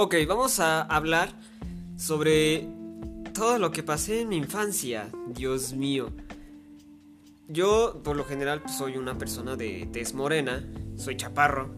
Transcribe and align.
Ok, 0.00 0.14
vamos 0.28 0.60
a 0.60 0.82
hablar 0.82 1.32
sobre 1.96 2.68
todo 3.34 3.58
lo 3.58 3.72
que 3.72 3.82
pasé 3.82 4.20
en 4.20 4.28
mi 4.28 4.36
infancia. 4.36 5.10
Dios 5.26 5.72
mío. 5.72 6.12
Yo, 7.48 8.00
por 8.04 8.14
lo 8.14 8.24
general, 8.24 8.62
pues, 8.62 8.78
soy 8.78 8.96
una 8.96 9.18
persona 9.18 9.56
de 9.56 9.88
tez 9.92 10.14
morena, 10.14 10.64
soy 10.94 11.16
chaparro. 11.16 11.74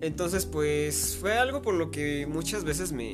Entonces, 0.00 0.46
pues 0.46 1.18
fue 1.20 1.36
algo 1.36 1.60
por 1.60 1.74
lo 1.74 1.90
que 1.90 2.26
muchas 2.26 2.64
veces 2.64 2.92
me. 2.92 3.12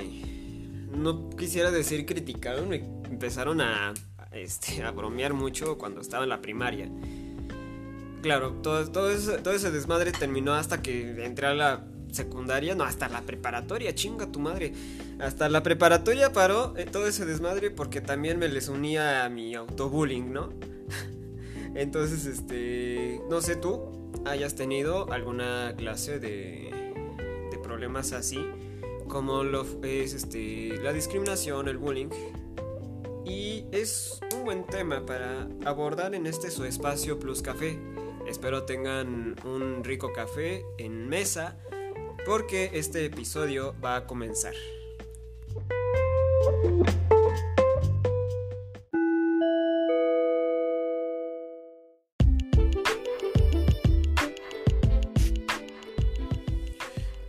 No 0.96 1.30
quisiera 1.30 1.72
decir 1.72 2.06
criticaron, 2.06 2.68
me 2.68 2.76
empezaron 3.10 3.60
a, 3.60 3.94
este, 4.30 4.84
a 4.84 4.92
bromear 4.92 5.34
mucho 5.34 5.76
cuando 5.76 6.00
estaba 6.00 6.22
en 6.22 6.28
la 6.28 6.40
primaria. 6.40 6.88
Claro, 8.22 8.52
todo, 8.62 8.88
todo, 8.92 9.10
ese, 9.10 9.38
todo 9.38 9.54
ese 9.54 9.72
desmadre 9.72 10.12
terminó 10.12 10.54
hasta 10.54 10.82
que 10.82 11.24
entré 11.24 11.48
a 11.48 11.54
la 11.54 11.89
secundaria, 12.12 12.74
no, 12.74 12.84
hasta 12.84 13.08
la 13.08 13.22
preparatoria, 13.22 13.94
chinga 13.94 14.30
tu 14.30 14.40
madre. 14.40 14.72
Hasta 15.18 15.48
la 15.48 15.62
preparatoria 15.62 16.32
paró 16.32 16.74
eh, 16.76 16.86
todo 16.86 17.06
ese 17.06 17.24
desmadre 17.24 17.70
porque 17.70 18.00
también 18.00 18.38
me 18.38 18.48
les 18.48 18.68
unía 18.68 19.24
a 19.24 19.28
mi 19.28 19.54
autobullying, 19.54 20.32
¿no? 20.32 20.50
Entonces, 21.74 22.26
este, 22.26 23.20
no 23.28 23.40
sé 23.40 23.56
tú, 23.56 23.90
hayas 24.24 24.54
tenido 24.54 25.10
alguna 25.12 25.74
clase 25.76 26.18
de, 26.18 26.70
de 27.50 27.58
problemas 27.58 28.12
así, 28.12 28.44
como 29.08 29.44
lo 29.44 29.66
es 29.82 30.14
este, 30.14 30.78
la 30.82 30.92
discriminación, 30.92 31.68
el 31.68 31.78
bullying. 31.78 32.08
Y 33.24 33.66
es 33.70 34.18
un 34.34 34.44
buen 34.44 34.64
tema 34.66 35.04
para 35.04 35.46
abordar 35.64 36.14
en 36.14 36.26
este 36.26 36.50
su 36.50 36.64
espacio 36.64 37.18
Plus 37.18 37.42
Café. 37.42 37.78
Espero 38.26 38.64
tengan 38.64 39.36
un 39.44 39.84
rico 39.84 40.12
café 40.12 40.64
en 40.78 41.08
mesa 41.08 41.56
porque 42.24 42.70
este 42.74 43.04
episodio 43.04 43.74
va 43.82 43.96
a 43.96 44.06
comenzar. 44.06 44.54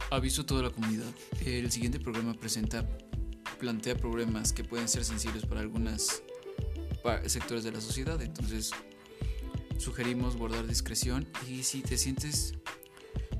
Aviso 0.09 0.41
a 0.41 0.45
toda 0.45 0.63
la 0.63 0.69
comunidad. 0.69 1.07
El 1.45 1.71
siguiente 1.71 1.99
programa 1.99 2.33
presenta, 2.33 2.85
plantea 3.59 3.95
problemas 3.95 4.51
que 4.51 4.63
pueden 4.63 4.87
ser 4.87 5.05
sensibles 5.05 5.45
para 5.45 5.61
algunos 5.61 6.21
sectores 7.27 7.63
de 7.63 7.71
la 7.71 7.79
sociedad. 7.79 8.21
Entonces, 8.21 8.71
sugerimos 9.77 10.35
guardar 10.35 10.67
discreción 10.67 11.27
y 11.49 11.63
si 11.63 11.81
te 11.81 11.97
sientes 11.97 12.53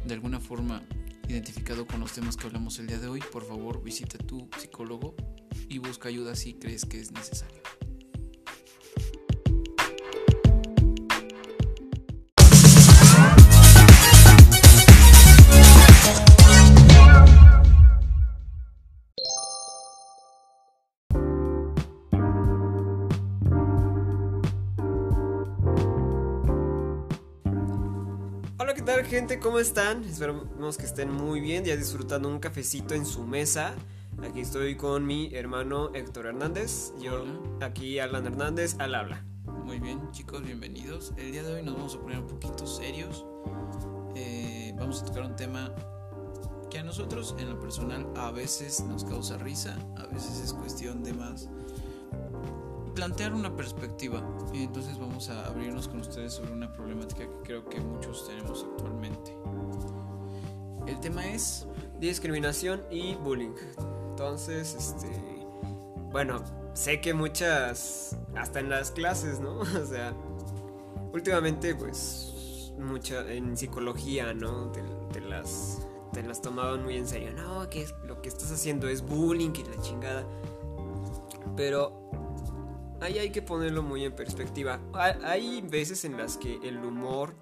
de 0.05 0.13
alguna 0.13 0.39
forma 0.39 0.81
identificado 1.31 1.87
con 1.87 2.01
los 2.01 2.11
temas 2.11 2.35
que 2.35 2.45
hablamos 2.45 2.77
el 2.79 2.87
día 2.87 2.99
de 2.99 3.07
hoy, 3.07 3.21
por 3.31 3.45
favor 3.45 3.81
visita 3.81 4.17
tu 4.17 4.49
psicólogo 4.59 5.15
y 5.69 5.77
busca 5.77 6.09
ayuda 6.09 6.35
si 6.35 6.53
crees 6.55 6.85
que 6.85 6.99
es 6.99 7.11
necesario. 7.11 7.61
Gente? 29.11 29.39
¿Cómo 29.39 29.59
están? 29.59 30.05
Esperamos 30.05 30.77
que 30.77 30.85
estén 30.85 31.11
muy 31.11 31.41
bien, 31.41 31.65
ya 31.65 31.75
disfrutando 31.75 32.29
un 32.29 32.39
cafecito 32.39 32.93
en 32.93 33.05
su 33.05 33.23
mesa. 33.23 33.75
Aquí 34.23 34.39
estoy 34.39 34.77
con 34.77 35.05
mi 35.05 35.35
hermano 35.35 35.93
Héctor 35.93 36.27
Hernández. 36.27 36.93
Yo 37.01 37.25
aquí 37.59 37.99
Alan 37.99 38.25
Hernández 38.25 38.77
al 38.79 38.95
habla. 38.95 39.21
Muy 39.65 39.81
bien, 39.81 39.99
chicos, 40.13 40.41
bienvenidos. 40.43 41.11
El 41.17 41.33
día 41.33 41.43
de 41.43 41.55
hoy 41.55 41.61
nos 41.61 41.75
vamos 41.75 41.95
a 41.95 41.99
poner 41.99 42.19
un 42.19 42.27
poquito 42.27 42.65
serios. 42.65 43.25
Eh, 44.15 44.73
vamos 44.77 45.01
a 45.01 45.05
tocar 45.07 45.23
un 45.23 45.35
tema 45.35 45.75
que 46.69 46.79
a 46.79 46.83
nosotros 46.83 47.35
en 47.37 47.49
lo 47.49 47.59
personal 47.59 48.07
a 48.15 48.31
veces 48.31 48.79
nos 48.85 49.03
causa 49.03 49.37
risa, 49.37 49.77
a 49.97 50.05
veces 50.05 50.39
es 50.39 50.53
cuestión 50.53 51.03
de 51.03 51.11
más 51.11 51.49
plantear 52.93 53.33
una 53.33 53.55
perspectiva. 53.55 54.23
Y 54.53 54.63
entonces 54.63 54.99
vamos 54.99 55.29
a 55.29 55.47
abrirnos 55.47 55.87
con 55.87 56.01
ustedes 56.01 56.33
sobre 56.33 56.51
una 56.51 56.71
problemática 56.71 57.21
que 57.21 57.41
creo 57.43 57.69
que 57.69 57.79
muchos 57.79 58.27
tenemos 58.27 58.65
actualmente. 58.69 59.35
El 60.87 60.99
tema 60.99 61.25
es 61.27 61.67
discriminación 61.99 62.81
y 62.89 63.15
bullying. 63.15 63.53
Entonces, 64.09 64.75
este, 64.75 65.07
bueno, 66.11 66.43
sé 66.73 67.01
que 67.01 67.13
muchas, 67.13 68.17
hasta 68.35 68.59
en 68.59 68.69
las 68.69 68.91
clases, 68.91 69.39
¿no? 69.39 69.59
O 69.61 69.85
sea, 69.85 70.13
últimamente, 71.13 71.75
pues, 71.75 72.73
mucha 72.77 73.31
en 73.31 73.55
psicología, 73.55 74.33
¿no? 74.33 74.71
Te, 75.13 75.21
las, 75.21 75.87
te 76.13 76.23
las 76.23 76.41
tomaban 76.41 76.83
muy 76.83 76.97
en 76.97 77.07
serio. 77.07 77.31
No, 77.33 77.69
que 77.69 77.87
lo 78.05 78.21
que 78.21 78.29
estás 78.29 78.51
haciendo 78.51 78.87
es 78.87 79.01
bullying 79.01 79.53
y 79.55 79.63
la 79.63 79.81
chingada. 79.81 80.25
Pero 81.55 82.09
ahí 83.01 83.17
hay 83.17 83.31
que 83.31 83.41
ponerlo 83.41 83.83
muy 83.83 84.05
en 84.05 84.13
perspectiva. 84.13 84.79
Hay 84.93 85.61
veces 85.61 86.05
en 86.05 86.17
las 86.17 86.37
que 86.37 86.59
el 86.63 86.77
humor 86.77 87.35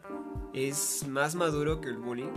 es 0.53 1.05
más 1.07 1.35
maduro 1.35 1.81
que 1.81 1.89
el 1.89 1.97
bullying. 1.97 2.31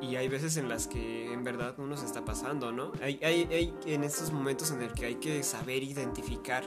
Y 0.00 0.14
hay 0.14 0.28
veces 0.28 0.56
en 0.56 0.68
las 0.68 0.86
que 0.86 1.32
en 1.32 1.42
verdad 1.42 1.74
uno 1.78 1.96
se 1.96 2.06
está 2.06 2.24
pasando, 2.24 2.70
¿no? 2.70 2.92
Hay, 3.02 3.18
hay, 3.24 3.74
en 3.86 4.04
estos 4.04 4.30
momentos 4.30 4.70
en 4.70 4.82
el 4.82 4.92
que 4.92 5.06
hay 5.06 5.14
que 5.16 5.42
saber 5.42 5.82
identificar 5.82 6.62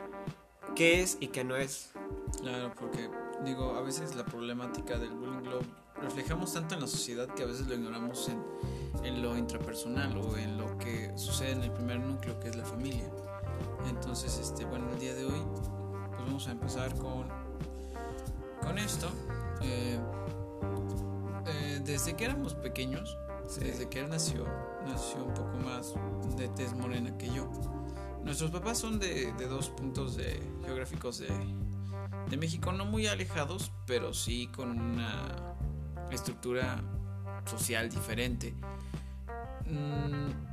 qué 0.75 1.01
es 1.01 1.17
y 1.21 1.27
qué 1.27 1.43
no 1.43 1.55
es. 1.55 1.91
Claro, 2.41 2.73
porque 2.77 3.09
digo, 3.45 3.75
a 3.75 3.81
veces 3.81 4.15
la 4.15 4.25
problemática 4.25 4.97
del 4.97 5.11
bullying 5.11 5.49
lo 5.49 5.61
reflejamos 6.01 6.53
tanto 6.53 6.75
en 6.75 6.81
la 6.81 6.87
sociedad 6.87 7.27
que 7.33 7.43
a 7.43 7.45
veces 7.45 7.67
lo 7.67 7.75
ignoramos 7.75 8.27
en, 8.27 8.43
en 9.05 9.21
lo 9.21 9.37
intrapersonal 9.37 10.17
o 10.17 10.35
en 10.35 10.57
lo 10.57 10.77
que 10.77 11.13
sucede 11.15 11.51
en 11.51 11.63
el 11.63 11.71
primer 11.71 11.99
núcleo 11.99 12.37
que 12.39 12.49
es 12.49 12.55
la 12.57 12.65
familia. 12.65 13.09
Entonces, 13.87 14.37
este, 14.39 14.65
bueno, 14.65 14.89
el 14.91 14.99
día 14.99 15.13
de 15.13 15.25
hoy, 15.25 15.41
pues 15.53 16.19
vamos 16.19 16.47
a 16.47 16.51
empezar 16.51 16.93
con, 16.95 17.27
con 18.61 18.77
esto. 18.77 19.09
Eh, 19.61 19.99
eh, 21.47 21.81
desde 21.83 22.15
que 22.15 22.25
éramos 22.25 22.53
pequeños, 22.55 23.17
desde 23.59 23.89
que 23.89 23.99
él 23.99 24.09
nació, 24.09 24.45
nació 24.87 25.25
un 25.25 25.33
poco 25.33 25.57
más 25.57 25.93
de 26.37 26.47
tez 26.49 26.73
morena 26.73 27.17
que 27.17 27.29
yo. 27.29 27.49
Nuestros 28.23 28.51
papás 28.51 28.77
son 28.77 28.99
de, 28.99 29.31
dos 29.49 29.69
puntos 29.69 30.15
de, 30.15 30.41
geográficos 30.63 31.19
de, 31.19 31.29
de 32.29 32.37
México, 32.37 32.71
no 32.71 32.85
muy 32.85 33.07
alejados, 33.07 33.71
pero 33.87 34.13
sí 34.13 34.47
con 34.47 34.79
una 34.79 35.55
estructura 36.11 36.81
social 37.45 37.89
diferente. 37.89 38.53
Mm, 39.65 40.50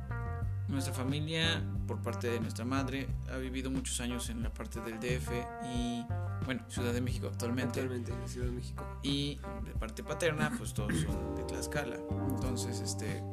nuestra 0.69 0.93
familia, 0.93 1.63
por 1.87 2.01
parte 2.01 2.29
de 2.29 2.39
nuestra 2.39 2.63
madre, 2.63 3.07
ha 3.31 3.37
vivido 3.37 3.71
muchos 3.71 3.99
años 4.01 4.29
en 4.29 4.43
la 4.43 4.53
parte 4.53 4.79
del 4.81 4.99
DF 4.99 5.31
y, 5.73 6.05
bueno, 6.45 6.63
Ciudad 6.69 6.93
de 6.93 7.01
México 7.01 7.27
actualmente. 7.27 7.79
Actualmente 7.79 8.13
en 8.13 8.29
Ciudad 8.29 8.47
de 8.47 8.53
México. 8.53 8.83
Y 9.01 9.39
de 9.65 9.71
parte 9.79 10.03
paterna, 10.03 10.51
pues 10.57 10.73
todos 10.73 10.93
son 10.93 11.35
de 11.35 11.43
Tlaxcala. 11.43 11.97
Entonces, 12.29 12.79
este, 12.81 13.23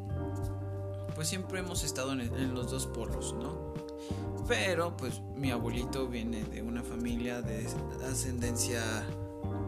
pues 1.14 1.28
siempre 1.28 1.60
hemos 1.60 1.84
estado 1.84 2.12
en, 2.12 2.54
los 2.54 2.70
dos 2.70 2.86
polos, 2.86 3.34
¿no? 3.38 3.74
Pero, 4.48 4.97
pues 4.97 5.20
mi 5.36 5.50
abuelito 5.50 6.08
viene 6.08 6.42
de 6.44 6.62
una 6.62 6.82
familia 6.82 7.42
de 7.42 7.66
ascendencia, 8.10 8.80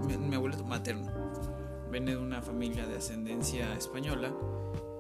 mi, 0.07 0.17
mi 0.17 0.37
abuelito 0.37 0.65
materno, 0.65 1.11
viene 1.91 2.13
de 2.13 2.17
una 2.17 2.41
familia 2.41 2.87
de 2.87 2.97
ascendencia 2.97 3.75
española, 3.75 4.33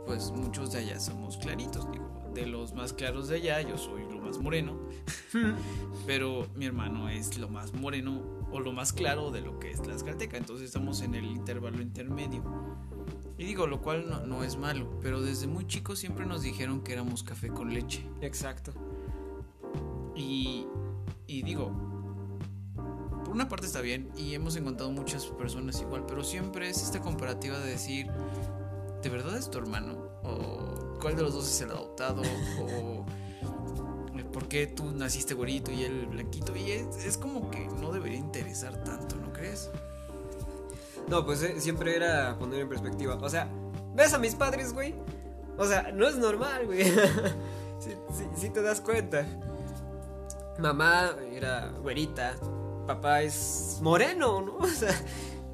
pues 0.04 0.32
muchos 0.32 0.72
de 0.72 0.80
allá 0.80 0.98
somos 0.98 1.36
claritos, 1.38 1.90
digo 1.92 2.17
de 2.34 2.46
los 2.46 2.74
más 2.74 2.92
claros 2.92 3.28
de 3.28 3.36
allá, 3.36 3.60
yo 3.62 3.76
soy 3.76 4.02
lo 4.02 4.20
más 4.20 4.38
moreno, 4.38 4.78
pero 6.06 6.46
mi 6.54 6.66
hermano 6.66 7.08
es 7.08 7.38
lo 7.38 7.48
más 7.48 7.72
moreno 7.74 8.22
o 8.50 8.60
lo 8.60 8.72
más 8.72 8.92
claro 8.92 9.30
de 9.30 9.40
lo 9.40 9.58
que 9.58 9.70
es 9.70 9.86
la 9.86 9.94
escalteca, 9.94 10.36
entonces 10.36 10.66
estamos 10.66 11.02
en 11.02 11.14
el 11.14 11.24
intervalo 11.24 11.80
intermedio. 11.80 12.42
Y 13.36 13.44
digo, 13.44 13.66
lo 13.66 13.80
cual 13.80 14.08
no, 14.08 14.26
no, 14.26 14.42
es 14.42 14.56
malo, 14.56 14.98
pero 15.00 15.20
desde 15.20 15.46
muy 15.46 15.66
chicos 15.66 16.00
siempre 16.00 16.26
nos 16.26 16.42
dijeron 16.42 16.82
que 16.82 16.92
éramos 16.92 17.22
café 17.22 17.48
con 17.48 17.72
leche. 17.72 18.04
Exacto. 18.20 18.72
Y, 20.16 20.66
y 21.28 21.42
digo, 21.42 21.70
por 23.24 23.34
una 23.34 23.48
parte 23.48 23.66
está 23.66 23.80
bien 23.80 24.10
y 24.16 24.34
hemos 24.34 24.56
encontrado 24.56 24.90
muchas 24.90 25.26
personas 25.26 25.80
igual, 25.80 26.04
pero 26.06 26.24
siempre 26.24 26.68
es 26.68 26.82
esta 26.82 27.00
comparativa 27.00 27.58
de 27.58 27.70
decir, 27.70 28.10
¿de 29.02 29.08
verdad 29.08 29.36
es 29.36 29.50
tu 29.50 29.58
hermano? 29.58 29.92
O 30.24 30.77
cuál 30.98 31.16
de 31.16 31.22
los 31.22 31.34
dos 31.34 31.48
es 31.48 31.60
el 31.60 31.70
adoptado 31.70 32.22
o 32.60 33.04
por 34.32 34.48
qué 34.48 34.66
tú 34.66 34.84
naciste 34.92 35.34
güerito 35.34 35.72
y 35.72 35.84
él 35.84 36.06
blanquito. 36.06 36.54
Y 36.56 36.70
es, 36.70 37.18
como 37.18 37.50
que 37.50 37.66
no 37.80 37.92
debería 37.92 38.18
interesar 38.18 38.84
tanto, 38.84 39.16
¿no 39.16 39.32
crees? 39.32 39.70
No, 41.08 41.24
pues 41.24 41.42
eh, 41.42 41.60
siempre 41.60 41.96
era 41.96 42.38
poner 42.38 42.60
en 42.60 42.68
perspectiva. 42.68 43.18
O 43.20 43.28
sea, 43.28 43.48
ves 43.94 44.12
a 44.12 44.18
mis 44.18 44.34
padres, 44.34 44.72
güey. 44.72 44.94
O 45.56 45.66
sea, 45.66 45.90
no 45.92 46.06
es 46.06 46.16
normal, 46.16 46.66
güey. 46.66 46.84
si, 48.36 48.50
te 48.50 48.62
das 48.62 48.80
cuenta. 48.80 49.26
Mamá 50.58 51.16
era 51.32 51.72
güerita, 51.82 52.36
papá 52.86 53.22
es 53.22 53.78
moreno, 53.82 54.40
¿no? 54.40 54.56
O 54.58 54.66
sea, 54.66 54.94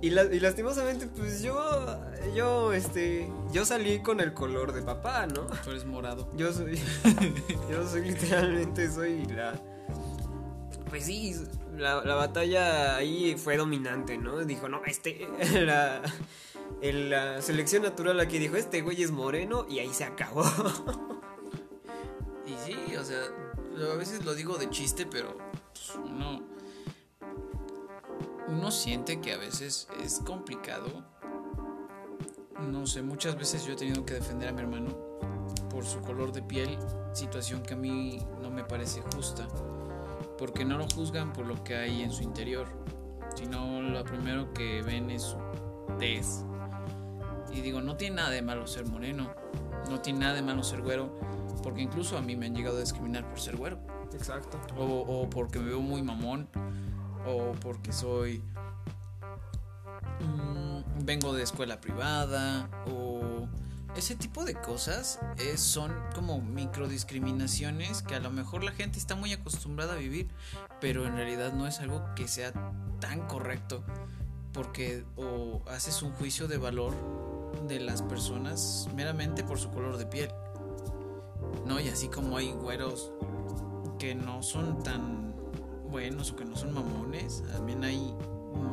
y, 0.04 0.08
y, 0.08 0.40
lastimosamente, 0.40 1.06
pues 1.06 1.42
yo, 1.42 2.00
yo, 2.34 2.72
este, 2.72 3.30
yo 3.52 3.64
salí 3.64 4.00
con 4.00 4.20
el 4.20 4.34
color 4.34 4.72
de 4.72 4.82
papá, 4.82 5.26
¿no? 5.26 5.46
Tú 5.64 5.70
eres 5.70 5.84
morado. 5.84 6.30
Yo 6.36 6.52
soy, 6.52 6.78
yo 7.70 7.88
soy 7.88 8.02
literalmente, 8.02 8.90
soy 8.90 9.24
la, 9.26 9.60
pues 10.94 11.06
sí, 11.06 11.34
la, 11.76 12.04
la 12.04 12.14
batalla 12.14 12.94
ahí 12.96 13.34
fue 13.36 13.56
dominante, 13.56 14.16
¿no? 14.16 14.44
Dijo, 14.44 14.68
no, 14.68 14.84
este, 14.84 15.26
la, 15.66 16.02
la 16.80 17.42
selección 17.42 17.82
natural 17.82 18.20
aquí 18.20 18.38
dijo, 18.38 18.56
este 18.56 18.80
güey 18.80 19.02
es 19.02 19.10
moreno 19.10 19.66
y 19.68 19.80
ahí 19.80 19.92
se 19.92 20.04
acabó. 20.04 20.44
Y 22.46 22.54
sí, 22.66 22.94
o 22.96 23.02
sea, 23.02 23.22
a 23.90 23.96
veces 23.96 24.22
lo 24.22 24.34
digo 24.34 24.58
de 24.58 24.68
chiste, 24.68 25.06
pero 25.06 25.38
pues, 25.72 25.98
uno, 26.04 26.42
uno 28.48 28.70
siente 28.70 29.20
que 29.20 29.32
a 29.32 29.38
veces 29.38 29.88
es 30.02 30.20
complicado. 30.20 31.04
No 32.70 32.86
sé, 32.86 33.02
muchas 33.02 33.36
veces 33.36 33.64
yo 33.64 33.72
he 33.72 33.76
tenido 33.76 34.04
que 34.04 34.14
defender 34.14 34.48
a 34.48 34.52
mi 34.52 34.60
hermano 34.60 34.90
por 35.70 35.84
su 35.84 36.00
color 36.00 36.32
de 36.32 36.42
piel, 36.42 36.78
situación 37.12 37.62
que 37.62 37.74
a 37.74 37.76
mí 37.76 38.18
no 38.40 38.50
me 38.50 38.64
parece 38.64 39.02
justa, 39.14 39.46
porque 40.38 40.64
no 40.64 40.78
lo 40.78 40.86
juzgan 40.88 41.32
por 41.32 41.46
lo 41.46 41.62
que 41.64 41.76
hay 41.76 42.02
en 42.02 42.10
su 42.10 42.22
interior, 42.22 42.66
sino 43.34 43.82
lo 43.82 44.04
primero 44.04 44.52
que 44.54 44.82
ven 44.82 45.10
es 45.10 45.22
su 45.22 45.36
tez. 45.98 46.44
Y 47.52 47.60
digo, 47.60 47.80
no 47.80 47.96
tiene 47.96 48.16
nada 48.16 48.30
de 48.30 48.42
malo 48.42 48.66
ser 48.66 48.86
moreno, 48.86 49.30
no 49.90 50.00
tiene 50.00 50.20
nada 50.20 50.34
de 50.34 50.42
malo 50.42 50.62
ser 50.62 50.82
güero, 50.82 51.12
porque 51.62 51.82
incluso 51.82 52.16
a 52.16 52.22
mí 52.22 52.36
me 52.36 52.46
han 52.46 52.54
llegado 52.54 52.76
a 52.76 52.80
discriminar 52.80 53.28
por 53.28 53.40
ser 53.40 53.56
güero. 53.56 53.78
Exacto. 54.12 54.58
O, 54.76 55.28
porque 55.28 55.58
me 55.58 55.66
veo 55.66 55.80
muy 55.80 56.02
mamón. 56.02 56.48
O 57.26 57.52
porque 57.60 57.92
soy. 57.92 58.42
Mm, 60.20 61.04
vengo 61.04 61.32
de 61.32 61.42
escuela 61.42 61.80
privada. 61.80 62.68
O. 62.90 63.48
Ese 63.96 64.16
tipo 64.16 64.44
de 64.44 64.54
cosas 64.54 65.20
es, 65.38 65.60
son 65.60 65.92
como 66.16 66.40
microdiscriminaciones 66.40 68.02
que 68.02 68.16
a 68.16 68.18
lo 68.18 68.30
mejor 68.30 68.64
la 68.64 68.72
gente 68.72 68.98
está 68.98 69.14
muy 69.14 69.32
acostumbrada 69.32 69.92
a 69.92 69.96
vivir, 69.96 70.26
pero 70.80 71.06
en 71.06 71.14
realidad 71.14 71.52
no 71.52 71.68
es 71.68 71.78
algo 71.78 72.02
que 72.16 72.26
sea 72.26 72.52
tan 72.98 73.20
correcto, 73.28 73.84
porque 74.52 75.04
o 75.14 75.62
haces 75.70 76.02
un 76.02 76.12
juicio 76.14 76.48
de 76.48 76.58
valor 76.58 76.92
de 77.68 77.78
las 77.78 78.02
personas 78.02 78.88
meramente 78.96 79.44
por 79.44 79.60
su 79.60 79.70
color 79.70 79.96
de 79.96 80.06
piel. 80.06 80.30
¿no? 81.66 81.80
Y 81.80 81.88
así 81.88 82.08
como 82.08 82.36
hay 82.36 82.52
güeros 82.52 83.10
que 83.98 84.14
no 84.14 84.42
son 84.42 84.82
tan 84.82 85.33
buenos 85.94 86.32
o 86.32 86.36
que 86.36 86.44
no 86.44 86.56
son 86.56 86.74
mamones, 86.74 87.44
también 87.52 87.84
hay 87.84 88.12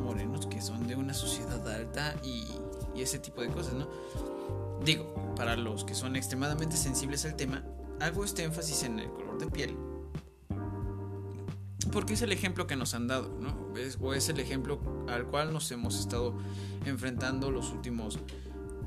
morenos 0.02 0.48
que 0.48 0.60
son 0.60 0.88
de 0.88 0.96
una 0.96 1.14
sociedad 1.14 1.64
alta 1.68 2.16
y, 2.24 2.44
ese 2.96 3.20
tipo 3.20 3.42
de 3.42 3.48
cosas, 3.48 3.74
¿no? 3.74 3.88
Digo, 4.84 5.34
para 5.36 5.56
los 5.56 5.84
que 5.84 5.94
son 5.94 6.16
extremadamente 6.16 6.76
sensibles 6.76 7.24
al 7.24 7.36
tema, 7.36 7.64
hago 8.00 8.24
este 8.24 8.42
énfasis 8.42 8.82
en 8.82 8.98
el 8.98 9.08
color 9.10 9.38
de 9.38 9.46
piel. 9.46 9.76
Porque 11.92 12.14
es 12.14 12.22
el 12.22 12.32
ejemplo 12.32 12.66
que 12.66 12.74
nos 12.74 12.92
han 12.94 13.06
dado, 13.06 13.38
¿no? 13.40 13.72
o 14.00 14.14
es 14.14 14.28
el 14.28 14.40
ejemplo 14.40 14.80
al 15.08 15.26
cual 15.28 15.52
nos 15.52 15.70
hemos 15.70 15.98
estado 15.98 16.34
enfrentando 16.86 17.52
los 17.52 17.70
últimos 17.70 18.18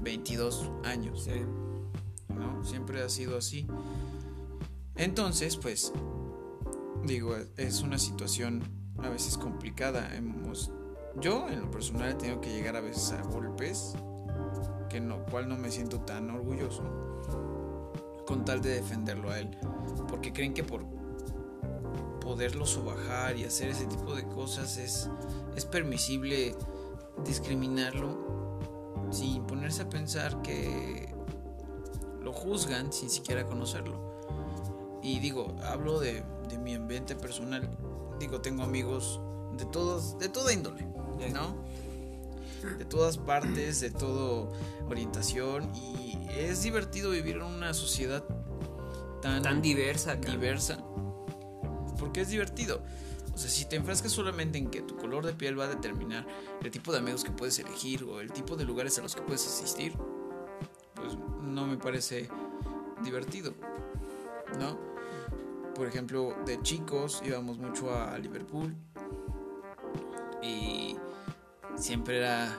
22 0.01 0.71
años. 0.83 1.23
Sí. 1.23 1.45
Siempre 2.63 3.01
ha 3.01 3.07
sido 3.07 3.37
así. 3.37 3.65
Entonces, 4.95 5.55
pues, 5.55 5.93
digo, 7.05 7.35
es 7.57 7.81
una 7.81 7.97
situación 7.97 8.63
a 9.03 9.09
veces 9.09 9.37
complicada. 9.37 10.15
Hemos, 10.15 10.71
yo, 11.21 11.47
en 11.49 11.61
lo 11.61 11.71
personal, 11.71 12.11
he 12.11 12.15
tenido 12.15 12.41
que 12.41 12.49
llegar 12.49 12.75
a 12.75 12.81
veces 12.81 13.11
a 13.11 13.21
golpes, 13.21 13.93
que 14.89 14.99
no, 14.99 15.23
cual 15.25 15.47
no 15.47 15.57
me 15.57 15.71
siento 15.71 16.01
tan 16.01 16.29
orgulloso, 16.29 16.83
con 18.25 18.45
tal 18.45 18.61
de 18.61 18.75
defenderlo 18.75 19.31
a 19.31 19.39
él. 19.39 19.57
Porque 20.07 20.33
creen 20.33 20.53
que 20.53 20.63
por 20.63 20.85
poderlo 22.19 22.65
sobajar 22.65 23.37
y 23.37 23.43
hacer 23.43 23.69
ese 23.69 23.85
tipo 23.85 24.15
de 24.15 24.23
cosas 24.27 24.77
es, 24.77 25.09
es 25.55 25.65
permisible 25.65 26.55
discriminarlo 27.23 28.59
sin 29.11 29.45
ponerse 29.45 29.83
a 29.83 29.89
pensar 29.89 30.41
que 30.41 31.13
lo 32.21 32.33
juzgan 32.33 32.91
sin 32.91 33.09
siquiera 33.09 33.45
conocerlo. 33.45 34.15
Y 35.03 35.19
digo, 35.19 35.55
hablo 35.63 35.99
de, 35.99 36.23
mi 36.57 36.75
ambiente 36.75 37.15
personal. 37.15 37.69
Digo, 38.19 38.41
tengo 38.41 38.63
amigos 38.63 39.19
de 39.57 39.65
todos, 39.65 40.17
de 40.19 40.29
toda 40.29 40.53
índole, 40.53 40.85
¿no? 41.33 41.63
De 42.77 42.85
todas 42.85 43.17
partes, 43.17 43.81
de 43.81 43.91
toda 43.91 44.49
orientación. 44.87 45.73
Y 45.75 46.17
es 46.37 46.63
divertido 46.63 47.11
vivir 47.11 47.37
en 47.37 47.43
una 47.43 47.73
sociedad 47.73 48.23
tan, 49.21 49.41
tan 49.41 49.61
diversa. 49.61 50.15
Diversa. 50.15 50.77
Porque 51.99 52.21
es 52.21 52.29
divertido. 52.29 52.81
O 53.33 53.37
sea, 53.37 53.49
si 53.49 53.65
te 53.65 53.75
enfrascas 53.75 54.13
solamente 54.13 54.57
en 54.57 54.69
que 54.69 54.81
tu 54.81 54.95
color 54.95 55.25
de 55.25 55.33
piel 55.33 55.59
va 55.59 55.65
a 55.65 55.67
determinar 55.67 56.25
el 56.63 56.71
tipo 56.71 56.93
de 56.93 56.99
amigos 56.99 57.23
que 57.23 57.31
puedes 57.31 57.59
elegir 57.59 58.03
o 58.05 58.21
el 58.21 58.31
tipo 58.31 58.55
de 58.55 58.63
lugares 58.63 58.97
a 58.97 59.01
los 59.01 59.13
que 59.13 59.21
puedes 59.21 59.45
asistir, 59.45 59.93
pues 60.95 61.17
no 61.41 61.67
me 61.67 61.77
parece 61.77 62.29
divertido, 63.03 63.53
¿no? 64.57 64.94
Por 65.75 65.87
ejemplo, 65.87 66.35
de 66.45 66.61
chicos 66.61 67.21
íbamos 67.25 67.57
mucho 67.57 67.93
a 67.93 68.17
Liverpool 68.17 68.73
y 70.41 70.95
siempre 71.75 72.17
era, 72.17 72.57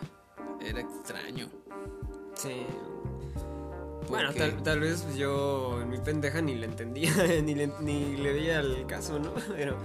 era 0.60 0.80
extraño. 0.80 1.48
Sí. 2.34 2.66
Bueno, 4.08 4.30
tal, 4.62 4.80
vez 4.80 5.16
yo 5.16 5.80
en 5.82 5.88
mi 5.88 5.98
pendeja 5.98 6.40
ni 6.40 6.54
le 6.54 6.66
entendía, 6.66 7.12
ni 7.42 7.54
le, 7.54 7.72
ni 7.80 8.16
le 8.16 8.32
veía 8.32 8.60
el 8.60 8.86
caso, 8.86 9.18
¿no? 9.18 9.32
Pero, 9.56 9.76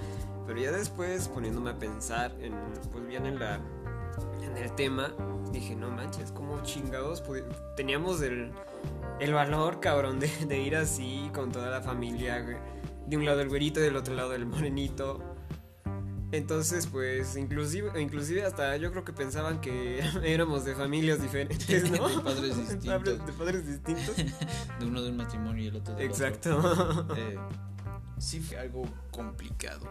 pero 0.46 0.60
ya 0.60 0.72
después 0.72 1.28
poniéndome 1.30 1.70
a 1.70 1.80
pensar 1.80 2.36
en, 2.42 2.54
pues 2.92 3.08
bien 3.08 3.26
en 3.26 3.40
la, 3.40 3.60
en 4.44 4.58
el 4.58 4.74
tema, 4.74 5.14
dije, 5.52 5.76
no 5.76 5.90
manches, 5.90 6.32
como 6.32 6.62
chingados 6.64 7.24
teníamos 7.78 8.22
el, 8.22 8.52
el 9.20 9.34
valor, 9.34 9.80
cabrón, 9.80 10.20
de, 10.20 10.60
ir 10.60 10.76
así 10.76 11.30
con 11.34 11.52
toda 11.52 11.70
la 11.70 11.82
familia, 11.82 12.46
De 13.12 13.18
un 13.18 13.26
lado 13.26 13.42
el 13.42 13.50
güerito 13.50 13.80
y 13.80 13.84
del 13.84 13.96
otro 13.96 14.16
lado 14.16 14.34
el 14.34 14.48
morenito. 14.48 15.22
Entonces, 16.32 16.88
pues, 16.88 17.36
inclusive, 17.36 18.02
inclusive 18.02 18.44
hasta 18.44 18.78
yo 18.78 18.90
creo 18.92 19.04
que 19.04 19.12
pensaban 19.12 19.60
que 19.60 20.00
éramos 20.24 20.66
de 20.66 20.74
familias 20.74 21.22
diferentes, 21.22 21.92
¿no? 21.92 22.08
de 22.16 22.22
padres 22.22 22.58
distintos. 22.58 23.26
De 23.26 23.34
padres 23.34 23.68
distintos. 23.68 24.16
de 24.80 24.86
uno 24.86 25.02
de 25.02 25.10
un 25.10 25.18
matrimonio 25.18 25.64
y 25.64 25.68
el 25.68 25.76
otro 25.76 25.94
de 25.94 26.06
Exacto. 26.06 26.58
Otro. 26.58 27.16
Eh, 27.18 27.38
sí 28.18 28.40
fue 28.40 28.58
algo 28.58 28.84
complicado. 29.12 29.88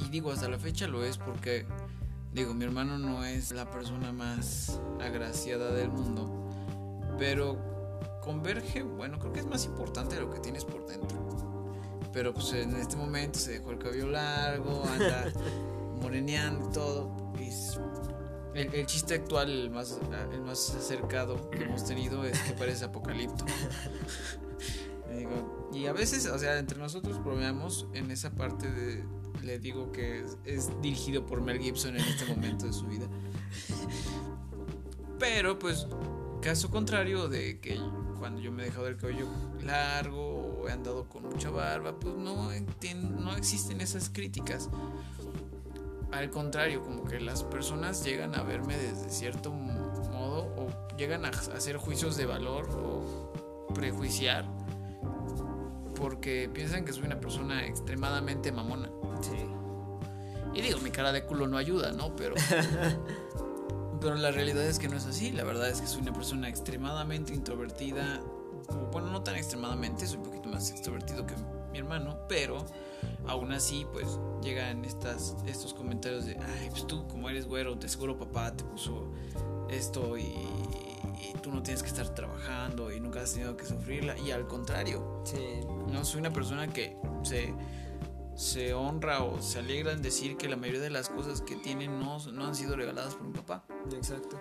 Y 0.00 0.08
digo, 0.10 0.32
hasta 0.32 0.48
la 0.48 0.58
fecha 0.58 0.88
lo 0.88 1.04
es 1.04 1.16
porque 1.16 1.64
Digo, 2.32 2.54
mi 2.54 2.64
hermano 2.64 2.98
no 2.98 3.26
es 3.26 3.52
la 3.52 3.70
persona 3.70 4.10
más 4.10 4.80
agraciada 5.02 5.70
del 5.72 5.90
mundo, 5.90 6.48
pero 7.18 7.58
converge, 8.22 8.82
bueno, 8.82 9.18
creo 9.18 9.34
que 9.34 9.40
es 9.40 9.46
más 9.46 9.66
importante 9.66 10.14
de 10.14 10.22
lo 10.22 10.30
que 10.30 10.40
tienes 10.40 10.64
por 10.64 10.86
dentro. 10.86 11.31
Pero 12.12 12.34
pues 12.34 12.52
en 12.52 12.76
este 12.76 12.96
momento 12.96 13.38
se 13.38 13.52
dejó 13.52 13.70
el 13.70 13.78
cabello 13.78 14.08
largo, 14.08 14.84
anda 14.84 15.32
moreneando 16.00 16.68
y 16.68 16.72
todo. 16.72 17.32
Y 17.38 17.50
el, 18.58 18.86
chiste 18.86 19.14
actual, 19.14 19.50
el 19.50 19.70
más, 19.70 19.98
el 20.32 20.42
más 20.42 20.74
acercado 20.74 21.50
que 21.50 21.64
hemos 21.64 21.84
tenido 21.84 22.24
es 22.24 22.38
que 22.40 22.52
parece 22.52 22.84
apocalipto. 22.84 23.44
y 25.72 25.86
a 25.86 25.92
veces, 25.92 26.26
o 26.26 26.38
sea, 26.38 26.58
entre 26.58 26.78
nosotros 26.78 27.22
bromeamos 27.22 27.86
en 27.94 28.10
esa 28.10 28.30
parte 28.30 28.70
de 28.70 29.04
le 29.42 29.58
digo 29.58 29.92
que 29.92 30.24
es, 30.44 30.70
dirigido 30.80 31.26
por 31.26 31.40
Mel 31.40 31.58
Gibson 31.58 31.96
en 31.96 32.04
este 32.04 32.26
momento 32.26 32.66
de 32.66 32.72
su 32.72 32.86
vida. 32.86 33.06
Pero 35.18 35.58
pues, 35.58 35.86
caso 36.42 36.70
contrario 36.70 37.28
de 37.28 37.60
que 37.60 37.80
cuando 38.18 38.40
yo 38.40 38.52
me 38.52 38.62
he 38.62 38.66
dejado 38.66 38.88
el 38.88 38.96
cabello 38.96 39.26
largo 39.62 40.60
o 40.60 40.68
he 40.68 40.72
andado 40.72 41.08
con 41.08 41.22
mucha 41.22 41.50
barba, 41.50 41.98
pues 41.98 42.14
no, 42.16 42.50
no 42.50 43.36
existen 43.36 43.80
esas 43.80 44.10
críticas. 44.10 44.68
Al 46.10 46.28
contrario, 46.30 46.82
como 46.82 47.04
que 47.04 47.20
las 47.20 47.44
personas 47.44 48.04
llegan 48.04 48.34
a 48.34 48.42
verme 48.42 48.76
desde 48.76 49.08
cierto 49.08 49.50
modo 49.52 50.52
o 50.56 50.96
llegan 50.98 51.24
a 51.24 51.28
hacer 51.28 51.76
juicios 51.78 52.16
de 52.16 52.26
valor 52.26 52.68
o 52.70 53.32
prejuiciar 53.72 54.44
porque 55.94 56.50
piensan 56.52 56.84
que 56.84 56.92
soy 56.92 57.04
una 57.04 57.20
persona 57.20 57.64
extremadamente 57.64 58.50
mamona. 58.50 58.90
Sí. 59.20 59.46
Y 60.52 60.60
digo, 60.60 60.80
mi 60.80 60.90
cara 60.90 61.12
de 61.12 61.24
culo 61.24 61.46
no 61.46 61.56
ayuda, 61.56 61.92
¿no? 61.92 62.14
Pero. 62.16 62.34
pero 64.02 64.16
la 64.16 64.30
realidad 64.32 64.64
es 64.64 64.78
que 64.78 64.88
no 64.88 64.96
es 64.96 65.06
así. 65.06 65.30
La 65.30 65.44
verdad 65.44 65.68
es 65.68 65.80
que 65.80 65.86
soy 65.86 66.02
una 66.02 66.12
persona 66.12 66.48
extremadamente 66.48 67.32
introvertida. 67.34 68.20
bueno, 68.90 69.10
no 69.10 69.22
tan 69.22 69.36
extremadamente, 69.36 70.06
soy 70.06 70.18
un 70.18 70.24
poquito 70.24 70.48
más 70.48 70.70
extrovertido 70.70 71.26
que 71.26 71.34
mi 71.72 71.78
hermano, 71.78 72.18
pero 72.28 72.64
aún 73.26 73.52
así, 73.52 73.86
pues 73.92 74.06
llegan 74.42 74.84
estas, 74.84 75.36
estos 75.46 75.72
comentarios 75.74 76.26
de, 76.26 76.36
ay, 76.36 76.68
pues 76.70 76.86
tú 76.86 77.06
como 77.08 77.28
eres 77.30 77.46
güero, 77.46 77.78
te 77.78 77.88
seguro 77.88 78.18
papá 78.18 78.52
te 78.54 78.64
puso 78.64 79.10
esto 79.70 80.18
y, 80.18 80.22
y 80.22 81.32
tú 81.42 81.50
no 81.50 81.62
tienes 81.62 81.82
que 81.82 81.88
estar 81.88 82.08
trabajando 82.14 82.92
y 82.92 83.00
nunca 83.00 83.22
has 83.22 83.32
tenido 83.32 83.56
que 83.56 83.64
sufrirla. 83.64 84.18
Y 84.18 84.30
al 84.32 84.46
contrario, 84.46 85.22
Sí. 85.24 85.60
no 85.90 86.04
soy 86.04 86.20
una 86.20 86.32
persona 86.32 86.68
que 86.68 86.96
se, 87.22 87.54
se 88.34 88.74
honra 88.74 89.22
o 89.22 89.40
se 89.42 89.58
alegra 89.58 89.92
en 89.92 90.02
decir 90.02 90.36
que 90.36 90.48
la 90.48 90.56
mayoría 90.56 90.80
de 90.80 90.90
las 90.90 91.08
cosas 91.08 91.42
que 91.42 91.56
tienen 91.56 91.98
no, 92.00 92.18
no 92.32 92.46
han 92.46 92.54
sido 92.54 92.76
regaladas 92.76 93.14
por 93.14 93.26
un 93.26 93.32
papá. 93.32 93.64
Exacto. 93.92 94.40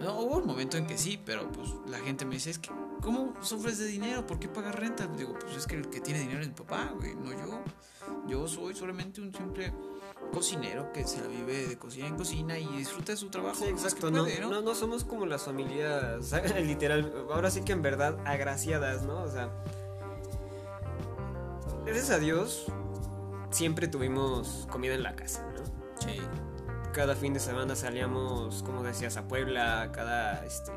No, 0.00 0.18
hubo 0.20 0.38
un 0.38 0.46
momento 0.46 0.76
en 0.76 0.86
que 0.86 0.96
sí, 0.96 1.20
pero 1.24 1.50
pues 1.52 1.68
la 1.86 1.98
gente 1.98 2.24
me 2.24 2.34
dice, 2.34 2.50
es 2.50 2.58
que, 2.58 2.70
¿cómo 3.02 3.34
sufres 3.42 3.78
de 3.78 3.86
dinero? 3.86 4.26
¿Por 4.26 4.38
qué 4.38 4.48
pagas 4.48 4.74
renta? 4.74 5.06
Digo, 5.06 5.34
pues 5.38 5.56
es 5.56 5.66
que 5.66 5.76
el 5.76 5.90
que 5.90 6.00
tiene 6.00 6.20
dinero 6.20 6.40
es 6.40 6.48
mi 6.48 6.54
papá, 6.54 6.92
güey, 6.96 7.14
no 7.14 7.32
yo. 7.32 7.62
Yo 8.26 8.48
soy 8.48 8.74
solamente 8.74 9.20
un 9.20 9.32
simple 9.34 9.72
cocinero 10.32 10.90
que 10.92 11.04
se 11.06 11.20
la 11.20 11.26
vive 11.26 11.66
de 11.66 11.78
cocina 11.78 12.06
en 12.06 12.16
cocina 12.16 12.58
y 12.58 12.66
disfruta 12.68 13.12
de 13.12 13.16
su 13.16 13.28
trabajo. 13.28 13.56
Sí, 13.56 13.66
exacto. 13.66 14.10
No, 14.10 14.24
puede, 14.24 14.40
¿no? 14.40 14.50
no, 14.50 14.62
no 14.62 14.74
somos 14.74 15.04
como 15.04 15.26
las 15.26 15.42
familias, 15.42 16.32
literal, 16.62 17.12
ahora 17.30 17.50
sí 17.50 17.62
que 17.62 17.72
en 17.72 17.82
verdad 17.82 18.18
agraciadas, 18.24 19.02
¿no? 19.02 19.22
O 19.22 19.30
sea, 19.30 19.50
gracias 21.84 22.10
a 22.10 22.18
Dios, 22.18 22.66
siempre 23.50 23.88
tuvimos 23.88 24.66
comida 24.70 24.94
en 24.94 25.02
la 25.02 25.14
casa, 25.14 25.46
¿no? 25.54 25.64
Sí. 26.00 26.20
Cada 26.92 27.14
fin 27.14 27.34
de 27.34 27.40
semana 27.40 27.76
salíamos, 27.76 28.62
como 28.62 28.82
decías, 28.82 29.16
a 29.16 29.28
Puebla, 29.28 29.90
cada, 29.92 30.44
este, 30.44 30.72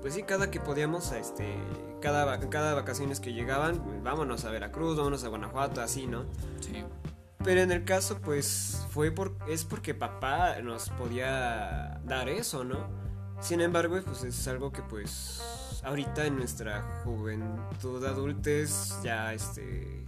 pues 0.00 0.14
sí, 0.14 0.24
cada 0.24 0.50
que 0.50 0.58
podíamos, 0.58 1.12
este, 1.12 1.56
cada, 2.00 2.40
cada 2.50 2.74
vacaciones 2.74 3.20
que 3.20 3.32
llegaban, 3.32 4.02
vámonos 4.02 4.44
a 4.44 4.50
Veracruz, 4.50 4.96
vámonos 4.96 5.22
a 5.22 5.28
Guanajuato, 5.28 5.80
así, 5.80 6.06
¿no? 6.06 6.24
Sí. 6.60 6.84
Pero 7.44 7.60
en 7.60 7.72
el 7.72 7.84
caso, 7.84 8.18
pues, 8.20 8.86
fue 8.90 9.10
por, 9.10 9.36
es 9.48 9.64
porque 9.64 9.94
papá 9.94 10.60
nos 10.60 10.90
podía 10.90 12.00
dar 12.04 12.28
eso, 12.28 12.64
¿no? 12.64 12.88
Sin 13.40 13.60
embargo, 13.60 14.00
pues 14.04 14.22
es 14.22 14.46
algo 14.46 14.72
que, 14.72 14.82
pues, 14.82 15.80
ahorita 15.84 16.26
en 16.26 16.36
nuestra 16.36 17.02
juventud 17.04 18.04
adultez, 18.04 18.96
ya, 19.02 19.32
este, 19.34 20.01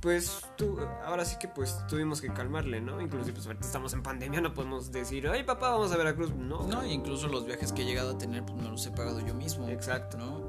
pues, 0.00 0.42
tú, 0.56 0.78
ahora 1.04 1.24
sí 1.24 1.36
que, 1.38 1.48
pues, 1.48 1.86
tuvimos 1.86 2.20
que 2.20 2.32
calmarle, 2.32 2.80
¿no? 2.80 3.00
Inclusive, 3.00 3.34
pues, 3.34 3.46
ahorita 3.46 3.66
estamos 3.66 3.92
en 3.92 4.02
pandemia, 4.02 4.40
no 4.40 4.54
podemos 4.54 4.90
decir, 4.90 5.28
ay, 5.28 5.44
papá, 5.44 5.70
vamos 5.70 5.92
a 5.92 5.96
Veracruz, 5.96 6.34
no. 6.34 6.66
No, 6.66 6.84
incluso 6.86 7.28
los 7.28 7.44
viajes 7.44 7.72
que 7.72 7.82
he 7.82 7.84
llegado 7.84 8.12
a 8.12 8.18
tener, 8.18 8.44
pues 8.44 8.62
me 8.62 8.68
los 8.68 8.86
he 8.86 8.90
pagado 8.90 9.20
yo 9.20 9.34
mismo. 9.34 9.68
Exacto. 9.68 10.16
¿no? 10.16 10.48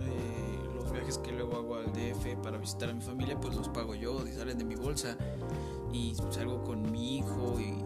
Eh, 0.00 0.68
los 0.74 0.92
viajes 0.92 1.18
que 1.18 1.32
luego 1.32 1.56
hago 1.56 1.76
al 1.76 1.92
DF 1.92 2.42
para 2.42 2.58
visitar 2.58 2.90
a 2.90 2.92
mi 2.92 3.00
familia, 3.00 3.40
pues 3.40 3.54
los 3.54 3.68
pago 3.68 3.94
yo, 3.94 4.26
y 4.26 4.32
salen 4.32 4.58
de 4.58 4.64
mi 4.64 4.74
bolsa. 4.74 5.16
Y 5.92 6.14
salgo 6.30 6.62
con 6.62 6.90
mi 6.90 7.18
hijo 7.18 7.58
y 7.60 7.82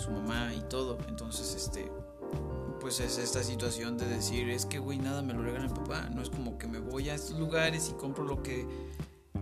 su 0.00 0.10
mamá 0.10 0.54
y 0.54 0.60
todo. 0.62 0.98
Entonces, 1.08 1.54
este, 1.54 1.90
pues 2.80 3.00
es 3.00 3.18
esta 3.18 3.42
situación 3.42 3.98
de 3.98 4.06
decir, 4.06 4.48
es 4.48 4.66
que, 4.66 4.78
güey, 4.78 4.98
nada 4.98 5.22
me 5.22 5.34
lo 5.34 5.42
regala 5.42 5.68
mi 5.68 5.74
papá. 5.74 6.08
No 6.10 6.22
es 6.22 6.30
como 6.30 6.58
que 6.58 6.66
me 6.66 6.78
voy 6.78 7.10
a 7.10 7.14
estos 7.14 7.38
lugares 7.38 7.90
y 7.90 7.92
compro 7.94 8.24
lo 8.24 8.42
que, 8.42 8.66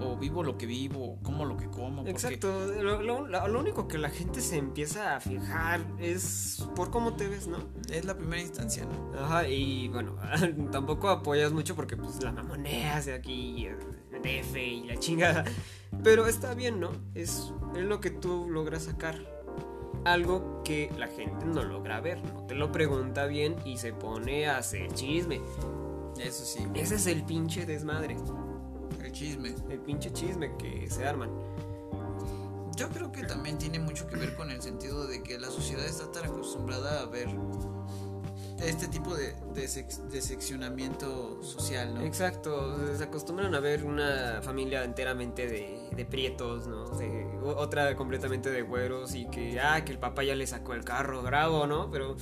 o 0.00 0.16
vivo 0.16 0.42
lo 0.42 0.56
que 0.58 0.66
vivo, 0.66 1.18
como 1.22 1.44
lo 1.44 1.56
que 1.56 1.66
como. 1.66 1.96
porque- 1.98 2.10
Exacto, 2.10 2.50
lo, 2.82 3.02
lo- 3.02 3.26
lo 3.48 3.60
único 3.60 3.88
que 3.88 3.98
la 3.98 4.10
gente 4.10 4.40
se 4.40 4.56
empieza 4.56 5.16
a 5.16 5.20
fijar 5.20 5.80
es 5.98 6.64
por 6.76 6.90
cómo 6.90 7.14
te 7.14 7.28
ves, 7.28 7.46
¿no? 7.48 7.58
Es 7.90 8.04
la 8.04 8.16
primera 8.16 8.40
instancia, 8.42 8.84
¿no? 8.86 9.18
Ajá, 9.18 9.48
y 9.48 9.88
bueno, 9.88 10.16
tampoco 10.72 11.08
apoyas 11.08 11.52
mucho 11.52 11.74
porque 11.76 11.96
pues 11.96 12.22
la 12.22 12.32
mamoneas 12.32 13.06
de 13.06 13.14
aquí, 13.14 13.66
el 13.66 13.78
DF 14.22 14.56
y 14.56 14.84
la 14.84 14.96
chingada. 14.98 15.44
Pero 16.04 16.26
está 16.26 16.54
bien, 16.54 16.80
¿no? 16.80 16.90
Es, 17.14 17.52
es 17.76 17.82
lo 17.84 18.00
que 18.00 18.10
tú 18.10 18.46
logras 18.50 18.84
sacar. 18.84 19.16
Algo 20.04 20.62
que 20.64 20.90
la 20.96 21.08
gente 21.08 21.44
no 21.44 21.64
logra 21.64 22.00
ver, 22.00 22.22
no 22.22 22.44
te 22.46 22.54
lo 22.54 22.70
pregunta 22.70 23.26
bien 23.26 23.56
y 23.64 23.78
se 23.78 23.92
pone 23.92 24.46
a 24.48 24.58
hacer 24.58 24.92
chisme. 24.92 25.40
Eso 26.20 26.44
sí, 26.44 26.64
Ese 26.74 26.94
es 26.96 27.06
el 27.06 27.24
pinche 27.24 27.66
desmadre, 27.66 28.16
chisme. 29.18 29.54
el 29.70 29.80
pinche 29.80 30.12
chisme 30.12 30.56
que 30.56 30.88
se 30.90 31.06
arman. 31.06 31.30
Yo 32.76 32.88
creo 32.90 33.10
que 33.10 33.24
también 33.24 33.58
tiene 33.58 33.78
mucho 33.80 34.06
que 34.06 34.16
ver 34.16 34.36
con 34.36 34.50
el 34.50 34.62
sentido 34.62 35.06
de 35.06 35.22
que 35.22 35.38
la 35.38 35.48
sociedad 35.50 35.84
está 35.84 36.10
tan 36.12 36.26
acostumbrada 36.26 37.00
a 37.02 37.06
ver 37.06 37.28
este 38.64 38.88
tipo 38.88 39.14
de, 39.16 39.34
de, 39.54 39.68
sex- 39.68 40.08
de 40.08 40.20
seccionamiento 40.20 41.42
social, 41.42 41.94
¿no? 41.94 42.02
Exacto, 42.02 42.76
se 42.96 43.02
acostumbran 43.04 43.54
a 43.54 43.60
ver 43.60 43.84
una 43.84 44.40
familia 44.42 44.84
enteramente 44.84 45.46
de, 45.48 45.88
de 45.94 46.04
prietos, 46.04 46.66
¿no? 46.68 46.88
De, 46.98 47.26
otra 47.44 47.94
completamente 47.96 48.50
de 48.50 48.62
güeros 48.62 49.14
y 49.14 49.26
que, 49.26 49.60
ah, 49.60 49.84
que 49.84 49.92
el 49.92 49.98
papá 49.98 50.22
ya 50.24 50.34
le 50.34 50.46
sacó 50.46 50.74
el 50.74 50.84
carro 50.84 51.22
bravo, 51.22 51.66
¿no? 51.66 51.90
Pero 51.90 52.16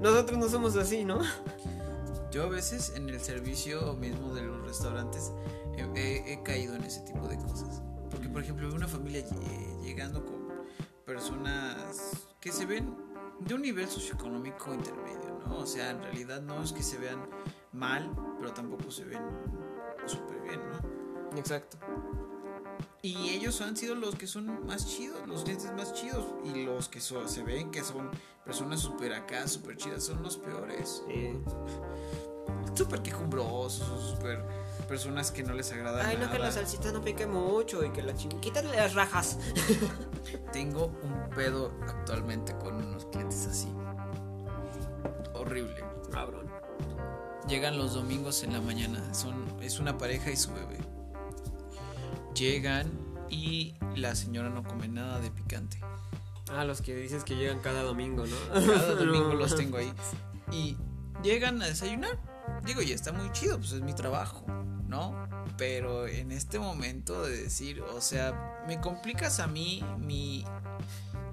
nosotros 0.00 0.38
no 0.38 0.48
somos 0.48 0.76
así, 0.76 1.04
¿no? 1.04 1.18
Yo 2.30 2.44
a 2.44 2.48
veces 2.48 2.92
en 2.94 3.08
el 3.08 3.20
servicio 3.20 3.94
mismo 3.94 4.32
de 4.34 4.42
los 4.42 4.64
restaurantes 4.66 5.32
he, 5.96 6.40
caído 6.44 6.74
en 6.76 6.84
ese 6.84 7.00
tipo 7.00 7.26
de 7.26 7.36
cosas. 7.38 7.82
Porque, 8.10 8.28
por 8.28 8.42
ejemplo, 8.42 8.68
veo 8.68 8.76
una 8.76 8.88
familia 8.88 9.24
lle- 9.26 9.82
llegando 9.82 10.24
con 10.24 10.48
personas 11.04 12.28
que 12.40 12.52
se 12.52 12.66
ven 12.66 12.96
de 13.40 13.54
un 13.54 13.62
nivel 13.62 13.88
socioeconómico 13.88 14.72
intermedio, 14.74 15.40
¿no? 15.44 15.58
O 15.58 15.66
sea, 15.66 15.90
en 15.90 16.02
realidad 16.02 16.40
no 16.42 16.62
es 16.62 16.72
que 16.72 16.82
se 16.82 16.98
vean 16.98 17.28
mal, 17.72 18.10
pero 18.38 18.52
tampoco 18.52 18.90
se 18.90 19.04
ven 19.04 19.22
súper 20.06 20.40
bien, 20.42 20.60
¿no? 20.70 21.38
Exacto. 21.38 21.78
Y 23.02 23.30
ellos 23.30 23.60
han 23.62 23.76
sido 23.76 23.94
los 23.94 24.14
que 24.16 24.26
son 24.26 24.66
más 24.66 24.86
chidos, 24.86 25.26
los 25.26 25.42
clientes 25.44 25.72
más 25.74 25.94
chidos. 25.94 26.24
Y 26.44 26.64
los 26.64 26.88
que 26.88 27.00
so- 27.00 27.26
se 27.28 27.42
ven 27.42 27.70
que 27.70 27.82
son 27.82 28.10
personas 28.44 28.80
súper 28.80 29.14
acá, 29.14 29.48
súper 29.48 29.76
chidas, 29.78 30.04
son 30.04 30.22
los 30.22 30.36
peores. 30.36 31.02
Eh, 31.08 31.38
Súper 32.74 33.02
quejumbrosos, 33.02 34.10
súper 34.10 34.44
personas 34.88 35.30
que 35.30 35.42
no 35.42 35.52
les 35.54 35.70
agrada 35.72 36.06
Ay, 36.06 36.16
no, 36.16 36.30
que 36.30 36.38
la 36.38 36.50
salsita 36.50 36.90
no 36.92 37.02
pique 37.02 37.26
mucho 37.26 37.84
y 37.84 37.90
que 37.90 38.02
la 38.02 38.14
chingada. 38.14 38.40
Quítale 38.40 38.76
las 38.76 38.94
rajas. 38.94 39.38
Tengo 40.52 40.86
un 41.02 41.30
pedo 41.34 41.72
actualmente 41.86 42.54
con 42.58 42.74
unos 42.76 43.06
clientes 43.06 43.46
así. 43.46 43.68
Horrible. 45.34 45.84
Cabrón. 46.10 46.46
Llegan 47.48 47.76
los 47.78 47.94
domingos 47.94 48.42
en 48.42 48.52
la 48.52 48.60
mañana. 48.60 49.14
Son, 49.14 49.34
es 49.60 49.78
una 49.78 49.96
pareja 49.98 50.30
y 50.30 50.36
su 50.36 50.52
bebé. 50.52 50.78
Llegan 52.34 52.90
y 53.28 53.74
la 53.96 54.14
señora 54.14 54.50
no 54.50 54.62
come 54.62 54.88
nada 54.88 55.20
de 55.20 55.30
picante. 55.30 55.78
Ah, 56.52 56.64
los 56.64 56.82
que 56.82 56.94
dices 56.96 57.22
que 57.24 57.36
llegan 57.36 57.60
cada 57.60 57.82
domingo, 57.82 58.24
¿no? 58.26 58.36
Cada 58.66 58.94
domingo 58.96 59.34
los 59.34 59.54
tengo 59.54 59.78
ahí. 59.78 59.92
Y 60.50 60.76
llegan 61.22 61.62
a 61.62 61.66
desayunar. 61.66 62.18
Digo, 62.64 62.82
y 62.82 62.92
está 62.92 63.12
muy 63.12 63.30
chido, 63.32 63.58
pues 63.58 63.72
es 63.72 63.80
mi 63.80 63.94
trabajo, 63.94 64.44
¿no? 64.88 65.14
Pero 65.56 66.08
en 66.08 66.32
este 66.32 66.58
momento 66.58 67.22
de 67.22 67.42
decir, 67.44 67.80
o 67.80 68.00
sea, 68.00 68.64
me 68.66 68.80
complicas 68.80 69.38
a 69.38 69.46
mí 69.46 69.84
mi, 69.98 70.44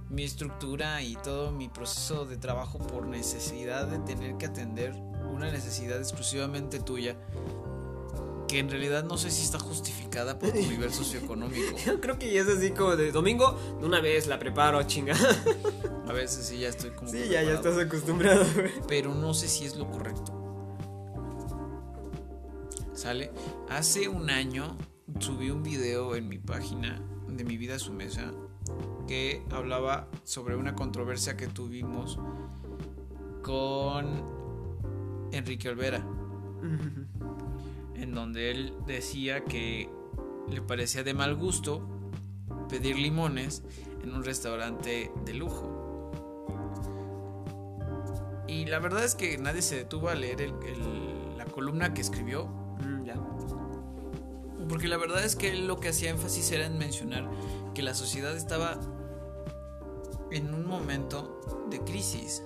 mi 0.10 0.24
estructura 0.24 1.02
y 1.02 1.16
todo 1.16 1.52
mi 1.52 1.68
proceso 1.68 2.26
de 2.26 2.38
trabajo 2.38 2.78
por 2.78 3.08
necesidad 3.08 3.88
de 3.88 4.00
tener 4.00 4.38
que 4.38 4.46
atender 4.46 4.94
una 5.32 5.52
necesidad 5.52 5.98
exclusivamente 6.00 6.80
tuya. 6.80 7.16
Que 8.48 8.60
en 8.60 8.70
realidad 8.70 9.04
no 9.04 9.18
sé 9.18 9.30
si 9.30 9.44
está 9.44 9.60
justificada 9.60 10.40
por 10.40 10.52
tu 10.52 10.58
nivel 10.60 10.94
socioeconómico. 10.94 11.78
Yo 11.86 12.00
creo 12.00 12.18
que 12.18 12.34
ya 12.34 12.42
es 12.42 12.48
así 12.48 12.72
como 12.72 12.96
de 12.96 13.12
domingo, 13.12 13.58
de 13.80 13.86
una 13.86 14.00
vez 14.00 14.28
la 14.28 14.40
preparo, 14.40 14.82
chinga. 14.84 15.16
A 16.08 16.14
veces 16.14 16.46
sí 16.46 16.60
ya 16.60 16.70
estoy 16.70 16.92
como. 16.92 17.12
Sí, 17.12 17.28
ya, 17.30 17.44
ya 17.44 17.56
estás 17.56 17.78
acostumbrado, 17.78 18.46
güey. 18.56 18.72
pero 18.88 19.14
no 19.14 19.34
sé 19.34 19.48
si 19.50 19.66
es 19.66 19.76
lo 19.76 19.90
correcto. 19.92 20.34
¿Sale? 22.94 23.32
Hace 23.70 24.08
un 24.08 24.30
año 24.30 24.78
subí 25.20 25.52
un 25.52 25.64
video 25.64 26.16
en 26.16 26.28
mi 26.28 26.38
página 26.38 27.02
de 27.28 27.44
Mi 27.44 27.58
Vida 27.58 27.76
a 27.76 27.80
su 27.80 27.92
Mesa 27.92 28.32
que 29.08 29.44
hablaba 29.52 30.08
sobre 30.24 30.56
una 30.56 30.76
controversia 30.76 31.38
que 31.38 31.48
tuvimos 31.48 32.20
con 33.42 34.24
Enrique 35.32 35.70
Olvera, 35.70 36.06
en 37.98 38.14
donde 38.14 38.52
él 38.52 38.74
decía 38.86 39.44
que 39.44 39.90
le 40.50 40.62
parecía 40.62 41.04
de 41.04 41.14
mal 41.14 41.36
gusto 41.36 41.82
pedir 42.70 42.98
limones 42.98 43.64
en 44.04 44.14
un 44.14 44.24
restaurante 44.24 45.12
de 45.26 45.34
lujo. 45.34 45.74
Y 48.48 48.66
la 48.66 48.80
verdad 48.80 49.04
es 49.04 49.16
que 49.16 49.38
nadie 49.38 49.62
se 49.62 49.76
detuvo 49.76 50.10
a 50.10 50.16
leer 50.16 50.42
el- 50.42 50.54
el- 50.66 51.38
la 51.38 51.46
columna 51.46 51.94
que 51.94 52.02
escribió, 52.02 52.46
Mm, 52.48 53.04
ya. 53.04 53.16
porque 54.70 54.88
la 54.88 54.98
verdad 54.98 55.24
es 55.24 55.36
que 55.36 55.52
él 55.52 55.68
lo 55.68 55.80
que 55.80 55.90
hacía 55.90 56.10
énfasis 56.12 56.52
era 56.52 56.66
en 56.66 56.78
mencionar 56.78 57.30
que 57.74 57.82
la 57.84 57.94
sociedad 57.94 58.36
estaba 58.36 58.80
en 60.32 60.54
un 60.54 60.66
momento 60.66 61.66
de 61.70 61.80
crisis, 61.84 62.42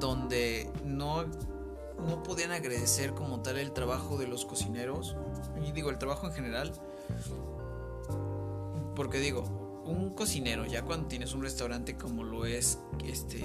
donde 0.00 0.70
no, 0.84 1.24
no 2.06 2.22
podían 2.22 2.52
agradecer 2.52 3.14
como 3.14 3.40
tal 3.40 3.58
el 3.58 3.72
trabajo 3.72 4.18
de 4.18 4.26
los 4.26 4.44
cocineros. 4.44 5.16
Y 5.64 5.72
digo, 5.72 5.90
el 5.90 5.98
trabajo 5.98 6.26
en 6.26 6.32
general. 6.32 6.72
Porque 8.94 9.18
digo, 9.18 9.44
un 9.84 10.14
cocinero, 10.14 10.64
ya 10.66 10.82
cuando 10.82 11.08
tienes 11.08 11.34
un 11.34 11.42
restaurante 11.42 11.96
como 11.96 12.24
lo 12.24 12.44
es 12.44 12.78
este. 13.04 13.42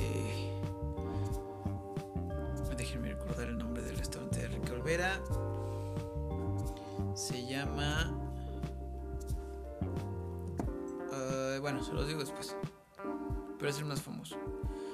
Déjenme 2.77 3.09
recordar 3.09 3.47
el 3.47 3.57
nombre 3.57 3.81
del 3.81 3.97
restaurante 3.97 4.39
de 4.39 4.45
Enrique 4.45 4.71
Olvera. 4.71 5.21
Se 7.15 7.45
llama. 7.47 8.15
Uh, 11.09 11.59
bueno, 11.61 11.83
se 11.83 11.93
los 11.93 12.07
digo 12.07 12.19
después. 12.19 12.55
Pero 13.57 13.69
es 13.69 13.79
el 13.79 13.85
más 13.85 14.01
famoso. 14.01 14.37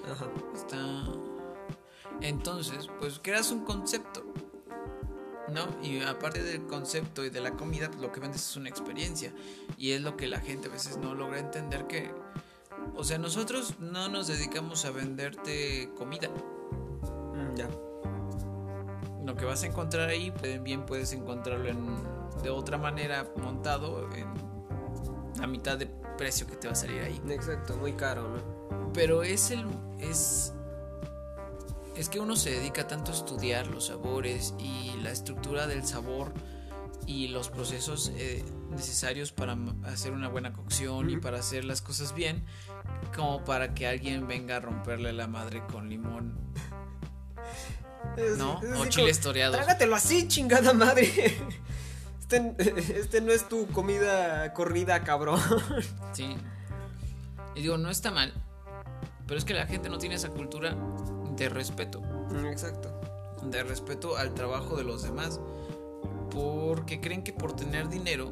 Ajá. 0.10 0.27
Está. 0.55 1.33
Entonces, 2.24 2.88
pues 3.00 3.20
creas 3.22 3.51
un 3.51 3.65
concepto. 3.65 4.24
¿No? 5.50 5.68
Y 5.84 6.01
aparte 6.01 6.42
del 6.42 6.65
concepto 6.65 7.24
y 7.25 7.30
de 7.30 7.42
la 7.42 7.51
comida, 7.51 7.89
pues 7.89 8.01
lo 8.01 8.12
que 8.12 8.22
vendes 8.22 8.50
es 8.50 8.56
una 8.56 8.70
experiencia. 8.70 9.34
Y 9.77 9.92
es 9.92 10.01
lo 10.01 10.15
que 10.15 10.27
la 10.27 10.39
gente 10.39 10.70
a 10.70 10.72
veces 10.72 10.98
no 10.98 11.13
logra 11.13 11.38
entender 11.38 11.86
que. 11.86 12.12
O 12.96 13.03
sea, 13.03 13.18
nosotros 13.18 13.75
no 13.80 14.08
nos 14.08 14.27
dedicamos 14.27 14.86
a 14.86 14.92
venderte 14.92 15.92
comida. 15.98 16.30
Mm, 16.30 17.56
ya. 17.56 17.70
Lo 19.25 19.36
que 19.36 19.46
vas 19.46 19.63
a 19.63 19.68
encontrar 19.68 20.10
ahí, 20.10 20.34
bien 20.62 20.86
puedes 20.86 21.12
encontrarlo 21.12 21.68
en, 21.70 21.86
de 22.42 22.50
otra 22.50 22.77
manera 22.77 23.30
montado 23.38 24.10
en 24.13 24.27
la 25.39 25.48
mitad 25.48 25.77
de 25.77 25.88
precio 26.18 26.48
que 26.48 26.56
te 26.56 26.68
va 26.68 26.74
a 26.74 26.75
salir 26.75 27.01
ahí. 27.01 27.22
Exacto, 27.30 27.75
muy 27.75 27.94
caro, 27.94 28.30
¿no? 28.30 28.92
Pero 28.94 29.24
es 29.24 29.51
el. 29.51 29.65
es. 30.00 30.53
Es 31.95 32.09
que 32.09 32.19
uno 32.19 32.35
se 32.35 32.50
dedica 32.51 32.88
tanto 32.88 33.12
a 33.12 33.13
estudiar 33.13 33.67
los 33.67 33.88
sabores 33.88 34.53
y 34.57 34.93
la 35.01 35.12
estructura 35.12 35.67
del 35.67 35.85
sabor 35.85 36.33
y 37.05 37.27
los 37.27 37.50
procesos 37.50 38.12
eh, 38.15 38.43
necesarios 38.71 39.31
para 39.31 39.57
hacer 39.85 40.12
una 40.12 40.27
buena 40.27 40.53
cocción 40.53 41.09
y 41.09 41.17
para 41.17 41.39
hacer 41.39 41.65
las 41.65 41.81
cosas 41.81 42.15
bien, 42.15 42.45
como 43.15 43.43
para 43.43 43.73
que 43.73 43.88
alguien 43.88 44.27
venga 44.27 44.57
a 44.57 44.59
romperle 44.59 45.13
la 45.13 45.27
madre 45.27 45.62
con 45.71 45.89
limón, 45.89 46.38
¿no? 48.38 48.62
es 48.63 48.79
O 48.79 48.85
chiles 48.85 49.19
toreados. 49.19 49.57
Trágatelo 49.57 49.95
así, 49.95 50.27
chingada 50.27 50.73
madre. 50.73 51.09
Este, 52.23 52.55
este 52.97 53.21
no 53.21 53.31
es 53.31 53.47
tu 53.47 53.67
comida 53.67 54.53
corrida, 54.53 55.03
cabrón. 55.03 55.39
Sí. 56.13 56.35
Y 57.53 57.62
digo, 57.62 57.77
no 57.77 57.91
está 57.91 58.09
mal, 58.09 58.33
pero 59.27 59.38
es 59.38 59.45
que 59.45 59.53
la 59.53 59.67
gente 59.67 59.89
no 59.89 60.00
tiene 60.00 60.15
esa 60.15 60.29
cultura 60.29 60.75
de 61.36 61.50
respeto. 61.50 62.02
Exacto. 62.50 62.90
de 63.44 63.62
respeto 63.63 64.16
al 64.18 64.34
trabajo 64.34 64.75
de 64.78 64.84
los 64.86 65.04
demás 65.04 65.40
porque 66.32 67.00
creen 67.02 67.24
que 67.24 67.34
por 67.34 67.54
tener 67.56 67.90
dinero 67.90 68.32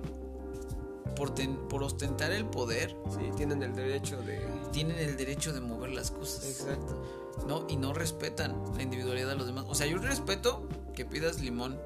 por, 1.16 1.36
ten- 1.36 1.58
por 1.68 1.84
ostentar 1.84 2.32
el 2.32 2.46
poder 2.46 2.96
Sí, 3.10 3.30
tienen 3.36 3.62
el 3.62 3.76
derecho 3.76 4.22
de. 4.22 4.40
tienen 4.72 4.98
el 4.98 5.18
derecho 5.18 5.52
de 5.54 5.60
mover 5.62 5.92
las 5.92 6.10
cosas 6.12 6.46
Exacto. 6.46 7.04
no 7.46 7.66
y 7.68 7.76
no 7.76 7.94
respetan 7.94 8.56
la 8.76 8.82
individualidad 8.84 9.28
de 9.30 9.36
los 9.36 9.46
demás 9.46 9.66
o 9.68 9.76
sea 9.76 9.86
yo 9.88 9.98
respeto 9.98 10.68
que 10.96 11.06
pidas 11.06 11.42
limón 11.42 11.78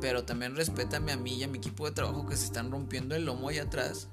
pero 0.00 0.24
también 0.24 0.56
respétame 0.56 1.12
a 1.12 1.16
mí 1.16 1.34
y 1.34 1.44
a 1.44 1.48
mi 1.48 1.58
equipo 1.58 1.86
de 1.86 1.92
trabajo 1.92 2.26
que 2.26 2.36
se 2.36 2.46
están 2.46 2.70
rompiendo 2.70 3.14
el 3.14 3.24
lomo 3.24 3.48
allá 3.48 3.64
atrás 3.64 4.08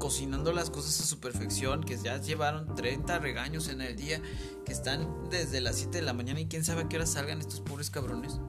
cocinando 0.00 0.52
las 0.52 0.70
cosas 0.70 1.00
a 1.00 1.04
su 1.04 1.20
perfección, 1.20 1.84
que 1.84 1.96
ya 1.96 2.16
llevaron 2.16 2.74
30 2.74 3.20
regaños 3.20 3.68
en 3.68 3.82
el 3.82 3.94
día, 3.94 4.20
que 4.64 4.72
están 4.72 5.28
desde 5.30 5.60
las 5.60 5.76
7 5.76 5.98
de 5.98 6.02
la 6.02 6.12
mañana 6.12 6.40
y 6.40 6.46
quién 6.46 6.64
sabe 6.64 6.82
a 6.82 6.88
qué 6.88 6.96
hora 6.96 7.06
salgan 7.06 7.38
estos 7.38 7.60
pobres 7.60 7.90
cabrones. 7.90 8.40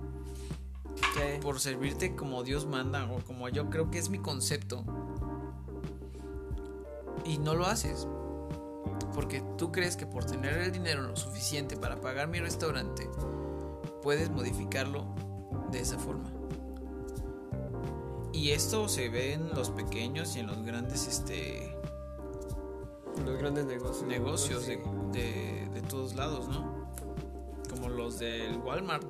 Por 1.41 1.59
servirte 1.59 2.15
como 2.15 2.43
Dios 2.43 2.65
manda 2.65 3.05
o 3.11 3.19
como 3.19 3.49
yo 3.49 3.69
creo 3.69 3.91
que 3.91 3.99
es 3.99 4.09
mi 4.09 4.17
concepto. 4.17 4.83
Y 7.25 7.37
no 7.37 7.53
lo 7.53 7.67
haces. 7.67 8.07
Porque 9.13 9.43
tú 9.57 9.71
crees 9.71 9.97
que 9.97 10.05
por 10.05 10.23
tener 10.23 10.57
el 10.57 10.71
dinero 10.71 11.01
lo 11.01 11.15
suficiente 11.17 11.75
para 11.75 11.99
pagar 11.99 12.29
mi 12.29 12.39
restaurante, 12.39 13.09
puedes 14.01 14.29
modificarlo 14.29 15.05
de 15.69 15.81
esa 15.81 15.99
forma. 15.99 16.40
Y 18.33 18.51
esto 18.51 18.87
se 18.87 19.09
ve 19.09 19.33
en 19.33 19.49
los 19.49 19.69
pequeños 19.71 20.35
y 20.35 20.39
en 20.39 20.47
los 20.47 20.63
grandes 20.63 21.07
este, 21.07 21.75
Los 23.25 23.37
grandes 23.37 23.65
negocios. 23.65 24.07
negocios 24.07 24.63
Sí. 24.63 24.75
de, 24.77 24.83
de- 25.19 25.69
de 25.73 25.81
todos 25.81 26.15
lados, 26.15 26.47
¿no? 26.47 26.87
Como 27.69 27.89
los 27.89 28.19
del 28.19 28.57
Walmart. 28.59 29.05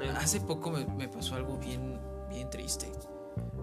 Eh, 0.00 0.10
Hace 0.16 0.40
poco 0.40 0.70
me, 0.70 0.84
me 0.86 1.08
pasó 1.08 1.34
algo 1.36 1.56
bien, 1.58 1.98
bien 2.30 2.48
triste. 2.50 2.90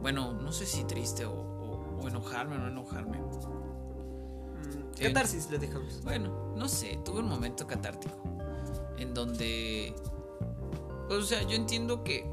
Bueno, 0.02 0.34
no 0.34 0.52
sé 0.52 0.66
si 0.66 0.84
triste 0.84 1.26
o, 1.26 1.32
o- 1.34 2.00
o 2.04 2.08
enojarme 2.08 2.56
o 2.56 2.60
no 2.60 2.68
enojarme. 2.68 3.18
mm, 3.20 5.02
Catarsis, 5.02 5.50
le 5.50 5.58
dejamos. 5.60 6.02
Bueno, 6.04 6.54
no 6.56 6.68
sé, 6.68 7.00
tuve 7.04 7.20
un 7.20 7.28
momento 7.30 7.66
catártico. 7.68 8.16
En 8.98 9.13
donde. 9.13 9.96
Pues, 11.08 11.20
o 11.20 11.24
sea, 11.26 11.42
yo 11.44 11.56
entiendo 11.56 12.04
que 12.04 12.26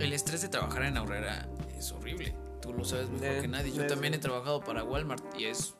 el 0.00 0.12
estrés 0.12 0.42
de 0.42 0.48
trabajar 0.48 0.84
en 0.84 0.96
Aurrera 0.96 1.48
es 1.76 1.92
horrible. 1.92 2.34
Tú 2.60 2.72
lo 2.72 2.84
sabes 2.84 3.08
mejor 3.10 3.26
Eh, 3.28 3.40
que 3.42 3.48
nadie. 3.48 3.72
Yo 3.72 3.82
eh, 3.82 3.86
también 3.86 4.14
he 4.14 4.18
trabajado 4.18 4.60
para 4.60 4.84
Walmart 4.84 5.24
y 5.38 5.46
es. 5.46 5.74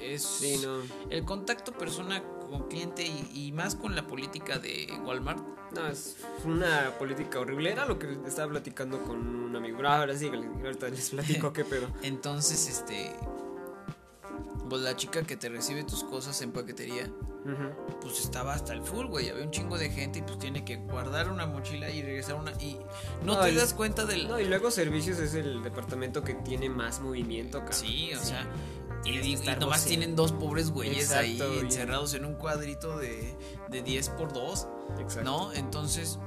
Es. 0.00 0.22
Sí, 0.22 0.60
no. 0.62 0.78
El 1.10 1.24
contacto 1.24 1.72
persona 1.72 2.22
con 2.48 2.68
cliente 2.68 3.04
y, 3.04 3.30
y 3.46 3.52
más 3.52 3.74
con 3.74 3.94
la 3.96 4.06
política 4.06 4.58
de 4.58 4.88
Walmart. 5.04 5.40
No, 5.74 5.86
es 5.88 6.18
una 6.44 6.92
política 6.98 7.40
horrible. 7.40 7.72
Era 7.72 7.86
lo 7.86 7.98
que 7.98 8.18
estaba 8.26 8.50
platicando 8.50 9.02
con 9.04 9.16
un 9.26 9.56
amigo. 9.56 9.78
Ah, 9.84 10.00
Ahora 10.00 10.16
sí, 10.16 10.28
ahorita 10.28 10.88
les 10.90 11.10
platico 11.10 11.52
qué 11.52 11.64
pedo. 11.64 11.88
Entonces, 12.02 12.68
este. 12.68 13.14
Pues 14.68 14.82
la 14.82 14.96
chica 14.96 15.22
que 15.22 15.36
te 15.36 15.48
recibe 15.48 15.84
tus 15.84 16.02
cosas 16.04 16.40
en 16.40 16.52
paquetería, 16.52 17.10
Pues 18.00 18.20
estaba 18.20 18.54
hasta 18.54 18.72
el 18.72 18.82
full, 18.82 19.06
güey. 19.06 19.28
Había 19.28 19.44
un 19.44 19.50
chingo 19.50 19.76
de 19.78 19.90
gente 19.90 20.20
y 20.20 20.22
pues 20.22 20.38
tiene 20.38 20.64
que 20.64 20.76
guardar 20.76 21.28
una 21.30 21.46
mochila 21.46 21.90
y 21.90 22.02
regresar 22.02 22.36
una. 22.36 22.52
Y 22.60 22.78
no 23.24 23.38
te 23.40 23.52
das 23.54 23.74
cuenta 23.74 24.04
del. 24.04 24.28
No, 24.28 24.38
y 24.38 24.44
luego 24.44 24.70
servicios 24.70 25.18
es 25.18 25.34
el 25.34 25.62
departamento 25.62 26.22
que 26.22 26.34
tiene 26.34 26.68
más 26.68 27.00
movimiento, 27.00 27.58
cabrón. 27.58 27.74
Sí, 27.74 28.10
o 28.14 28.20
sea. 28.20 28.46
Y, 29.04 29.18
y 29.18 29.32
estar 29.34 29.58
nomás 29.58 29.84
tienen 29.84 30.14
dos 30.14 30.30
pobres 30.30 30.70
güeyes 30.70 31.10
ahí 31.10 31.36
y- 31.42 31.58
encerrados 31.58 32.14
en 32.14 32.24
un 32.24 32.34
cuadrito 32.34 32.96
de, 32.98 33.36
de 33.68 33.82
10 33.82 34.08
por 34.10 34.32
2 34.32 34.68
Exacto. 35.00 35.28
¿No? 35.28 35.52
Entonces, 35.52 36.20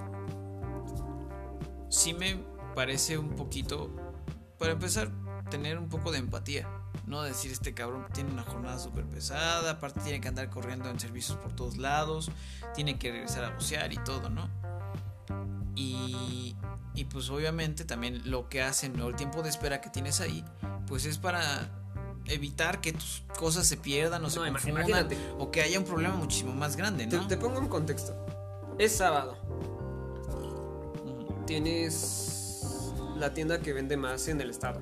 sí 1.90 2.14
me 2.14 2.44
parece 2.74 3.18
un 3.18 3.30
poquito, 3.30 3.90
para 4.60 4.74
empezar, 4.74 5.10
tener 5.50 5.78
un 5.78 5.88
poco 5.88 6.12
de 6.12 6.18
empatía. 6.18 6.68
No 7.08 7.22
decir, 7.22 7.52
este 7.52 7.74
cabrón 7.74 8.08
tiene 8.14 8.32
una 8.32 8.44
jornada 8.44 8.80
súper 8.80 9.06
pesada, 9.06 9.72
aparte 9.72 10.00
tiene 10.02 10.20
que 10.22 10.28
andar 10.28 10.50
corriendo 10.50 10.90
en 10.90 11.00
servicios 11.00 11.38
por 11.38 11.52
todos 11.54 11.78
lados, 11.78 12.32
tiene 12.74 12.98
que 12.98 13.12
regresar 13.12 13.44
a 13.46 13.52
bucear 13.52 13.94
y 13.94 13.98
todo, 13.98 14.30
¿no? 14.30 14.50
Y, 15.76 16.56
y 16.96 17.06
pues 17.06 17.30
obviamente 17.30 17.86
también 17.86 18.22
lo 18.30 18.50
que 18.50 18.62
hacen 18.64 19.00
o 19.02 19.10
el 19.10 19.16
tiempo 19.16 19.44
de 19.44 19.50
espera 19.50 19.82
que 19.82 19.90
tienes 19.90 20.20
ahí, 20.22 20.44
pues 20.88 21.06
es 21.06 21.18
para 21.20 21.70
evitar 22.26 22.82
que 22.82 22.92
tus 22.94 23.24
cosas 23.38 23.68
se 23.68 23.78
pierdan 23.78 24.26
o 24.26 24.30
se 24.32 24.40
No, 24.40 24.46
confundan 24.52 24.88
imagínate. 24.90 25.18
o 25.38 25.52
que 25.52 25.62
haya 25.62 25.78
un 25.78 25.86
problema 25.86 26.16
muchísimo 26.16 26.56
más 26.56 26.76
grande, 26.76 27.06
Te, 27.06 27.18
¿no? 27.18 27.28
te 27.28 27.38
pongo 27.38 27.60
en 27.60 27.68
contexto. 27.68 28.16
Es 28.80 28.96
sábado. 28.96 29.38
Tienes 31.46 32.94
la 33.18 33.34
tienda 33.34 33.60
que 33.60 33.74
vende 33.74 33.96
más 33.98 34.28
en 34.28 34.42
el 34.42 34.50
estado. 34.50 34.82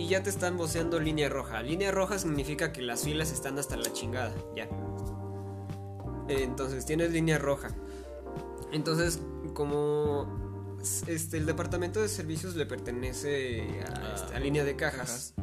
Y 0.00 0.08
ya 0.08 0.22
te 0.22 0.30
están 0.30 0.56
voceando 0.56 0.98
línea 0.98 1.28
roja. 1.28 1.60
Línea 1.62 1.90
roja 1.90 2.18
significa 2.18 2.72
que 2.72 2.80
las 2.80 3.02
filas 3.02 3.32
están 3.32 3.58
hasta 3.58 3.76
la 3.76 3.92
chingada. 3.92 4.32
Ya. 4.56 4.66
Entonces 6.26 6.86
tienes 6.86 7.12
línea 7.12 7.36
roja. 7.36 7.68
Entonces, 8.72 9.20
como 9.52 10.78
este, 11.06 11.36
el 11.36 11.44
departamento 11.44 12.00
de 12.00 12.08
servicios 12.08 12.56
le 12.56 12.64
pertenece 12.64 13.82
a, 13.82 13.92
Ah, 13.92 14.14
este, 14.16 14.36
a 14.36 14.40
línea 14.40 14.64
de 14.64 14.74
cajas. 14.74 15.34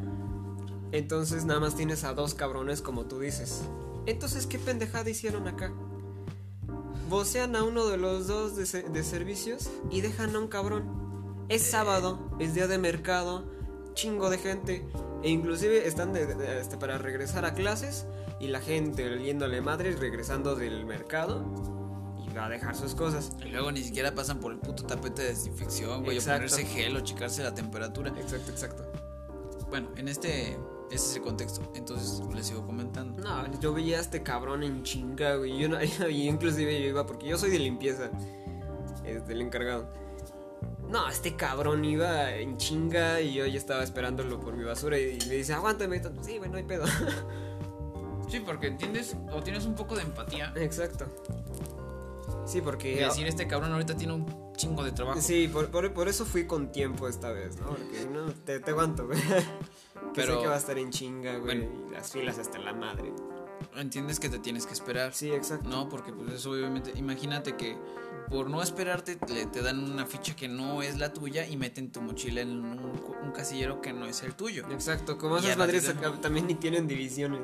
Entonces 0.90 1.44
nada 1.44 1.60
más 1.60 1.76
tienes 1.76 2.02
a 2.02 2.12
dos 2.14 2.34
cabrones 2.34 2.82
como 2.82 3.06
tú 3.06 3.20
dices. 3.20 3.62
Entonces, 4.06 4.48
¿qué 4.48 4.58
pendejada 4.58 5.08
hicieron 5.08 5.46
acá? 5.46 5.72
Vocean 7.08 7.54
a 7.54 7.62
uno 7.62 7.86
de 7.86 7.96
los 7.96 8.26
dos 8.26 8.56
de, 8.56 8.82
de 8.82 9.04
servicios 9.04 9.70
y 9.88 10.00
dejan 10.00 10.34
a 10.34 10.40
un 10.40 10.48
cabrón. 10.48 11.46
Es 11.48 11.62
sábado, 11.62 12.36
es 12.40 12.54
día 12.54 12.66
de 12.66 12.78
mercado, 12.78 13.56
chingo 13.98 14.30
de 14.30 14.38
gente. 14.38 14.86
E 15.22 15.30
inclusive 15.30 15.86
están 15.88 16.12
de- 16.12 16.26
de- 16.26 16.60
este, 16.60 16.76
para 16.76 16.96
regresar 16.98 17.44
a 17.44 17.52
clases 17.54 18.06
y 18.38 18.46
la 18.48 18.60
gente 18.60 19.18
yéndole 19.18 19.60
madre 19.60 19.96
regresando 19.96 20.54
del 20.54 20.86
mercado 20.86 21.44
y 22.24 22.32
va 22.32 22.46
a 22.46 22.48
dejar 22.48 22.76
sus 22.76 22.94
cosas. 22.94 23.32
Y 23.44 23.48
luego 23.48 23.72
ni 23.72 23.82
siquiera 23.82 24.14
pasan 24.14 24.38
por 24.38 24.52
el 24.52 24.58
puto 24.58 24.84
tapete 24.84 25.22
de 25.22 25.28
desinfección, 25.30 26.04
güey, 26.04 26.18
o 26.18 26.22
ponerse 26.22 26.64
gel 26.64 26.96
o 26.96 27.00
checarse 27.00 27.42
la 27.42 27.52
temperatura. 27.54 28.10
Exacto, 28.16 28.50
exacto. 28.52 28.84
Bueno, 29.70 29.88
en 29.96 30.06
este 30.08 30.56
Ese 30.90 31.10
es 31.10 31.16
el 31.16 31.22
contexto. 31.22 31.60
Entonces 31.74 32.22
les 32.34 32.46
sigo 32.46 32.64
comentando. 32.64 33.20
No, 33.22 33.60
yo 33.60 33.74
veía 33.74 33.98
a 33.98 34.00
este 34.00 34.22
cabrón 34.22 34.62
en 34.62 34.84
chinga, 34.84 35.34
güey. 35.36 35.58
Yo 35.58 35.68
no, 35.68 35.76
y 36.08 36.28
inclusive 36.28 36.80
yo 36.80 36.88
iba, 36.88 37.04
porque 37.06 37.26
yo 37.26 37.36
soy 37.36 37.50
de 37.50 37.58
limpieza, 37.58 38.10
este, 39.04 39.32
el 39.32 39.42
encargado. 39.42 39.92
No, 40.90 41.08
este 41.08 41.36
cabrón 41.36 41.84
iba 41.84 42.34
en 42.34 42.56
chinga 42.56 43.20
y 43.20 43.34
yo 43.34 43.46
ya 43.46 43.58
estaba 43.58 43.82
esperándolo 43.82 44.40
por 44.40 44.56
mi 44.56 44.64
basura 44.64 44.98
y 44.98 45.18
me 45.28 45.34
dice, 45.34 45.52
aguántame. 45.52 46.00
Sí, 46.22 46.38
bueno, 46.38 46.52
no 46.52 46.58
hay 46.58 46.64
pedo. 46.64 46.84
Sí, 48.28 48.40
porque 48.40 48.66
entiendes 48.66 49.16
o 49.32 49.42
tienes 49.42 49.64
un 49.64 49.74
poco 49.74 49.96
de 49.96 50.02
empatía. 50.02 50.52
Exacto. 50.56 51.06
Sí, 52.46 52.60
porque... 52.60 52.92
Y 52.92 52.96
decir, 52.96 53.26
este 53.26 53.46
cabrón 53.46 53.72
ahorita 53.72 53.96
tiene 53.96 54.14
un 54.14 54.52
chingo 54.54 54.82
de 54.82 54.92
trabajo. 54.92 55.20
Sí, 55.20 55.48
por, 55.48 55.68
por, 55.70 55.92
por 55.92 56.08
eso 56.08 56.24
fui 56.24 56.46
con 56.46 56.72
tiempo 56.72 57.08
esta 57.08 57.30
vez, 57.30 57.58
¿no? 57.60 57.66
Porque 57.68 58.06
no, 58.12 58.26
te, 58.44 58.60
te 58.60 58.70
aguanto, 58.70 59.06
güey. 59.06 59.20
Que 60.14 60.22
Pero- 60.22 60.36
sé 60.36 60.40
que 60.42 60.46
va 60.48 60.54
a 60.54 60.58
estar 60.58 60.78
en 60.78 60.90
chinga, 60.90 61.36
güey. 61.38 61.58
Bueno. 61.60 61.86
Y 61.88 61.92
las 61.92 62.10
filas 62.12 62.38
hasta 62.38 62.58
la 62.58 62.72
madre. 62.72 63.12
Entiendes 63.76 64.18
que 64.20 64.28
te 64.28 64.38
tienes 64.38 64.64
que 64.64 64.72
esperar. 64.72 65.12
Sí, 65.12 65.30
exacto. 65.32 65.68
No, 65.68 65.88
porque 65.88 66.12
pues 66.12 66.30
eso 66.32 66.52
obviamente, 66.52 66.92
imagínate 66.96 67.56
que 67.56 67.76
por 68.30 68.50
no 68.50 68.62
esperarte 68.62 69.18
le, 69.28 69.46
te 69.46 69.62
dan 69.62 69.78
una 69.90 70.06
ficha 70.06 70.36
que 70.36 70.48
no 70.48 70.82
es 70.82 70.98
la 70.98 71.12
tuya 71.12 71.46
y 71.46 71.56
meten 71.56 71.90
tu 71.90 72.00
mochila 72.00 72.40
en 72.40 72.50
un, 72.50 73.00
un 73.22 73.32
casillero 73.32 73.80
que 73.80 73.92
no 73.92 74.06
es 74.06 74.22
el 74.22 74.34
tuyo. 74.34 74.64
Exacto, 74.70 75.18
como 75.18 75.38
esas 75.38 75.56
madres 75.56 75.92
también 76.20 76.46
ni 76.46 76.54
tienen 76.54 76.86
divisiones. 76.86 77.40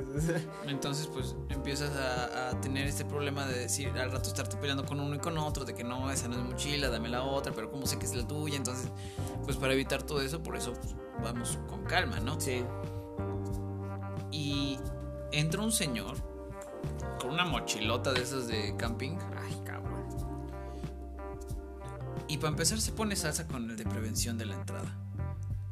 Entonces 0.66 1.06
pues 1.06 1.36
empiezas 1.48 1.96
a, 1.96 2.50
a 2.50 2.60
tener 2.60 2.86
este 2.86 3.04
problema 3.04 3.46
de 3.46 3.58
decir 3.60 3.88
al 3.88 4.10
rato 4.10 4.28
estarte 4.28 4.56
peleando 4.56 4.84
con 4.84 5.00
uno 5.00 5.14
y 5.14 5.18
con 5.18 5.38
otro, 5.38 5.64
de 5.64 5.74
que 5.74 5.84
no, 5.84 6.10
esa 6.10 6.28
no 6.28 6.36
es 6.36 6.42
mochila, 6.42 6.88
dame 6.88 7.08
la 7.08 7.22
otra, 7.22 7.52
pero 7.52 7.70
como 7.70 7.86
sé 7.86 7.98
que 7.98 8.06
es 8.06 8.14
la 8.14 8.26
tuya, 8.26 8.56
entonces 8.56 8.90
pues 9.44 9.56
para 9.56 9.72
evitar 9.72 10.02
todo 10.02 10.20
eso, 10.20 10.42
por 10.42 10.56
eso 10.56 10.72
pues, 10.72 10.94
vamos 11.22 11.58
con 11.68 11.84
calma, 11.84 12.20
¿no? 12.20 12.40
sí. 12.40 12.64
Y 14.30 14.78
entra 15.30 15.62
un 15.62 15.70
señor 15.70 16.16
con 17.20 17.30
una 17.30 17.44
mochilota 17.44 18.12
de 18.12 18.22
esas 18.22 18.48
de 18.48 18.74
camping 18.76 19.16
Ay, 19.40 19.60
cabrón. 19.64 19.83
Y 22.28 22.38
para 22.38 22.48
empezar 22.50 22.80
se 22.80 22.92
pone 22.92 23.16
salsa 23.16 23.46
con 23.46 23.70
el 23.70 23.76
de 23.76 23.84
prevención 23.84 24.38
de 24.38 24.46
la 24.46 24.54
entrada. 24.54 24.96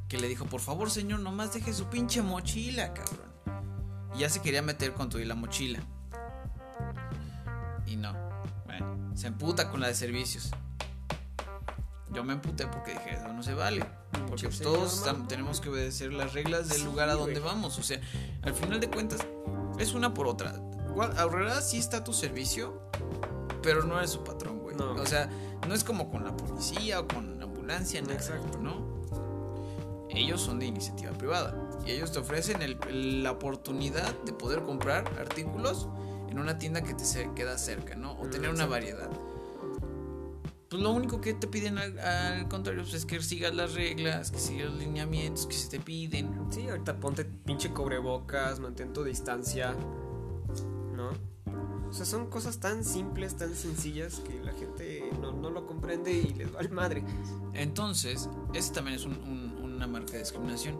Que 0.08 0.18
le 0.18 0.28
dijo, 0.28 0.44
por 0.46 0.60
favor 0.60 0.90
señor, 0.90 1.20
nomás 1.20 1.54
deje 1.54 1.72
su 1.72 1.86
pinche 1.86 2.20
mochila, 2.22 2.92
cabrón. 2.92 3.32
Y 4.14 4.18
ya 4.20 4.28
se 4.28 4.40
quería 4.42 4.60
meter 4.62 4.92
con 4.92 5.08
tu 5.08 5.18
y 5.18 5.24
la 5.24 5.34
mochila. 5.34 5.80
Y 7.86 7.96
no. 7.96 8.12
Bueno, 8.66 9.16
se 9.16 9.26
emputa 9.28 9.70
con 9.70 9.80
la 9.80 9.88
de 9.88 9.94
servicios. 9.94 10.50
Yo 12.12 12.22
me 12.24 12.34
emputé 12.34 12.66
porque 12.66 12.92
dije, 12.92 13.14
eso 13.14 13.32
no 13.32 13.42
se 13.42 13.54
vale. 13.54 13.86
Porque 14.28 14.48
todos 14.48 15.02
tenemos 15.28 15.62
que 15.62 15.70
obedecer 15.70 16.12
las 16.12 16.34
reglas 16.34 16.68
del 16.68 16.78
Sí, 16.78 16.84
lugar 16.84 17.08
a 17.08 17.14
donde 17.14 17.40
güey. 17.40 17.54
vamos. 17.54 17.78
O 17.78 17.82
sea, 17.82 17.98
al 18.42 18.52
final 18.52 18.80
de 18.80 18.90
cuentas, 18.90 19.20
es 19.78 19.94
una 19.94 20.12
por 20.12 20.26
otra. 20.26 20.54
Ahorrará 21.16 21.62
sí 21.62 21.78
está 21.78 21.98
a 21.98 22.04
tu 22.04 22.12
servicio, 22.12 22.82
pero 23.62 23.84
no 23.84 23.96
eres 23.96 24.10
su 24.10 24.22
patrón. 24.24 24.51
No. 24.94 25.02
O 25.02 25.06
sea, 25.06 25.28
no 25.68 25.74
es 25.74 25.84
como 25.84 26.10
con 26.10 26.24
la 26.24 26.36
policía 26.36 27.00
o 27.00 27.08
con 27.08 27.38
la 27.38 27.44
ambulancia, 27.44 28.00
nada, 28.02 28.14
Exacto. 28.14 28.58
¿no? 28.58 28.90
Ellos 30.10 30.40
son 30.42 30.58
de 30.58 30.66
iniciativa 30.66 31.12
privada 31.12 31.54
y 31.86 31.92
ellos 31.92 32.12
te 32.12 32.18
ofrecen 32.18 32.60
el- 32.62 33.22
la 33.22 33.30
oportunidad 33.32 34.12
de 34.24 34.32
poder 34.32 34.62
comprar 34.62 35.04
artículos 35.18 35.88
en 36.28 36.38
una 36.38 36.58
tienda 36.58 36.82
que 36.82 36.92
te 36.94 37.04
se- 37.04 37.30
queda 37.34 37.56
cerca, 37.58 37.94
¿no? 37.94 38.12
O 38.12 38.24
Mm, 38.26 38.30
tener 38.30 38.50
una 38.50 38.66
variedad. 38.66 39.08
Pues 40.68 40.82
lo 40.82 40.90
único 40.92 41.20
que 41.20 41.34
te 41.34 41.46
piden 41.46 41.76
al, 41.78 41.98
al 41.98 42.48
contrario 42.48 42.82
pues, 42.82 42.94
es 42.94 43.04
que 43.04 43.20
sigas 43.22 43.54
las 43.54 43.74
reglas, 43.74 44.30
que 44.30 44.38
sigas 44.38 44.70
los 44.70 44.78
lineamientos 44.80 45.46
que 45.46 45.54
se 45.54 45.68
te 45.68 45.78
piden. 45.80 46.46
Sí, 46.50 46.66
ahorita 46.68 46.96
ponte 46.98 47.24
pinche 47.26 47.70
cubrebocas, 47.70 48.58
mantén 48.60 48.92
tu 48.94 49.04
distancia. 49.04 49.74
¿No? 50.94 51.10
O 51.88 51.92
sea, 51.92 52.06
son 52.06 52.28
cosas 52.30 52.58
tan 52.58 52.84
simples, 52.84 53.36
tan 53.36 53.54
sencillas 53.54 54.20
que 54.20 54.40
la 54.42 54.52
gente 54.52 54.61
no, 55.20 55.32
no 55.32 55.50
lo 55.50 55.66
comprende 55.66 56.12
y 56.12 56.34
les 56.34 56.50
vale 56.52 56.68
madre. 56.68 57.04
Entonces, 57.54 58.28
ese 58.54 58.72
también 58.72 58.96
es 58.96 59.04
un- 59.04 59.20
un- 59.22 59.58
una 59.62 59.86
marca 59.86 60.12
de 60.12 60.18
discriminación. 60.20 60.76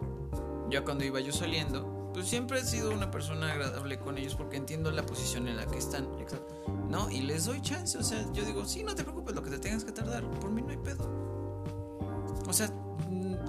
Ya 0.69 0.83
cuando 0.83 1.03
iba 1.03 1.19
yo 1.19 1.31
saliendo, 1.31 2.11
pues 2.13 2.27
siempre 2.27 2.59
he 2.59 2.63
sido 2.63 2.91
una 2.91 3.11
persona 3.11 3.51
agradable 3.51 3.99
con 3.99 4.17
ellos 4.17 4.35
porque 4.35 4.57
entiendo 4.57 4.91
la 4.91 5.05
posición 5.05 5.47
en 5.47 5.57
la 5.57 5.65
que 5.67 5.77
están, 5.77 6.07
Exacto. 6.19 6.55
¿no? 6.89 7.09
Y 7.09 7.21
les 7.21 7.45
doy 7.45 7.61
chance, 7.61 7.97
o 7.97 8.03
sea, 8.03 8.25
yo 8.33 8.45
digo, 8.45 8.65
sí, 8.65 8.83
no 8.83 8.93
te 8.95 9.03
preocupes, 9.03 9.35
lo 9.35 9.43
que 9.43 9.49
te 9.49 9.59
tengas 9.59 9.83
que 9.83 9.91
tardar, 9.91 10.23
por 10.39 10.49
mí 10.51 10.61
no 10.61 10.69
hay 10.69 10.77
pedo. 10.77 11.09
O 12.47 12.53
sea, 12.53 12.69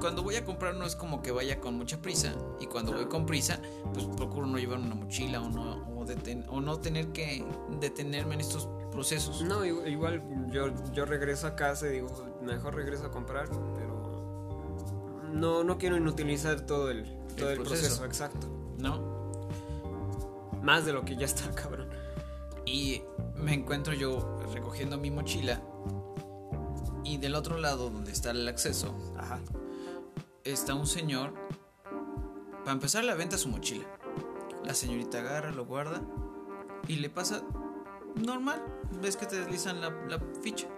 cuando 0.04 0.22
voy 0.22 0.36
a 0.36 0.44
comprar 0.44 0.74
no 0.74 0.84
es 0.84 0.94
como 0.96 1.22
que 1.22 1.32
vaya 1.32 1.58
con 1.60 1.76
mucha 1.78 1.96
prisa 2.02 2.34
y 2.60 2.66
cuando 2.66 2.92
voy 2.92 3.06
con 3.06 3.24
prisa, 3.24 3.58
pues 3.94 4.04
procuro 4.04 4.44
no 4.46 4.58
llevar 4.58 4.78
una 4.78 4.94
mochila 4.94 5.40
o 5.40 5.48
no, 5.48 5.76
o 5.98 6.04
deten- 6.04 6.44
o 6.50 6.60
no 6.60 6.78
tener 6.78 7.08
que 7.12 7.42
detenerme 7.80 8.34
en 8.34 8.42
estos 8.42 8.68
procesos. 8.92 9.40
No, 9.40 9.64
igual, 9.64 10.22
yo, 10.52 10.66
yo 10.92 11.06
regreso 11.06 11.46
a 11.46 11.56
casa 11.56 11.86
y 11.86 11.92
digo, 11.92 12.08
mejor 12.42 12.74
regreso 12.74 13.06
a 13.06 13.10
comprar, 13.10 13.48
pero 13.74 15.30
no, 15.32 15.64
no 15.64 15.78
quiero 15.78 15.96
inutilizar 15.96 16.60
todo 16.66 16.90
el, 16.90 17.04
todo 17.34 17.48
el, 17.48 17.58
El 17.60 17.64
proceso. 17.64 18.00
proceso. 18.00 18.04
exacto. 18.04 18.46
¿No? 18.78 19.40
Más 20.62 20.84
de 20.84 20.92
lo 20.92 21.06
que 21.06 21.16
ya 21.16 21.24
está, 21.24 21.50
cabrón. 21.54 21.88
Y 22.66 23.00
me 23.36 23.54
encuentro 23.54 23.94
yo 23.94 24.38
recogiendo 24.52 24.98
mi 24.98 25.10
mochila. 25.10 25.62
Y 27.04 27.16
del 27.16 27.34
otro 27.36 27.56
lado, 27.58 27.88
donde 27.88 28.12
está 28.12 28.32
el 28.32 28.46
acceso, 28.48 28.94
Ajá. 29.18 29.38
Está 30.44 30.74
un 30.74 30.86
señor. 30.86 31.32
Para 32.60 32.72
empezar, 32.72 33.04
la 33.04 33.14
venta 33.14 33.38
su 33.38 33.48
mochila. 33.48 33.84
La 34.64 34.74
señorita 34.74 35.18
agarra, 35.18 35.50
lo 35.50 35.64
guarda. 35.64 36.02
Y 36.86 36.96
le 36.96 37.10
pasa 37.10 37.42
normal. 38.14 38.62
Ves 39.02 39.16
que 39.16 39.26
te 39.26 39.40
deslizan 39.40 39.80
la, 39.80 39.90
la 40.08 40.20
ficha. 40.42 40.68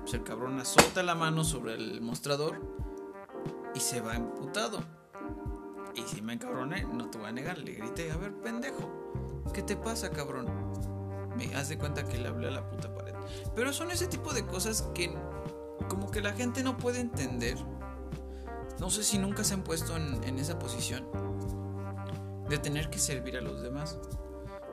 Pues 0.00 0.14
el 0.14 0.22
cabrón 0.22 0.60
azota 0.60 1.02
la 1.02 1.14
mano 1.14 1.44
sobre 1.44 1.74
el 1.74 2.00
mostrador. 2.00 2.60
Y 3.74 3.80
se 3.80 4.00
va 4.00 4.16
emputado. 4.16 4.80
Y 5.94 6.02
si 6.02 6.20
me 6.20 6.34
encabroné, 6.34 6.84
no 6.84 7.08
te 7.08 7.18
voy 7.18 7.28
a 7.28 7.32
negar. 7.32 7.58
Le 7.58 7.72
grité, 7.72 8.10
a 8.10 8.16
ver, 8.16 8.34
pendejo. 8.34 9.42
¿Qué 9.52 9.62
te 9.62 9.76
pasa, 9.76 10.10
cabrón? 10.10 10.46
Me 11.36 11.54
haz 11.54 11.68
de 11.68 11.78
cuenta 11.78 12.04
que 12.04 12.18
le 12.18 12.28
hablé 12.28 12.48
a 12.48 12.52
la 12.52 12.68
puta 12.68 12.94
pared. 12.94 13.14
Pero 13.54 13.72
son 13.72 13.90
ese 13.90 14.06
tipo 14.06 14.32
de 14.32 14.44
cosas 14.46 14.82
que 14.94 15.14
como 15.88 16.10
que 16.10 16.20
la 16.20 16.32
gente 16.32 16.62
no 16.62 16.76
puede 16.76 17.00
entender. 17.00 17.56
No 18.80 18.90
sé 18.90 19.02
si 19.02 19.18
nunca 19.18 19.44
se 19.44 19.54
han 19.54 19.62
puesto 19.62 19.96
en, 19.96 20.22
en 20.24 20.38
esa 20.38 20.58
posición 20.58 21.06
de 22.48 22.58
tener 22.58 22.90
que 22.90 22.98
servir 22.98 23.36
a 23.36 23.40
los 23.40 23.62
demás. 23.62 23.98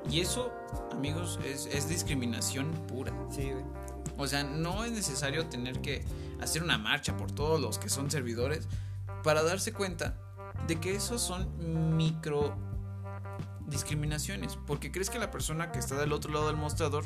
Y 0.10 0.20
eso, 0.20 0.52
amigos, 0.92 1.40
es, 1.46 1.66
es 1.68 1.88
discriminación 1.88 2.72
pura. 2.88 3.14
Sí, 3.32 3.52
güey. 3.52 3.64
O 4.18 4.28
sea, 4.28 4.44
no 4.44 4.86
es 4.86 4.92
necesario 4.92 5.48
tener 5.48 5.82
que 5.82 6.06
hacer 6.42 6.64
una 6.64 6.78
marcha 6.78 7.18
por 7.18 7.32
todos 7.32 7.60
los 7.60 7.80
que 7.80 7.90
son 7.90 8.12
servidores 8.12 8.68
para 9.24 9.44
darse 9.44 9.74
cuenta 9.74 10.18
de 10.68 10.80
que 10.80 10.96
esos 10.96 11.22
son 11.22 11.96
micro 11.98 12.56
discriminaciones, 13.68 14.58
porque 14.68 14.92
crees 14.92 15.10
que 15.10 15.18
la 15.18 15.32
persona 15.32 15.72
que 15.72 15.80
está 15.80 15.96
del 15.96 16.14
otro 16.14 16.32
lado 16.32 16.48
del 16.48 16.58
mostrador 16.58 17.06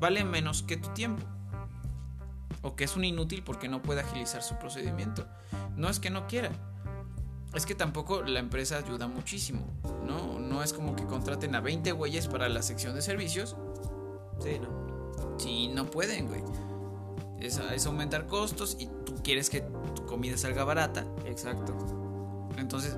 vale 0.00 0.24
menos 0.24 0.62
que 0.62 0.76
tu 0.76 0.88
tiempo. 0.90 1.24
O 2.62 2.76
que 2.76 2.84
es 2.84 2.96
un 2.96 3.04
inútil 3.04 3.42
porque 3.44 3.68
no 3.68 3.82
puede 3.82 4.00
agilizar 4.00 4.42
su 4.42 4.56
procedimiento. 4.58 5.26
No 5.76 5.88
es 5.88 6.00
que 6.00 6.10
no 6.10 6.26
quiera. 6.26 6.50
Es 7.54 7.64
que 7.64 7.74
tampoco 7.74 8.22
la 8.22 8.40
empresa 8.40 8.76
ayuda 8.76 9.08
muchísimo, 9.08 9.64
¿no? 10.04 10.38
No 10.38 10.62
es 10.62 10.72
como 10.72 10.94
que 10.94 11.04
contraten 11.04 11.54
a 11.54 11.60
20 11.60 11.92
güeyes 11.92 12.28
para 12.28 12.48
la 12.48 12.62
sección 12.62 12.94
de 12.94 13.02
servicios 13.02 13.56
Sí, 14.40 14.58
no. 14.60 15.38
Sí, 15.38 15.68
no 15.68 15.90
pueden, 15.90 16.26
güey. 16.26 16.42
Es, 17.40 17.58
es 17.58 17.86
aumentar 17.86 18.26
costos 18.26 18.76
y 18.78 18.86
tú 19.04 19.16
quieres 19.22 19.50
que 19.50 19.60
tu 19.94 20.06
comida 20.06 20.36
salga 20.36 20.64
barata. 20.64 21.06
Exacto. 21.26 21.74
Entonces, 22.56 22.96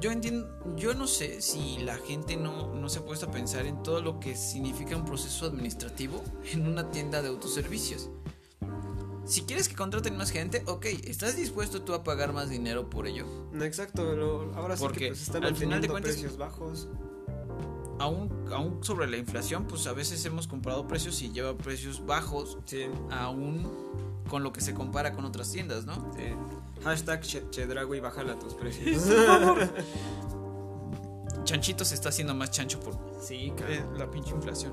yo 0.00 0.10
entiendo, 0.10 0.48
yo 0.76 0.94
no 0.94 1.06
sé 1.06 1.40
si 1.40 1.78
la 1.78 1.96
gente 1.96 2.36
no, 2.36 2.74
no 2.74 2.88
se 2.88 2.98
ha 2.98 3.04
puesto 3.04 3.26
a 3.26 3.30
pensar 3.30 3.66
en 3.66 3.82
todo 3.82 4.00
lo 4.00 4.20
que 4.20 4.36
significa 4.36 4.96
un 4.96 5.04
proceso 5.04 5.46
administrativo 5.46 6.22
en 6.52 6.66
una 6.66 6.90
tienda 6.90 7.22
de 7.22 7.28
autoservicios. 7.28 8.10
Si 9.24 9.42
quieres 9.42 9.68
que 9.68 9.76
contraten 9.76 10.16
más 10.16 10.30
gente, 10.30 10.64
ok, 10.66 10.86
¿estás 11.04 11.36
dispuesto 11.36 11.82
tú 11.82 11.94
a 11.94 12.02
pagar 12.02 12.32
más 12.32 12.50
dinero 12.50 12.90
por 12.90 13.06
ello? 13.06 13.26
No, 13.52 13.64
exacto. 13.64 14.14
lo- 14.16 14.52
ahora 14.56 14.76
sí 14.76 14.82
Porque 14.82 14.98
que 15.00 15.06
pues, 15.08 15.22
están 15.22 15.44
al 15.44 15.54
final 15.54 15.80
de 15.80 15.88
cuentas- 15.88 16.12
precios 16.12 16.36
bajos. 16.36 16.88
Aún, 17.98 18.30
aún 18.50 18.82
sobre 18.82 19.06
la 19.08 19.18
inflación, 19.18 19.66
pues 19.66 19.86
a 19.86 19.92
veces 19.92 20.24
hemos 20.24 20.48
comprado 20.48 20.88
precios 20.88 21.20
y 21.22 21.30
lleva 21.32 21.56
precios 21.56 22.04
bajos, 22.06 22.58
Sí. 22.64 22.86
aún 23.10 23.70
con 24.28 24.42
lo 24.42 24.52
que 24.52 24.62
se 24.62 24.72
compara 24.74 25.12
con 25.12 25.24
otras 25.26 25.50
tiendas, 25.52 25.84
¿no? 25.84 25.94
sí. 26.16 26.22
Hashtag 26.82 27.20
Che- 27.20 27.50
Chedraui, 27.50 28.00
bájala 28.00 28.38
tus 28.38 28.54
precios. 28.54 29.04
Chanchito 31.44 31.84
se 31.84 31.94
está 31.94 32.08
haciendo 32.10 32.34
más 32.34 32.50
chancho 32.50 32.78
por 32.80 32.96
sí, 33.20 33.46
eh, 33.46 33.54
cabrón. 33.56 33.98
la 33.98 34.10
pinche 34.10 34.30
inflación. 34.34 34.72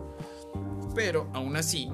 Pero 0.95 1.27
aún 1.33 1.55
así, 1.57 1.89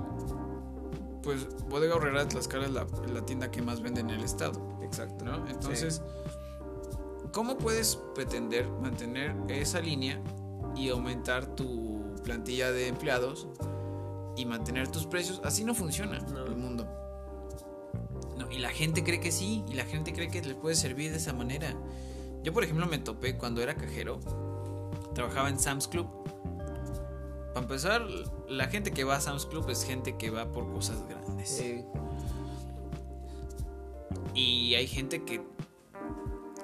pues 1.24 1.48
Bodega 1.70 1.96
Horrera 1.96 2.20
de 2.22 2.26
Tlaxcala 2.28 2.66
es 2.66 2.72
la, 2.72 2.86
la 3.12 3.26
tienda 3.26 3.50
que 3.50 3.62
más 3.62 3.82
vende 3.82 4.02
en 4.02 4.10
el 4.10 4.24
estado, 4.24 4.62
Exacto. 4.84 5.24
¿no? 5.26 5.48
Entonces, 5.48 6.02
¿cómo 7.32 7.58
puedes 7.58 7.96
pretender 8.14 8.70
mantener 8.70 9.36
esa 9.48 9.80
línea 9.80 10.22
y 10.76 10.90
aumentar 10.90 11.46
tu 11.56 12.16
plantilla 12.24 12.72
de 12.72 12.88
empleados 12.88 13.48
y 14.36 14.46
mantener 14.46 14.90
tus 14.90 15.06
precios? 15.06 15.42
Así 15.44 15.64
no 15.64 15.74
funciona 15.74 16.20
No. 16.20 16.46
el 16.46 16.56
mundo. 16.56 16.86
No, 18.38 18.52
y 18.52 18.58
la 18.60 18.70
gente 18.70 19.04
cree 19.04 19.20
que 19.20 19.32
sí, 19.32 19.64
y 19.70 19.76
la 19.76 19.86
gente 19.86 20.12
cree 20.14 20.28
que 20.28 20.42
les 20.42 20.56
puede 20.56 20.76
servir 20.76 21.12
de 21.12 21.18
esa 21.18 21.34
manera. 21.34 21.74
Yo, 22.44 22.52
por 22.52 22.64
ejemplo, 22.64 22.86
me 22.88 22.98
topé 22.98 23.38
cuando 23.38 23.62
era 23.62 23.76
cajero, 23.76 24.20
trabajaba 25.14 25.50
en 25.50 25.60
Sam's 25.60 25.88
Club. 25.88 26.08
Para 27.54 27.66
empezar, 27.66 28.02
la 28.48 28.68
gente 28.68 28.92
que 28.92 29.04
va 29.04 29.18
a 29.18 29.22
Sam's 29.22 29.46
Club 29.46 29.70
es 29.70 29.86
gente 29.86 30.18
que 30.18 30.32
va 30.32 30.52
por 30.52 30.72
cosas 30.72 31.08
grandes. 31.08 31.50
Sí. 31.50 31.86
Y 34.34 34.74
hay 34.74 34.88
gente 34.88 35.24
que 35.24 35.46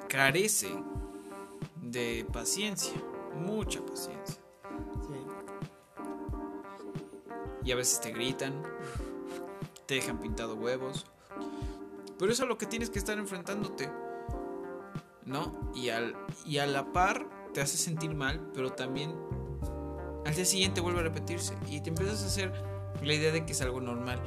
carece 0.07 0.69
de 1.83 2.25
paciencia, 2.33 2.99
mucha 3.35 3.85
paciencia. 3.85 4.41
Sí. 5.07 5.13
Y 7.65 7.71
a 7.71 7.75
veces 7.75 8.01
te 8.01 8.11
gritan, 8.11 8.63
te 9.85 9.95
dejan 9.95 10.19
pintado 10.19 10.55
huevos. 10.55 11.05
Pero 12.17 12.31
eso 12.31 12.43
es 12.43 12.47
a 12.47 12.49
lo 12.49 12.57
que 12.57 12.65
tienes 12.65 12.89
que 12.89 12.97
estar 12.97 13.17
enfrentándote. 13.19 13.91
¿No? 15.25 15.71
Y, 15.75 15.89
al, 15.89 16.15
y 16.45 16.57
a 16.57 16.65
la 16.65 16.91
par 16.91 17.29
te 17.53 17.61
hace 17.61 17.77
sentir 17.77 18.15
mal, 18.15 18.49
pero 18.55 18.71
también 18.71 19.13
al 20.29 20.35
día 20.35 20.45
siguiente 20.45 20.79
vuelve 20.79 20.99
a 20.99 21.03
repetirse. 21.03 21.55
Y 21.67 21.81
te 21.81 21.89
empiezas 21.89 22.23
a 22.23 22.27
hacer 22.27 22.53
la 23.03 23.13
idea 23.13 23.31
de 23.31 23.45
que 23.45 23.51
es 23.51 23.61
algo 23.61 23.81
normal. 23.81 24.21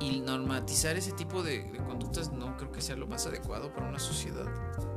Y 0.00 0.20
normatizar 0.20 0.96
ese 0.96 1.12
tipo 1.12 1.42
de, 1.42 1.64
de 1.64 1.78
conductas 1.78 2.32
no 2.32 2.56
creo 2.56 2.70
que 2.70 2.80
sea 2.80 2.96
lo 2.96 3.06
más 3.06 3.26
adecuado 3.26 3.72
para 3.72 3.88
una 3.88 3.98
sociedad 3.98 4.46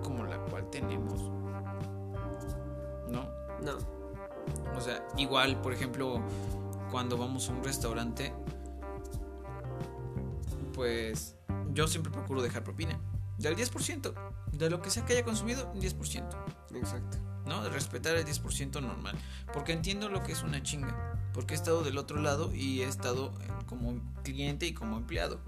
como 0.03 0.23
la 0.23 0.37
cual 0.45 0.69
tenemos. 0.69 1.23
¿No? 3.09 3.27
No. 3.63 3.77
O 4.77 4.81
sea, 4.81 5.05
igual, 5.17 5.59
por 5.61 5.73
ejemplo, 5.73 6.21
cuando 6.91 7.17
vamos 7.17 7.49
a 7.49 7.53
un 7.53 7.63
restaurante, 7.63 8.33
pues 10.73 11.35
yo 11.73 11.87
siempre 11.87 12.11
procuro 12.11 12.41
dejar 12.43 12.63
propina. 12.63 12.99
Del 13.39 13.55
10%. 13.55 14.13
De 14.51 14.69
lo 14.69 14.81
que 14.81 14.91
sea 14.91 15.05
que 15.05 15.13
haya 15.13 15.23
consumido, 15.23 15.71
un 15.73 15.81
10%. 15.81 16.29
Exacto. 16.75 17.17
¿No? 17.45 17.63
De 17.63 17.69
respetar 17.69 18.15
el 18.15 18.25
10% 18.25 18.81
normal. 18.81 19.15
Porque 19.53 19.73
entiendo 19.73 20.09
lo 20.09 20.23
que 20.23 20.31
es 20.31 20.43
una 20.43 20.61
chinga. 20.61 21.17
Porque 21.33 21.53
he 21.53 21.57
estado 21.57 21.83
del 21.83 21.97
otro 21.97 22.21
lado 22.21 22.53
y 22.53 22.81
he 22.81 22.87
estado 22.87 23.33
eh, 23.41 23.47
como 23.65 23.99
cliente 24.23 24.65
y 24.65 24.73
como 24.73 24.97
empleado. 24.97 25.39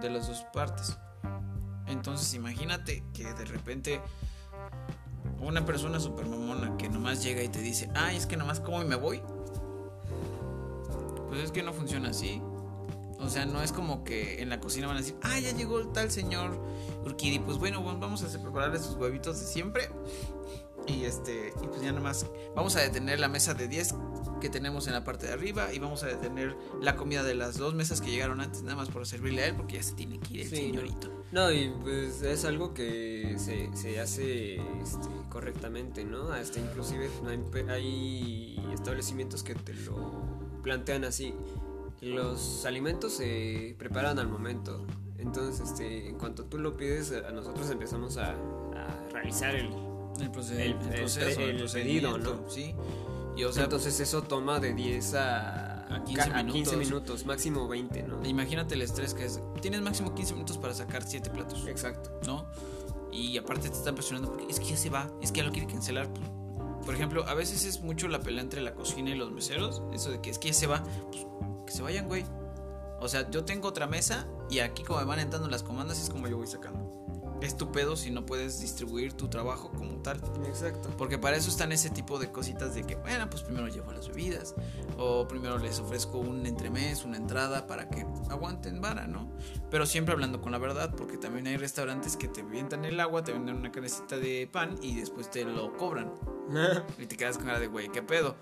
De 0.00 0.10
las 0.10 0.28
dos 0.28 0.44
partes. 0.52 0.98
Entonces 1.86 2.34
imagínate 2.34 3.04
que 3.14 3.32
de 3.32 3.44
repente 3.44 4.00
una 5.40 5.64
persona 5.64 6.00
super 6.00 6.26
mamona 6.26 6.76
que 6.76 6.88
nomás 6.88 7.22
llega 7.22 7.42
y 7.42 7.48
te 7.48 7.60
dice, 7.60 7.88
ay, 7.94 8.16
es 8.16 8.26
que 8.26 8.36
nomás 8.36 8.60
como 8.60 8.82
y 8.82 8.86
me 8.86 8.96
voy. 8.96 9.22
Pues 11.28 11.40
es 11.40 11.52
que 11.52 11.62
no 11.62 11.72
funciona 11.72 12.10
así. 12.10 12.40
O 13.18 13.28
sea, 13.28 13.46
no 13.46 13.62
es 13.62 13.72
como 13.72 14.04
que 14.04 14.42
en 14.42 14.48
la 14.50 14.60
cocina 14.60 14.86
van 14.86 14.96
a 14.96 15.00
decir, 15.00 15.16
ah, 15.22 15.38
ya 15.38 15.52
llegó 15.52 15.78
el 15.78 15.92
tal 15.92 16.10
señor 16.10 16.58
Urquidi. 17.04 17.38
Pues 17.38 17.58
bueno, 17.58 17.82
vamos 17.82 18.22
a 18.22 18.42
prepararle 18.42 18.78
sus 18.78 18.94
huevitos 18.96 19.40
de 19.40 19.46
siempre. 19.46 19.88
Y 20.86 21.04
este, 21.04 21.52
y 21.62 21.66
pues 21.66 21.82
ya 21.82 21.92
nomás 21.92 22.26
vamos 22.54 22.76
a 22.76 22.80
detener 22.80 23.18
la 23.18 23.28
mesa 23.28 23.54
de 23.54 23.66
10 23.68 23.94
que 24.40 24.48
tenemos 24.48 24.86
en 24.86 24.92
la 24.92 25.02
parte 25.02 25.26
de 25.26 25.32
arriba 25.32 25.72
y 25.72 25.78
vamos 25.78 26.02
a 26.02 26.06
detener 26.06 26.56
la 26.80 26.96
comida 26.96 27.22
de 27.22 27.34
las 27.34 27.56
dos 27.56 27.74
mesas 27.74 28.00
que 28.00 28.10
llegaron 28.10 28.40
antes, 28.40 28.62
nada 28.62 28.76
más 28.76 28.88
por 28.88 29.06
servirle 29.06 29.42
a 29.42 29.46
él, 29.46 29.56
porque 29.56 29.76
ya 29.76 29.82
se 29.82 29.94
tiene 29.94 30.20
que 30.20 30.34
ir 30.34 30.40
el 30.42 30.48
Sí, 30.48 30.56
señorito. 30.56 31.10
No, 31.32 31.50
y 31.50 31.72
pues 31.82 32.22
es 32.22 32.44
algo 32.44 32.72
que 32.72 33.34
se, 33.38 33.74
se 33.76 33.98
hace 33.98 34.56
este, 34.56 35.08
correctamente, 35.28 36.04
¿no? 36.04 36.32
Hasta 36.32 36.60
inclusive 36.60 37.10
hay, 37.26 37.64
hay 37.68 38.70
establecimientos 38.72 39.42
que 39.42 39.54
te 39.54 39.74
lo 39.74 40.22
plantean 40.62 41.04
así. 41.04 41.34
Los 42.00 42.64
alimentos 42.66 43.14
se 43.14 43.74
preparan 43.78 44.18
al 44.18 44.28
momento. 44.28 44.86
Entonces, 45.18 45.70
este, 45.70 46.08
en 46.08 46.18
cuanto 46.18 46.44
tú 46.44 46.58
lo 46.58 46.76
pides, 46.76 47.10
a 47.12 47.32
nosotros 47.32 47.70
empezamos 47.70 48.16
a, 48.18 48.32
a 48.32 49.08
realizar 49.12 49.54
el... 49.54 49.70
El, 50.20 50.32
proced- 50.32 50.58
El- 50.60 50.72
el 50.72 50.76
proceso, 51.00 51.40
el, 51.40 51.60
el 51.60 51.70
pedido, 51.70 52.18
¿no? 52.18 52.48
Sí. 52.48 52.74
Y 53.36 53.44
o 53.44 53.52
sea, 53.52 53.64
Entonces 53.64 54.00
eso 54.00 54.22
toma 54.22 54.58
de 54.60 54.72
10 54.72 55.14
a, 55.14 55.94
A 55.96 56.04
15 56.04 56.30
ca- 56.30 56.42
minutos. 56.42 56.76
minutos, 56.78 57.26
máximo 57.26 57.68
20, 57.68 58.02
¿no? 58.04 58.24
imagínate 58.26 58.74
el 58.74 58.82
estrés 58.82 59.12
que 59.12 59.26
es. 59.26 59.40
Tienes 59.60 59.82
máximo 59.82 60.14
15 60.14 60.32
minutos 60.34 60.56
para 60.58 60.72
sacar 60.72 61.02
7 61.06 61.28
platos, 61.30 61.66
Exacto. 61.66 62.18
¿no? 62.26 62.46
Y 63.12 63.36
aparte 63.38 63.68
te 63.68 63.76
están 63.76 63.94
presionando 63.94 64.30
porque 64.32 64.46
es 64.50 64.58
que 64.58 64.66
ya 64.66 64.76
se 64.76 64.88
va, 64.90 65.10
es 65.22 65.32
que 65.32 65.38
ya 65.38 65.44
lo 65.44 65.52
quiere 65.52 65.66
cancelar. 65.66 66.08
Por 66.84 66.94
ejemplo, 66.94 67.26
a 67.28 67.34
veces 67.34 67.64
es 67.64 67.80
mucho 67.82 68.08
la 68.08 68.20
pelea 68.20 68.42
entre 68.42 68.60
la 68.62 68.72
cocina 68.74 69.10
y 69.10 69.14
los 69.16 69.30
meseros. 69.32 69.82
Eso 69.92 70.10
de 70.10 70.20
que 70.20 70.30
es 70.30 70.38
que 70.38 70.48
ya 70.48 70.54
se 70.54 70.66
va, 70.66 70.82
pues 71.10 71.26
que 71.66 71.72
se 71.72 71.82
vayan, 71.82 72.06
güey. 72.08 72.24
O 73.00 73.08
sea, 73.08 73.28
yo 73.30 73.44
tengo 73.44 73.68
otra 73.68 73.86
mesa 73.86 74.26
y 74.48 74.60
aquí 74.60 74.82
como 74.82 75.00
me 75.00 75.04
van 75.04 75.18
entrando 75.18 75.48
las 75.48 75.62
comandas 75.62 76.00
es 76.00 76.08
como 76.08 76.26
yo 76.28 76.36
voy 76.38 76.46
sacando. 76.46 77.05
Es 77.40 77.56
tu 77.56 77.70
pedo 77.70 77.96
si 77.96 78.10
no 78.10 78.24
puedes 78.24 78.60
distribuir 78.60 79.12
tu 79.12 79.28
trabajo 79.28 79.70
como 79.70 79.96
tal. 80.02 80.20
Exacto. 80.46 80.90
Porque 80.96 81.18
para 81.18 81.36
eso 81.36 81.50
están 81.50 81.72
ese 81.72 81.90
tipo 81.90 82.18
de 82.18 82.30
cositas 82.30 82.74
de 82.74 82.84
que, 82.84 82.96
bueno, 82.96 83.28
pues 83.28 83.42
primero 83.42 83.68
llevo 83.68 83.92
las 83.92 84.08
bebidas. 84.08 84.54
O 84.96 85.28
primero 85.28 85.58
les 85.58 85.78
ofrezco 85.78 86.18
un 86.18 86.46
entremés, 86.46 87.04
una 87.04 87.16
entrada 87.16 87.66
para 87.66 87.88
que 87.88 88.06
aguanten 88.30 88.80
vara, 88.80 89.06
¿no? 89.06 89.30
Pero 89.70 89.86
siempre 89.86 90.12
hablando 90.12 90.40
con 90.40 90.52
la 90.52 90.58
verdad, 90.58 90.94
porque 90.96 91.18
también 91.18 91.46
hay 91.46 91.56
restaurantes 91.56 92.16
que 92.16 92.28
te 92.28 92.40
avientan 92.40 92.84
el 92.84 92.98
agua, 93.00 93.24
te 93.24 93.32
venden 93.32 93.56
una 93.56 93.70
canecita 93.70 94.16
de 94.16 94.48
pan 94.50 94.76
y 94.82 94.96
después 94.96 95.30
te 95.30 95.44
lo 95.44 95.76
cobran. 95.76 96.12
Y 96.98 97.06
te 97.06 97.16
quedas 97.16 97.36
con 97.36 97.46
cara 97.46 97.58
de, 97.58 97.66
güey, 97.66 97.88
¿qué 97.88 98.02
pedo? 98.02 98.36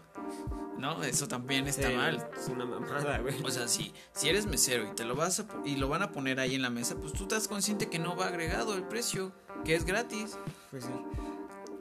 ¿No? 0.79 1.03
Eso 1.03 1.29
también 1.29 1.67
está 1.67 1.89
Sí, 1.89 1.95
mal. 1.95 2.29
Es 2.37 2.49
una 2.49 2.67
mamada, 2.67 3.19
güey. 3.21 3.43
O 3.43 3.51
sea, 3.51 3.69
si, 3.69 3.95
si 4.13 4.29
eres 4.29 4.47
mesero 4.47 4.87
y 4.91 4.95
te 4.95 5.05
lo 5.05 5.15
vas 5.15 5.41
a 5.41 5.47
y 5.65 5.77
lo 5.77 5.89
van 5.89 6.03
a 6.03 6.11
poner 6.13 6.41
ahí 6.41 6.55
en 6.55 6.63
la 6.63 6.71
mesa, 6.71 6.97
pues 6.97 7.13
tú 7.13 7.23
estás 7.23 7.49
consciente 7.49 7.89
que 7.89 7.99
no 7.99 8.17
va 8.17 8.27
agregado 8.27 8.75
el 8.75 8.83
precio, 8.83 9.33
que 9.65 9.75
es 9.77 9.85
gratis. 9.85 10.37
Pues 10.71 10.85
sí. 10.85 10.91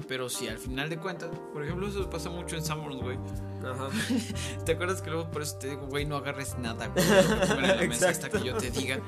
Pero 0.07 0.29
si 0.29 0.47
al 0.47 0.57
final 0.57 0.89
de 0.89 0.97
cuentas, 0.97 1.29
por 1.53 1.63
ejemplo, 1.63 1.87
eso 1.87 2.09
pasa 2.09 2.29
mucho 2.29 2.55
en 2.55 2.63
Summers, 2.63 2.97
güey. 3.01 3.17
Ajá. 3.65 3.89
¿Te 4.65 4.73
acuerdas 4.73 5.01
que 5.01 5.09
luego 5.09 5.29
por 5.31 5.41
eso 5.41 5.57
te 5.57 5.69
digo, 5.69 5.87
güey, 5.87 6.05
no 6.05 6.15
agarres 6.17 6.57
nada, 6.59 6.87
güey? 6.87 7.05
en 7.63 7.67
la 7.77 7.87
mesa 7.87 8.09
hasta 8.09 8.29
que 8.29 8.43
yo 8.43 8.55
te 8.57 8.69
diga. 8.71 8.99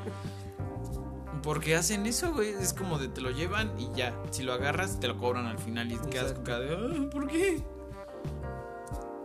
Porque 1.43 1.75
hacen 1.75 2.05
eso, 2.07 2.33
güey. 2.33 2.49
Es 2.49 2.73
como 2.73 2.97
de 2.97 3.07
te 3.07 3.21
lo 3.21 3.29
llevan 3.29 3.71
y 3.79 3.89
ya. 3.95 4.19
Si 4.31 4.41
lo 4.43 4.53
agarras, 4.53 4.99
te 4.99 5.07
lo 5.07 5.17
cobran 5.17 5.45
al 5.45 5.59
final 5.59 5.91
y 5.91 5.97
te 5.97 6.09
quedas 6.09 6.33
con 6.33 6.43
cara 6.43 6.59
de, 6.59 6.75
"Ah, 6.75 7.09
¿por 7.11 7.27
qué? 7.27 7.63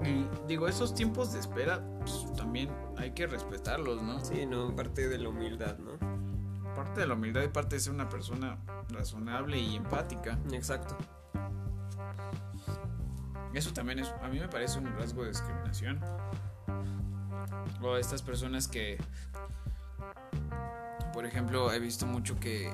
Y 0.05 0.27
digo, 0.47 0.67
esos 0.67 0.95
tiempos 0.95 1.33
de 1.33 1.41
espera, 1.41 1.83
pues 2.01 2.33
también 2.35 2.71
hay 2.97 3.13
que 3.13 3.27
respetarlos, 3.27 4.03
¿no? 4.03 4.25
Sí, 4.25 4.47
no, 4.47 4.75
parte 4.75 5.09
de 5.09 5.19
la 5.19 5.29
humildad, 5.29 5.79
¿no? 5.79 5.99
Parte 6.75 7.01
de 7.01 7.07
la 7.07 7.15
humildad 7.15 7.43
y 7.43 7.49
parte 7.49 7.77
de 7.77 7.81
ser 7.81 7.93
una 7.93 8.09
persona 8.09 8.59
razonable 8.89 9.59
y 9.59 9.77
empática. 9.77 10.39
Exacto. 10.53 10.97
Eso 13.53 13.73
también 13.73 13.99
es, 13.99 14.09
a 14.23 14.29
mí 14.29 14.39
me 14.39 14.49
parece 14.49 14.79
un 14.79 14.87
rasgo 14.97 15.23
de 15.23 15.31
discriminación. 15.31 16.01
O 17.83 17.97
estas 17.97 18.23
personas 18.23 18.69
que, 18.69 18.99
por 21.13 21.27
ejemplo, 21.27 21.73
he 21.73 21.79
visto 21.79 22.07
mucho 22.07 22.39
que 22.39 22.73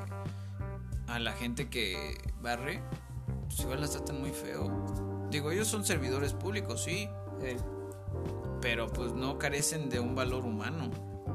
a 1.09 1.19
la 1.19 1.33
gente 1.33 1.69
que 1.69 2.19
barre, 2.43 2.83
pues 3.47 3.61
igual 3.61 3.81
las 3.81 3.93
tratan 3.93 4.21
muy 4.21 4.33
feo. 4.33 5.06
Digo, 5.37 5.51
ellos 5.51 5.69
son 5.69 5.85
servidores 5.85 6.33
públicos, 6.33 6.83
sí, 6.83 7.11
Sí. 7.43 7.57
pero 8.63 8.87
pues 8.87 9.13
no 9.13 9.37
carecen 9.39 9.91
de 9.91 10.01
un 10.01 10.15
valor 10.15 10.47
humano. 10.47 10.89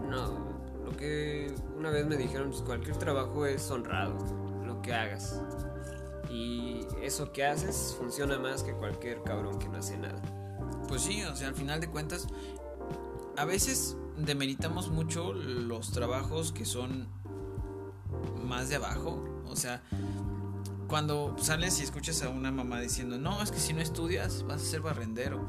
No, 0.10 0.40
lo 0.84 0.98
que 0.98 1.54
una 1.78 1.92
vez 1.92 2.08
me 2.08 2.18
dijeron, 2.18 2.50
pues 2.50 2.64
cualquier 2.64 2.98
trabajo 2.98 3.46
es 3.46 3.70
honrado, 3.70 4.18
lo 4.66 4.82
que 4.82 4.92
hagas. 4.96 5.40
Y 6.32 6.88
eso 7.04 7.32
que 7.32 7.46
haces 7.46 7.96
funciona 8.00 8.40
más 8.40 8.64
que 8.64 8.74
cualquier 8.74 9.22
cabrón 9.22 9.60
que 9.60 9.70
no 9.70 9.78
hace 9.78 10.00
nada. 10.00 10.20
Pues 10.88 11.04
sí, 11.04 11.22
o 11.22 11.36
sea, 11.36 11.50
al 11.50 11.56
final 11.56 11.80
de 11.80 11.88
cuentas, 11.88 12.26
a 13.38 13.46
veces 13.46 13.96
demeritamos 14.18 14.90
mucho 14.90 15.32
los 15.32 15.92
trabajos 15.92 16.52
que 16.52 16.66
son 16.66 17.08
más 18.44 18.68
de 18.70 18.78
abajo. 18.78 19.24
O 19.46 19.56
sea, 19.56 19.84
cuando 20.92 21.36
sales 21.40 21.80
y 21.80 21.84
escuchas 21.84 22.22
a 22.22 22.30
una 22.30 22.52
mamá 22.52 22.80
diciendo, 22.80 23.18
no, 23.18 23.42
es 23.42 23.50
que 23.52 23.60
si 23.60 23.74
no 23.74 23.82
estudias 23.82 24.44
vas 24.44 24.62
a 24.62 24.66
ser 24.66 24.82
barrendero. 24.82 25.40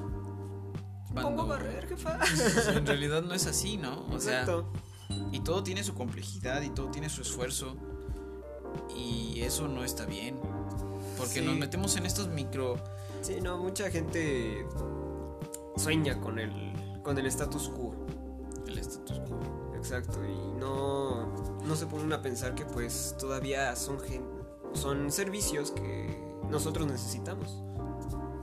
Cuando 1.13 1.31
¿Cómo 1.43 1.47
barrer, 1.47 1.87
jefa? 1.89 2.19
en 2.75 2.87
realidad 2.87 3.21
no 3.23 3.35
es 3.35 3.47
así, 3.47 3.77
¿no? 3.77 4.07
O 4.11 4.19
sea, 4.19 4.41
Exacto. 4.43 4.73
y 5.33 5.41
todo 5.41 5.63
tiene 5.63 5.85
su 5.85 5.93
complejidad 5.95 6.63
y 6.63 6.71
todo 6.71 6.91
tiene 6.91 7.11
su 7.11 7.21
esfuerzo. 7.21 7.77
Y 8.97 9.41
eso 9.43 9.69
no 9.69 9.85
está 9.85 10.07
bien. 10.07 10.39
Porque 11.19 11.41
Sí. 11.41 11.45
nos 11.45 11.57
metemos 11.59 11.97
en 11.97 12.07
estos 12.07 12.29
micro 12.29 12.77
Sí, 13.21 13.41
no, 13.43 13.59
mucha 13.59 13.91
gente 13.91 14.67
sueña 15.77 16.21
con 16.21 16.39
el, 16.39 16.53
con 17.03 17.19
el 17.19 17.27
status 17.27 17.69
quo. 17.69 17.95
el 18.67 18.79
status 18.79 19.19
quo. 19.29 19.39
Exacto, 19.77 20.19
y 20.25 20.59
no, 20.61 21.27
no 21.67 21.77
se 21.77 21.87
ponen 21.87 22.13
a 22.13 22.23
pensar 22.23 22.55
que 22.55 22.65
pues 22.65 23.17
todavía 23.19 23.75
son 23.77 23.99
gen- 24.01 24.25
son 24.75 25.11
servicios 25.11 25.71
que 25.73 26.19
nosotros 26.51 26.87
necesitamos. 26.87 27.63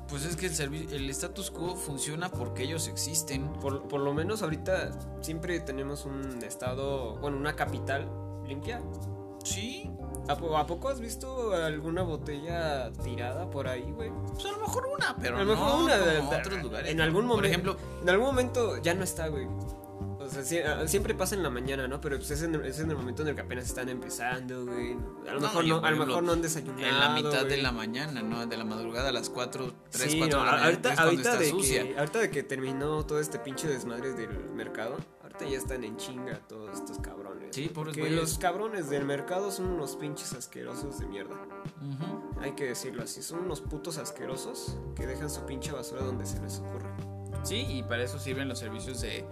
Pues 0.08 0.26
es 0.26 0.36
que 0.36 0.48
el, 0.48 0.92
el 0.92 1.10
status 1.12 1.52
quo 1.52 1.76
funciona 1.76 2.30
porque 2.32 2.63
ellos 2.63 2.88
existen. 2.88 3.48
Por, 3.54 3.88
por 3.88 4.02
lo 4.02 4.13
menos 4.13 4.42
ahorita 4.42 4.92
siempre 5.22 5.60
tenemos 5.60 6.06
un 6.06 6.42
estado, 6.44 7.15
bueno, 7.18 7.38
una 7.38 7.56
capital 7.56 8.10
limpia. 8.48 8.82
Sí, 9.44 9.89
¿A, 10.28 10.36
po- 10.36 10.58
a 10.58 10.65
poco 10.68 10.89
has 10.89 11.00
visto 11.00 11.54
alguna 11.54 12.02
botella 12.04 12.92
tirada 13.04 13.50
por 13.50 13.68
ahí, 13.68 13.89
güey? 13.92 14.12
pues 14.34 14.46
a 14.46 14.52
lo 14.52 14.58
mejor 14.60 14.88
una, 14.96 15.15
pero 15.15 15.38
A 15.38 15.44
lo 15.44 15.46
mejor 15.56 15.70
no 15.80 15.86
una 15.86 15.98
de- 15.98 16.12
de- 16.13 16.20
otros 16.22 16.62
lugares. 16.63 16.92
En 16.92 17.02
algún 17.02 17.22
Por 17.28 17.38
momento. 17.38 17.48
ejemplo, 17.48 17.78
en 18.02 18.10
algún 18.10 18.26
momento 18.26 18.78
ya 18.78 18.94
no 18.96 19.04
está, 19.04 19.28
güey. 19.28 19.48
O 20.38 20.44
sea, 20.44 20.80
ah, 20.82 20.88
siempre 20.88 21.13
pasa 21.15 21.36
en 21.36 21.44
la 21.44 21.50
mañana, 21.50 21.88
¿no? 21.88 22.00
Pero 22.02 22.18
pues 22.18 22.32
es 22.32 22.42
en, 22.44 22.56
el- 22.56 22.65
es 22.65 22.80
en 22.80 22.89
el 22.92 22.98
momento 22.98 23.22
en 23.24 23.30
el 23.30 23.36
que 23.36 23.42
apenas 23.42 23.65
están 23.65 23.89
empezando, 23.89 24.65
güey. 24.65 24.94
A 25.28 25.34
lo 25.34 25.39
No, 25.39 25.39
mejor 25.42 25.65
no, 25.68 25.80
por 25.80 25.88
a 25.88 25.92
lo 25.92 26.06
mejor 26.06 26.24
no 26.24 26.32
han 26.34 26.42
desayunado. 26.42 26.80
en 26.88 27.00
la 27.00 27.10
mitad 27.10 27.42
de 27.44 27.48
güey. 27.50 27.62
la 27.62 27.72
mañana, 27.72 28.22
¿no? 28.22 28.46
De 28.46 28.58
la 28.58 28.65
madrugada 28.65 29.10
a 29.10 29.12
las 29.12 29.30
4, 29.30 29.74
3, 29.92 30.12
Sí, 30.12 30.18
4 30.20 30.38
no, 30.39 30.44
de 30.46 30.52
la 30.52 30.52
mañana. 30.58 30.65
ahorita, 30.65 30.94
ahorita, 31.04 31.38
de 31.38 31.50
sucia. 31.50 31.84
que, 31.84 31.98
ahorita 32.00 32.20
de 32.20 32.30
que 32.32 32.44
terminó 32.44 33.06
todo 33.06 33.20
este 33.20 33.39
pinche 33.39 33.68
desmadre 33.68 34.13
del 34.13 34.30
mercado, 34.56 34.98
ahorita 35.24 35.46
ya 35.46 35.58
están 35.58 35.84
en 35.84 35.98
chinga 35.98 36.39
todos 36.48 36.78
estos 36.78 36.98
cabrones. 37.00 37.56
Sí, 37.56 37.70
Porque 37.74 38.02
güeyes. 38.02 38.20
los 38.20 38.38
cabrones 38.38 38.89
del 38.89 39.06
mercado 39.06 39.52
son 39.52 39.68
unos 39.68 39.96
pinches 39.96 40.34
asquerosos 40.34 41.00
de 41.00 41.08
mierda. 41.08 41.36
Ujú. 41.36 42.39
Hay 42.42 42.52
que 42.54 42.65
decirlo 42.65 43.04
así, 43.04 43.22
son 43.22 43.39
unos 43.39 43.62
putos 43.62 43.98
asquerosos 43.98 44.78
que 44.96 45.08
dejan 45.08 45.30
su 45.30 45.46
pinche 45.46 45.72
basura 45.72 46.04
donde 46.04 46.26
se 46.26 46.39
les 46.42 46.60
ocurre. 46.60 46.89
Sí, 47.44 47.65
y 47.70 47.84
para 47.84 48.04
eso 48.04 48.20
sirven 48.20 48.48
los 48.50 48.60
servicios 48.60 49.00
de, 49.02 49.26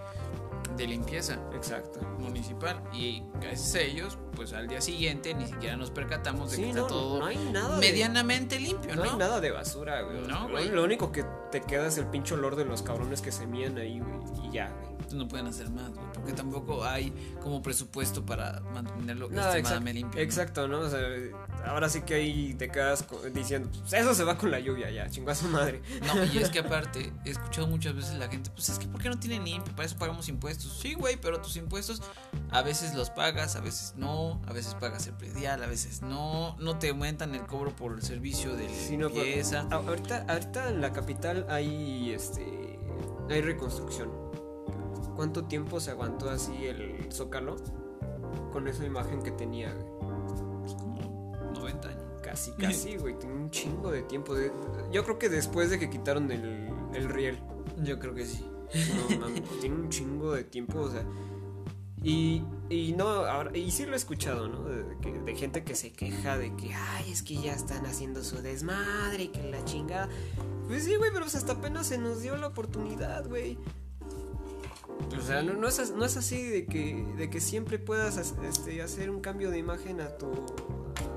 de 0.75 0.87
limpieza 0.87 1.39
Exacto. 1.53 1.99
municipal. 2.19 2.81
Y 2.93 3.23
gracias 3.39 3.75
a 3.75 3.81
ellos, 3.81 4.17
pues 4.35 4.53
al 4.53 4.67
día 4.67 4.81
siguiente 4.81 5.33
ni 5.33 5.47
siquiera 5.47 5.75
nos 5.77 5.91
percatamos 5.91 6.51
de 6.51 6.57
Sí, 6.57 6.63
que 6.63 6.73
no, 6.73 6.81
está 6.81 6.87
todo 6.89 7.19
no 7.19 7.25
hay 7.25 7.37
nada 7.51 7.75
de- 7.79 7.87
medianamente 7.87 8.59
limpio, 8.59 8.95
No 8.95 9.03
¿no? 9.05 9.11
hay 9.11 9.17
nada 9.17 9.39
de 9.39 9.51
basura, 9.51 10.01
güey. 10.01 10.21
No, 10.27 10.49
güey. 10.49 10.69
Lo 10.69 10.83
único 10.83 11.11
que 11.11 11.23
te 11.51 11.61
queda 11.61 11.87
es 11.87 11.97
el 11.97 12.07
pinche 12.07 12.33
olor 12.33 12.55
de 12.55 12.65
los 12.65 12.81
cabrones 12.83 13.21
que 13.21 13.31
se 13.31 13.45
mían 13.47 13.77
ahí, 13.77 13.99
güey. 13.99 14.47
Y 14.47 14.51
ya, 14.51 14.69
güey. 14.81 14.96
No 15.13 15.27
pueden 15.27 15.47
hacer 15.47 15.69
más, 15.69 15.89
güey, 15.93 16.05
porque 16.13 16.33
tampoco 16.33 16.83
hay 16.83 17.11
como 17.41 17.61
presupuesto 17.61 18.25
para 18.25 18.59
mantenerlo 18.73 19.29
No, 19.29 19.41
extremadamente 19.41 19.91
exact- 19.91 19.93
limpio. 19.93 20.21
Exacto, 20.21 20.67
¿no? 20.67 20.79
O 20.79 20.89
sea, 20.89 20.99
ahora 21.65 21.87
sí 21.89 22.01
que 22.01 22.15
ahí 22.15 22.53
te 22.55 22.69
quedas 22.69 23.05
diciendo, 23.33 23.69
pues 23.79 23.93
eso 23.93 24.13
se 24.13 24.23
va 24.23 24.37
con 24.37 24.51
la 24.51 24.59
lluvia 24.59 24.89
ya, 24.91 25.09
chingó 25.09 25.31
a 25.31 25.35
su 25.35 25.47
madre. 25.47 25.81
No, 26.05 26.23
y 26.25 26.37
es 26.39 26.49
que 26.49 26.59
aparte, 26.67 27.13
he 27.25 27.29
escuchado 27.31 27.67
muchas 27.67 27.95
veces 27.95 28.15
la 28.15 28.27
gente, 28.27 28.49
pues 28.51 28.69
es 28.69 28.79
que 28.79 28.87
¿por 28.87 29.01
qué 29.01 29.09
no 29.09 29.17
tienen 29.17 29.43
limpio? 29.45 29.73
Para 29.75 29.85
eso 29.85 29.97
pagamos 29.97 30.27
impuestos. 30.29 30.77
Sí, 30.81 30.93
güey, 30.93 31.17
pero 31.19 31.39
tus 31.41 31.55
impuestos 31.57 32.01
a 32.51 32.61
veces 32.61 32.93
los 32.93 33.09
pagas, 33.09 33.55
a 33.55 33.61
veces 33.61 33.93
no, 33.97 34.41
a 34.47 34.53
veces 34.53 34.75
pagas 34.75 35.07
el 35.07 35.13
predial, 35.13 35.63
a 35.63 35.67
veces 35.67 36.01
no, 36.01 36.55
no 36.59 36.77
te 36.79 36.89
aumentan 36.89 37.33
el 37.35 37.45
cobro 37.45 37.75
por 37.75 37.93
el 37.93 38.01
servicio 38.01 38.55
de 38.55 38.67
Sí, 38.69 38.95
pero- 38.97 39.09
limpieza. 39.09 39.67
Ahorita, 39.71 40.25
ahorita 40.27 40.69
en 40.69 40.81
la 40.81 40.91
capital 40.93 41.45
hay, 41.49 42.11
este, 42.11 42.77
hay 43.29 43.41
reconstrucción. 43.41 44.26
¿Cuánto 45.17 45.43
tiempo 45.45 45.79
se 45.81 45.91
aguantó 45.91 46.29
así 46.29 46.65
el 46.67 47.11
Zócalo? 47.11 47.57
Con 48.53 48.67
esa 48.69 48.85
imagen 48.85 49.21
que 49.23 49.31
tenía, 49.31 49.73
güey. 49.73 49.87
Pues 50.61 50.73
como 50.75 51.33
90 51.53 51.89
años. 51.89 52.03
Casi, 52.23 52.51
casi, 52.59 52.95
güey. 52.97 53.17
Tiene 53.19 53.35
un 53.35 53.49
chingo 53.51 53.91
de 53.91 54.03
tiempo. 54.03 54.33
de- 54.35 54.51
yo 54.93 55.03
creo 55.03 55.17
que 55.19 55.27
después 55.27 55.69
de 55.69 55.79
que 55.79 55.89
quitaron 55.89 56.31
el, 56.31 56.69
el 56.93 57.09
riel. 57.09 57.39
Yo 57.83 57.99
creo 57.99 58.13
que 58.13 58.25
sí. 58.25 58.45
No, 59.11 59.19
mames, 59.19 59.41
tiene 59.61 59.75
un 59.75 59.89
chingo 59.89 60.31
de 60.33 60.43
tiempo, 60.45 60.79
o 60.81 60.89
sea. 60.91 61.03
Y, 62.03 62.43
y 62.69 62.93
no, 62.95 63.07
ahora, 63.07 63.57
y 63.57 63.71
sí 63.71 63.85
lo 63.87 63.93
he 63.93 63.95
escuchado, 63.95 64.47
¿no? 64.47 64.63
De, 64.63 64.97
que- 65.01 65.19
de 65.19 65.35
gente 65.35 65.63
que 65.63 65.73
se 65.73 65.91
queja 65.93 66.37
de 66.37 66.55
que, 66.55 66.73
ay, 66.75 67.11
es 67.11 67.23
que 67.23 67.35
ya 67.41 67.53
están 67.53 67.85
haciendo 67.87 68.23
su 68.23 68.41
desmadre 68.43 69.23
y 69.23 69.27
que 69.29 69.41
la 69.49 69.65
chingada. 69.65 70.07
Pues 70.67 70.83
sí, 70.83 70.95
güey, 70.95 71.09
pero 71.11 71.23
pues 71.25 71.33
hasta 71.35 71.53
apenas 71.53 71.87
se 71.87 71.97
nos 71.97 72.21
dio 72.21 72.37
la 72.37 72.47
oportunidad, 72.47 73.27
güey. 73.27 73.57
O 75.17 75.21
sea, 75.21 75.41
no, 75.43 75.53
no 75.53 75.67
es, 75.67 75.91
no 75.95 76.05
es 76.05 76.17
así 76.17 76.41
de 76.43 76.65
que, 76.65 77.05
de 77.17 77.29
que 77.29 77.39
siempre 77.41 77.79
puedas 77.79 78.17
as- 78.17 78.35
este, 78.43 78.81
hacer 78.81 79.09
un 79.09 79.19
cambio 79.21 79.49
de 79.51 79.57
imagen 79.57 80.01
a 80.01 80.09
tu, 80.17 80.27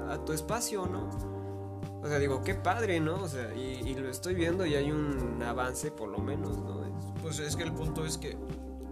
a 0.08 0.24
tu 0.24 0.32
espacio, 0.32 0.86
¿no? 0.86 1.08
O 2.02 2.06
sea, 2.08 2.18
digo, 2.18 2.42
qué 2.42 2.54
padre, 2.54 2.98
¿no? 3.00 3.22
O 3.22 3.28
sea, 3.28 3.54
y, 3.54 3.82
y 3.88 3.94
lo 3.94 4.08
estoy 4.08 4.34
viendo 4.34 4.64
y 4.64 4.74
hay 4.74 4.90
un 4.90 5.42
avance 5.42 5.90
por 5.90 6.08
lo 6.08 6.18
menos, 6.18 6.58
¿no? 6.58 6.84
Es- 6.84 6.90
Pues 7.22 7.38
es 7.40 7.56
que 7.56 7.62
el 7.64 7.72
punto 7.72 8.04
es 8.06 8.16
que 8.18 8.36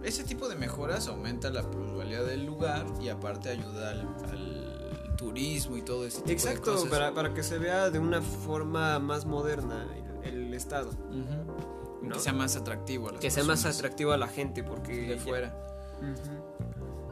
ese 0.03 0.23
tipo 0.23 0.47
de 0.47 0.55
mejoras 0.55 1.07
aumenta 1.07 1.49
la 1.49 1.63
plusvalía 1.69 2.21
del 2.23 2.45
lugar 2.45 2.85
y 3.01 3.09
aparte 3.09 3.49
ayuda 3.49 3.91
al, 3.91 4.01
al 4.31 5.15
turismo 5.17 5.75
y 5.75 5.81
todo 5.81 6.05
ese 6.05 6.17
tipo 6.17 6.27
de 6.27 6.33
Exacto, 6.33 6.73
cosas. 6.73 6.89
para, 6.89 7.13
para 7.13 7.33
que 7.33 7.43
se 7.43 7.57
vea 7.57 7.89
de 7.89 7.99
una 7.99 8.21
forma 8.21 8.99
más 8.99 9.25
moderna 9.25 9.85
el, 10.23 10.29
el 10.45 10.53
estado. 10.53 10.91
Y 11.11 11.23
¿No? 12.09 12.15
Que 12.15 12.21
sea 12.21 12.33
más 12.33 12.55
atractivo 12.55 13.09
a 13.09 13.11
las 13.13 13.21
Que 13.21 13.31
sea 13.31 13.43
más 13.43 13.65
atractivo 13.65 14.11
a 14.11 14.17
la 14.17 14.27
gente 14.27 14.63
porque... 14.63 14.93
de 15.07 15.17
fuera. 15.17 15.55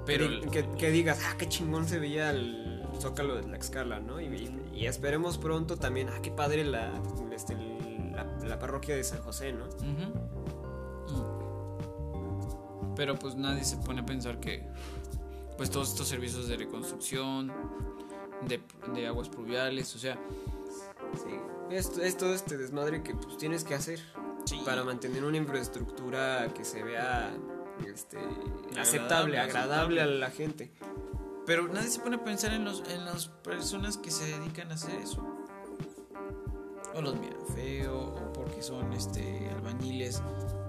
Pero 0.05 0.27
que, 0.41 0.49
que- 0.63 0.69
que 0.77 0.91
digas, 0.91 1.19
ah, 1.25 1.35
qué 1.37 1.47
chingón 1.49 1.87
se 1.87 1.99
veía 1.99 2.29
el 2.31 2.83
zócalo 2.99 3.35
de 3.35 3.43
la 3.47 3.57
escala, 3.57 3.99
¿no? 3.99 4.19
Y, 4.21 4.25
y- 4.25 4.61
y 4.73 4.85
esperemos 4.87 5.37
pronto 5.37 5.75
también, 5.77 6.09
ah, 6.09 6.19
qué 6.21 6.31
padre 6.31 6.63
la, 6.63 6.93
este, 7.31 7.55
la, 7.55 8.23
la 8.45 8.57
parroquia 8.59 8.95
de 8.95 9.03
San 9.03 9.21
José, 9.21 9.53
¿no? 9.53 9.65
Mm. 9.65 10.13
Pero 12.95 13.15
pues 13.19 13.35
nadie 13.35 13.63
se 13.63 13.77
pone 13.77 14.01
a 14.01 14.05
pensar 14.05 14.39
que 14.39 14.65
pues 15.57 15.69
todos 15.69 15.89
estos 15.89 16.07
servicios 16.07 16.47
de 16.47 16.57
reconstrucción, 16.57 17.51
de, 18.47 18.61
de 18.93 19.07
aguas 19.07 19.29
pluviales, 19.29 19.95
o 19.95 19.99
sea, 19.99 20.17
Sí. 21.13 21.39
Es, 21.69 21.97
es 21.97 22.17
todo 22.17 22.33
este 22.33 22.57
desmadre 22.57 23.01
que 23.03 23.13
pues 23.15 23.37
tienes 23.37 23.63
que 23.63 23.73
hacer 23.75 23.99
para 24.65 24.83
mantener 24.83 25.23
una 25.23 25.37
infraestructura 25.37 26.53
que 26.53 26.63
se 26.63 26.83
vea 26.83 27.31
este, 27.85 28.17
aceptable, 28.79 29.39
agradable 29.39 30.01
a 30.01 30.05
la 30.05 30.29
gente. 30.29 30.71
Pero 31.45 31.67
nadie 31.67 31.89
se 31.89 31.99
pone 31.99 32.17
a 32.17 32.23
pensar 32.23 32.53
en 32.53 32.65
los 32.65 32.83
en 32.89 33.05
las 33.05 33.27
personas 33.27 33.97
que 33.97 34.11
se 34.11 34.25
dedican 34.25 34.71
a 34.71 34.75
hacer 34.75 34.99
eso. 34.99 35.25
O 36.93 37.01
los 37.01 37.15
miran 37.19 37.45
feo, 37.53 37.99
o 37.99 38.33
porque 38.33 38.61
son 38.61 38.91
este 38.93 39.49
albañiles, 39.49 40.21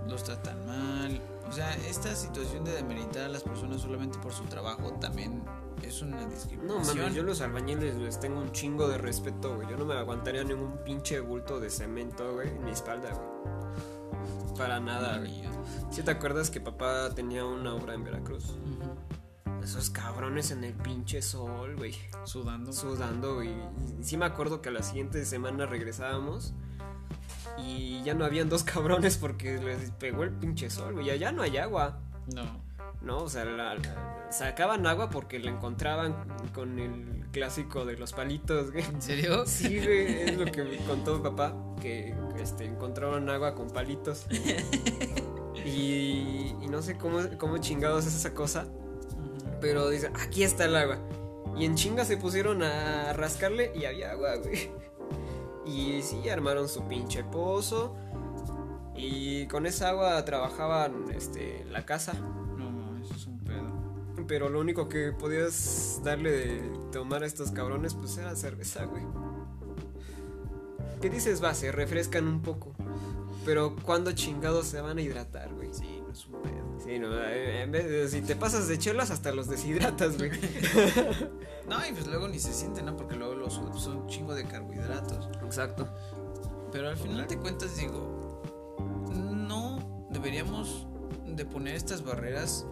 los 0.07 0.23
tratan 0.25 0.67
mal. 0.67 1.21
O 1.49 1.53
sea, 1.53 1.75
esta 1.89 2.15
situación 2.15 2.65
de 2.65 2.73
demeritar 2.73 3.25
a 3.25 3.29
las 3.29 3.43
personas 3.43 3.81
solamente 3.81 4.19
por 4.19 4.33
su 4.33 4.45
trabajo 4.45 4.93
también 4.95 5.43
es 5.83 6.03
una 6.03 6.21
No 6.23 6.29
discriminación. 6.29 6.99
mames, 6.99 7.15
yo 7.15 7.23
los 7.23 7.41
albañiles 7.41 7.97
les 7.97 8.19
tengo 8.21 8.41
un 8.41 8.53
chingo 8.53 8.89
de 8.89 8.99
respeto, 8.99 9.55
güey. 9.57 9.69
Yo 9.69 9.77
no 9.77 9.85
me 9.85 9.95
aguantaría 9.95 10.45
ningún 10.45 10.79
pinche 10.85 11.21
bulto 11.21 11.61
de 11.61 11.71
cemento, 11.71 12.35
güey, 12.35 12.49
en 12.49 12.65
mi 12.65 12.71
espalda, 12.71 13.11
güey. 13.13 14.57
Para 14.57 14.81
nada, 14.81 15.19
güey. 15.19 15.43
¿Sí 15.91 16.03
te 16.03 16.11
acuerdas 16.11 16.51
que 16.51 16.61
papá 16.61 17.11
tenía 17.15 17.45
una 17.45 17.75
obra 17.75 17.95
en 17.95 18.05
Veracruz? 18.05 18.51
Ujú. 18.51 19.63
Esos 19.63 19.91
cabrones 19.91 20.51
en 20.51 20.65
el 20.65 20.73
pinche 20.75 21.21
sol, 21.23 21.77
güey. 21.77 21.95
Sudando. 22.25 22.73
Sudando, 22.73 23.35
güey. 23.37 23.51
Y 24.01 24.05
sí 24.05 24.17
me 24.17 24.25
acuerdo 24.25 24.61
que 24.63 24.71
a 24.71 24.73
la 24.73 24.83
siguiente 24.83 25.25
semana 25.25 25.67
regresábamos. 25.67 26.55
Y 27.59 28.03
ya 28.03 28.15
no 28.15 28.25
habían 28.25 28.49
dos 28.49 28.65
cabrones 28.65 29.17
porque 29.19 29.59
les 29.59 29.91
pegó 29.93 30.23
el 30.25 30.31
pinche 30.31 30.71
sol, 30.71 30.95
güey. 30.95 31.11
Allá 31.11 31.33
no 31.33 31.43
hay 31.43 31.57
agua. 31.59 32.01
no. 32.35 32.68
¿No? 33.03 33.19
O 33.19 33.29
sea, 33.29 33.45
la- 33.45 33.75
la- 33.75 34.27
sacaban 34.31 34.87
agua 34.87 35.09
porque 35.11 35.39
la 35.39 35.51
encontraban 35.51 36.15
con 36.55 36.79
el 36.79 37.27
clásico 37.33 37.85
de 37.85 37.97
los 37.97 38.13
palitos, 38.13 38.73
güey. 38.73 38.85
¿En 38.85 39.01
serio? 39.03 39.47
Sí, 39.47 39.79
güey, 39.79 40.23
es 40.23 40.37
lo 40.37 40.45
que 40.47 40.63
me 40.65 40.77
contó 40.79 41.17
mi 41.17 41.23
papá, 41.23 41.55
que 41.81 42.15
este, 42.41 42.65
encontraron 42.65 43.29
agua 43.31 43.55
con 43.55 43.69
palitos. 43.71 44.27
Y, 45.65 46.55
y 46.63 46.69
no 46.71 46.81
sé 46.83 46.97
cómo, 46.97 47.19
cómo 47.37 47.59
chingados 47.59 48.07
es 48.07 48.15
esa 48.15 48.33
cosa, 48.33 48.67
pero 49.61 49.91
dice, 49.91 50.11
aquí 50.25 50.43
está 50.43 50.65
el 50.65 50.77
agua. 50.77 50.99
Y 51.57 51.65
en 51.65 51.75
chinga 51.75 52.05
se 52.05 52.17
pusieron 52.17 52.63
a 52.63 53.13
rascarle 53.13 53.73
y 53.75 53.85
había 53.85 54.13
agua, 54.13 54.37
güey. 54.37 54.71
Y 55.67 56.01
sí, 56.03 56.29
armaron 56.31 56.69
su 56.69 56.87
pinche 56.89 57.25
pozo. 57.25 57.95
Y 58.97 59.47
con 59.49 59.67
esa 59.67 59.91
agua 59.91 60.25
trabajaban 60.25 61.11
este, 61.15 61.65
la 61.69 61.85
casa. 61.85 62.15
Pero 64.29 64.51
lo 64.51 64.61
único 64.61 64.89
que 64.89 65.11
podías 65.13 66.01
darle 66.05 66.31
de 66.31 66.71
tomar 66.93 67.23
a 67.23 67.27
estos 67.27 67.51
cabrones, 67.51 67.95
pues 67.95 68.17
era 68.19 68.37
cerveza, 68.37 68.85
güey. 68.85 69.03
¿Qué 71.01 71.09
dices? 71.09 71.43
Va, 71.43 71.55
se 71.55 71.73
refrescan 71.73 72.29
un 72.29 72.43
poco. 72.43 72.75
Pero 73.47 73.75
¿cuándo 73.83 74.13
chingados 74.13 74.67
se 74.67 74.83
van 74.83 74.99
a 74.99 75.01
hidratar, 75.01 75.55
güey? 75.55 75.73
Sí, 75.73 76.03
no 76.07 76.13
es 76.13 76.27
un 76.27 76.43
pedo. 76.43 76.79
Sí, 76.85 76.99
no, 76.99 77.19
eh, 77.19 77.63
en 77.63 77.73
vez 77.73 77.89
de, 77.89 78.09
si 78.09 78.21
te 78.21 78.37
pasas 78.37 78.69
de 78.69 78.79
chelas, 78.79 79.11
hasta 79.11 79.33
los 79.33 79.49
deshidratas, 79.49 80.19
güey. 80.19 80.31
No, 81.69 81.87
y 81.87 81.93
pues 81.93 82.07
luego 82.07 82.29
ni 82.29 82.39
se 82.39 82.55
siente, 82.55 82.83
¿no? 82.83 82.97
Porque 82.97 83.15
luego 83.15 83.35
los 83.35 83.53
son 83.55 83.97
un 83.97 84.07
chingo 84.07 84.35
de 84.35 84.45
carbohidratos. 84.45 85.29
Exacto. 85.45 85.87
Pero 86.73 86.89
al 86.89 86.97
final 86.97 87.29
de 87.29 87.37
cuentas 87.37 87.77
digo, 87.77 88.43
no 89.11 90.09
deberíamos 90.11 90.87
de 91.27 91.45
poner 91.45 91.75
estas 91.75 92.03
barreras 92.03 92.67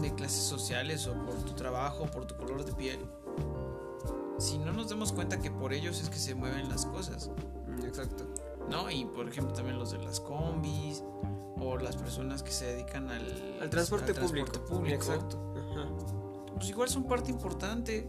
de 0.00 0.14
clases 0.14 0.42
sociales 0.44 1.06
o 1.06 1.14
por 1.24 1.34
tu 1.44 1.52
trabajo, 1.54 2.06
por 2.06 2.26
tu 2.26 2.36
color 2.36 2.64
de 2.64 2.72
piel. 2.72 2.98
si 4.38 4.56
no 4.58 4.72
nos 4.72 4.88
damos 4.88 5.12
cuenta 5.12 5.40
que 5.40 5.50
por 5.50 5.72
ellos 5.72 6.00
es 6.00 6.08
que 6.10 6.18
se 6.18 6.34
mueven 6.34 6.68
las 6.68 6.86
cosas. 6.86 7.30
Mm, 7.66 7.84
Exacto. 7.84 8.24
¿no? 8.70 8.90
Y 8.90 9.04
por 9.04 9.28
ejemplo 9.28 9.52
también 9.54 9.78
los 9.78 9.90
de 9.92 9.98
las 9.98 10.20
combis 10.20 11.02
o 11.60 11.76
las 11.78 11.96
personas 11.96 12.42
que 12.42 12.52
se 12.52 12.66
dedican 12.66 13.08
al, 13.10 13.58
Al 13.60 13.68
transporte, 13.70 14.14
público. 14.14 14.52
público, 14.66 14.94
Exacto. 14.94 15.54
Ajá. 15.56 15.88
Pues 16.54 16.68
igual 16.68 16.88
son 16.88 17.04
parte 17.04 17.30
importante 17.30 18.08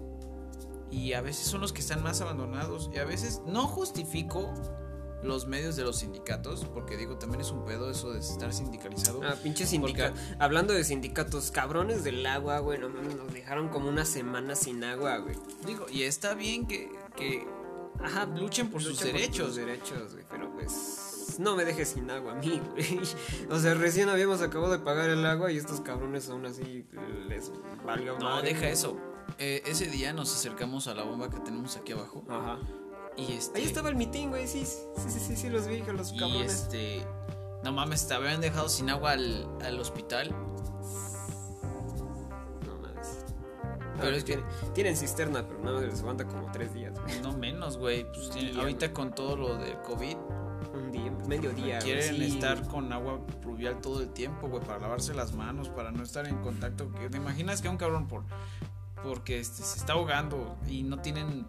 y 0.91 1.13
a 1.13 1.21
veces 1.21 1.47
son 1.47 1.61
los 1.61 1.71
que 1.73 1.81
están 1.81 2.03
más 2.03 2.21
abandonados 2.21 2.89
y 2.93 2.97
a 2.99 3.05
veces 3.05 3.41
no 3.45 3.67
justifico 3.67 4.51
los 5.23 5.47
medios 5.47 5.75
de 5.75 5.83
los 5.83 5.97
sindicatos 5.99 6.65
porque 6.73 6.95
digo 6.97 7.17
también 7.17 7.41
es 7.41 7.51
un 7.51 7.65
pedo 7.65 7.89
eso 7.91 8.11
de 8.11 8.19
estar 8.19 8.53
sindicalizado. 8.53 9.21
Ah, 9.23 9.35
pinche 9.41 9.65
sindicato. 9.65 10.15
Hablando 10.39 10.73
de 10.73 10.83
sindicatos, 10.83 11.51
cabrones 11.51 12.03
del 12.03 12.25
agua, 12.25 12.59
güey. 12.59 12.79
No 12.79 12.89
mames, 12.89 13.15
nos 13.15 13.33
dejaron 13.33 13.69
como 13.69 13.89
una 13.89 14.05
semana 14.05 14.55
sin 14.55 14.83
agua, 14.83 15.17
güey. 15.17 15.35
Digo, 15.65 15.85
y 15.91 16.03
está 16.03 16.33
bien 16.35 16.67
que, 16.67 16.89
que 17.17 17.45
ajá, 18.03 18.25
luchen 18.25 18.69
por 18.69 18.81
sus 18.81 18.99
derechos. 19.01 19.47
sus 19.47 19.55
derechos, 19.57 20.13
güey. 20.13 20.25
Pero 20.29 20.51
pues. 20.53 21.35
No 21.39 21.55
me 21.55 21.63
dejes 21.63 21.89
sin 21.89 22.09
agua 22.11 22.33
a 22.33 22.35
mí, 22.35 22.61
güey. 22.71 22.99
O 23.49 23.59
sea, 23.59 23.73
recién 23.73 24.09
habíamos 24.09 24.41
acabado 24.41 24.71
de 24.73 24.79
pagar 24.79 25.09
el 25.09 25.25
agua 25.25 25.51
y 25.51 25.57
estos 25.57 25.79
cabrones 25.81 26.29
aún 26.29 26.45
así 26.45 26.85
les 27.29 27.51
valga 27.85 28.13
No, 28.19 28.25
madre. 28.25 28.49
deja 28.53 28.67
eso. 28.69 28.97
Eh, 29.37 29.61
ese 29.65 29.85
día 29.85 30.11
nos 30.11 30.33
acercamos 30.35 30.87
a 30.87 30.95
la 30.95 31.03
bomba 31.03 31.29
que 31.29 31.39
tenemos 31.39 31.77
aquí 31.77 31.93
abajo 31.93 32.25
Ajá. 32.27 32.59
Y 33.27 33.33
este 33.33 33.57
Ahí 33.59 33.65
estaba 33.65 33.89
el 33.89 33.95
mitin, 33.95 34.29
güey. 34.29 34.47
Sí, 34.47 34.65
sí, 34.65 34.79
sí, 35.09 35.19
sí, 35.19 35.35
sí, 35.35 35.49
los 35.49 35.67
vi, 35.67 35.81
que 35.81 35.93
los 35.93 36.13
y 36.13 36.17
cabrones. 36.19 36.51
este 36.53 37.05
no 37.63 37.73
mames, 37.73 38.07
te 38.07 38.13
habían 38.13 38.39
dejado 38.41 38.69
sin 38.69 38.89
agua 38.89 39.11
al, 39.11 39.45
al 39.63 39.79
hospital. 39.79 40.31
No 42.65 42.75
mames. 42.81 43.25
Pero 43.99 44.15
es 44.15 44.23
que- 44.23 44.33
tienen, 44.35 44.45
tienen 44.73 44.97
cisterna, 44.97 45.45
pero 45.47 45.59
nada 45.59 45.79
más 45.79 45.85
les 45.89 45.99
aguanta 46.01 46.25
como 46.25 46.51
tres 46.51 46.73
días, 46.73 46.93
güey. 46.99 47.19
No 47.21 47.33
menos, 47.37 47.77
güey. 47.77 48.05
Pues 48.11 48.33
Día, 48.33 48.59
ahorita 48.59 48.93
con 48.93 49.13
todo 49.13 49.35
lo 49.35 49.57
del 49.57 49.77
COVID, 49.81 50.15
Un 50.73 50.91
día, 50.91 51.11
medio 51.27 51.51
día. 51.51 51.79
güey, 51.79 51.81
quieren 51.81 52.15
sí, 52.15 52.25
estar 52.35 52.65
con 52.67 52.91
agua 52.93 53.19
pluvial 53.41 53.81
todo 53.81 54.01
el 54.01 54.09
tiempo, 54.09 54.47
güey, 54.47 54.63
para 54.63 54.79
lavarse 54.79 55.13
las 55.13 55.33
manos, 55.33 55.69
para 55.69 55.91
no 55.91 56.03
estar 56.03 56.27
en 56.27 56.37
contacto. 56.41 56.85
¿Te 57.11 57.17
imaginas 57.17 57.61
que 57.61 57.69
un 57.69 57.77
cabrón 57.77 58.07
por 58.07 58.23
porque 59.03 59.39
este, 59.39 59.63
se 59.63 59.79
está 59.79 59.93
ahogando 59.93 60.57
y 60.67 60.83
no 60.83 60.99
tienen 60.99 61.47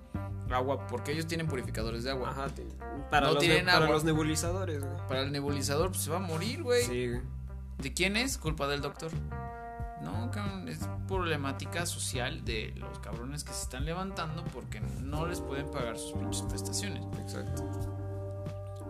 agua 0.54 0.86
porque 0.86 1.12
ellos 1.12 1.26
tienen 1.26 1.46
purificadores 1.46 2.04
de 2.04 2.10
agua? 2.10 2.30
Ajá, 2.30 2.46
para, 3.10 3.26
No 3.28 3.34
los, 3.34 3.42
tienen 3.42 3.66
para 3.66 3.78
agua. 3.78 3.90
los 3.90 4.04
nebulizadores, 4.04 4.80
güey. 4.80 5.06
Para 5.08 5.22
el 5.22 5.32
nebulizador 5.32 5.90
pues, 5.90 6.02
se 6.02 6.10
va 6.10 6.16
a 6.16 6.20
morir, 6.20 6.62
güey. 6.62 6.82
Sí, 6.84 7.08
güey. 7.08 7.22
¿De 7.78 7.94
quién 7.94 8.16
es? 8.16 8.36
Culpa 8.38 8.66
del 8.68 8.80
doctor. 8.82 9.10
No, 10.02 10.30
cabrón, 10.30 10.68
es 10.68 10.78
problemática 11.06 11.84
social 11.84 12.44
de 12.44 12.72
los 12.76 12.98
cabrones 13.00 13.44
que 13.44 13.52
se 13.52 13.62
están 13.62 13.84
levantando 13.84 14.44
porque 14.44 14.80
no 14.80 15.26
les 15.26 15.40
pueden 15.40 15.70
pagar 15.70 15.98
sus 15.98 16.12
pinches 16.12 16.42
prestaciones. 16.42 17.02
Exacto. 17.20 17.64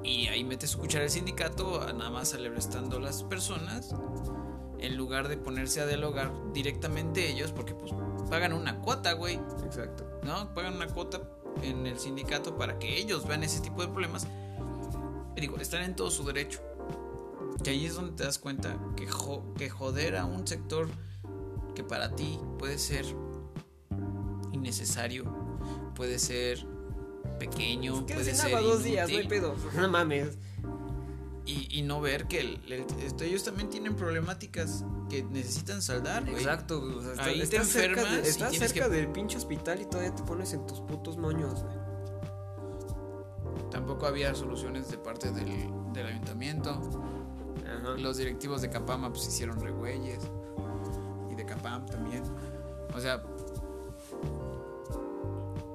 Y 0.02 0.28
ahí 0.28 0.44
mete 0.44 0.66
su 0.66 0.78
cuchara 0.78 1.04
el 1.04 1.10
sindicato, 1.10 1.92
nada 1.92 2.10
más 2.10 2.32
alebrestando 2.34 2.96
a 2.96 3.00
las 3.00 3.22
personas, 3.24 3.94
en 4.78 4.96
lugar 4.96 5.28
de 5.28 5.36
ponerse 5.36 5.80
a 5.80 5.86
dialogar 5.86 6.30
directamente 6.52 7.28
ellos, 7.28 7.52
porque 7.52 7.74
pues 7.74 7.92
pagan 8.30 8.52
una 8.52 8.78
cuota, 8.78 9.12
güey, 9.12 9.38
Exacto. 9.64 10.06
¿no? 10.22 10.54
Pagan 10.54 10.76
una 10.76 10.86
cuota 10.86 11.20
en 11.62 11.86
el 11.86 11.98
sindicato 11.98 12.56
para 12.56 12.78
que 12.78 12.98
ellos 12.98 13.26
vean 13.26 13.42
ese 13.44 13.60
tipo 13.60 13.82
de 13.82 13.88
problemas. 13.88 14.26
Y 15.36 15.40
digo, 15.40 15.56
están 15.58 15.82
en 15.82 15.94
todo 15.96 16.10
su 16.10 16.24
derecho. 16.24 16.60
Y 17.64 17.68
ahí 17.68 17.86
es 17.86 17.94
donde 17.94 18.12
te 18.12 18.24
das 18.24 18.38
cuenta 18.38 18.76
que, 18.96 19.06
jo- 19.06 19.52
que 19.56 19.68
joder 19.70 20.16
a 20.16 20.24
un 20.24 20.46
sector 20.46 20.88
que 21.74 21.84
para 21.84 22.14
ti 22.16 22.38
puede 22.58 22.78
ser 22.78 23.04
innecesario, 24.52 25.24
puede 25.94 26.18
ser 26.18 26.66
pequeño, 27.38 28.06
Que 28.06 28.14
puede 28.14 28.34
ser 28.34 28.46
agua 28.54 28.60
dos 28.60 28.82
días, 28.82 29.08
no 29.08 29.14
hay 29.16 29.20
inútil, 29.22 29.28
pedo. 29.40 29.54
No 29.76 29.88
mames. 29.88 30.36
Y, 31.50 31.78
y 31.78 31.82
no 31.82 32.00
ver 32.00 32.26
que 32.28 32.40
el- 32.40 32.60
el- 32.72 32.86
esto- 33.02 33.24
ellos 33.24 33.42
también 33.44 33.68
tienen 33.70 33.94
problemáticas 33.96 34.84
que 35.08 35.22
necesitan 35.24 35.82
saldar, 35.82 36.22
güey. 36.24 36.36
Exacto, 36.36 36.80
güey. 36.80 36.94
O 36.94 37.02
sea, 37.02 37.10
está- 37.12 37.24
Ahí 37.24 37.38
te 37.38 37.42
estás 37.44 37.66
cerca, 37.68 38.00
enfermas 38.00 38.22
de- 38.22 38.28
y 38.28 38.30
estás 38.30 38.50
tienes 38.50 38.72
cerca 38.72 38.88
que- 38.88 38.96
del 38.96 39.08
pinche 39.08 39.36
hospital 39.38 39.80
y 39.80 39.84
todavía 39.86 40.14
te 40.14 40.22
pones 40.22 40.52
en 40.52 40.66
tus 40.66 40.80
putos 40.80 41.16
moños, 41.16 41.62
güey. 41.62 41.80
Tampoco 43.70 44.06
había 44.06 44.34
soluciones 44.34 44.90
de 44.90 44.98
parte 44.98 45.30
del, 45.32 45.46
del 45.92 46.06
ayuntamiento. 46.06 46.70
Ajá. 47.66 47.90
Los 47.98 48.16
directivos 48.16 48.62
de 48.62 48.70
Capama 48.70 49.10
pues 49.12 49.26
hicieron 49.28 49.60
regüeyes. 49.60 50.18
Y 51.30 51.34
de 51.36 51.44
Capam 51.46 51.86
también. 51.86 52.22
O 52.94 53.00
sea, 53.00 53.22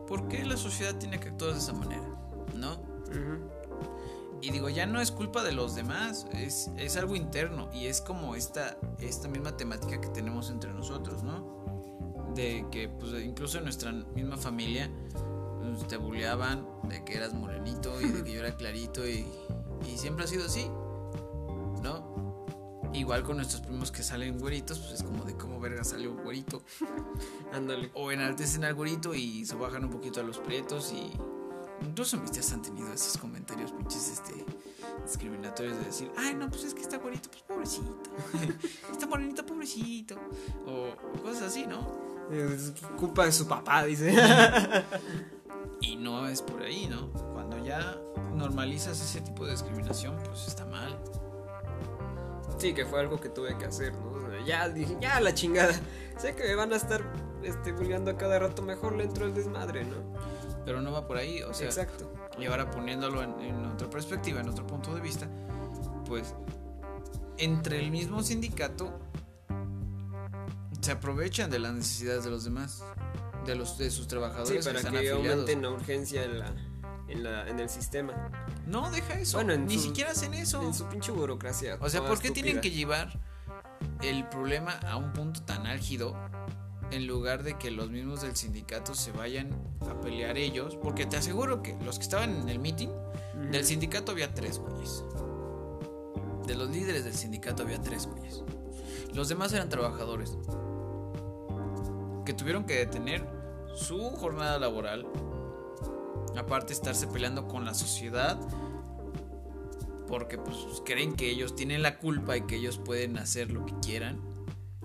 ¿por 0.07 0.27
qué 0.27 0.43
la 0.45 0.57
sociedad 0.57 0.95
tiene 0.97 1.19
que 1.19 1.29
actuar 1.29 1.53
de 1.53 1.59
esa 1.59 1.73
manera? 1.73 2.05
¿No? 2.53 2.73
Ujú. 2.73 3.49
Y 4.45 4.51
digo, 4.51 4.69
ya 4.69 4.85
no 4.85 5.01
es 5.01 5.09
culpa 5.09 5.43
de 5.43 5.53
los 5.53 5.73
demás, 5.73 6.27
es, 6.31 6.69
es 6.77 6.97
algo 6.97 7.15
interno 7.15 7.67
y 7.73 7.87
es 7.87 7.99
como 7.99 8.35
esta, 8.35 8.77
esta 8.99 9.27
misma 9.27 9.57
temática 9.57 9.99
que 9.99 10.07
tenemos 10.09 10.51
entre 10.51 10.71
nosotros, 10.71 11.23
¿no? 11.23 11.65
De 12.35 12.63
que 12.69 12.87
pues 12.87 13.11
incluso 13.23 13.57
en 13.57 13.63
nuestra 13.63 13.91
misma 13.91 14.37
familia 14.37 14.91
pues, 15.63 15.87
te 15.87 15.97
bulleaban 15.97 16.63
de 16.83 17.03
que 17.03 17.15
eras 17.15 17.33
morenito 17.33 17.99
y 17.99 18.09
de 18.09 18.23
que 18.23 18.33
yo 18.33 18.41
era 18.41 18.55
clarito 18.57 19.03
y, 19.07 19.25
y 19.91 19.97
siempre 19.97 20.25
ha 20.25 20.27
sido 20.27 20.45
así, 20.45 20.69
¿no? 21.81 22.91
Igual 22.93 23.23
con 23.23 23.37
nuestros 23.37 23.63
primos 23.63 23.91
que 23.91 24.03
salen 24.03 24.37
güeritos, 24.37 24.77
pues 24.77 24.91
es 24.91 25.01
como 25.01 25.23
de 25.23 25.35
cómo 25.35 25.59
verga 25.59 25.83
salió 25.83 26.11
un 26.11 26.23
güerito. 26.23 26.61
Ándale. 27.51 27.89
O 27.95 28.11
enaltecen 28.11 28.63
al 28.63 28.75
güerito 28.75 29.15
y 29.15 29.43
se 29.43 29.55
bajan 29.55 29.85
un 29.85 29.89
poquito 29.89 30.19
a 30.19 30.23
los 30.23 30.37
prietos 30.37 30.93
y 30.93 31.11
incluso 31.85 32.17
mis 32.17 32.31
tías 32.31 32.51
han 32.51 32.61
tenido 32.61 32.91
esos 32.91 33.17
comentarios 33.17 33.71
pinches 33.71 34.09
este 34.09 34.45
discriminatorios 35.03 35.77
de 35.77 35.85
decir, 35.85 36.11
ay 36.17 36.33
no, 36.33 36.49
pues 36.49 36.63
es 36.63 36.73
que 36.73 36.81
está 36.81 36.97
güerito, 36.97 37.29
pues 37.29 37.43
pobrecito. 37.43 38.03
está 38.91 39.07
morenito, 39.07 39.45
pobrecito. 39.45 40.15
O, 40.65 40.95
o 41.13 41.21
cosas 41.21 41.43
así, 41.43 41.65
¿no? 41.67 41.79
Es 42.31 42.73
culpa 42.97 43.25
de 43.25 43.31
su 43.31 43.47
papá, 43.47 43.83
dice. 43.85 44.15
Y 45.81 45.97
no 45.97 46.27
es 46.27 46.41
por 46.41 46.63
ahí, 46.63 46.87
¿no? 46.87 47.11
Cuando 47.33 47.63
ya 47.63 47.97
normalizas 48.33 48.99
ese 48.99 49.21
tipo 49.21 49.45
de 49.45 49.51
discriminación, 49.51 50.15
pues 50.25 50.47
está 50.47 50.65
mal. 50.65 50.97
Sí, 52.57 52.73
que 52.73 52.85
fue 52.85 53.01
algo 53.01 53.19
que 53.19 53.29
tuve 53.29 53.57
que 53.57 53.65
hacer, 53.65 53.93
¿no? 53.93 54.11
O 54.11 54.29
sea, 54.29 54.43
ya 54.45 54.69
dije, 54.69 54.97
ya 54.99 55.19
la 55.19 55.33
chingada. 55.33 55.73
Sé 56.17 56.35
que 56.35 56.43
me 56.43 56.55
van 56.55 56.73
a 56.73 56.77
estar 56.77 57.03
este, 57.43 57.73
bulleando 57.73 58.11
a 58.11 58.17
cada 58.17 58.39
rato, 58.39 58.61
mejor 58.61 58.95
le 58.95 59.03
entro 59.03 59.25
el 59.25 59.33
desmadre, 59.33 59.85
¿no? 59.85 59.97
Pero 60.65 60.81
no 60.81 60.91
va 60.91 61.05
por 61.07 61.17
ahí, 61.17 61.41
o 61.43 61.53
sea, 61.53 61.67
Exacto. 61.67 62.11
y 62.39 62.45
ahora 62.45 62.71
poniéndolo 62.71 63.21
en, 63.23 63.39
en 63.39 63.65
otra 63.65 63.89
perspectiva, 63.89 64.41
en 64.41 64.49
otro 64.49 64.65
punto 64.65 64.93
de 64.95 65.01
vista, 65.01 65.27
pues 66.07 66.33
entre 67.37 67.79
el 67.79 67.91
mismo 67.91 68.23
sindicato 68.23 68.97
se 70.81 70.91
aprovechan 70.91 71.49
de 71.49 71.59
las 71.59 71.73
necesidades 71.73 72.23
de 72.23 72.29
los 72.29 72.43
demás, 72.43 72.83
de 73.45 73.55
los 73.55 73.77
de 73.77 73.89
sus 73.91 74.03
Sí, 74.03 74.09
trabajadores 74.09 74.51
que 74.51 74.63
para 74.63 74.77
están 74.79 74.91
que 74.93 74.97
afiliados. 74.99 75.27
aumenten 75.27 75.61
la 75.61 75.69
urgencia 75.69 76.23
en, 76.23 76.39
la, 76.39 76.53
en, 77.07 77.23
la, 77.23 77.47
en 77.47 77.59
el 77.59 77.69
sistema. 77.69 78.13
No, 78.67 78.89
deja 78.91 79.15
eso. 79.19 79.37
Bueno, 79.37 79.53
en 79.53 79.65
ni 79.65 79.75
su- 79.77 79.83
siquiera 79.83 80.11
hacen 80.11 80.33
eso. 80.35 80.61
En 80.61 80.73
su 80.73 80.85
pinche 80.87 81.11
burocracia. 81.11 81.77
O 81.79 81.89
sea, 81.89 82.05
¿por 82.05 82.19
qué 82.19 82.31
tienen 82.31 82.61
que 82.61 82.69
llevar 82.71 83.19
el 84.01 84.27
problema 84.29 84.73
a 84.87 84.97
un 84.97 85.11
punto 85.13 85.41
tan 85.43 85.65
álgido 85.65 86.15
en 86.95 87.07
lugar 87.07 87.43
de 87.43 87.57
que 87.57 87.69
los 87.71 87.89
mismos 87.91 88.21
del 88.21 88.35
sindicato 88.35 88.95
se 88.95 89.11
vayan 89.11 89.49
a 89.89 89.99
pelear 90.01 90.37
ellos? 90.37 90.75
Porque 90.81 91.05
te 91.05 91.17
aseguro 91.17 91.61
que 91.61 91.75
los 91.85 91.97
que 91.97 92.03
estaban 92.03 92.35
en 92.41 92.49
el 92.49 92.59
meeting 92.59 92.89
del 93.51 93.63
sindicato 93.65 94.11
había 94.11 94.33
tres 94.33 94.57
güeyes. 94.59 95.03
De 96.47 96.55
los 96.55 96.69
líderes 96.69 97.03
del 97.05 97.13
sindicato 97.13 97.63
había 97.63 97.81
tres 97.81 98.07
güeyes. 98.07 98.43
Los 99.13 99.29
demás 99.29 99.53
eran 99.53 99.69
trabajadores 99.69 100.37
que 102.25 102.33
tuvieron 102.33 102.65
que 102.65 102.75
detener 102.75 103.27
su 103.75 103.99
jornada 104.11 104.57
laboral. 104.57 105.05
Aparte 106.37 106.73
estarse 106.73 107.07
peleando 107.07 107.47
con 107.47 107.65
la 107.65 107.73
sociedad 107.73 108.39
porque 110.07 110.37
pues 110.37 110.57
creen 110.85 111.15
que 111.15 111.29
ellos 111.31 111.55
tienen 111.55 111.81
la 111.81 111.97
culpa 111.97 112.37
y 112.37 112.41
que 112.41 112.57
ellos 112.57 112.77
pueden 112.77 113.17
hacer 113.17 113.51
lo 113.51 113.65
que 113.65 113.73
quieran 113.81 114.21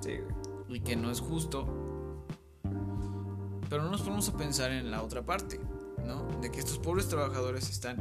Sí, 0.00 0.12
güey. 0.16 0.78
y 0.78 0.80
que 0.80 0.96
no 0.96 1.10
es 1.10 1.20
justo. 1.20 1.66
Pero 3.70 3.84
no 3.84 3.90
nos 3.90 4.02
ponemos 4.02 4.28
a 4.28 4.36
pensar 4.36 4.72
en 4.72 4.90
la 4.90 5.02
otra 5.02 5.22
parte, 5.22 5.60
¿no? 6.04 6.26
De 6.40 6.50
que 6.50 6.58
estos 6.58 6.78
pobres 6.78 7.08
trabajadores 7.08 7.70
están 7.70 7.96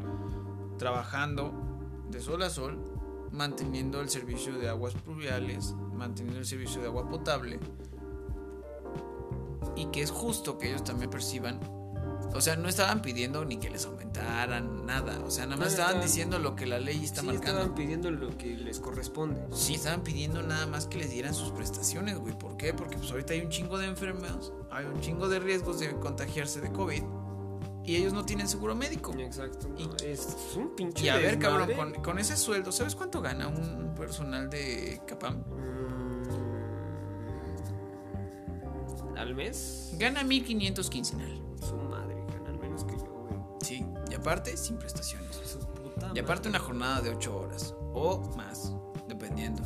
trabajando 0.78 1.54
de 2.10 2.20
sol 2.20 2.42
a 2.42 2.50
sol, 2.50 2.78
manteniendo 3.32 4.02
el 4.02 4.10
servicio 4.10 4.58
de 4.58 4.68
aguas 4.68 4.96
pluviales, 4.96 5.76
manteniendo 5.94 6.40
el 6.40 6.46
servicio 6.46 6.82
de 6.82 6.88
agua 6.88 7.08
potable, 7.08 7.60
y 9.76 9.86
que 9.86 10.02
es 10.02 10.10
justo 10.10 10.58
que 10.58 10.70
ellos 10.70 10.84
también 10.84 11.12
perciban. 11.12 11.60
O 12.34 12.42
sea, 12.42 12.56
no 12.56 12.70
estaban 12.70 13.02
pidiendo 13.02 13.44
ni 13.44 13.58
que 13.58 13.70
les 13.70 13.86
aumentaran 13.86 14.86
nada, 14.86 15.20
o 15.26 15.32
sea, 15.32 15.46
nada 15.46 15.58
más 15.58 15.70
estaban 15.70 15.96
estaban- 15.96 16.08
diciendo 16.08 16.40
lo 16.40 16.56
que 16.56 16.66
la 16.68 16.80
ley 16.80 17.04
está 17.04 17.22
Sí, 17.22 17.28
marcando. 17.28 17.60
estaban 17.62 17.76
pidiendo 17.76 18.12
lo 18.12 18.38
que 18.38 18.56
les 18.56 18.80
corresponde. 18.80 19.42
Sí, 19.52 19.76
estaban 19.76 20.04
pidiendo 20.04 20.44
nada 20.44 20.68
más 20.68 20.86
que 20.86 21.00
les 21.00 21.10
dieran 21.10 21.34
sus 21.34 21.52
prestaciones, 21.52 22.18
güey. 22.20 22.38
¿Por 22.38 22.56
qué? 22.56 22.74
Porque 22.74 22.98
pues 22.98 23.10
ahorita 23.12 23.34
hay 23.34 23.42
un 23.42 23.50
chingo 23.50 23.78
de 23.80 23.88
enfermos, 23.88 24.54
hay 24.72 24.86
un 24.86 25.02
chingo 25.02 25.28
de 25.28 25.40
riesgos 25.40 25.80
de 25.80 25.92
contagiarse 25.96 26.62
de 26.62 26.72
COVID. 26.72 27.04
y 27.86 27.96
ellos 27.96 28.14
no 28.14 28.24
tienen 28.24 28.48
seguro 28.48 28.76
médico. 28.76 29.14
Exacto. 29.18 29.68
no, 29.68 29.80
Y- 29.80 29.90
es 30.06 30.38
un 30.56 30.76
pinche. 30.76 31.06
Y 31.06 31.10
a 31.10 31.18
ver, 31.18 31.40
cabrón, 31.40 31.70
con, 31.76 31.94
con 32.04 32.20
ese 32.20 32.38
sueldo, 32.38 32.72
¿sabes 32.72 32.94
cuánto 32.94 33.20
gana 33.20 33.48
un 33.48 33.96
personal 33.96 34.48
de 34.48 35.02
Capam? 35.08 35.38
Mm, 35.40 36.24
¿Al 39.18 39.34
mes? 39.34 39.96
Gana 39.98 40.24
1500 40.24 40.88
quincenal. 40.90 41.42
Su 41.68 41.76
madre, 41.78 42.09
y 44.10 44.14
aparte 44.16 44.56
sin 44.58 44.78
prestaciones. 44.78 45.58
Y 46.16 46.20
aparte 46.20 46.50
una 46.50 46.60
jornada 46.60 47.02
de 47.02 47.10
8 47.12 47.38
horas 47.38 47.76
o 47.94 48.20
más, 48.36 48.74
dependiendo. 49.08 49.62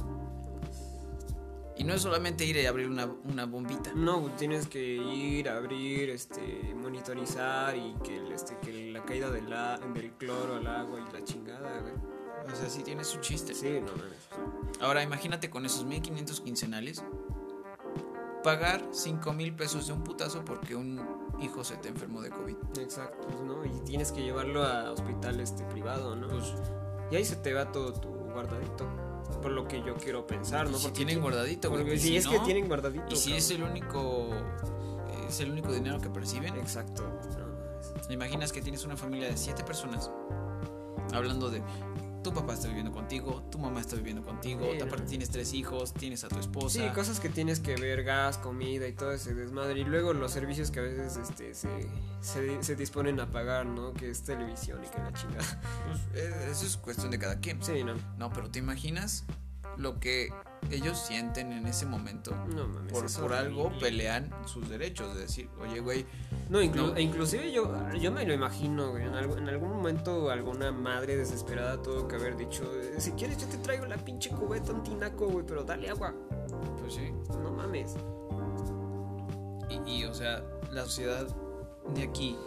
Y 1.75 1.83
no 1.83 1.93
es 1.93 2.01
solamente 2.03 2.45
ir 2.45 2.55
y 2.57 2.65
abrir 2.67 2.87
una, 2.87 3.05
una 3.05 3.45
bombita. 3.45 3.91
No, 3.95 4.21
tienes 4.37 4.67
que 4.67 4.79
ir, 4.95 5.49
abrir, 5.49 6.09
este, 6.11 6.73
monitorizar 6.75 7.75
y 7.75 7.95
que, 8.03 8.17
el, 8.17 8.31
este, 8.31 8.57
que 8.59 8.91
la 8.91 9.03
caída 9.03 9.31
del, 9.31 9.51
a- 9.51 9.79
del 9.79 10.11
cloro 10.13 10.55
al 10.57 10.67
agua 10.67 10.99
y 10.99 11.11
la 11.13 11.23
chingada, 11.23 11.79
güey. 11.81 11.93
O 12.51 12.55
sea, 12.55 12.69
sí 12.69 12.83
tiene 12.83 13.03
su 13.03 13.19
chiste. 13.21 13.55
Sí, 13.55 13.79
no 13.81 13.91
mames. 13.93 14.27
Ahora 14.81 15.01
imagínate 15.01 15.49
con 15.49 15.65
esos 15.65 15.85
1500 15.85 16.41
quincenales 16.41 17.03
pagar 18.43 18.83
5 18.91 19.33
mil 19.33 19.55
pesos 19.55 19.87
de 19.87 19.93
un 19.93 20.03
putazo 20.03 20.43
porque 20.43 20.75
un 20.75 20.99
hijo 21.43 21.63
se 21.63 21.75
te 21.77 21.89
enfermó 21.89 22.21
de 22.21 22.29
COVID. 22.29 22.55
Exacto, 22.79 23.27
¿no? 23.45 23.63
Y 23.65 23.69
tienes 23.85 24.11
que 24.11 24.21
llevarlo 24.23 24.63
a 24.63 24.91
hospital 24.91 25.39
este 25.39 25.63
privado, 25.65 26.15
¿no? 26.15 26.27
Pues 26.27 26.53
y 27.11 27.15
ahí 27.15 27.25
se 27.25 27.35
te 27.35 27.53
va 27.53 27.71
todo 27.71 27.93
tu 27.93 28.09
guardadito. 28.09 28.87
Por 29.41 29.51
lo 29.51 29.67
que 29.67 29.81
yo 29.83 29.95
quiero 29.95 30.25
pensar, 30.27 30.69
¿no? 30.69 30.77
si 30.77 30.83
Porque 30.83 30.97
tienen 30.97 31.15
ti- 31.17 31.21
guardadito, 31.21 31.69
güey. 31.69 31.81
porque 31.83 31.95
y 31.95 31.99
si 31.99 32.17
es 32.17 32.27
que 32.27 32.37
no, 32.37 32.43
tienen 32.43 32.67
guardadito. 32.67 33.05
Y 33.09 33.15
si 33.15 33.29
cabrón. 33.31 33.37
es 33.37 33.51
el 33.51 33.63
único 33.63 34.27
es 35.27 35.39
el 35.39 35.51
único 35.51 35.71
dinero 35.71 35.99
que 35.99 36.09
perciben, 36.09 36.55
Exacto. 36.57 37.03
¿te 38.07 38.13
imaginas 38.13 38.51
que 38.51 38.61
tienes 38.61 38.83
una 38.85 38.95
familia 38.97 39.27
de 39.29 39.37
7 39.37 39.63
personas 39.63 40.11
hablando 41.13 41.49
de 41.49 41.61
tu 42.23 42.33
papá 42.33 42.53
está 42.53 42.67
viviendo 42.67 42.91
contigo, 42.91 43.43
tu 43.51 43.59
mamá 43.59 43.81
está 43.81 43.95
viviendo 43.95 44.23
contigo, 44.23 44.61
Sí, 44.71 44.77
no. 44.79 44.85
aparte 44.85 45.05
tienes 45.05 45.29
tres 45.29 45.53
hijos, 45.53 45.93
tienes 45.93 46.23
a 46.23 46.29
tu 46.29 46.35
Sí, 46.35 46.41
esposa. 46.41 46.93
cosas 46.93 47.19
que 47.19 47.29
tienes 47.29 47.59
que 47.59 47.75
ver, 47.75 48.03
gas, 48.03 48.37
comida 48.37 48.87
y 48.87 48.93
todo 48.93 49.11
ese 49.11 49.33
desmadre. 49.35 49.79
Y 49.81 49.83
luego 49.83 50.13
los 50.13 50.31
servicios 50.31 50.71
que 50.71 50.79
a 50.79 50.83
veces 50.83 51.17
este, 51.17 51.53
se, 51.53 51.69
se, 52.21 52.63
se 52.63 52.75
disponen 52.75 53.19
a 53.19 53.29
pagar, 53.29 53.65
¿no? 53.65 53.93
Que 53.93 54.09
es 54.09 54.23
televisión 54.23 54.81
y 54.83 54.87
que 54.87 54.97
la 54.97 55.13
chingada. 55.13 55.61
Pues, 55.87 56.23
eh, 56.23 56.47
eso 56.49 56.65
es 56.65 56.77
cuestión 56.77 57.11
de 57.11 57.19
cada 57.19 57.39
quien. 57.39 57.61
Sí, 57.61 57.83
no. 57.83 57.93
No, 58.17 58.31
pero 58.31 58.49
te 58.49 58.59
imaginas 58.59 59.25
lo 59.77 59.99
que 59.99 60.29
ellos 60.71 60.97
sienten 60.97 61.51
en 61.51 61.67
ese 61.67 61.85
momento. 61.85 62.35
No 62.55 62.67
mames. 62.67 62.91
Por, 62.93 63.11
por 63.21 63.33
algo 63.33 63.63
horrible. 63.63 63.79
pelean 63.81 64.29
sus 64.45 64.67
derechos, 64.69 65.13
de 65.15 65.21
decir, 65.21 65.49
oye, 65.59 65.79
güey, 65.79 66.05
No, 66.49 66.61
inclu- 66.61 66.89
No. 66.91 66.95
e 66.95 67.01
inclusive 67.01 67.51
yo, 67.51 67.71
yo 67.93 68.11
me 68.11 68.25
lo 68.25 68.33
imagino, 68.33 68.91
güey. 68.91 69.03
En, 69.03 69.13
algo- 69.15 69.37
en 69.37 69.47
algún 69.49 69.69
momento 69.69 70.29
alguna 70.29 70.71
madre 70.71 71.15
desesperada 71.15 71.81
tuvo 71.81 72.07
que 72.07 72.15
haber 72.17 72.35
dicho, 72.35 72.63
"Eh, 72.75 72.95
si 72.99 73.11
quieres 73.13 73.37
yo 73.37 73.47
te 73.47 73.57
traigo 73.57 73.85
la 73.85 73.97
pinche 73.97 74.29
cubeta 74.29 74.71
un 74.73 74.83
tinaco, 74.83 75.27
güey, 75.27 75.45
pero 75.45 75.63
dale 75.63 75.89
agua. 75.89 76.13
pues 76.79 76.95
sí. 76.95 77.11
No 77.41 77.51
mames. 77.51 77.95
Y, 79.69 79.89
y, 79.99 80.03
o 80.05 80.13
sea, 80.13 80.43
la 80.71 80.83
sociedad 80.83 81.25
de 81.95 82.03
aquí 82.03 82.37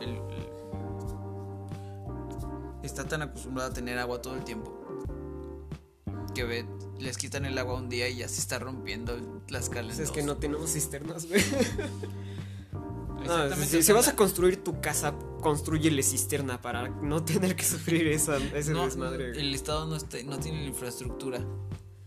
el- 0.00 0.08
el- 0.16 0.52
está 2.82 3.04
tan 3.06 3.22
acostumbrada 3.22 3.70
a 3.70 3.72
tener 3.72 3.98
agua 3.98 4.20
todo 4.20 4.34
el 4.34 4.44
tiempo 4.44 4.72
que 6.34 6.44
ve, 6.44 6.66
les 7.02 7.18
quitan 7.18 7.44
el 7.44 7.58
agua 7.58 7.74
un 7.74 7.88
día 7.88 8.08
y 8.08 8.16
ya 8.18 8.28
se 8.28 8.40
está 8.40 8.58
rompiendo 8.58 9.18
las 9.48 9.68
calas. 9.68 9.98
es 9.98 10.10
que 10.10 10.22
no 10.22 10.36
tenemos 10.36 10.72
cisternas, 10.72 11.26
güey. 11.26 11.42
No, 13.26 13.54
si, 13.54 13.84
si 13.84 13.92
vas 13.92 14.08
a 14.08 14.16
construir 14.16 14.64
tu 14.64 14.80
casa, 14.80 15.14
construyele 15.40 16.02
cisterna 16.02 16.60
para 16.60 16.88
no 16.88 17.24
tener 17.24 17.54
que 17.54 17.62
sufrir 17.64 18.08
esa, 18.08 18.36
ese 18.38 18.72
No, 18.72 18.84
desmadre. 18.84 19.30
güey. 19.30 19.40
el 19.46 19.54
Estado 19.54 19.86
no, 19.86 19.94
está- 19.94 20.20
no 20.24 20.38
tiene 20.38 20.62
la 20.62 20.66
infraestructura 20.66 21.38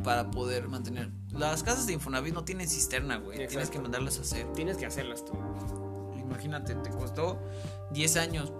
para 0.03 0.29
poder 0.29 0.67
mantener. 0.67 1.09
Las 1.31 1.63
casas 1.63 1.87
de 1.87 1.93
Infonavit 1.93 2.33
no 2.33 2.43
tienen 2.43 2.67
cisterna, 2.67 3.15
güey. 3.17 3.47
Tienes 3.47 3.69
que 3.69 3.79
mandarlas 3.79 4.17
a 4.17 4.21
hacer. 4.23 4.51
Tienes 4.51 4.75
que 4.75 4.85
hacerlas 4.85 5.23
tú. 5.23 5.31
Imagínate, 6.19 6.75
te 6.75 6.89
costó 6.89 7.39
10 7.91 8.17
años 8.17 8.51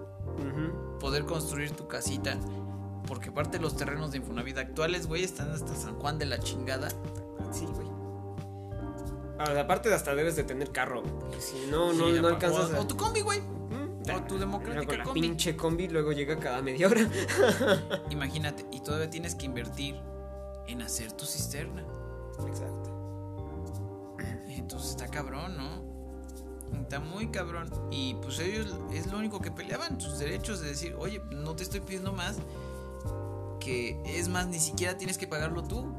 poder 1.01 1.25
construir 1.25 1.71
tu 1.71 1.89
casita. 1.89 2.39
Porque 3.07 3.29
aparte 3.29 3.59
los 3.59 3.75
terrenos 3.77 4.11
de 4.11 4.17
Infonavit 4.17 4.57
actuales, 4.57 5.07
güey, 5.07 5.23
están 5.23 5.51
hasta 5.51 5.75
San 5.75 5.95
Juan 5.99 6.17
de 6.17 6.25
la 6.25 6.39
chingada. 6.39 6.89
Sí, 7.51 7.65
güey. 7.65 7.87
Ahora, 9.37 9.61
aparte 9.61 9.89
de 9.89 9.95
hasta 9.95 10.15
debes 10.15 10.35
de 10.37 10.43
tener 10.43 10.71
carro, 10.71 11.03
porque 11.03 11.41
si 11.41 11.67
no, 11.69 11.91
no, 11.93 12.07
Sí, 12.07 12.13
no 12.21 12.27
o- 12.27 12.29
alcanzas 12.29 12.73
a... 12.73 12.79
O 12.79 12.87
tu 12.87 12.95
combi, 12.95 13.19
güey. 13.21 13.41
Mm, 13.41 14.03
o 14.15 14.23
tu 14.23 14.37
democrática 14.37 14.83
luego 14.85 14.97
la 14.97 15.03
combi. 15.03 15.21
pinche 15.21 15.57
combi 15.57 15.87
luego 15.89 16.11
llega 16.13 16.39
cada 16.39 16.61
media 16.61 16.87
hora. 16.87 17.01
Imagínate, 18.09 18.65
y 18.71 18.79
todavía 18.79 19.09
tienes 19.09 19.35
que 19.35 19.45
invertir 19.45 19.99
en 20.67 20.81
hacer 20.81 21.11
tu 21.11 21.25
cisterna. 21.25 21.83
Exacto. 22.47 22.91
Entonces 24.47 24.91
está 24.91 25.07
cabrón, 25.09 25.57
¿no? 25.57 26.79
Está 26.81 26.99
muy 26.99 27.27
cabrón. 27.27 27.69
Y 27.91 28.15
pues 28.15 28.39
ellos 28.39 28.73
es 28.93 29.07
lo 29.11 29.17
único 29.17 29.41
que 29.41 29.51
peleaban, 29.51 29.99
sus 29.99 30.17
derechos 30.17 30.61
de 30.61 30.69
decir, 30.69 30.95
oye, 30.97 31.21
no 31.31 31.55
te 31.55 31.63
estoy 31.63 31.81
pidiendo 31.81 32.13
más. 32.13 32.37
Que 33.65 33.99
es 34.05 34.29
más, 34.29 34.45
ni 34.45 34.59
siquiera 34.59 34.95
tienes 34.95 35.17
que 35.17 35.25
pagarlo 35.25 35.63
tú. 35.63 35.91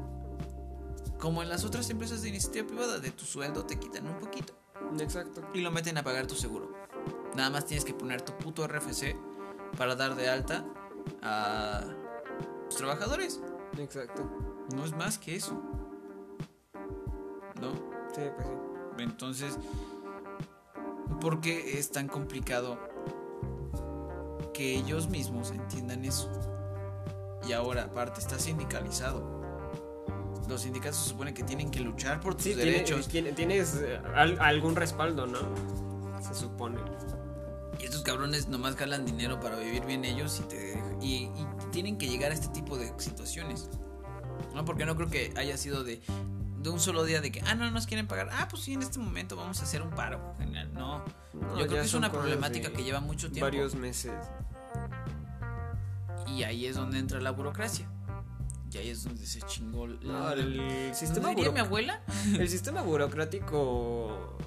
Como 1.19 1.43
en 1.43 1.49
las 1.49 1.65
otras 1.65 1.89
empresas 1.89 2.21
de 2.21 2.29
iniciativa 2.29 2.65
privada, 2.65 2.99
de 2.99 3.11
tu 3.11 3.25
sueldo 3.25 3.65
te 3.65 3.77
quitan 3.77 4.07
un 4.07 4.17
poquito 4.19 4.53
Exacto. 4.99 5.41
y 5.53 5.59
lo 5.59 5.69
meten 5.69 5.97
a 5.97 6.03
pagar 6.03 6.27
tu 6.27 6.35
seguro. 6.35 6.71
Nada 7.35 7.49
más 7.49 7.65
tienes 7.65 7.83
que 7.83 7.93
poner 7.93 8.21
tu 8.21 8.31
puto 8.37 8.65
RFC 8.65 9.17
para 9.77 9.95
dar 9.95 10.15
de 10.15 10.29
alta 10.29 10.63
a 11.21 11.81
los 12.65 12.75
trabajadores. 12.75 13.41
Exacto. 13.77 14.23
No 14.73 14.85
es 14.85 14.95
más 14.95 15.17
que 15.17 15.35
eso. 15.35 15.61
¿No? 17.59 17.73
Sí, 18.15 18.21
pues 18.33 18.47
sí. 18.47 18.53
Entonces, 18.99 19.57
¿por 21.19 21.41
qué 21.41 21.77
es 21.77 21.91
tan 21.91 22.07
complicado 22.07 22.79
que 24.53 24.75
ellos 24.75 25.09
mismos 25.09 25.51
entiendan 25.51 26.05
eso? 26.05 26.56
Y 27.47 27.53
ahora, 27.53 27.83
aparte, 27.83 28.19
está 28.19 28.37
sindicalizado. 28.39 29.37
Los 30.49 30.61
sindicatos 30.61 30.97
se 30.97 31.09
supone 31.09 31.33
que 31.33 31.43
tienen 31.43 31.69
que 31.71 31.79
luchar 31.81 32.19
por 32.19 32.35
tus 32.35 32.43
Sí, 32.43 32.53
derechos. 32.53 33.07
tiene- 33.07 33.33
tienes 33.33 33.75
eh, 33.81 33.99
al- 34.15 34.39
algún 34.39 34.75
respaldo, 34.75 35.27
¿no? 35.27 35.39
Se 36.21 36.33
supone. 36.33 36.79
Y 37.79 37.83
estos 37.85 38.01
cabrones 38.01 38.47
nomás 38.47 38.75
ganan 38.75 39.05
dinero 39.05 39.39
para 39.39 39.57
vivir 39.57 39.85
bien 39.85 40.03
ellos 40.05 40.41
y, 40.43 40.47
te, 40.47 40.83
y, 41.01 41.13
y 41.25 41.47
tienen 41.71 41.97
que 41.97 42.07
llegar 42.07 42.31
a 42.31 42.33
este 42.33 42.47
tipo 42.49 42.77
de 42.77 42.91
situaciones. 42.97 43.69
No, 44.55 44.65
porque 44.65 44.85
no 44.85 44.95
creo 44.95 45.09
que 45.09 45.33
haya 45.37 45.57
sido 45.57 45.83
de, 45.83 46.01
de 46.59 46.69
un 46.69 46.79
solo 46.79 47.03
día 47.03 47.21
de 47.21 47.31
que, 47.31 47.41
ah, 47.45 47.53
no 47.55 47.69
nos 47.69 47.85
quieren 47.85 48.07
pagar. 48.07 48.29
Ah, 48.31 48.47
pues 48.49 48.63
sí, 48.63 48.73
en 48.73 48.81
este 48.81 48.99
momento 48.99 49.35
vamos 49.35 49.59
a 49.59 49.63
hacer 49.63 49.81
un 49.81 49.91
paro. 49.91 50.33
No, 50.73 51.03
No, 51.33 51.57
yo 51.59 51.67
creo 51.67 51.81
que 51.81 51.81
es 51.81 51.93
una 51.93 52.11
problemática 52.11 52.71
que 52.71 52.83
lleva 52.83 52.99
mucho 52.99 53.29
tiempo. 53.31 53.45
Varios 53.45 53.75
meses. 53.75 54.13
Y 56.27 56.43
ahí 56.43 56.65
es 56.65 56.75
donde 56.75 56.99
entra 56.99 57.19
la 57.21 57.31
burocracia. 57.31 57.89
Y 58.71 58.77
ahí 58.77 58.89
es 58.89 59.03
donde 59.05 59.25
se 59.25 59.41
chingó 59.43 59.87
la- 59.87 60.33
el 60.33 60.57
¿No 60.89 60.93
sistema 60.93 61.29
diría 61.29 61.51
mi 61.51 61.59
abuela? 61.61 62.01
El 62.37 62.49
sistema 62.49 62.81
burocrático 62.81 64.37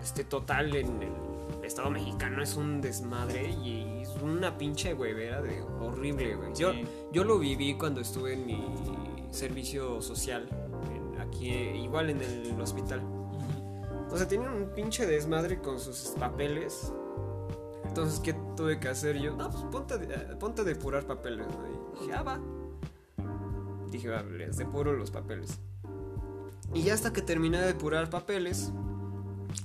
este 0.00 0.24
total 0.24 0.74
en 0.76 1.02
el 1.02 1.64
Estado 1.64 1.90
mexicano 1.90 2.42
es 2.42 2.56
un 2.56 2.80
desmadre 2.80 3.50
y 3.50 4.00
es 4.02 4.08
una 4.22 4.56
pinche 4.56 4.94
huevera 4.94 5.42
de 5.42 5.60
horrible, 5.62 6.34
güey. 6.36 6.54
Yo, 6.54 6.72
Sí. 6.72 6.84
yo 7.12 7.24
lo 7.24 7.38
viví 7.38 7.74
cuando 7.76 8.00
estuve 8.00 8.32
en 8.34 8.46
mi 8.46 8.64
servicio 9.30 10.00
social, 10.00 10.48
en- 10.94 11.20
aquí, 11.20 11.48
igual 11.50 12.10
en 12.10 12.22
el 12.22 12.58
hospital. 12.60 13.02
O 14.10 14.16
sea, 14.16 14.26
tenían 14.26 14.52
un 14.54 14.70
pinche 14.74 15.06
desmadre 15.06 15.60
con 15.60 15.78
sus 15.78 16.14
papeles. 16.18 16.92
Entonces, 17.90 18.20
¿qué 18.20 18.34
tuve 18.56 18.78
que 18.78 18.88
hacer 18.88 19.18
yo? 19.18 19.34
No, 19.36 19.50
pues 19.50 19.64
ponte, 19.64 19.94
a- 19.94 20.38
ponte 20.38 20.62
a 20.62 20.64
depurar 20.64 21.04
papeles, 21.06 21.44
¿no? 21.48 21.66
Y 21.66 22.00
dije, 22.06 22.14
ah, 22.14 22.22
va. 22.22 22.40
Dije, 23.90 24.08
va, 24.08 24.22
les 24.22 24.56
depuro 24.58 24.92
los 24.92 25.10
papeles. 25.10 25.58
Y 26.72 26.82
ya 26.82 26.94
hasta 26.94 27.12
que 27.12 27.20
terminé 27.20 27.60
de 27.60 27.66
depurar 27.66 28.08
papeles, 28.08 28.70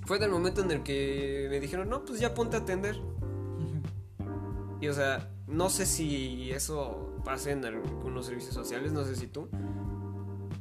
fue 0.07 0.17
del 0.17 0.31
momento 0.31 0.61
en 0.61 0.71
el 0.71 0.81
que 0.81 1.45
me 1.51 1.59
dijeron, 1.59 1.87
no, 1.87 2.03
pues 2.03 2.19
ya 2.19 2.33
ponte 2.33 2.57
a 2.57 2.61
atender. 2.61 2.99
Y 4.81 4.87
o 4.87 4.93
sea, 4.93 5.29
no 5.45 5.69
sé 5.69 5.85
si 5.85 6.51
eso 6.51 7.19
pasa 7.23 7.51
en 7.51 7.63
algunos 7.63 8.25
servicios 8.25 8.55
sociales, 8.55 8.91
no 8.91 9.05
sé 9.05 9.15
si 9.15 9.27
tú. 9.27 9.47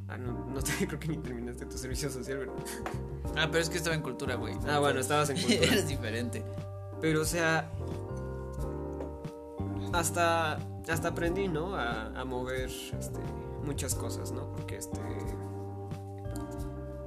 Ah, 0.07 0.17
no, 0.19 0.45
no 0.45 0.61
te 0.61 0.71
creo 0.87 0.99
que 0.99 1.07
ni 1.07 1.17
terminaste 1.17 1.65
tu 1.65 1.79
servicio 1.79 2.11
social, 2.11 2.37
¿verdad? 2.37 2.53
Ah, 3.35 3.47
pero 3.51 3.63
es 3.63 3.69
que 3.71 3.77
estaba 3.77 3.95
en 3.95 4.03
cultura, 4.03 4.35
güey. 4.35 4.53
Ah, 4.67 4.77
bueno, 4.77 4.99
estabas 4.99 5.31
en 5.31 5.37
cultura. 5.41 5.63
Eres 5.63 5.87
diferente. 5.87 6.45
Pero, 7.05 7.21
o 7.21 7.25
sea, 7.25 7.69
hasta, 9.93 10.57
hasta 10.89 11.07
aprendí, 11.09 11.47
¿no? 11.47 11.75
A, 11.75 12.07
a 12.19 12.25
mover 12.25 12.65
este, 12.65 13.19
muchas 13.63 13.93
cosas, 13.93 14.31
¿no? 14.31 14.51
Porque 14.53 14.77
este, 14.77 14.99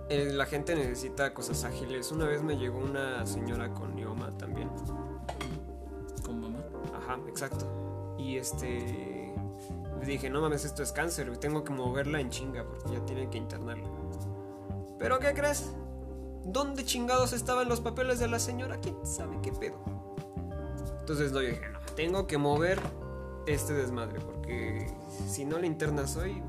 eh, 0.09 0.32
la 0.32 0.46
gente 0.46 0.76
necesita 0.76 1.34
cosas 1.34 1.64
ágiles. 1.64 2.12
Una 2.12 2.26
vez 2.26 2.44
me 2.44 2.57
llegó 2.57 2.78
una 2.78 3.26
señora 3.26 3.74
con 3.74 3.96
mioma 3.96 4.30
también. 4.38 4.70
Ajá, 6.96 7.18
exacto. 7.26 8.14
Y 8.20 8.36
este. 8.36 9.34
Dije, 10.07 10.30
no 10.30 10.40
mames, 10.42 10.64
esto 10.64 10.84
es 10.84 10.92
cáncer, 10.92 11.36
tengo 11.38 11.64
que 11.64 11.72
moverla 11.72 12.20
en 12.20 12.30
chinga 12.30 12.62
porque 12.62 12.92
ya 12.92 13.05
tienen 13.05 13.30
que 13.30 13.38
internarla. 13.38 13.88
¿Pero 14.96 15.18
qué 15.18 15.34
crees? 15.34 15.72
¿Dónde 16.51 16.82
chingados 16.84 17.34
estaban 17.34 17.68
los 17.68 17.82
papeles 17.82 18.18
de 18.18 18.26
la 18.26 18.38
señora? 18.38 18.78
¿Quién 18.80 18.96
sabe 19.05 19.38
qué 19.42 19.53
pedo? 19.53 19.84
Entonces 21.01 21.30
yo 21.30 21.40
dije, 21.40 21.68
no, 21.70 21.78
tengo 21.94 22.26
que 22.26 22.38
mover 22.38 22.80
este 23.46 23.74
desmadre 23.74 24.18
porque 24.20 24.90
si 25.28 25.44
no 25.44 25.59
la 25.59 25.66
internas 25.66 26.16
hoy, 26.16 26.42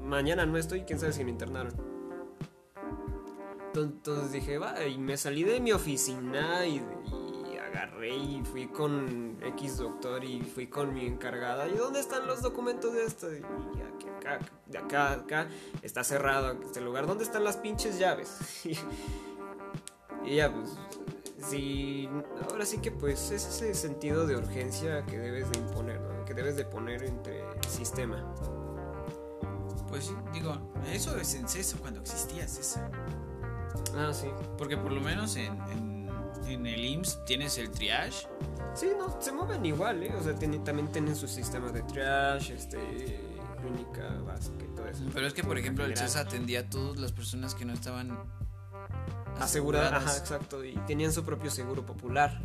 mañana 0.00 0.44
no 0.44 0.58
estoy, 0.58 0.82
quién 0.82 0.98
sabe 0.98 1.12
si 1.12 1.24
me 1.24 1.30
internaron. 1.30 1.72
Entonces 3.74 4.32
dije, 4.32 4.58
va, 4.58 4.84
y 4.84 4.98
me 4.98 5.16
salí 5.16 5.44
de 5.44 5.60
mi 5.60 5.70
oficina 5.70 6.66
y, 6.66 6.76
y 6.76 6.82
y 8.06 8.42
fui 8.44 8.66
con 8.68 9.36
X 9.42 9.78
doctor 9.78 10.24
y 10.24 10.40
fui 10.42 10.66
con 10.66 10.94
mi 10.94 11.06
encargada. 11.06 11.68
¿Y 11.68 11.74
dónde 11.74 12.00
están 12.00 12.26
los 12.26 12.42
documentos 12.42 12.92
de 12.92 13.04
esto? 13.04 13.32
Y 13.32 13.38
aquí, 13.38 14.08
acá, 14.08 14.38
de 14.66 14.78
acá, 14.78 15.12
acá, 15.12 15.48
está 15.82 16.04
cerrado 16.04 16.52
este 16.62 16.80
lugar. 16.80 17.06
¿Dónde 17.06 17.24
están 17.24 17.44
las 17.44 17.56
pinches 17.56 17.98
llaves? 17.98 18.38
y 20.24 20.36
ya, 20.36 20.52
pues, 20.52 20.76
sí, 21.48 22.08
ahora 22.50 22.66
sí 22.66 22.78
que 22.78 22.90
pues 22.90 23.30
es 23.30 23.46
ese 23.46 23.74
sentido 23.74 24.26
de 24.26 24.36
urgencia 24.36 25.04
que 25.06 25.18
debes 25.18 25.50
de 25.50 25.58
imponer, 25.58 26.00
¿no? 26.00 26.24
que 26.24 26.34
debes 26.34 26.56
de 26.56 26.64
poner 26.64 27.02
entre 27.04 27.40
el 27.40 27.64
sistema. 27.64 28.24
Pues 29.88 30.04
sí, 30.04 30.14
digo, 30.32 30.56
eso 30.92 31.16
es 31.16 31.34
en 31.34 31.48
CESO 31.48 31.78
cuando 31.78 32.00
existía 32.00 32.46
CESO. 32.46 32.80
Ah, 33.96 34.12
sí. 34.12 34.28
Porque 34.56 34.76
por 34.76 34.92
lo 34.92 35.00
menos 35.00 35.36
en, 35.36 35.58
en, 35.70 35.87
en 36.48 36.66
el 36.66 36.84
IMSS 36.84 37.24
tienes 37.24 37.58
el 37.58 37.70
triage. 37.70 38.26
Sí, 38.74 38.88
no, 38.98 39.20
se 39.20 39.32
mueven 39.32 39.64
igual, 39.66 40.02
¿eh? 40.02 40.14
O 40.18 40.22
sea, 40.22 40.34
también 40.34 40.88
tienen 40.92 41.16
su 41.16 41.26
sistema 41.28 41.70
de 41.72 41.82
triage, 41.82 42.54
este, 42.54 43.20
clínica 43.60 44.08
básica 44.24 44.64
y 44.64 44.74
todo 44.74 44.86
eso. 44.88 45.04
Pero 45.12 45.26
es 45.26 45.34
que, 45.34 45.42
por 45.42 45.58
ejemplo, 45.58 45.84
el. 45.84 45.96
CESA 45.96 46.20
atendía 46.20 46.60
a 46.60 46.70
todas 46.70 46.98
las 46.98 47.12
personas 47.12 47.54
que 47.54 47.64
no 47.64 47.72
estaban 47.72 48.10
Asegurada, 49.38 49.88
aseguradas. 49.88 49.92
ajá, 50.06 50.18
exacto, 50.18 50.64
y 50.64 50.74
tenían 50.86 51.12
su 51.12 51.24
propio 51.24 51.50
seguro 51.50 51.84
popular. 51.86 52.40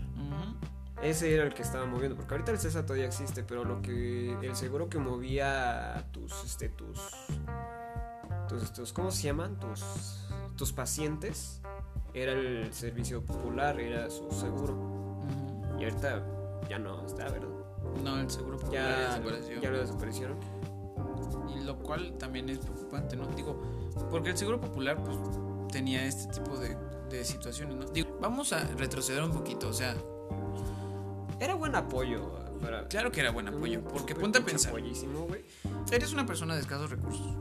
Ese 1.01 1.33
era 1.33 1.43
el 1.43 1.53
que 1.53 1.63
estaba 1.63 1.85
moviendo, 1.85 2.15
porque 2.15 2.33
ahorita 2.33 2.51
el 2.51 2.59
CESA 2.59 2.85
todavía 2.85 3.05
existe, 3.05 3.43
pero 3.43 3.65
lo 3.65 3.81
que 3.81 4.37
el 4.41 4.55
seguro 4.55 4.87
que 4.87 4.99
movía 4.99 6.07
tus 6.13 6.31
este 6.45 6.69
tus 6.69 6.97
tus, 8.47 8.71
tus 8.71 8.93
¿cómo 8.93 9.11
se 9.11 9.23
llaman? 9.23 9.59
tus 9.59 9.83
tus 10.55 10.71
pacientes 10.71 11.61
era 12.13 12.33
el 12.33 12.73
servicio 12.73 13.23
popular, 13.23 13.79
era 13.79 14.09
su 14.09 14.29
seguro. 14.31 14.75
Y 15.79 15.83
ahorita 15.83 16.23
ya 16.69 16.79
no 16.79 17.05
está, 17.05 17.25
¿verdad? 17.29 17.47
No, 18.03 18.19
el 18.19 18.29
seguro 18.29 18.57
popular 18.57 18.83
Ya, 18.89 19.15
desapareció. 19.17 19.61
ya 19.61 19.69
lo 19.71 19.79
desaparecieron. 19.79 20.37
Y 21.55 21.63
lo 21.63 21.77
cual 21.79 22.17
también 22.17 22.49
es 22.49 22.59
preocupante, 22.59 23.15
¿no? 23.15 23.27
Digo, 23.27 23.61
porque 24.09 24.29
el 24.31 24.37
seguro 24.37 24.59
popular, 24.61 25.03
pues, 25.03 25.17
tenía 25.71 26.05
este 26.05 26.31
tipo 26.33 26.57
de, 26.57 26.77
de 27.09 27.23
situaciones, 27.25 27.75
¿no? 27.75 27.85
Digo, 27.85 28.17
vamos 28.21 28.53
a 28.53 28.59
retroceder 28.75 29.23
un 29.23 29.31
poquito, 29.31 29.67
o 29.69 29.73
sea, 29.73 29.95
Era 31.39 31.55
buen 31.55 31.75
apoyo 31.75 32.31
para 32.61 32.87
claro 32.87 33.11
que 33.11 33.19
era 33.19 33.31
buen 33.31 33.47
apoyo, 33.49 33.83
porque 33.83 34.15
ponte 34.15 34.39
a 34.39 34.45
pensar, 34.45 34.73
eres 35.91 36.13
una 36.13 36.25
persona 36.25 36.55
de 36.55 36.61
escasos 36.61 36.89
recursos, 36.89 37.35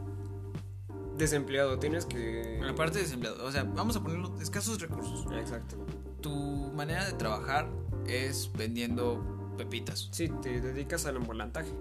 Desempleado, 1.17 1.79
tienes 1.79 2.07
que 2.07 2.61
aparte 2.69 2.99
de 2.99 3.05
desempleado, 3.05 3.45
o 3.45 3.53
sea, 3.53 3.65
vamos 3.65 3.97
a 3.97 4.03
ponerlo 4.03 4.35
escasos 4.41 4.81
recursos. 4.81 5.27
Exacto. 5.33 5.77
Tu 6.21 6.31
manera 6.75 7.05
de 7.05 7.13
trabajar 7.13 7.69
es 8.07 8.51
vendiendo 8.57 9.23
pepitas, 9.57 10.09
Sí, 10.13 10.29
te 10.41 10.61
dedicas 10.61 11.05
al 11.07 11.17
ambulantaje. 11.17 11.73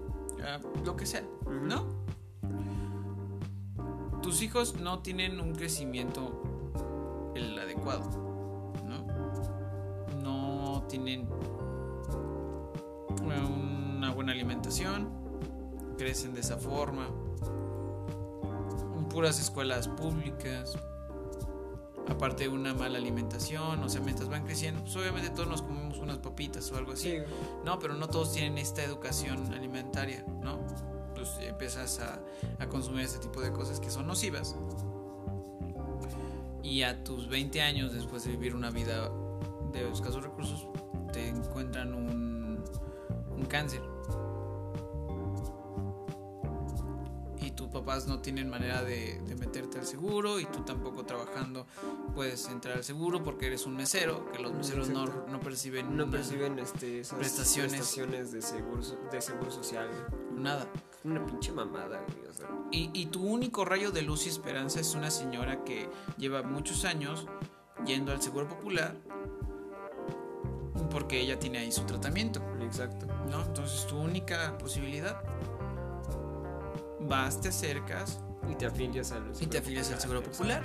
ah, 0.44 0.60
lo 0.84 0.96
que 0.96 1.06
sea. 1.06 1.22
¿no? 1.48 1.86
Tus 4.22 4.42
hijos 4.42 4.78
no 4.80 5.00
tienen 5.00 5.40
un 5.40 5.54
crecimiento 5.54 6.42
el 7.34 7.58
adecuado, 7.58 8.08
¿no? 8.86 9.06
No 10.22 10.84
tienen 10.88 11.28
una 13.24 14.10
buena 14.12 14.32
alimentación, 14.32 15.08
crecen 15.98 16.34
de 16.34 16.40
esa 16.40 16.56
forma, 16.58 17.08
puras 19.12 19.38
escuelas 19.38 19.88
públicas, 19.88 20.76
aparte 22.08 22.44
de 22.44 22.48
una 22.48 22.74
mala 22.74 22.98
alimentación, 22.98 23.82
o 23.82 23.88
sea, 23.88 24.00
mientras 24.00 24.28
van 24.28 24.44
creciendo, 24.44 24.80
pues 24.82 24.96
obviamente 24.96 25.30
todos 25.30 25.48
nos 25.48 25.62
comemos 25.62 25.98
unas 25.98 26.18
papitas 26.18 26.70
o 26.72 26.76
algo 26.76 26.92
así. 26.92 27.10
Sí, 27.10 27.18
No, 27.64 27.78
pero 27.78 27.94
no 27.94 28.08
todos 28.08 28.32
tienen 28.32 28.58
esta 28.58 28.82
educación 28.82 29.52
alimentaria, 29.52 30.24
¿no? 30.42 30.58
Pues 31.14 31.28
empiezas 31.40 32.00
a, 32.00 32.20
a 32.58 32.68
consumir 32.68 33.04
este 33.04 33.18
tipo 33.18 33.40
de 33.40 33.52
cosas 33.52 33.78
que 33.78 33.90
son 33.90 34.06
nocivas. 34.06 34.56
Y 36.62 36.82
a 36.82 37.04
tus 37.04 37.28
20 37.28 37.60
años, 37.60 37.92
después 37.92 38.24
de 38.24 38.30
vivir 38.30 38.54
una 38.54 38.70
vida 38.70 39.10
de 39.72 39.90
escasos 39.90 40.22
recursos, 40.22 40.66
te 41.12 41.28
encuentran 41.28 41.92
un, 41.94 42.64
un 43.30 43.44
cáncer. 43.46 43.82
Papás 47.72 48.06
no 48.06 48.20
tienen 48.20 48.48
manera 48.50 48.82
de, 48.82 49.20
de 49.26 49.34
meterte 49.36 49.78
al 49.78 49.86
seguro 49.86 50.38
y 50.38 50.44
tú 50.46 50.60
tampoco 50.60 51.04
trabajando 51.04 51.66
puedes 52.14 52.46
entrar 52.48 52.76
al 52.76 52.84
seguro 52.84 53.22
porque 53.22 53.46
eres 53.46 53.66
un 53.66 53.76
mesero, 53.76 54.30
que 54.32 54.38
los 54.40 54.52
meseros 54.52 54.88
no, 54.90 55.06
no 55.06 55.40
perciben 55.40 55.96
no 55.96 56.08
perciben 56.10 56.58
este, 56.58 57.00
esas 57.00 57.18
prestaciones. 57.18 57.72
prestaciones 57.72 58.32
de 58.32 58.42
seguro, 58.42 58.82
de 59.10 59.20
seguro 59.20 59.50
social. 59.50 59.88
nada. 60.36 60.66
Una 61.04 61.24
pinche 61.26 61.50
mamada, 61.50 62.00
güey. 62.06 62.26
O 62.28 62.32
sea, 62.32 62.46
Y, 62.70 62.90
y 62.94 63.06
tu 63.06 63.24
único 63.26 63.64
rayo 63.64 63.90
de 63.90 64.02
luz 64.02 64.26
y 64.26 64.28
esperanza 64.28 64.78
es 64.78 64.94
una 64.94 65.10
señora 65.10 65.64
que 65.64 65.88
lleva 66.16 66.42
muchos 66.44 66.84
años 66.84 67.26
yendo 67.84 68.12
al 68.12 68.22
Seguro 68.22 68.46
Popular 68.48 68.94
porque 70.90 71.20
ella 71.20 71.38
tiene 71.38 71.58
ahí 71.58 71.72
su 71.72 71.82
tratamiento, 71.84 72.40
exacto. 72.60 73.06
¿no? 73.30 73.42
Entonces 73.42 73.86
tu 73.86 73.96
única 73.98 74.56
posibilidad, 74.58 75.22
vas, 77.12 77.40
te 77.40 77.48
acercas 77.50 78.20
Y 78.50 78.54
te 78.54 78.66
afilias 78.66 79.12
al 79.12 79.32
Y 79.40 79.46
te 79.46 79.58
afilias 79.58 79.90
al 79.92 80.00
Seguro 80.00 80.22
Popular. 80.22 80.62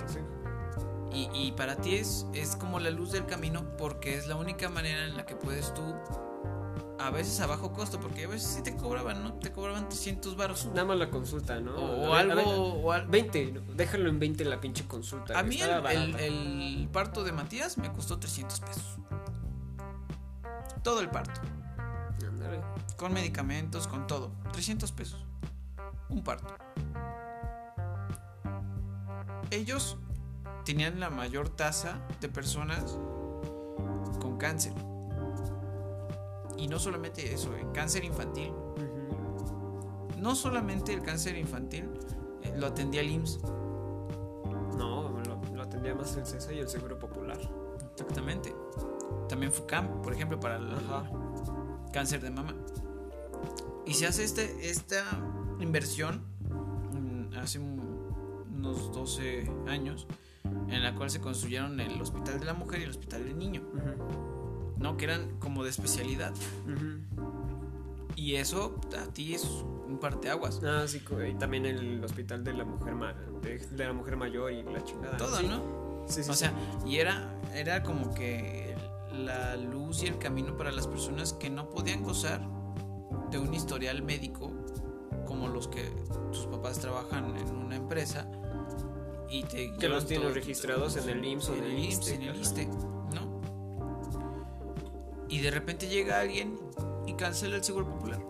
y, 1.11 1.29
y 1.33 1.51
para 1.53 1.75
ti 1.75 1.95
es, 1.95 2.25
es 2.33 2.55
como 2.55 2.79
la 2.79 2.89
luz 2.89 3.11
del 3.11 3.25
camino 3.25 3.63
porque 3.77 4.15
es 4.17 4.27
la 4.27 4.35
única 4.35 4.69
manera 4.69 5.05
en 5.05 5.15
la 5.17 5.25
que 5.25 5.35
puedes 5.35 5.73
tú, 5.73 5.81
a 6.99 7.09
veces 7.11 7.39
a 7.41 7.47
bajo 7.47 7.71
costo, 7.73 7.99
porque 7.99 8.25
a 8.25 8.27
veces 8.27 8.49
sí 8.55 8.63
te 8.63 8.75
cobraban, 8.75 9.23
¿no? 9.23 9.33
Te 9.35 9.51
cobraban 9.51 9.87
300 9.87 10.35
baros. 10.35 10.65
Nada 10.73 10.85
más 10.85 10.97
la 10.97 11.09
consulta, 11.09 11.59
¿no? 11.59 11.75
O, 11.75 12.11
ver, 12.13 12.31
algo... 12.31 12.41
o 12.83 12.91
al- 12.91 13.07
20, 13.07 13.51
no, 13.51 13.61
déjalo 13.75 14.09
en 14.09 14.19
20 14.19 14.43
la 14.45 14.59
pinche 14.59 14.85
consulta. 14.87 15.37
A 15.39 15.43
mí 15.43 15.59
el, 15.61 16.15
el- 16.19 16.89
parto 16.91 17.23
de 17.23 17.31
Matías 17.31 17.77
me 17.77 17.91
costó 17.93 18.17
300 18.19 18.59
pesos. 18.61 18.97
Todo 20.83 21.01
el 21.01 21.09
parto. 21.09 21.39
Ándale. 22.27 22.61
Con 22.97 23.13
medicamentos, 23.13 23.87
con 23.87 24.07
todo. 24.07 24.31
300 24.53 24.91
pesos. 24.91 25.23
Un 26.09 26.23
parto. 26.23 26.55
Ellos 29.51 29.97
tenían 30.65 30.99
la 30.99 31.09
mayor 31.09 31.49
tasa 31.49 32.01
de 32.19 32.29
personas 32.29 32.97
con 34.19 34.37
cáncer. 34.37 34.73
Y 36.57 36.67
no 36.67 36.79
solamente 36.79 37.33
eso, 37.33 37.55
eh, 37.55 37.65
cáncer 37.73 38.03
infantil. 38.03 38.51
No 40.17 40.35
solamente 40.35 40.93
el 40.93 41.01
cáncer 41.03 41.37
infantil 41.37 41.89
eh, 42.41 42.53
lo 42.57 42.67
atendía 42.67 43.01
el 43.01 43.11
IMSS. 43.11 43.43
No, 44.77 45.09
lo, 45.25 45.41
lo 45.55 45.63
atendía 45.63 45.93
más 45.93 46.15
el 46.17 46.25
CESA 46.25 46.53
y 46.53 46.59
el 46.59 46.67
Seguro 46.67 46.97
Popular. 46.97 47.37
Exactamente. 47.91 48.53
También 49.29 49.51
FUCAM, 49.51 50.01
por 50.01 50.13
ejemplo, 50.13 50.39
para 50.39 50.57
el 50.57 50.69
cáncer 51.93 52.21
de 52.21 52.31
mama. 52.31 52.55
Y 53.85 53.93
se 53.93 54.07
hace 54.07 54.23
este, 54.23 54.69
esta 54.69 55.03
inversión 55.59 56.21
hace 57.39 57.59
un- 57.59 57.81
unos 58.55 58.91
12 58.93 59.49
años 59.67 60.07
en 60.69 60.81
la 60.83 60.95
cual 60.95 61.09
se 61.09 61.19
construyeron 61.21 61.79
el 61.79 62.01
Hospital 62.01 62.39
de 62.39 62.45
la 62.45 62.53
Mujer 62.53 62.79
y 62.81 62.83
el 62.83 62.89
Hospital 62.89 63.23
del 63.23 63.37
Niño. 63.37 63.61
¿no? 64.77 64.95
Que 64.95 65.05
eran 65.05 65.37
como 65.39 65.63
de 65.63 65.69
especialidad. 65.71 66.33
Y 68.15 68.35
eso 68.35 68.79
a 68.99 69.11
ti 69.13 69.33
es 69.35 69.43
un 69.87 69.99
parteaguas. 69.99 70.61
Ah, 70.63 70.83
sí, 70.87 71.01
y 71.29 71.33
también 71.35 71.65
el 71.65 72.03
hospital 72.03 72.43
de 72.43 72.53
la 72.53 72.65
mujer 72.65 72.95
ma- 72.95 73.13
de, 73.41 73.57
de 73.59 73.85
la 73.85 73.93
mujer 73.93 74.17
mayor 74.17 74.51
y 74.51 74.63
la 74.63 74.83
chingada. 74.83 75.17
Todo, 75.17 75.37
Sí. 75.37 75.47
¿no? 75.47 76.03
Sí, 76.07 76.23
sí, 76.23 76.29
O 76.29 76.33
sí. 76.33 76.39
sea, 76.39 76.53
y 76.85 76.97
era, 76.97 77.39
era 77.53 77.83
como 77.83 78.13
que 78.13 78.75
la 79.13 79.55
luz 79.55 80.03
y 80.03 80.07
el 80.07 80.17
camino 80.19 80.55
para 80.57 80.71
las 80.71 80.87
personas 80.87 81.33
que 81.33 81.49
no 81.49 81.69
podían 81.69 82.01
gozar 82.03 82.41
de 83.31 83.37
un 83.39 83.53
historial 83.53 84.01
médico 84.03 84.51
como 85.28 85.47
los 85.47 85.67
que 85.67 85.84
tus 86.32 86.45
papás 86.47 86.80
trabajan 86.80 87.38
en 87.38 87.55
una 87.55 87.75
empresa 87.75 88.28
y 89.30 89.43
te 89.43 89.73
que 89.73 89.89
los 89.89 90.05
tienen 90.05 90.34
registrados 90.34 90.95
en 90.95 91.09
el 91.09 91.23
IMSS 91.23 91.49
o 91.49 91.55
en 91.55 91.63
el 91.63 91.80
IMSS, 91.80 92.07
en 92.09 92.21
el. 92.23 92.36
ISSSTE, 92.38 92.65
¿no? 93.13 93.41
Y 95.28 95.41
de 95.41 95.51
repente 95.51 95.88
llega 95.88 96.19
alguien 96.19 96.57
y 97.05 97.13
cancela 97.13 97.57
el 97.57 97.63
seguro 97.63 97.88
popular. 97.88 98.21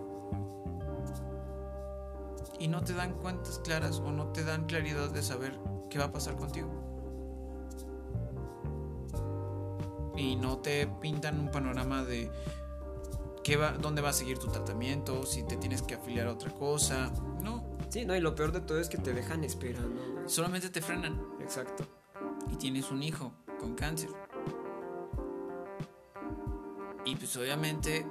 Y 2.60 2.68
no 2.68 2.84
te 2.84 2.94
dan 2.94 3.14
cuentas 3.14 3.60
claras 3.64 4.00
o 4.00 4.12
no 4.12 4.32
te 4.32 4.44
dan 4.44 4.66
claridad 4.66 5.12
de 5.12 5.22
saber 5.22 5.60
qué 5.92 6.00
va 6.00 6.06
a 6.06 6.12
pasar 6.12 6.36
contigo. 6.36 6.70
Y 10.16 10.36
no 10.36 10.58
te 10.58 10.88
pintan 11.00 11.40
un 11.40 11.52
panorama 11.52 12.04
de 12.04 12.32
qué 13.48 13.56
va, 13.56 13.72
dónde 13.72 14.02
va 14.02 14.10
a 14.10 14.14
seguir 14.14 14.38
tu 14.38 14.48
tratamiento, 14.48 15.26
si 15.26 15.42
te 15.42 15.56
tienes 15.56 15.82
que 15.82 15.96
afiliar 15.96 16.28
a 16.28 16.34
otra 16.34 16.52
cosa. 16.52 17.14
No. 17.42 17.64
Sí, 17.88 18.04
no, 18.04 18.14
y 18.14 18.20
lo 18.20 18.36
peor 18.36 18.52
de 18.52 18.60
todo 18.60 18.78
es 18.78 18.90
que 18.90 18.98
te 18.98 19.14
dejan 19.14 19.46
esperando. 19.46 20.28
Solamente 20.28 20.70
te 20.70 20.82
frenan. 20.82 21.18
Exacto. 21.40 21.88
Y 22.52 22.58
tienes 22.58 22.92
un 22.92 23.02
hijo 23.02 23.32
con 23.58 23.74
cáncer. 23.74 24.10
Y 27.06 27.16
pues 27.16 27.38
obviamente, 27.38 28.06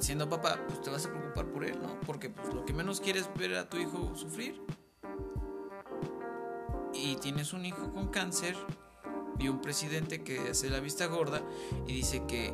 siendo 0.00 0.28
papá, 0.28 0.60
pues 0.68 0.82
te 0.82 0.90
vas 0.90 1.06
a 1.06 1.10
preocupar 1.10 1.46
por 1.46 1.64
él, 1.64 1.80
¿no? 1.80 1.98
Porque 2.00 2.28
pues 2.28 2.52
lo 2.52 2.66
que 2.66 2.74
menos 2.74 3.00
quieres 3.00 3.22
es 3.22 3.40
ver 3.40 3.56
a 3.56 3.70
tu 3.70 3.78
hijo 3.78 4.14
sufrir. 4.14 4.60
Y 6.92 7.16
tienes 7.16 7.54
un 7.54 7.64
hijo 7.64 7.90
con 7.90 8.08
cáncer 8.08 8.54
y 9.38 9.48
un 9.48 9.62
presidente 9.62 10.22
que 10.22 10.50
hace 10.50 10.68
la 10.68 10.80
vista 10.80 11.06
gorda 11.06 11.40
y 11.86 11.94
dice 11.94 12.24
que 12.26 12.52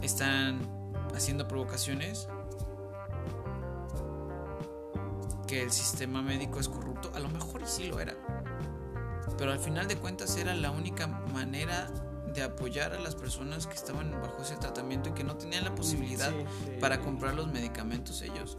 están 0.00 0.83
haciendo 1.14 1.48
provocaciones, 1.48 2.28
que 5.46 5.62
el 5.62 5.70
sistema 5.70 6.22
médico 6.22 6.60
es 6.60 6.68
corrupto, 6.68 7.10
a 7.14 7.20
lo 7.20 7.28
mejor 7.28 7.62
y 7.62 7.66
sí 7.66 7.84
lo 7.84 8.00
era. 8.00 8.14
Pero 9.38 9.52
al 9.52 9.58
final 9.58 9.88
de 9.88 9.96
cuentas 9.96 10.36
era 10.36 10.54
la 10.54 10.70
única 10.70 11.06
manera 11.06 11.90
de 12.34 12.42
apoyar 12.42 12.92
a 12.92 12.98
las 12.98 13.14
personas 13.14 13.66
que 13.66 13.74
estaban 13.74 14.10
bajo 14.10 14.42
ese 14.42 14.56
tratamiento 14.56 15.10
y 15.10 15.12
que 15.12 15.24
no 15.24 15.36
tenían 15.36 15.64
la 15.64 15.74
posibilidad 15.74 16.32
para 16.80 17.00
comprar 17.00 17.34
los 17.34 17.46
medicamentos 17.52 18.22
ellos. 18.22 18.56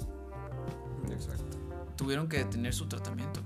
Exacto. 1.12 1.58
Tuvieron 1.96 2.28
que 2.28 2.38
detener 2.38 2.74
su 2.74 2.88
tratamiento. 2.88 3.42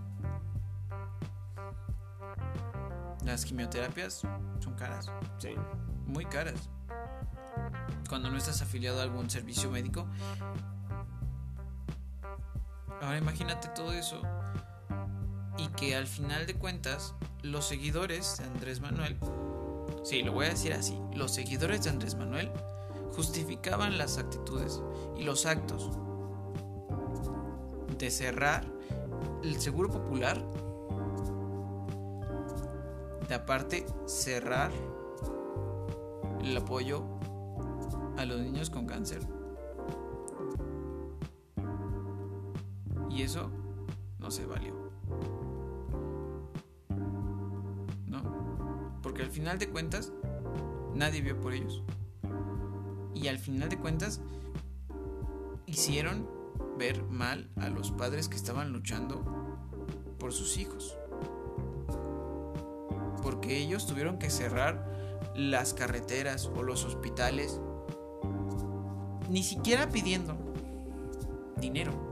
Las 3.25 3.45
quimioterapias 3.45 4.21
son 4.59 4.73
caras. 4.75 5.11
Sí. 5.37 5.55
Muy 6.05 6.25
caras. 6.25 6.69
Cuando 8.09 8.29
no 8.29 8.37
estás 8.37 8.61
afiliado 8.61 8.99
a 8.99 9.03
algún 9.03 9.29
servicio 9.29 9.71
médico. 9.71 10.07
Ahora 13.01 13.17
imagínate 13.17 13.69
todo 13.69 13.93
eso. 13.93 14.21
Y 15.57 15.67
que 15.69 15.95
al 15.95 16.07
final 16.07 16.45
de 16.47 16.55
cuentas, 16.55 17.13
los 17.43 17.65
seguidores 17.65 18.37
de 18.39 18.45
Andrés 18.45 18.81
Manuel 18.81 19.17
sí, 20.03 20.23
lo 20.23 20.33
voy 20.33 20.47
a 20.47 20.49
decir 20.49 20.73
así, 20.73 20.97
los 21.13 21.33
seguidores 21.33 21.83
de 21.83 21.89
Andrés 21.89 22.15
Manuel 22.15 22.51
justificaban 23.15 23.97
las 23.97 24.17
actitudes 24.17 24.81
y 25.17 25.23
los 25.23 25.45
actos 25.45 25.91
de 27.97 28.09
cerrar 28.09 28.65
el 29.43 29.59
seguro 29.59 29.89
popular, 29.89 30.43
de 33.27 33.35
aparte 33.35 33.85
cerrar 34.05 34.71
el 36.41 36.55
apoyo 36.57 37.18
a 38.19 38.25
los 38.25 38.39
niños 38.39 38.69
con 38.69 38.85
cáncer. 38.85 39.21
Y 43.09 43.23
eso 43.23 43.49
no 44.19 44.29
se 44.29 44.45
valió. 44.45 44.79
al 49.29 49.29
final 49.29 49.59
de 49.59 49.69
cuentas 49.69 50.11
nadie 50.95 51.21
vio 51.21 51.39
por 51.39 51.53
ellos. 51.53 51.83
Y 53.13 53.27
al 53.27 53.37
final 53.37 53.69
de 53.69 53.77
cuentas 53.77 54.21
hicieron 55.65 56.27
ver 56.77 57.03
mal 57.03 57.49
a 57.57 57.69
los 57.69 57.91
padres 57.91 58.29
que 58.29 58.37
estaban 58.37 58.71
luchando 58.71 59.23
por 60.17 60.33
sus 60.33 60.57
hijos. 60.57 60.97
Porque 63.21 63.57
ellos 63.57 63.85
tuvieron 63.85 64.17
que 64.17 64.29
cerrar 64.29 64.87
las 65.35 65.73
carreteras 65.73 66.47
o 66.47 66.63
los 66.63 66.85
hospitales 66.85 67.61
ni 69.29 69.43
siquiera 69.43 69.89
pidiendo 69.89 70.35
dinero 71.57 72.09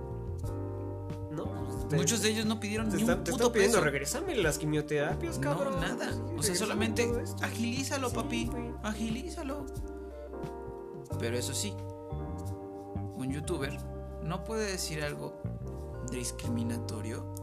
Muchos 1.95 2.21
de 2.21 2.29
ellos 2.29 2.45
no 2.45 2.59
pidieron 2.59 2.89
te 2.89 2.97
ni 2.97 3.03
un 3.03 3.23
te 3.23 3.31
están 3.31 3.51
pidiendo 3.51 3.79
regresarme 3.81 4.35
las 4.35 4.57
quimioterapias, 4.57 5.39
cabrón. 5.39 5.75
No, 5.75 5.87
nada. 5.87 6.11
O 6.37 6.43
sea, 6.43 6.55
solamente 6.55 7.09
agilízalo, 7.41 8.11
papi. 8.11 8.49
Agilízalo. 8.83 9.65
Pero 11.19 11.37
eso 11.37 11.53
sí, 11.53 11.73
un 13.15 13.31
youtuber 13.31 13.77
no 14.23 14.43
puede 14.43 14.69
decir 14.71 15.01
algo 15.01 15.41
discriminatorio 16.11 17.33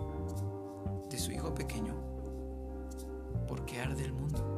de 1.09 1.18
su 1.18 1.33
hijo 1.33 1.55
pequeño 1.55 1.95
porque 3.49 3.81
arde 3.81 4.05
el 4.05 4.12
mundo. 4.12 4.53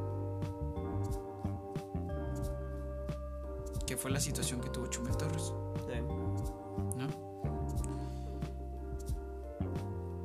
Que 3.86 3.96
fue 3.96 4.10
la 4.10 4.20
situación 4.20 4.60
que 4.60 4.68
tuvo 4.68 4.86
Chumel 4.88 5.16
Torres. 5.16 5.52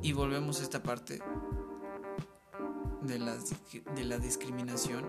Y 0.02 0.12
volvemos 0.12 0.58
a 0.58 0.64
esta 0.64 0.82
parte 0.82 1.20
de 3.02 3.18
la, 3.20 3.36
de 3.94 4.04
la 4.04 4.18
discriminación 4.18 5.04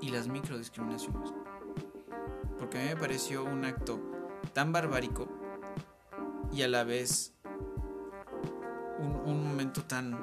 y 0.00 0.10
las 0.10 0.28
microdiscriminaciones. 0.28 1.34
Porque 2.58 2.78
a 2.78 2.82
mí 2.82 2.88
me 2.90 2.96
pareció 2.96 3.42
un 3.44 3.64
acto 3.64 4.00
tan 4.52 4.72
barbárico 4.72 5.26
y 6.52 6.62
a 6.62 6.68
la 6.68 6.84
vez 6.84 7.34
un, 9.00 9.16
un 9.26 9.44
momento 9.44 9.82
tan, 9.82 10.16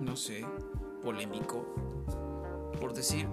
no 0.00 0.16
sé, 0.16 0.44
polémico. 1.04 1.64
Por 2.80 2.94
decir, 2.94 3.28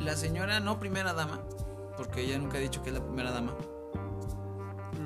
la 0.00 0.16
señora 0.16 0.60
no 0.60 0.80
primera 0.80 1.12
dama, 1.12 1.40
porque 1.96 2.22
ella 2.22 2.38
nunca 2.38 2.56
ha 2.58 2.60
dicho 2.60 2.82
que 2.82 2.88
es 2.88 2.94
la 2.94 3.04
primera 3.04 3.30
dama, 3.30 3.54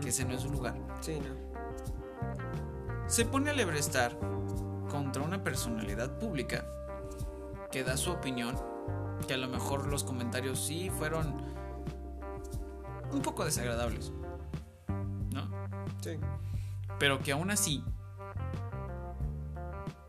que 0.00 0.08
ese 0.08 0.24
no 0.24 0.34
es 0.34 0.42
su 0.42 0.50
lugar. 0.50 0.76
Sí, 1.00 1.20
no. 1.20 1.34
Se 3.08 3.24
pone 3.24 3.50
a 3.50 3.52
lebrestar 3.52 4.16
contra 4.88 5.22
una 5.22 5.42
personalidad 5.42 6.18
pública 6.18 6.64
que 7.72 7.82
da 7.82 7.96
su 7.96 8.12
opinión, 8.12 8.56
que 9.26 9.34
a 9.34 9.36
lo 9.36 9.48
mejor 9.48 9.86
los 9.88 10.04
comentarios 10.04 10.64
sí 10.64 10.90
fueron 10.90 11.34
un 13.12 13.22
poco 13.22 13.44
desagradables. 13.44 14.12
¿No? 15.32 15.48
Sí. 16.00 16.18
Pero 17.00 17.18
que 17.18 17.32
aún 17.32 17.50
así 17.50 17.84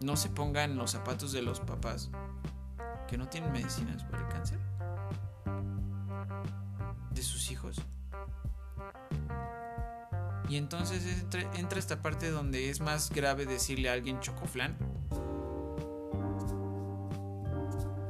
no 0.02 0.16
se 0.16 0.30
ponga 0.30 0.64
en 0.64 0.78
los 0.78 0.92
zapatos 0.92 1.32
de 1.32 1.42
los 1.42 1.60
papás 1.60 2.12
que 3.08 3.18
no 3.18 3.28
tienen 3.28 3.52
medicinas 3.52 4.04
para 4.04 4.20
el 4.20 4.28
cáncer 4.28 4.60
sus 7.26 7.52
hijos. 7.52 7.78
Y 10.48 10.58
entonces 10.58 11.26
entra, 11.56 11.80
esta 11.80 12.02
parte 12.02 12.30
donde 12.30 12.70
es 12.70 12.80
más 12.80 13.10
grave 13.10 13.46
decirle 13.46 13.90
a 13.90 13.94
alguien 13.94 14.20
chocoflán. 14.20 14.78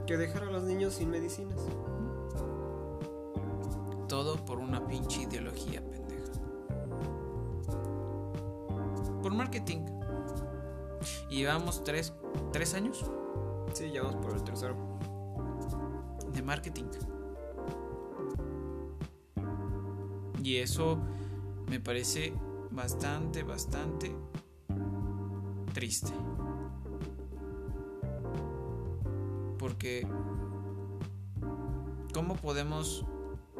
Que 0.06 0.18
dejar 0.18 0.44
a 0.44 0.52
los 0.52 0.64
niños 0.64 0.96
sin 0.96 1.10
medicinas. 1.10 1.60
Todo 4.08 4.44
por 4.46 4.60
una 4.60 4.86
pinche 4.86 5.22
ideología 5.22 5.82
pendeja. 5.82 6.32
Por 9.24 9.34
marketing. 9.34 9.86
Y 11.30 11.38
llevamos 11.38 11.84
tres, 11.84 12.14
tres 12.52 12.74
años. 12.74 13.04
Sí, 13.74 13.90
llevamos 13.90 14.16
por 14.18 14.34
el 14.36 14.44
tercero. 14.44 14.76
De 16.34 16.42
marketing. 16.42 16.86
Y 20.46 20.58
eso 20.58 21.00
me 21.68 21.80
parece 21.80 22.32
bastante, 22.70 23.42
bastante 23.42 24.16
triste. 25.74 26.12
Porque, 29.58 30.08
¿cómo 32.14 32.36
podemos 32.36 33.08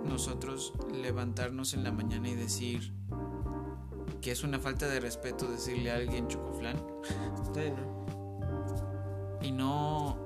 nosotros 0.08 0.74
levantarnos 0.94 1.74
en 1.74 1.84
la 1.84 1.92
mañana 1.92 2.30
y 2.30 2.36
decir 2.36 2.94
que 4.22 4.30
es 4.30 4.44
una 4.44 4.60
falta 4.60 4.88
de 4.88 5.00
respeto 5.00 5.50
decirle 5.50 5.90
a 5.90 5.96
alguien 5.96 6.28
chocoflán? 6.28 6.78
Y 9.42 9.52
no 9.52 10.20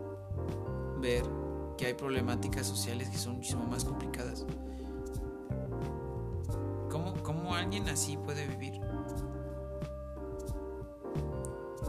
ver 1.00 1.24
que 1.78 1.86
hay 1.86 1.94
problemáticas 1.94 2.68
sociales 2.68 3.08
que 3.08 3.18
son 3.18 3.36
muchísimo 3.36 3.66
más 3.66 3.86
complicadas 3.86 4.46
alguien 7.56 7.88
así 7.90 8.18
puede 8.18 8.46
vivir? 8.48 8.80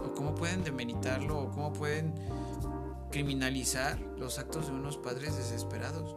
¿O 0.05 0.13
cómo 0.15 0.35
pueden 0.35 0.65
demeritarlo? 0.65 1.39
¿O 1.39 1.51
cómo 1.51 1.73
pueden 1.73 2.15
criminalizar 3.11 3.99
los 4.19 4.39
actos 4.39 4.67
de 4.69 4.73
unos 4.73 4.97
padres 4.97 5.37
desesperados? 5.37 6.17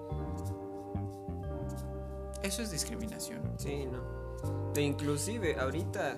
eso 2.43 2.61
es 2.61 2.71
discriminación. 2.71 3.41
Sí, 3.57 3.85
no. 3.85 4.73
E 4.75 4.81
inclusive 4.81 5.57
ahorita 5.57 6.17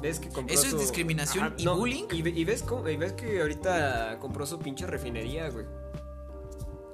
ves 0.00 0.18
que 0.20 0.30
compró 0.30 0.54
¿Eso 0.54 0.64
es 0.64 0.70
su- 0.72 0.78
discriminación 0.78 1.54
y 1.58 1.66
bullying? 1.66 2.04
Y, 2.12 2.22
ve- 2.22 2.30
y 2.30 2.44
ves 2.46 2.62
cómo- 2.62 2.88
y 2.88 2.96
ves 2.96 3.12
que 3.12 3.42
ahorita 3.42 4.18
compró 4.20 4.46
su 4.46 4.58
pinche 4.58 4.86
refinería, 4.86 5.50
güey. 5.50 5.66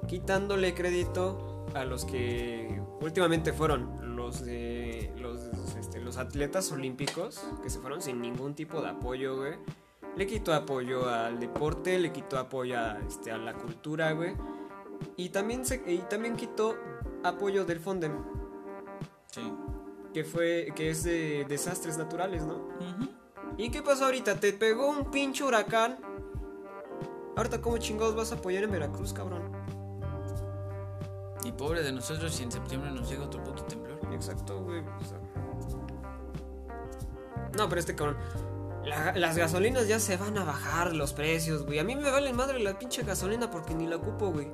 Quitándole 0.07 0.73
crédito 0.75 1.65
a 1.73 1.85
los 1.85 2.03
que 2.03 2.81
últimamente 3.01 3.53
fueron 3.53 4.15
los 4.17 4.43
de 4.45 4.74
los 6.15 6.25
atletas 6.25 6.71
olímpicos 6.71 7.43
que 7.61 7.69
se 7.69 7.79
fueron 7.79 8.01
sin 8.01 8.21
ningún 8.21 8.55
tipo 8.55 8.81
de 8.81 8.89
apoyo, 8.89 9.35
güey. 9.37 9.53
Le 10.15 10.27
quitó 10.27 10.53
apoyo 10.53 11.09
al 11.09 11.39
deporte, 11.39 11.99
le 11.99 12.11
quitó 12.13 12.37
apoyo 12.39 12.79
a, 12.79 12.97
este, 13.05 13.31
a 13.31 13.37
la 13.37 13.53
cultura, 13.53 14.13
güey. 14.13 14.33
Y 15.17 15.29
también 15.29 15.65
se 15.65 15.83
y 15.85 15.97
también 16.09 16.37
quitó 16.37 16.75
apoyo 17.23 17.65
del 17.65 17.79
Fonden, 17.81 18.17
Sí. 19.29 19.41
que 20.13 20.23
fue 20.23 20.71
que 20.75 20.89
es 20.91 21.03
de 21.03 21.45
desastres 21.49 21.97
naturales, 21.97 22.43
¿no? 22.45 22.69
¿Y 23.57 23.69
qué 23.71 23.81
pasó 23.81 24.05
ahorita? 24.05 24.39
Te 24.39 24.53
pegó 24.53 24.87
un 24.87 25.11
pinche 25.11 25.43
huracán. 25.43 25.97
Ahorita, 27.35 27.59
¿cómo 27.59 27.77
chingados 27.77 28.15
vas 28.15 28.31
a 28.31 28.35
apoyar 28.35 28.63
en 28.63 28.71
Veracruz, 28.71 29.11
cabrón? 29.11 29.51
Y 31.43 31.51
pobre 31.51 31.83
de 31.83 31.91
nosotros 31.91 32.33
si 32.33 32.43
en 32.43 32.51
septiembre 32.53 32.89
nos 32.91 33.09
llega 33.09 33.25
otro 33.25 33.43
puto 33.43 33.63
temblor. 33.65 33.99
Exacto, 34.13 34.61
güey. 34.61 34.79
o 34.79 35.03
sea. 35.03 35.19
No, 37.57 37.67
pero 37.69 37.79
este 37.79 37.95
cabrón. 37.95 38.17
la- 38.83 39.13
las 39.15 39.35
gasolinas 39.37 39.87
ya 39.87 39.99
se 39.99 40.15
van 40.17 40.37
a 40.37 40.43
bajar 40.43 40.93
los 40.95 41.13
precios, 41.13 41.65
güey. 41.65 41.79
A 41.79 41.83
mí 41.83 41.95
me 41.95 42.09
vale 42.11 42.31
madre 42.33 42.59
la 42.59 42.77
pinche 42.77 43.03
gasolina 43.03 43.49
porque 43.49 43.73
ni 43.73 43.87
la 43.87 43.95
ocupo, 43.95 44.31
güey. 44.31 44.51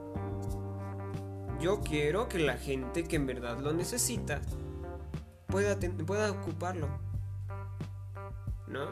Yo 1.60 1.82
quiero 1.82 2.28
que 2.30 2.39
la 2.39 2.58
gente 2.58 3.04
que 3.04 3.18
en 3.18 3.26
verdad 3.28 3.60
lo 3.60 3.74
necesita 3.74 4.39
pueda, 5.47 5.78
pueda 6.06 6.32
ocuparlo. 6.32 6.88
¿No? 8.68 8.86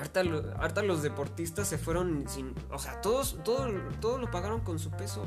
Harta, 0.00 0.22
lo- 0.24 0.54
harta 0.60 0.82
los 0.82 1.02
deportistas 1.02 1.66
se 1.68 1.78
fueron 1.78 2.28
sin. 2.28 2.54
O 2.70 2.78
sea, 2.78 3.00
todos, 3.00 3.38
todo, 3.44 3.66
todo 4.00 4.18
lo 4.18 4.30
pagaron 4.30 4.60
con 4.60 4.78
su 4.78 4.90
peso. 4.90 5.24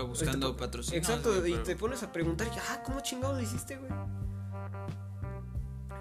O 0.00 0.06
buscando 0.06 0.48
Este, 0.48 0.58
patrocinio. 0.58 0.98
Exacto, 1.00 1.46
y 1.46 1.54
te 1.58 1.76
pones 1.76 2.02
a 2.02 2.10
preguntar, 2.12 2.48
ah, 2.70 2.82
¿cómo 2.84 3.00
chingados 3.00 3.36
lo 3.36 3.42
hiciste, 3.42 3.76
güey? 3.76 3.90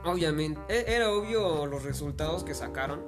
Obviamente, 0.03 0.59
e- 0.69 0.95
era 0.95 1.11
obvio 1.11 1.65
los 1.65 1.83
resultados 1.83 2.43
que 2.43 2.53
sacaron. 2.53 3.01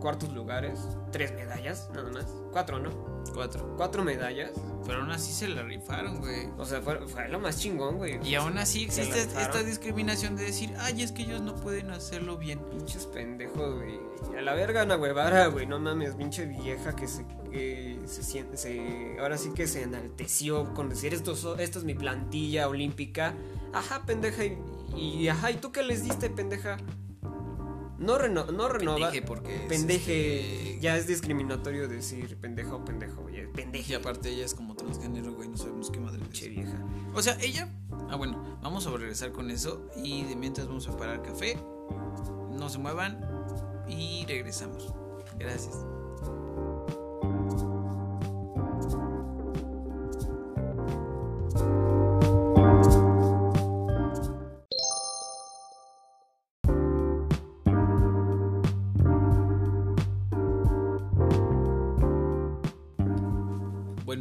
Cuartos 0.00 0.32
lugares, 0.32 0.80
tres 1.12 1.32
medallas, 1.32 1.88
nada 1.94 2.10
más. 2.10 2.26
Cuatro, 2.50 2.80
¿no? 2.80 2.90
Cuatro. 3.34 3.74
Cuatro 3.76 4.02
medallas. 4.02 4.50
Pero 4.84 4.98
aún 5.02 5.12
así 5.12 5.32
se 5.32 5.46
la 5.46 5.62
rifaron, 5.62 6.18
güey. 6.18 6.48
O 6.58 6.64
sea, 6.64 6.82
fue, 6.82 7.06
fue 7.06 7.28
lo 7.28 7.38
más 7.38 7.60
chingón, 7.60 7.98
güey. 7.98 8.18
Y 8.28 8.34
aún 8.34 8.58
así 8.58 8.82
existe 8.82 9.20
esta 9.20 9.62
discriminación 9.62 10.34
de 10.34 10.44
decir, 10.46 10.74
ay, 10.80 11.02
es 11.02 11.12
que 11.12 11.22
ellos 11.22 11.40
no 11.40 11.54
pueden 11.54 11.92
hacerlo 11.92 12.36
bien. 12.36 12.58
Pinches 12.70 13.06
pendejos, 13.06 13.76
güey. 13.76 14.00
A 14.36 14.42
la 14.42 14.54
verga 14.54 14.82
Ana 14.82 14.96
Guevara, 14.96 15.46
güey. 15.46 15.66
No 15.66 15.78
mames, 15.78 16.16
pinche 16.16 16.46
vieja 16.46 16.96
que 16.96 17.06
se, 17.06 17.24
que 17.52 18.00
se 18.04 18.24
siente. 18.24 18.56
Se, 18.56 19.16
ahora 19.20 19.38
sí 19.38 19.52
que 19.54 19.68
se 19.68 19.82
enalteció 19.82 20.74
con 20.74 20.88
decir 20.88 21.14
esto, 21.14 21.32
esto 21.58 21.78
es 21.78 21.84
mi 21.84 21.94
plantilla 21.94 22.66
olímpica. 22.68 23.34
Ajá, 23.72 24.02
pendeja. 24.04 24.44
Y, 24.44 24.58
y 24.96 25.28
ajá, 25.28 25.50
¿y 25.50 25.56
tú 25.56 25.72
qué 25.72 25.82
les 25.82 26.04
diste, 26.04 26.30
pendeja? 26.30 26.76
No, 27.98 28.18
reno, 28.18 28.46
no 28.46 28.68
renova. 28.68 28.96
Pendeje, 28.98 29.22
porque 29.24 29.54
es, 29.54 29.68
Pendeje. 29.68 30.66
este, 30.70 30.80
Ya 30.80 30.96
es 30.96 31.06
discriminatorio 31.06 31.86
decir 31.86 32.36
pendeja 32.36 32.74
o 32.74 32.84
pendejo, 32.84 33.22
güey. 33.22 33.42
Y 33.42 33.46
Pendeje. 33.46 33.94
aparte 33.94 34.30
ella 34.30 34.44
es 34.44 34.54
como 34.54 34.74
transgénero, 34.74 35.32
güey, 35.34 35.48
no 35.48 35.56
sabemos 35.56 35.90
qué 35.90 36.00
madre 36.00 36.20
es. 36.32 36.48
vieja. 36.48 36.84
O 37.14 37.22
sea, 37.22 37.36
ella... 37.40 37.68
Ah, 38.10 38.16
bueno, 38.16 38.58
vamos 38.60 38.86
a 38.86 38.90
regresar 38.90 39.30
con 39.30 39.50
eso 39.50 39.88
y 40.02 40.24
de 40.24 40.34
mientras 40.34 40.66
vamos 40.66 40.88
a 40.88 40.96
parar 40.96 41.22
café. 41.22 41.56
No 42.50 42.68
se 42.68 42.78
muevan 42.78 43.20
y 43.88 44.24
regresamos. 44.26 44.92
Gracias. 45.38 45.76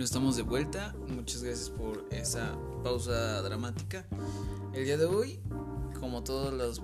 Bueno, 0.01 0.07
estamos 0.07 0.35
de 0.35 0.41
vuelta. 0.41 0.95
Muchas 1.09 1.43
gracias 1.43 1.69
por 1.69 2.07
esa 2.09 2.55
pausa 2.83 3.39
dramática. 3.43 4.03
El 4.73 4.85
día 4.85 4.97
de 4.97 5.05
hoy, 5.05 5.39
como 5.99 6.23
todos 6.23 6.51
los 6.51 6.81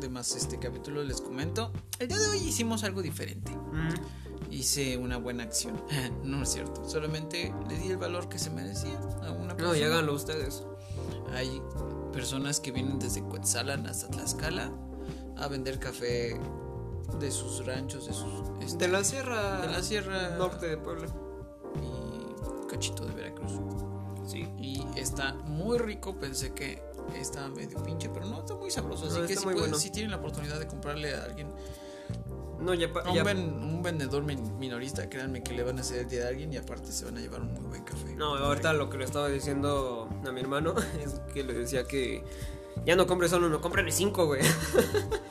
demás 0.00 0.34
este 0.34 0.58
capítulo 0.58 1.04
les 1.04 1.20
comento, 1.20 1.70
el 2.00 2.08
día 2.08 2.18
de 2.18 2.26
hoy 2.26 2.38
hicimos 2.38 2.82
algo 2.82 3.02
diferente. 3.02 3.52
Mm, 3.52 4.50
Hice 4.52 4.96
una 4.98 5.16
buena 5.16 5.44
acción. 5.44 5.80
no 6.24 6.42
es 6.42 6.48
cierto. 6.54 6.88
Solamente 6.88 7.54
le 7.68 7.78
di 7.78 7.86
el 7.90 7.98
valor 7.98 8.28
que 8.28 8.40
se 8.40 8.50
merecía 8.50 8.98
a 9.22 9.30
una 9.30 9.50
No, 9.52 9.56
persona. 9.58 9.78
y 9.78 9.82
háganlo 9.84 10.12
ustedes. 10.14 10.64
Hay 11.34 11.62
personas 12.12 12.58
que 12.58 12.72
vienen 12.72 12.98
desde 12.98 13.22
Cuetzalan 13.22 13.86
hasta 13.86 14.08
Tlaxcala 14.08 14.72
a 15.36 15.46
vender 15.46 15.78
café 15.78 16.36
de 17.20 17.30
sus 17.30 17.64
ranchos, 17.64 18.08
de 18.08 18.12
sus 18.12 18.32
este, 18.60 18.86
De 18.86 18.92
la 18.92 19.04
sierra. 19.04 19.60
de 19.60 19.68
la 19.68 19.82
sierra 19.84 20.36
norte 20.36 20.66
de 20.66 20.76
Puebla. 20.78 21.06
Cachito 22.76 23.06
de 23.06 23.14
Veracruz. 23.14 23.52
Sí. 24.26 24.48
Y 24.58 24.84
está 24.96 25.34
muy 25.34 25.78
rico, 25.78 26.18
pensé 26.18 26.52
que 26.52 26.82
estaba 27.14 27.48
medio 27.48 27.82
pinche, 27.82 28.08
pero 28.08 28.26
no, 28.26 28.40
está 28.40 28.54
muy 28.54 28.70
sabroso. 28.70 29.06
Así 29.06 29.20
No, 29.20 29.26
que 29.26 29.32
está 29.32 29.40
si, 29.40 29.44
pueden- 29.46 29.60
bueno. 29.60 29.78
si 29.78 29.90
tienen 29.90 30.10
la 30.10 30.16
oportunidad 30.18 30.58
de 30.58 30.66
comprarle 30.66 31.14
a 31.14 31.24
alguien, 31.24 31.48
No, 32.60 32.74
ya, 32.74 32.88
a 33.04 33.08
un, 33.10 33.14
ya- 33.14 33.22
ven- 33.22 33.62
un 33.62 33.82
vendedor 33.82 34.24
min- 34.24 34.58
minorista, 34.58 35.08
créanme 35.08 35.42
que 35.42 35.52
le 35.54 35.62
van 35.62 35.78
a 35.78 35.82
hacer 35.82 35.98
el 36.00 36.08
día 36.08 36.22
de 36.22 36.28
alguien 36.28 36.52
y 36.52 36.56
aparte 36.56 36.90
se 36.90 37.04
van 37.04 37.16
a 37.18 37.20
llevar 37.20 37.42
un 37.42 37.52
muy 37.52 37.62
buen 37.64 37.84
café. 37.84 38.14
No, 38.16 38.34
ahorita 38.34 38.72
lo 38.72 38.90
que 38.90 38.98
le 38.98 39.04
estaba 39.04 39.28
diciendo 39.28 40.08
a 40.26 40.32
mi 40.32 40.40
hermano 40.40 40.74
es 41.04 41.20
que 41.32 41.44
le 41.44 41.52
decía 41.54 41.86
que 41.86 42.24
ya 42.84 42.96
no 42.96 43.06
compre 43.06 43.28
solo 43.28 43.46
uno, 43.46 43.60
cómprale 43.60 43.92
cinco, 43.92 44.26
güey. 44.26 44.42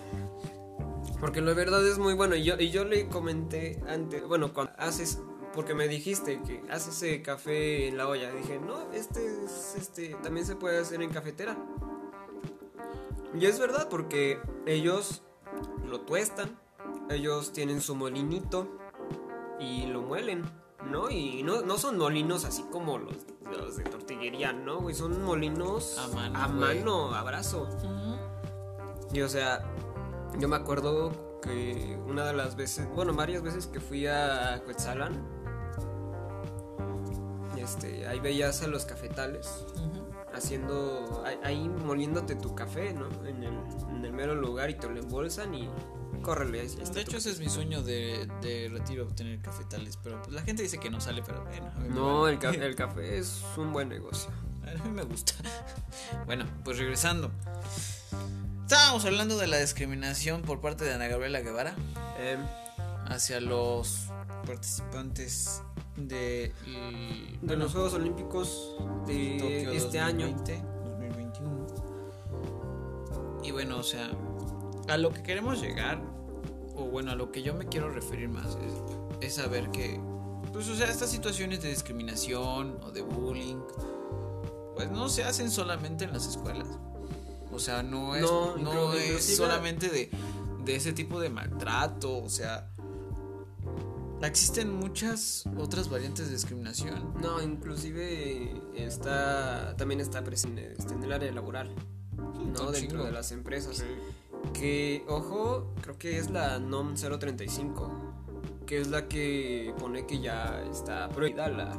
Porque 1.19 1.41
la 1.41 1.53
verdad 1.53 1.85
es 1.87 1.97
muy 1.97 2.13
bueno. 2.13 2.35
Y 2.35 2.43
yo, 2.43 2.55
y 2.59 2.69
yo 2.69 2.83
le 2.85 3.07
comenté 3.07 3.81
antes, 3.87 4.25
bueno, 4.27 4.53
cuando 4.53 4.73
haces, 4.77 5.19
porque 5.55 5.73
me 5.73 5.87
dijiste 5.87 6.41
que 6.45 6.61
haces 6.69 7.01
ese 7.01 7.21
café 7.21 7.87
en 7.87 7.97
la 7.97 8.07
olla. 8.07 8.31
Dije, 8.31 8.59
no, 8.59 8.91
este, 8.91 9.25
es- 9.45 9.75
este 9.77 10.09
también 10.21 10.45
se 10.45 10.55
puede 10.55 10.79
hacer 10.79 11.01
en 11.01 11.09
cafetera. 11.09 11.55
Y 13.33 13.45
es 13.45 13.59
verdad, 13.59 13.89
porque 13.89 14.39
ellos 14.65 15.21
lo 15.87 16.01
tuestan, 16.01 16.57
ellos 17.09 17.51
tienen 17.51 17.81
su 17.81 17.95
molinito 17.95 18.67
y 19.59 19.85
lo 19.87 20.01
muelen, 20.01 20.43
¿no? 20.89 21.09
Y 21.09 21.43
no, 21.43 21.61
no 21.61 21.77
son 21.77 21.97
molinos 21.97 22.45
así 22.45 22.63
como 22.71 22.97
los, 22.97 23.15
los 23.57 23.75
de 23.77 23.83
tortillería, 23.83 24.53
¿no? 24.53 24.79
Güey, 24.79 24.95
son 24.95 25.21
molinos 25.23 25.97
A 26.39 26.47
mano, 26.47 27.13
a. 27.13 27.23
Ujú. 27.83 28.15
Y 29.13 29.21
o 29.21 29.29
sea, 29.29 29.63
yo 30.39 30.47
me 30.47 30.55
acuerdo 30.55 31.39
que 31.41 31.97
una 32.07 32.25
de 32.25 32.33
las 32.33 32.55
veces, 32.55 32.87
bueno, 32.95 33.13
varias 33.13 33.41
veces 33.43 33.67
que 33.67 33.79
fui 33.79 34.07
a 34.07 34.61
Cuetzalan, 34.65 35.44
este, 37.65 38.07
ahí 38.07 38.19
veías 38.21 38.61
a 38.61 38.67
los 38.67 38.85
cafetales 38.85 39.65
haciendo, 40.33 41.23
ahí, 41.43 41.67
moliéndote 41.69 42.35
tu 42.35 42.55
café, 42.55 42.93
¿no? 42.93 43.07
En 43.27 43.43
el, 43.43 43.53
en 43.89 44.05
el 44.05 44.13
mero 44.13 44.35
lugar 44.35 44.69
y 44.69 44.75
te 44.75 44.87
lo 44.89 44.99
embolsan 44.99 45.53
y 45.53 45.69
córrele. 46.21 46.61
ahí 46.61 46.67
está 46.67 46.93
De 46.93 47.01
hecho, 47.01 47.17
ese 47.17 47.31
es 47.31 47.39
mi 47.39 47.49
sueño 47.49 47.81
de, 47.83 48.27
de 48.41 48.69
retiro, 48.71 49.03
obtener 49.05 49.39
cafetales. 49.41 49.97
Pero 50.03 50.21
pues 50.21 50.33
la 50.33 50.41
gente 50.41 50.63
dice 50.63 50.77
que 50.79 50.89
no 50.89 50.99
sale, 50.99 51.21
pero 51.25 51.43
bueno. 51.45 51.71
No, 51.89 52.21
vale. 52.21 52.33
el, 52.33 52.39
ca- 52.39 52.49
el 52.65 52.75
café 52.75 53.17
es 53.17 53.41
un 53.57 53.71
buen 53.73 53.89
negocio. 53.89 54.29
A 54.65 54.83
mí 54.83 54.89
me 54.91 55.03
gusta. 55.03 55.33
Bueno, 56.25 56.45
pues 56.63 56.77
regresando. 56.77 57.31
Estábamos 58.63 59.05
hablando 59.05 59.37
de 59.37 59.47
la 59.47 59.57
discriminación 59.57 60.41
por 60.41 60.59
parte 60.59 60.83
de 60.83 60.93
Ana 60.93 61.07
Gabriela 61.07 61.39
Guevara 61.41 61.75
Em, 62.19 62.39
hacia 63.07 63.39
los 63.39 64.07
participantes 64.45 65.61
de, 65.97 66.51
de 67.41 67.55
los 67.55 67.71
Juegos 67.71 67.93
Olímpicos 67.93 68.75
de 69.07 69.37
Tokio 69.39 69.71
este 69.71 69.99
año. 69.99 70.27
2020, 70.27 70.63
2021. 70.83 71.67
Y 73.43 73.51
bueno, 73.51 73.77
o 73.79 73.83
sea, 73.83 74.11
a 74.87 74.97
lo 74.97 75.11
que 75.11 75.23
queremos 75.23 75.61
llegar, 75.61 76.01
o 76.75 76.85
bueno, 76.85 77.11
a 77.11 77.15
lo 77.15 77.31
que 77.31 77.41
yo 77.43 77.53
me 77.53 77.67
quiero 77.67 77.89
referir 77.89 78.29
más, 78.29 78.57
es, 78.57 78.73
es 79.21 79.35
saber 79.35 79.71
que, 79.71 79.99
pues, 80.51 80.67
o 80.69 80.75
sea, 80.75 80.87
estas 80.87 81.09
situaciones 81.09 81.61
de 81.61 81.69
discriminación 81.69 82.77
o 82.83 82.91
de 82.91 83.01
bullying, 83.01 83.61
pues 84.75 84.91
no 84.91 85.09
se 85.09 85.23
hacen 85.23 85.49
solamente 85.51 86.05
en 86.05 86.13
las 86.13 86.27
escuelas. 86.27 86.67
O 87.51 87.59
sea, 87.59 87.83
no 87.83 88.15
es, 88.15 88.23
No, 88.23 88.57
no, 88.57 88.93
es 88.93 89.37
solamente 89.37 89.89
de, 89.89 90.09
de 90.65 90.75
ese 90.75 90.91
tipo 90.91 91.19
de 91.21 91.29
maltrato, 91.29 92.17
o 92.17 92.29
sea, 92.29 92.69
Existen 94.21 94.73
muchas 94.73 95.43
otras 95.57 95.89
variantes 95.89 96.27
de 96.27 96.33
discriminación. 96.33 97.13
No, 97.21 97.41
inclusive 97.41 98.59
está 98.75 99.75
también 99.77 99.99
está 100.01 100.23
presente 100.23 100.73
este, 100.77 100.93
en 100.95 101.03
el 101.03 101.11
área 101.13 101.31
laboral, 101.31 101.75
no 102.17 102.23
Un 102.33 102.53
dentro 102.53 102.73
chingo. 102.73 103.03
de 103.03 103.11
las 103.11 103.31
empresas. 103.31 103.83
Que, 104.53 105.03
ojo, 105.07 105.73
creo 105.81 105.97
que 105.97 106.17
es 106.17 106.29
la 106.29 106.59
NOM 106.59 106.95
035, 106.95 107.91
que 108.65 108.79
es 108.79 108.87
la 108.87 109.07
que 109.07 109.73
pone 109.79 110.05
que 110.05 110.19
ya 110.21 110.63
está 110.71 111.09
prohibida 111.09 111.49
la, 111.49 111.77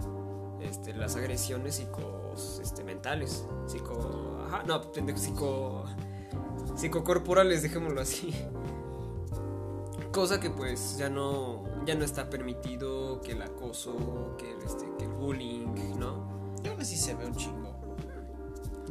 este, 0.60 0.92
las 0.94 1.16
agresiones 1.16 1.76
psicos, 1.76 2.60
este, 2.62 2.84
mentales, 2.84 3.44
psico, 3.66 4.38
ajá, 4.46 4.62
no, 4.64 4.92
pendejo, 4.92 5.18
psico, 5.18 5.84
psicocorporales, 6.76 7.62
dejémoslo 7.62 8.00
así. 8.00 8.34
Cosa 10.12 10.40
que 10.40 10.50
pues 10.50 10.96
ya 10.98 11.08
no, 11.10 11.64
ya 11.86 11.94
no 11.94 12.04
está 12.04 12.28
permitido, 12.28 13.20
que 13.20 13.32
el 13.32 13.42
acoso, 13.42 14.36
que 14.36 14.52
el, 14.52 14.62
este, 14.62 14.86
que 14.98 15.04
el 15.04 15.12
bullying, 15.12 15.96
¿no? 15.98 16.54
Y 16.62 16.68
aún 16.68 16.80
así 16.80 16.96
se 16.96 17.14
ve 17.14 17.24
un 17.24 17.34
chingo. 17.34 17.76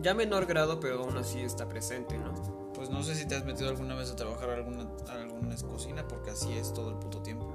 Ya 0.02 0.14
menor 0.14 0.46
grado, 0.46 0.80
pero 0.80 1.04
aún 1.04 1.18
así 1.18 1.42
está 1.42 1.68
presente, 1.68 2.18
¿no? 2.18 2.34
Pues 2.74 2.90
no 2.90 3.04
sé 3.04 3.16
si 3.16 3.28
te 3.28 3.36
has 3.36 3.46
metido 3.46 3.70
alguna 3.70 3.96
vez 3.96 4.12
a 4.12 4.16
trabajar 4.16 4.50
a 4.50 4.56
alguna, 4.56 4.88
alguna 5.10 5.56
cocina, 5.56 6.08
porque 6.08 6.32
así 6.32 6.54
es 6.54 6.74
todo 6.74 6.90
el 6.90 6.96
puto 6.96 7.22
tiempo. 7.22 7.52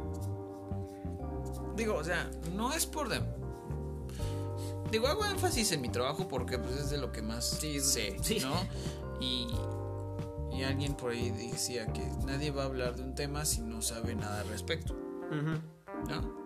Digo, 1.76 1.94
o 1.94 2.04
sea, 2.04 2.30
no 2.54 2.72
es 2.72 2.86
por 2.86 3.08
dem. 3.08 3.24
Digo, 4.90 5.06
hago 5.06 5.24
énfasis 5.24 5.72
en 5.72 5.80
mi 5.80 5.88
trabajo 5.88 6.26
porque 6.28 6.58
pues 6.58 6.74
es 6.76 6.90
de 6.90 6.98
lo 6.98 7.12
que 7.12 7.22
más 7.22 7.48
Sí, 7.48 7.80
sé, 7.80 8.16
sí. 8.22 8.40
¿no? 8.40 8.54
Y, 9.20 9.46
y 10.52 10.64
alguien 10.64 10.94
por 10.94 11.12
ahí 11.12 11.30
decía 11.30 11.86
que 11.92 12.04
nadie 12.26 12.50
va 12.50 12.62
a 12.64 12.66
hablar 12.66 12.96
de 12.96 13.02
un 13.02 13.14
tema 13.14 13.44
si 13.44 13.60
no 13.60 13.82
sabe 13.82 14.14
nada 14.14 14.40
al 14.40 14.48
respecto, 14.48 14.96
¿no? 15.30 16.40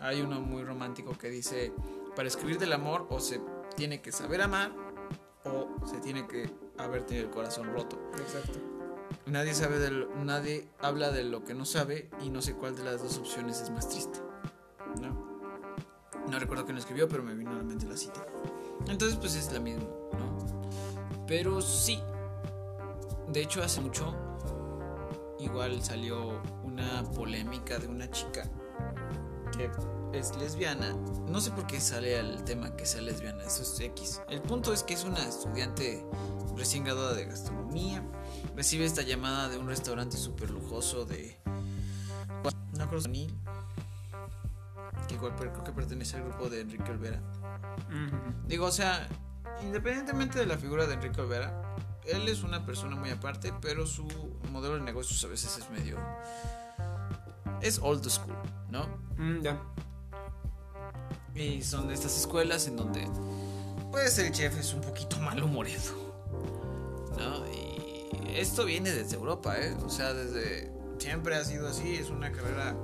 Hay 0.00 0.20
uno 0.20 0.40
muy 0.40 0.64
romántico 0.64 1.16
que 1.16 1.28
dice, 1.30 1.72
para 2.16 2.28
escribir 2.28 2.58
del 2.58 2.72
amor 2.72 3.06
o 3.10 3.20
se 3.20 3.40
tiene 3.76 4.00
que 4.02 4.12
saber 4.12 4.42
amar 4.42 4.72
o 5.44 5.68
se 5.86 5.98
tiene 6.00 6.26
que 6.26 6.50
haber 6.78 7.04
tenido 7.04 7.26
el 7.26 7.32
corazón 7.32 7.72
roto. 7.72 7.98
Exacto. 8.18 8.58
Nadie 9.26 9.54
sabe 9.54 9.78
de 9.78 9.90
lo- 9.90 10.14
nadie 10.24 10.68
habla 10.80 11.10
de 11.10 11.24
lo 11.24 11.44
que 11.44 11.54
no 11.54 11.64
sabe 11.64 12.10
y 12.22 12.30
no 12.30 12.42
sé 12.42 12.54
cuál 12.54 12.76
de 12.76 12.82
las 12.84 13.02
dos 13.02 13.18
opciones 13.18 13.60
es 13.60 13.70
más 13.70 13.88
triste. 13.88 14.18
No. 15.00 15.30
No 16.28 16.38
recuerdo 16.38 16.64
quién 16.64 16.76
lo 16.76 16.80
escribió, 16.80 17.08
pero 17.08 17.22
me 17.22 17.34
vino 17.34 17.50
a 17.52 17.54
la 17.54 17.62
mente 17.62 17.86
la 17.86 17.96
cita. 17.96 18.24
Entonces, 18.88 19.16
pues 19.18 19.34
es 19.36 19.52
la 19.52 19.60
misma, 19.60 19.84
¿no? 19.84 21.26
Pero 21.26 21.60
sí. 21.60 22.00
De 23.28 23.40
hecho, 23.42 23.62
hace 23.62 23.80
mucho 23.80 24.14
igual 25.38 25.82
salió 25.82 26.40
una 26.72 27.02
polémica 27.12 27.78
de 27.78 27.86
una 27.86 28.10
chica 28.10 28.48
que 29.56 29.70
es 30.12 30.36
lesbiana. 30.36 30.94
No 31.28 31.40
sé 31.40 31.50
por 31.50 31.66
qué 31.66 31.80
sale 31.80 32.18
el 32.18 32.44
tema 32.44 32.74
que 32.76 32.86
sea 32.86 33.02
lesbiana, 33.02 33.44
eso 33.44 33.62
es 33.62 33.80
X. 33.80 34.22
El 34.28 34.42
punto 34.42 34.72
es 34.72 34.82
que 34.82 34.94
es 34.94 35.04
una 35.04 35.22
estudiante 35.26 36.04
recién 36.56 36.84
graduada 36.84 37.14
de 37.14 37.26
gastronomía. 37.26 38.02
Recibe 38.56 38.84
esta 38.84 39.02
llamada 39.02 39.48
de 39.48 39.58
un 39.58 39.68
restaurante 39.68 40.16
súper 40.16 40.50
lujoso 40.50 41.04
de. 41.04 41.38
No 42.78 42.88
creo 42.88 43.02
que 45.06 45.14
igual 45.14 45.34
creo 45.36 45.64
que 45.64 45.72
pertenece 45.72 46.16
al 46.16 46.24
grupo 46.24 46.48
de 46.48 46.62
Enrique 46.62 46.90
Olvera. 46.90 47.20
Digo, 48.46 48.66
o 48.66 48.72
sea, 48.72 49.08
independientemente 49.62 50.38
de 50.38 50.46
la 50.46 50.58
figura 50.58 50.86
de 50.86 50.94
Enrique 50.94 51.20
Olvera, 51.20 51.76
él 52.04 52.28
es 52.28 52.42
una 52.42 52.64
persona 52.66 52.96
muy 52.96 53.10
aparte, 53.10 53.52
pero 53.60 53.86
su 53.86 54.06
modelo 54.50 54.74
de 54.74 54.80
negocios 54.80 55.22
a 55.24 55.28
veces 55.28 55.58
es 55.58 55.70
medio. 55.70 55.96
Es 57.62 57.78
old 57.78 58.08
school, 58.08 58.34
¿no? 58.70 58.86
Mm, 59.16 59.40
ya. 59.42 59.62
Y 61.34 61.62
son 61.62 61.88
de 61.88 61.94
estas 61.94 62.16
escuelas 62.18 62.66
en 62.66 62.76
donde, 62.76 63.08
pues, 63.90 64.18
el 64.18 64.32
chef 64.32 64.58
es 64.58 64.74
un 64.74 64.80
poquito 64.80 65.18
malhumorado, 65.20 66.12
¿no? 67.16 67.46
Y 67.46 68.38
esto 68.38 68.64
viene 68.64 68.90
desde 68.90 69.16
Europa, 69.16 69.58
¿eh? 69.58 69.76
O 69.84 69.88
sea, 69.88 70.12
desde. 70.12 70.70
Siempre 70.98 71.34
ha 71.34 71.44
sido 71.44 71.66
así, 71.66 71.96
es 71.96 72.10
una 72.10 72.30
carrera 72.30 72.74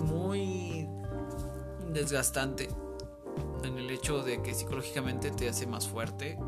muy 0.00 0.88
desgastante 1.92 2.70
en 3.64 3.76
el 3.76 3.90
hecho 3.90 4.22
de 4.22 4.42
que 4.42 4.54
psicológicamente 4.54 5.30
te 5.30 5.48
hace 5.48 5.66
más 5.66 5.86
fuerte, 5.88 6.38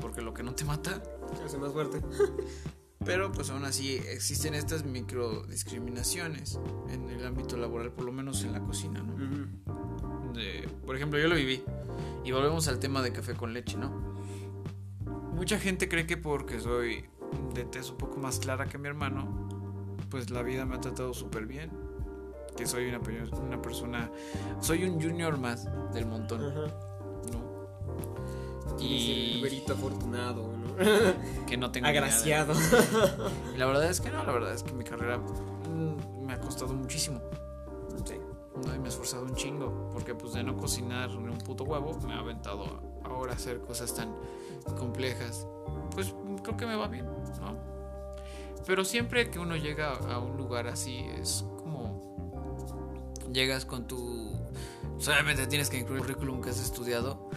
porque 0.00 0.20
lo 0.20 0.32
que 0.32 0.42
no 0.42 0.54
te 0.54 0.64
mata 0.64 1.02
Se 1.36 1.44
hace 1.44 1.58
más 1.58 1.72
fuerte. 1.72 2.00
pero 3.04 3.32
pues 3.32 3.50
aún 3.50 3.64
así 3.64 3.94
existen 3.96 4.54
estas 4.54 4.84
microdiscriminaciones 4.84 6.60
en 6.88 7.08
el 7.10 7.24
ámbito 7.26 7.56
laboral, 7.56 7.92
por 7.92 8.04
lo 8.04 8.12
menos 8.12 8.44
en 8.44 8.52
la 8.52 8.60
cocina, 8.60 9.02
¿no? 9.02 9.14
De- 10.34 10.68
por 10.86 10.96
ejemplo, 10.96 11.18
yo 11.18 11.28
lo 11.28 11.34
viví. 11.34 11.62
Y 12.24 12.32
volvemos 12.32 12.68
al 12.68 12.78
tema 12.78 13.02
de 13.02 13.12
café 13.12 13.34
con 13.34 13.52
leche, 13.54 13.76
¿no? 13.78 13.90
Mucha 15.34 15.58
gente 15.58 15.88
cree 15.88 16.06
que 16.06 16.16
porque 16.18 16.60
soy 16.60 17.06
de 17.54 17.64
tez 17.64 17.90
un 17.90 17.96
poco 17.96 18.18
más 18.18 18.38
clara 18.38 18.66
que 18.66 18.76
mi 18.78 18.88
hermano, 18.88 19.48
pues 20.10 20.30
la 20.30 20.42
vida 20.42 20.66
me 20.66 20.76
ha 20.76 20.80
tratado 20.80 21.14
súper 21.14 21.46
bien. 21.46 21.70
Que 22.56 22.66
soy 22.66 22.86
una, 22.88 23.00
pe- 23.00 23.22
una 23.40 23.62
persona. 23.62 24.10
Soy 24.60 24.84
un 24.84 25.00
junior 25.00 25.38
más 25.38 25.66
del 25.94 26.04
montón. 26.04 26.40
¿no? 27.32 28.76
Y 28.78 29.40
el 29.42 29.72
afortunado, 29.72 30.52
¿no? 30.56 30.59
Que 31.46 31.56
no 31.56 31.70
tengo 31.70 31.86
de- 31.86 31.98
Agraciado. 31.98 32.54
La 33.56 33.66
verdad 33.66 33.84
es 33.90 34.00
que 34.00 34.10
no, 34.10 34.24
la 34.24 34.32
verdad 34.32 34.52
es 34.54 34.62
que 34.62 34.72
mi 34.72 34.84
carrera 34.84 35.18
mm, 35.18 36.24
me 36.26 36.32
ha 36.32 36.40
costado 36.40 36.72
muchísimo. 36.74 37.20
Sí. 38.04 38.14
No, 38.66 38.74
y 38.74 38.78
me 38.78 38.86
he 38.86 38.88
esforzado 38.88 39.24
un 39.24 39.34
chingo. 39.34 39.90
Porque 39.92 40.14
pues 40.14 40.32
de 40.34 40.42
no 40.42 40.56
cocinar 40.56 41.10
ni 41.10 41.28
un 41.30 41.38
puto 41.38 41.64
huevo, 41.64 41.98
me 42.06 42.14
ha 42.14 42.18
aventado 42.18 42.64
ahora 43.04 43.32
a 43.32 43.36
hacer 43.36 43.60
cosas 43.60 43.94
tan 43.94 44.14
complejas. 44.78 45.46
Pues 45.94 46.14
creo 46.42 46.56
que 46.56 46.66
me 46.66 46.76
va 46.76 46.88
bien, 46.88 47.06
¿no? 47.40 47.56
Pero 48.66 48.84
siempre 48.84 49.30
que 49.30 49.38
uno 49.38 49.56
llega 49.56 49.94
a 49.96 50.18
un 50.18 50.36
lugar 50.36 50.66
así, 50.68 50.98
es 51.18 51.44
como... 51.58 52.60
Llegas 53.32 53.64
con 53.64 53.86
tu... 53.86 54.30
Solamente 54.98 55.46
tienes 55.46 55.70
que 55.70 55.78
incluir 55.78 56.00
el 56.02 56.06
currículum 56.06 56.42
que 56.42 56.50
has 56.50 56.60
estudiado. 56.60 57.29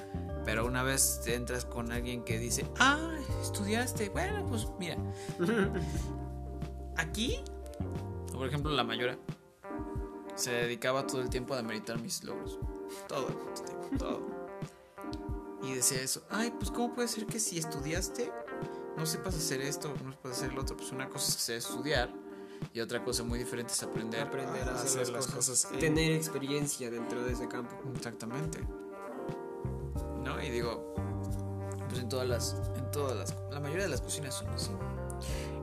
Pero 0.45 0.65
una 0.65 0.83
vez 0.83 1.21
te 1.23 1.35
entras 1.35 1.65
con 1.65 1.91
alguien 1.91 2.23
que 2.23 2.37
dice, 2.39 2.65
ah, 2.79 3.11
estudiaste. 3.41 4.09
Bueno, 4.09 4.45
pues 4.47 4.67
mira. 4.79 4.97
Aquí, 6.97 7.37
por 8.33 8.47
ejemplo, 8.47 8.71
la 8.71 8.83
mayora 8.83 9.17
se 10.35 10.51
dedicaba 10.51 11.05
todo 11.07 11.21
el 11.21 11.29
tiempo 11.29 11.53
a 11.53 11.57
demeritar 11.57 11.99
mis 12.01 12.23
logros. 12.23 12.59
Todo 13.07 13.27
todo. 13.97 14.21
Y 15.63 15.73
decía 15.75 16.01
eso, 16.01 16.23
ay, 16.29 16.51
pues 16.51 16.71
¿cómo 16.71 16.93
puede 16.93 17.07
ser 17.07 17.25
que 17.25 17.39
si 17.39 17.57
estudiaste 17.57 18.31
no 18.97 19.05
sepas 19.05 19.35
hacer 19.35 19.61
esto, 19.61 19.93
no 20.03 20.11
sepas 20.11 20.31
hacer 20.33 20.53
lo 20.53 20.61
otro? 20.61 20.75
Pues 20.75 20.91
una 20.91 21.07
cosa 21.09 21.29
es 21.29 21.35
que 21.35 21.41
sea 21.41 21.57
estudiar 21.57 22.09
y 22.73 22.79
otra 22.81 23.03
cosa 23.03 23.23
muy 23.23 23.39
diferente 23.39 23.71
es 23.73 23.81
aprender, 23.83 24.21
Aprender 24.21 24.67
a 24.67 24.73
hacer, 24.75 25.07
las 25.09 25.27
cosas. 25.27 25.67
en- 25.71 25.79
Tener 25.79 26.11
experiencia 26.13 26.89
dentro 26.89 27.23
de 27.23 27.33
ese 27.33 27.47
campo. 27.47 27.75
Exactamente. 27.95 28.59
¿No? 30.23 30.41
Y 30.41 30.49
digo, 30.49 30.93
pues 31.89 31.99
en 31.99 32.09
todas 32.09 32.27
las, 32.27 32.55
en 32.75 32.91
todas 32.91 33.15
las, 33.15 33.35
la 33.51 33.59
mayoría 33.59 33.83
de 33.83 33.89
las 33.89 34.01
cocinas 34.01 34.35
son 34.35 34.49
así. 34.49 34.71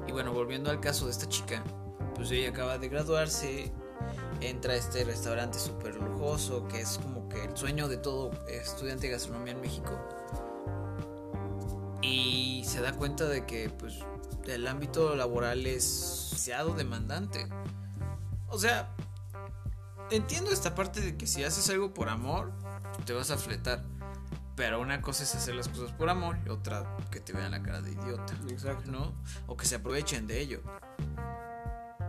Y 0.07 0.13
bueno, 0.13 0.33
volviendo 0.33 0.71
al 0.71 0.81
caso 0.81 1.07
de 1.07 1.13
esta 1.13 1.29
chica, 1.29 1.63
pues 2.15 2.31
ella 2.31 2.51
acaba 2.51 2.79
de 2.79 2.89
graduarse, 2.89 3.73
entra 4.41 4.75
a 4.75 4.77
este 4.77 5.05
restaurante 5.05 5.59
súper 5.59 5.97
lujoso, 5.97 6.67
que 6.69 6.81
es 6.81 6.99
como 6.99 7.29
que 7.29 7.45
el 7.45 7.57
sueño 7.57 7.89
de 7.89 7.97
todo 7.97 8.31
estudiante 8.49 9.07
de 9.07 9.13
gastronomía 9.13 9.53
en 9.55 9.61
México. 9.61 9.99
Y 12.03 12.65
se 12.67 12.81
da 12.81 12.93
cuenta 12.93 13.27
de 13.27 13.47
que, 13.47 13.71
pues, 13.71 13.99
el 14.47 14.67
ámbito 14.67 15.15
laboral 15.15 15.67
es 15.67 16.31
demasiado 16.41 16.73
demandante. 16.73 17.47
O 18.49 18.59
sea, 18.59 18.89
entiendo 20.11 20.51
esta 20.51 20.75
parte 20.75 21.03
de 21.03 21.19
que 21.19 21.27
si 21.27 21.45
haces 21.45 21.69
algo 21.69 21.93
por 21.93 22.09
amor, 22.09 22.51
te 23.05 23.13
vas 23.13 23.31
a 23.31 23.37
fletar. 23.37 23.85
Pero 24.61 24.79
una 24.79 25.01
cosa 25.01 25.23
es 25.23 25.35
hacer 25.35 25.55
las 25.55 25.69
cosas 25.71 25.91
por 25.91 26.11
amor 26.11 26.37
y 26.45 26.51
otra 26.51 26.85
que 27.11 27.19
te 27.19 27.33
vean 27.33 27.53
la 27.53 27.63
cara 27.63 27.81
de 27.81 27.93
idiota, 27.93 28.35
Exacto. 28.51 28.91
¿no? 28.91 29.15
O 29.47 29.57
que 29.57 29.65
se 29.65 29.77
aprovechen 29.77 30.27
de 30.27 30.39
ello. 30.39 30.61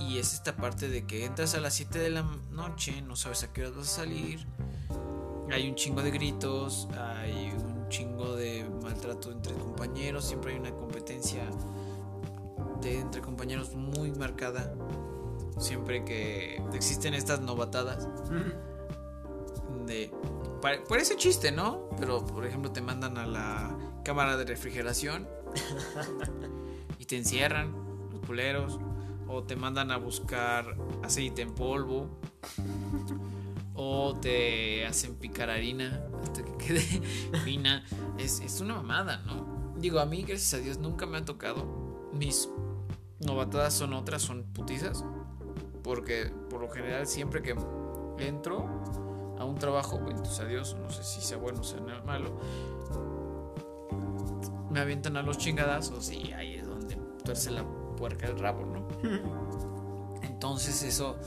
Y 0.02 0.18
es 0.18 0.34
esta 0.34 0.58
parte 0.58 0.90
de 0.90 1.08
que 1.08 1.24
entras 1.24 1.56
a 1.56 1.62
las 1.62 1.76
7 1.76 1.98
de 1.98 2.10
la 2.10 2.24
noche, 2.52 3.02
no 3.04 3.16
sabes 3.16 3.46
a 3.46 3.54
qué 3.54 3.62
hora 3.62 3.78
vas 3.78 3.88
a 3.88 4.02
salir. 4.02 4.46
Hay 5.50 5.70
un 5.70 5.76
chingo 5.76 6.02
de 6.02 6.12
gritos, 6.12 6.90
hay 6.94 7.54
un 7.58 7.88
chingo 7.88 8.36
de 8.36 8.70
maltrato 8.84 9.32
entre 9.32 9.54
compañeros, 9.54 10.26
siempre 10.26 10.52
hay 10.52 10.60
una 10.60 10.72
competencia 10.72 11.46
de 12.82 13.00
entre 13.00 13.22
compañeros 13.22 13.76
muy 13.76 14.12
marcada. 14.12 14.76
Siempre 15.58 16.04
que 16.04 16.62
existen 16.74 17.14
estas 17.14 17.40
novatadas 17.40 18.10
de 19.88 20.12
parece 20.62 21.16
chiste, 21.16 21.52
¿no? 21.52 21.90
Pero 22.00 22.26
por 22.26 22.46
ejemplo 22.46 22.72
te 22.72 22.82
mandan 22.82 23.18
a 23.18 23.26
la 23.26 23.78
cámara 24.04 24.38
de 24.38 24.46
refrigeración 24.46 25.28
y 27.00 27.06
te 27.06 27.18
encierran 27.18 27.74
los 28.12 28.22
culeros 28.26 28.80
o 29.28 29.44
te 29.44 29.56
mandan 29.56 29.92
a 29.92 29.98
buscar 29.98 30.76
aceite 31.04 31.42
en 31.42 31.54
polvo 31.54 32.10
O 33.74 34.16
te 34.22 34.86
hacen 34.86 35.16
picar 35.16 35.50
harina 35.50 36.04
hasta 36.22 36.44
que 36.44 36.58
quede 36.58 36.82
fina. 37.44 37.84
Es, 38.18 38.40
es 38.42 38.62
una 38.62 38.76
mamada, 38.76 39.18
¿no? 39.26 39.74
Digo, 39.78 40.00
a 40.00 40.06
mí, 40.06 40.22
gracias 40.22 40.54
a 40.54 40.64
Dios, 40.64 40.78
nunca 40.78 41.06
me 41.06 41.18
ha 41.18 41.26
tocado. 41.26 41.66
Mis 42.14 42.50
novatadas 43.20 43.74
son 43.74 43.94
otras, 43.94 44.22
son 44.22 44.44
putizas. 44.54 45.04
Porque 45.82 46.32
por 46.50 46.62
lo 46.62 46.70
general, 46.70 47.08
siempre 47.08 47.42
que 47.42 47.56
entro 48.20 48.68
a 49.42 49.46
un 49.46 49.56
trabajo, 49.56 50.00
benditos 50.00 50.40
a 50.40 50.46
Dios, 50.46 50.76
no 50.80 50.90
sé 50.90 51.04
si 51.04 51.22
sea 51.22 51.38
bueno 51.38 51.62
o 51.62 51.64
sea 51.64 51.80
malo, 52.06 52.32
me 54.70 54.80
avientan 54.80 55.18
a 55.18 55.22
los 55.22 55.38
chingadazos 55.38 56.12
y 56.12 56.32
ahí 56.34 56.56
es 56.56 56.68
donde 56.68 56.96
tuerce 57.24 57.52
la 57.52 57.66
puerca 57.98 58.28
el 58.28 58.40
rabo, 58.40 58.66
¿no? 58.66 58.88
Entonces 60.22 60.84
eso 60.84 61.18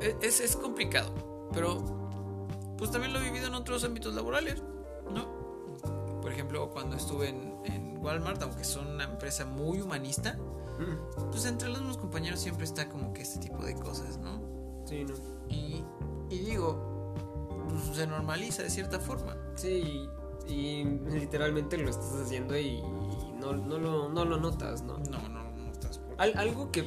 e, 0.00 0.16
es, 0.22 0.40
es 0.40 0.56
complicado, 0.56 1.48
pero 1.52 1.82
pues 2.76 2.90
también 2.90 3.12
lo 3.12 3.20
he 3.20 3.24
vivido 3.24 3.46
en 3.46 3.54
otros 3.54 3.84
ámbitos 3.84 4.14
laborales, 4.14 4.62
¿no? 5.12 6.20
Por 6.20 6.32
ejemplo, 6.32 6.70
cuando 6.70 6.96
estuve 6.96 7.28
en, 7.28 7.60
en 7.64 7.98
Walmart, 7.98 8.42
aunque 8.42 8.64
son 8.64 8.88
una 8.88 9.04
empresa 9.04 9.44
muy 9.44 9.80
humanista, 9.80 10.38
pues 11.30 11.44
entre 11.46 11.68
los 11.68 11.78
mismos 11.78 11.98
compañeros 11.98 12.40
siempre 12.40 12.64
está 12.64 12.88
como 12.88 13.12
que 13.12 13.22
este 13.22 13.38
tipo 13.38 13.64
de 13.64 13.74
cosas, 13.74 14.18
¿no? 14.18 14.40
Sí, 14.86 15.04
¿no? 15.04 15.14
Y, 15.48 15.84
y 16.34 16.38
digo, 16.50 17.14
pues 17.68 17.96
se 17.96 18.06
normaliza 18.06 18.62
de 18.62 18.70
cierta 18.70 18.98
forma. 19.00 19.36
Sí, 19.56 20.08
y 20.46 20.84
literalmente 20.84 21.78
lo 21.78 21.90
estás 21.90 22.14
haciendo 22.22 22.56
y 22.58 22.80
no, 23.38 23.52
no, 23.54 23.78
lo, 23.78 24.08
no 24.08 24.24
lo 24.24 24.36
notas, 24.38 24.82
¿no? 24.82 24.98
No, 24.98 25.28
no 25.28 25.42
lo 25.44 25.50
notas. 25.56 25.98
por- 25.98 26.20
Al- 26.20 26.36
algo 26.38 26.70
que 26.70 26.84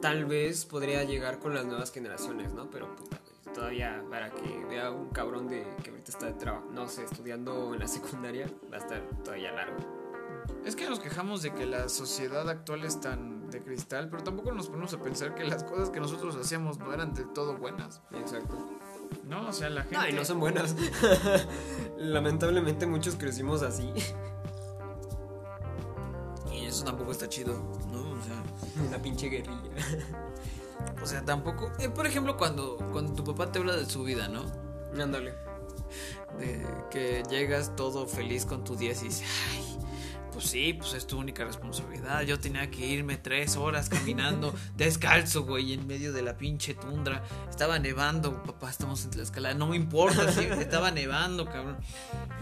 tal 0.00 0.24
vez 0.24 0.64
podría 0.66 1.04
llegar 1.04 1.38
con 1.38 1.54
las 1.54 1.64
nuevas 1.66 1.90
generaciones, 1.92 2.52
¿no? 2.52 2.68
Pero 2.70 2.94
puta, 2.96 3.18
güey, 3.44 3.54
todavía 3.54 4.04
para 4.10 4.30
que 4.30 4.64
vea 4.68 4.90
un 4.90 5.08
cabrón 5.10 5.48
de 5.48 5.66
que 5.82 5.90
ahorita 5.90 6.10
está 6.10 6.26
de 6.26 6.34
trabajo, 6.34 6.66
no 6.72 6.88
sé, 6.88 7.04
estudiando 7.04 7.72
en 7.74 7.80
la 7.80 7.88
secundaria, 7.88 8.50
va 8.72 8.76
a 8.76 8.80
estar 8.80 9.02
todavía 9.24 9.52
largo. 9.52 9.76
Es 10.64 10.76
que 10.76 10.88
nos 10.88 10.98
quejamos 11.00 11.42
de 11.42 11.54
que 11.54 11.64
la 11.66 11.88
sociedad 11.88 12.48
actual 12.48 12.84
es 12.84 13.00
tan 13.00 13.50
de 13.50 13.60
cristal, 13.62 14.08
pero 14.10 14.22
tampoco 14.24 14.50
nos 14.52 14.66
ponemos 14.68 14.92
a 14.94 15.00
pensar 15.02 15.34
que 15.34 15.44
las 15.44 15.62
cosas 15.64 15.90
que 15.90 16.00
nosotros 16.00 16.34
hacíamos 16.36 16.78
no 16.78 16.92
eran 16.92 17.14
del 17.14 17.32
todo 17.32 17.56
buenas. 17.56 18.00
Exacto. 18.12 18.56
No, 19.28 19.48
o 19.48 19.52
sea, 19.52 19.68
la 19.70 19.82
gente. 19.82 19.96
Ay, 19.98 20.12
no 20.12 20.24
son 20.24 20.38
buenas. 20.40 20.74
Lamentablemente 21.98 22.86
muchos 22.86 23.16
crecimos 23.16 23.62
así. 23.62 23.90
Y 26.52 26.64
eso 26.66 26.84
tampoco 26.84 27.12
está 27.12 27.28
chido, 27.28 27.54
¿no? 27.92 28.10
O 28.10 28.22
sea. 28.22 28.42
Una 28.88 28.98
pinche 28.98 29.28
guerrilla. 29.28 29.70
O 31.02 31.06
sea, 31.06 31.24
tampoco. 31.24 31.70
eh, 31.78 31.88
por 31.88 32.06
ejemplo, 32.06 32.36
cuando, 32.36 32.76
cuando 32.92 33.12
tu 33.12 33.24
papá 33.24 33.50
te 33.52 33.58
habla 33.58 33.76
de 33.76 33.86
su 33.86 34.04
vida, 34.04 34.28
¿no? 34.28 34.44
Ándale. 35.00 35.34
De 36.38 36.66
que 36.90 37.22
llegas 37.30 37.74
todo 37.76 38.06
feliz 38.06 38.44
con 38.46 38.64
tu 38.64 38.76
10 38.76 39.02
y 39.02 39.04
dices, 39.06 39.28
ay, 39.54 39.75
pues 40.36 40.50
sí, 40.50 40.74
pues 40.74 40.92
es 40.92 41.06
tu 41.06 41.18
única 41.18 41.46
responsabilidad. 41.46 42.20
Yo 42.20 42.38
tenía 42.38 42.70
que 42.70 42.84
irme 42.84 43.16
tres 43.16 43.56
horas 43.56 43.88
caminando 43.88 44.54
descalzo, 44.76 45.44
güey, 45.44 45.72
en 45.72 45.86
medio 45.86 46.12
de 46.12 46.20
la 46.20 46.36
pinche 46.36 46.74
tundra. 46.74 47.22
Estaba 47.48 47.78
nevando, 47.78 48.42
papá, 48.42 48.68
estamos 48.68 49.02
en 49.04 49.12
Tlaxcala. 49.12 49.54
No 49.54 49.66
me 49.66 49.76
importa, 49.76 50.30
sí, 50.30 50.40
estaba 50.60 50.90
nevando, 50.90 51.46
cabrón. 51.46 51.78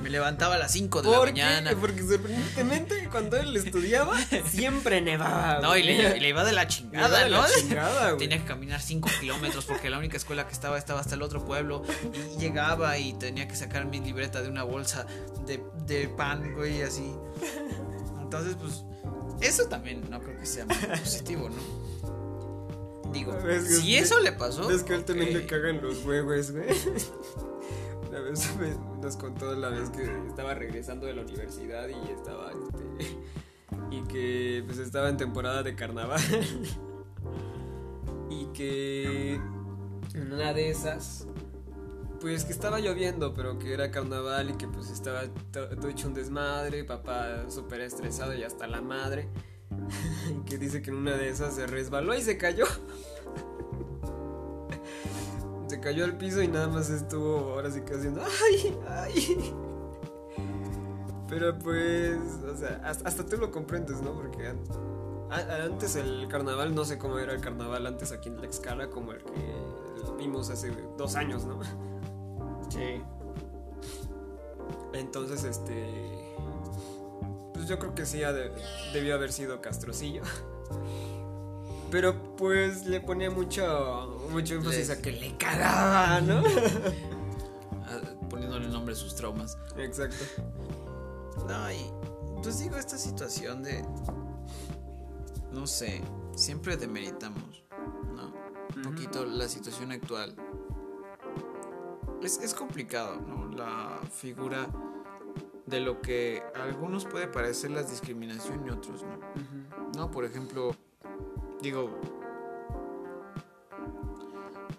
Me 0.03 0.11
levantaba 0.11 0.57
a 0.57 0.59
las 0.59 0.73
5 0.73 1.03
de 1.03 1.09
la 1.09 1.17
¿Por 1.17 1.29
mañana. 1.29 1.71
qué? 1.71 1.77
Porque 1.77 2.03
sorprendentemente 2.03 3.09
cuando 3.13 3.37
él 3.37 3.57
estudiaba 3.57 4.19
siempre 4.51 5.01
nevaba. 5.01 5.61
No, 5.63 5.77
y 5.77 5.85
le, 5.85 6.17
y 6.17 6.21
le 6.21 6.29
iba 6.31 6.43
de 6.43 6.51
la 6.53 6.67
chingada, 6.67 7.23
de 7.23 7.31
¿no? 7.31 7.43
la 7.43 7.49
chingada. 7.49 8.17
Tenía 8.17 8.39
que 8.39 8.45
caminar 8.45 8.83
5 8.83 9.09
kilómetros 9.21 9.67
porque 9.67 9.89
la 9.89 9.99
única 9.99 10.17
escuela 10.17 10.49
que 10.49 10.53
estaba 10.53 10.79
estaba 10.79 10.99
hasta 10.99 11.15
el 11.15 11.23
otro 11.23 11.45
pueblo. 11.45 11.85
Y 12.37 12.41
llegaba 12.41 12.99
y 12.99 13.13
tenía 13.13 13.47
que 13.47 13.55
sacar 13.55 13.85
mi 13.85 14.01
libreta 14.01 14.43
de 14.43 14.49
una 14.49 14.65
bolsa 14.65 15.07
de, 15.47 15.63
de 15.87 16.09
pan, 16.09 16.55
güey, 16.57 16.83
así. 16.83 17.15
Entonces, 18.39 18.57
pues, 18.61 18.85
eso 19.51 19.69
también 19.69 20.03
no 20.11 20.21
creo 20.21 20.39
que 20.39 20.47
sea 20.47 20.67
muy 20.67 20.77
positivo, 21.01 21.49
¿no? 21.49 23.13
Digo, 23.13 23.33
¿Ves 23.45 23.65
que- 23.65 23.71
si 23.75 23.97
eso 23.97 24.19
le 24.21 24.33
pasó. 24.33 24.71
Es 24.71 24.83
que 24.83 24.95
él 24.95 25.05
también 25.05 25.29
ok. 25.29 25.35
le 25.43 25.47
cagan 25.47 25.83
los 25.83 26.05
huevos, 26.05 26.51
güey. 26.51 26.69
Una 28.09 28.21
vez 28.21 28.55
me- 28.57 29.03
nos 29.03 29.17
contó 29.17 29.55
la 29.55 29.69
vez 29.71 29.91
que 29.91 30.05
estaba 30.29 30.55
regresando 30.55 31.07
de 31.07 31.15
la 31.15 31.23
universidad 31.23 31.89
y 31.89 32.11
estaba 32.13 32.53
este, 32.53 33.17
y 33.91 34.03
que 34.05 34.63
pues 34.67 34.79
estaba 34.79 35.09
en 35.09 35.17
temporada 35.17 35.63
de 35.63 35.75
carnaval 35.75 36.21
y 38.31 38.47
que 38.53 39.35
en 40.15 40.33
una 40.33 40.53
de 40.53 40.71
esas 40.71 41.27
pues 42.25 42.47
que 42.47 42.53
estaba 42.53 42.81
lloviendo 42.81 43.35
pero 43.35 43.59
que 43.59 43.75
era 43.75 43.91
carnaval 43.91 44.49
y 44.49 44.55
que 44.55 44.67
pues 44.67 44.89
estaba 44.91 45.25
to- 45.53 45.69
todo 45.77 45.89
hecho 45.91 46.09
un 46.09 46.15
desmadre 46.15 46.83
papá 46.85 47.45
súper 47.51 47.83
estresado 47.83 48.33
y 48.33 48.43
hasta 48.43 48.67
la 48.67 48.81
madre 48.81 49.29
que 50.47 50.57
dice 50.57 50.81
que 50.81 50.89
en 50.89 50.97
una 50.97 51.13
de 51.19 51.29
esas 51.29 51.55
se 51.55 51.67
resbaló 51.67 52.15
y 52.15 52.23
se 52.23 52.39
cayó 52.39 52.65
se 55.69 55.81
cayó 55.81 56.07
al 56.07 56.17
piso 56.17 56.41
y 56.41 56.49
nada 56.49 56.69
más 56.69 56.89
estuvo 56.89 57.53
ahora 57.53 57.71
sí 57.71 57.83
que 57.83 57.93
haciendo 57.95 58.23
ay, 58.23 58.79
ay. 58.89 59.55
Pero 61.29 61.59
pues, 61.59 62.17
o 62.51 62.57
sea, 62.57 62.81
hasta, 62.85 63.07
hasta 63.09 63.27
tú 63.27 63.37
lo 63.37 63.51
comprendes, 63.51 64.01
¿no? 64.01 64.13
Porque 64.15 64.55
antes 65.31 65.97
el 65.97 66.29
carnaval, 66.29 66.75
no 66.75 66.85
sé 66.85 66.97
cómo 66.97 67.19
era 67.19 67.33
el 67.35 67.41
carnaval 67.41 67.87
antes 67.87 68.13
aquí 68.13 68.29
en 68.29 68.37
Tlaxcala, 68.37 68.89
como 68.89 69.13
el 69.13 69.25
que 69.25 69.33
vimos 70.17 70.49
hace 70.51 70.71
dos 70.97 71.17
años, 71.17 71.45
¿no? 71.45 71.59
Sí. 72.75 73.01
Entonces, 74.93 75.45
este. 75.45 76.35
Pues 77.53 77.69
yo 77.69 77.79
creo 77.79 77.95
que 77.95 78.05
sí 78.07 78.19
de- 78.19 78.53
debió 78.93 79.15
haber 79.15 79.33
sido 79.33 79.61
Castrocillo. 79.61 80.23
Pero 81.91 82.37
pues 82.37 82.87
le 82.87 83.01
ponía 83.01 83.31
mucho, 83.31 84.27
mucho 84.31 84.55
énfasis 84.55 84.89
Les- 84.89 84.99
a 84.99 85.01
que 85.03 85.13
le 85.13 85.37
cagaba, 85.37 86.21
¿no? 86.21 86.43
Ah, 87.87 88.01
Poniéndole 88.31 88.67
nombre 88.69 88.95
a 88.95 88.97
sus 88.97 89.15
traumas. 89.15 89.57
Exacto. 89.77 90.25
No, 91.47 91.71
y 91.71 91.77
pues 92.43 92.59
digo, 92.61 92.77
esta 92.77 92.97
situación 92.99 93.63
de. 93.63 93.85
No 95.53 95.67
sé, 95.67 96.01
siempre 96.35 96.77
demeritamos, 96.77 97.63
¿no? 98.17 98.33
Un 98.77 98.83
poquito 98.83 99.25
la 99.25 99.47
situación 99.49 99.93
actual. 99.93 100.35
Es, 102.25 102.39
es 102.39 102.55
complicado, 102.55 103.21
¿no? 103.21 103.49
La 103.55 104.01
figura 104.11 104.67
de 105.67 105.81
lo 105.81 106.01
que 106.01 106.43
a 106.55 106.63
algunos 106.63 107.05
puede 107.05 107.27
parecer 107.27 107.71
la 107.71 107.83
discriminación 107.83 108.67
y 108.67 108.71
otros 108.71 109.03
no. 109.03 109.19
No, 109.97 110.11
por 110.11 110.25
ejemplo, 110.25 110.75
digo, 111.61 111.91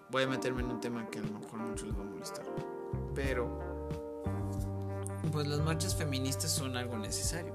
voy 0.09 0.23
a 0.23 0.27
meterme 0.27 0.61
en 0.61 0.71
un 0.71 0.79
tema 0.79 1.07
que 1.09 1.19
a 1.19 1.21
lo 1.21 1.39
mejor 1.39 1.59
muchos 1.59 1.87
les 1.87 1.97
va 1.97 2.01
a 2.01 2.05
molestar, 2.05 2.45
pero 3.13 3.59
pues 5.31 5.47
las 5.47 5.59
marchas 5.59 5.95
feministas 5.95 6.51
son 6.51 6.75
algo 6.77 6.97
necesario. 6.97 7.53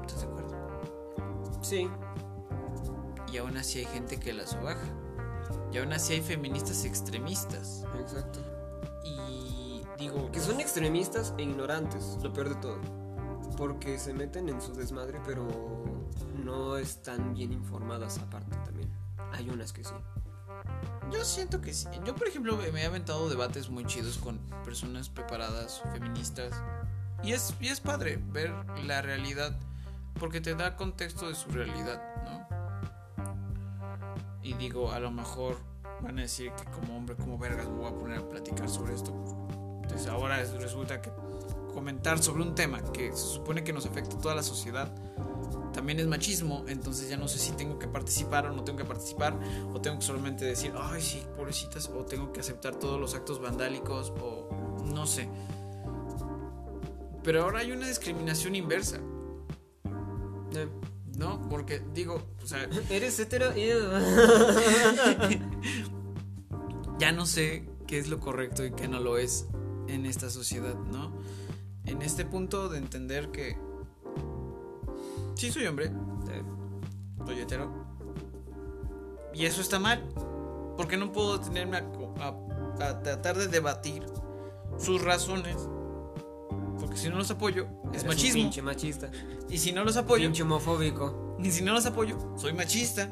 ¿Estás 0.00 0.22
de 0.22 0.26
acuerdo? 0.28 1.60
Sí. 1.60 1.90
Y 3.30 3.36
aún 3.36 3.56
así 3.56 3.80
hay 3.80 3.86
gente 3.86 4.18
que 4.18 4.32
las 4.32 4.60
baja. 4.62 4.86
Y 5.72 5.78
aún 5.78 5.92
así 5.92 6.14
hay 6.14 6.22
feministas 6.22 6.84
extremistas. 6.84 7.84
Exacto. 8.00 8.53
Digo, 9.98 10.30
Que 10.32 10.40
son 10.40 10.60
extremistas 10.60 11.34
e 11.38 11.42
ignorantes, 11.42 12.18
lo 12.22 12.32
peor 12.32 12.48
de 12.48 12.54
todo. 12.56 12.80
Porque 13.56 13.98
se 13.98 14.12
meten 14.12 14.48
en 14.48 14.60
su 14.60 14.72
desmadre, 14.72 15.20
pero 15.24 15.46
no 16.42 16.76
están 16.76 17.34
bien 17.34 17.52
informadas 17.52 18.18
aparte 18.18 18.56
también. 18.64 18.90
Hay 19.32 19.48
unas 19.48 19.72
que 19.72 19.84
sí. 19.84 19.94
Yo 21.12 21.24
siento 21.24 21.60
que 21.60 21.72
sí. 21.72 21.86
Yo, 22.04 22.14
por 22.14 22.26
ejemplo, 22.26 22.56
me 22.56 22.82
he 22.82 22.86
aventado 22.86 23.28
debates 23.28 23.70
muy 23.70 23.84
chidos 23.84 24.18
con 24.18 24.38
personas 24.64 25.08
preparadas, 25.08 25.82
feministas. 25.92 26.52
Y 27.22 27.32
es, 27.32 27.54
y 27.60 27.68
es 27.68 27.80
padre 27.80 28.18
ver 28.32 28.52
la 28.84 29.00
realidad, 29.00 29.56
porque 30.18 30.40
te 30.40 30.54
da 30.54 30.76
contexto 30.76 31.28
de 31.28 31.34
su 31.34 31.50
realidad, 31.50 32.02
¿no? 32.24 32.46
Y 34.42 34.54
digo, 34.54 34.92
a 34.92 34.98
lo 34.98 35.10
mejor 35.10 35.56
van 36.02 36.18
a 36.18 36.22
decir 36.22 36.52
que 36.52 36.64
como 36.64 36.96
hombre, 36.96 37.16
como 37.16 37.38
vergas, 37.38 37.66
me 37.68 37.78
voy 37.78 37.86
a 37.86 37.94
poner 37.94 38.18
a 38.18 38.28
platicar 38.28 38.68
sobre 38.68 38.94
esto. 38.94 39.43
Entonces 39.84 40.08
ahora 40.08 40.40
es- 40.40 40.52
resulta 40.54 41.00
que 41.02 41.10
comentar 41.72 42.20
sobre 42.22 42.42
un 42.42 42.54
tema 42.54 42.80
que 42.92 43.10
se 43.12 43.18
supone 43.34 43.62
que 43.64 43.72
nos 43.72 43.84
afecta 43.86 44.16
a 44.16 44.20
toda 44.20 44.34
la 44.34 44.42
sociedad 44.42 44.92
también 45.74 45.98
es 46.00 46.06
machismo, 46.06 46.64
entonces 46.68 47.08
ya 47.10 47.16
no 47.16 47.26
sé 47.28 47.38
si 47.40 47.50
tengo 47.52 47.78
que 47.80 47.88
participar 47.88 48.46
o 48.46 48.52
no 48.52 48.62
tengo 48.62 48.78
que 48.78 48.84
participar, 48.84 49.36
o 49.72 49.80
tengo 49.80 49.98
que 49.98 50.04
solamente 50.06 50.44
decir, 50.44 50.72
ay, 50.80 51.02
sí, 51.02 51.20
pobrecitas, 51.36 51.88
o 51.88 52.04
tengo 52.04 52.32
que 52.32 52.38
aceptar 52.40 52.76
todos 52.76 53.00
los 53.00 53.14
actos 53.16 53.40
vandálicos, 53.42 54.12
o 54.22 54.48
no 54.94 55.04
sé. 55.04 55.28
Pero 57.24 57.42
ahora 57.42 57.58
hay 57.58 57.72
una 57.72 57.88
discriminación 57.88 58.54
inversa, 58.54 59.00
Eh, 60.54 60.68
¿no? 61.18 61.48
Porque 61.48 61.82
digo, 61.92 62.22
o 62.40 62.46
sea, 62.46 62.68
Eres 62.88 63.18
hetero. 63.18 63.50
Ya 67.00 67.10
no 67.10 67.26
sé 67.26 67.68
qué 67.88 67.98
es 67.98 68.06
lo 68.08 68.20
correcto 68.20 68.64
y 68.64 68.70
qué 68.70 68.86
no 68.86 69.00
lo 69.00 69.18
es 69.18 69.48
en 69.88 70.06
esta 70.06 70.30
sociedad, 70.30 70.74
¿no? 70.74 71.12
En 71.84 72.02
este 72.02 72.24
punto 72.24 72.68
de 72.68 72.78
entender 72.78 73.30
que 73.30 73.56
sí 75.34 75.50
soy 75.50 75.66
hombre, 75.66 75.92
soy 77.26 77.40
hetero, 77.40 77.70
y 79.32 79.46
eso 79.46 79.60
está 79.60 79.78
mal, 79.78 80.02
porque 80.76 80.96
no 80.96 81.12
puedo 81.12 81.40
tenerme 81.40 81.78
a, 81.78 82.34
a 82.80 83.02
tratar 83.02 83.36
de 83.36 83.48
debatir 83.48 84.04
sus 84.78 85.02
razones 85.02 85.56
porque 86.80 86.96
si 86.96 87.08
no 87.08 87.16
los 87.16 87.30
apoyo, 87.30 87.66
es 87.92 88.04
machismo. 88.04 88.42
pinche 88.42 88.62
machista. 88.62 89.10
Y 89.48 89.58
si 89.58 89.72
no 89.72 89.84
los 89.84 89.96
apoyo. 89.96 90.24
Pinche 90.24 90.42
homofóbico. 90.42 91.36
Y 91.42 91.50
si 91.50 91.62
no 91.62 91.72
los 91.72 91.86
apoyo, 91.86 92.18
soy 92.36 92.52
machista. 92.52 93.10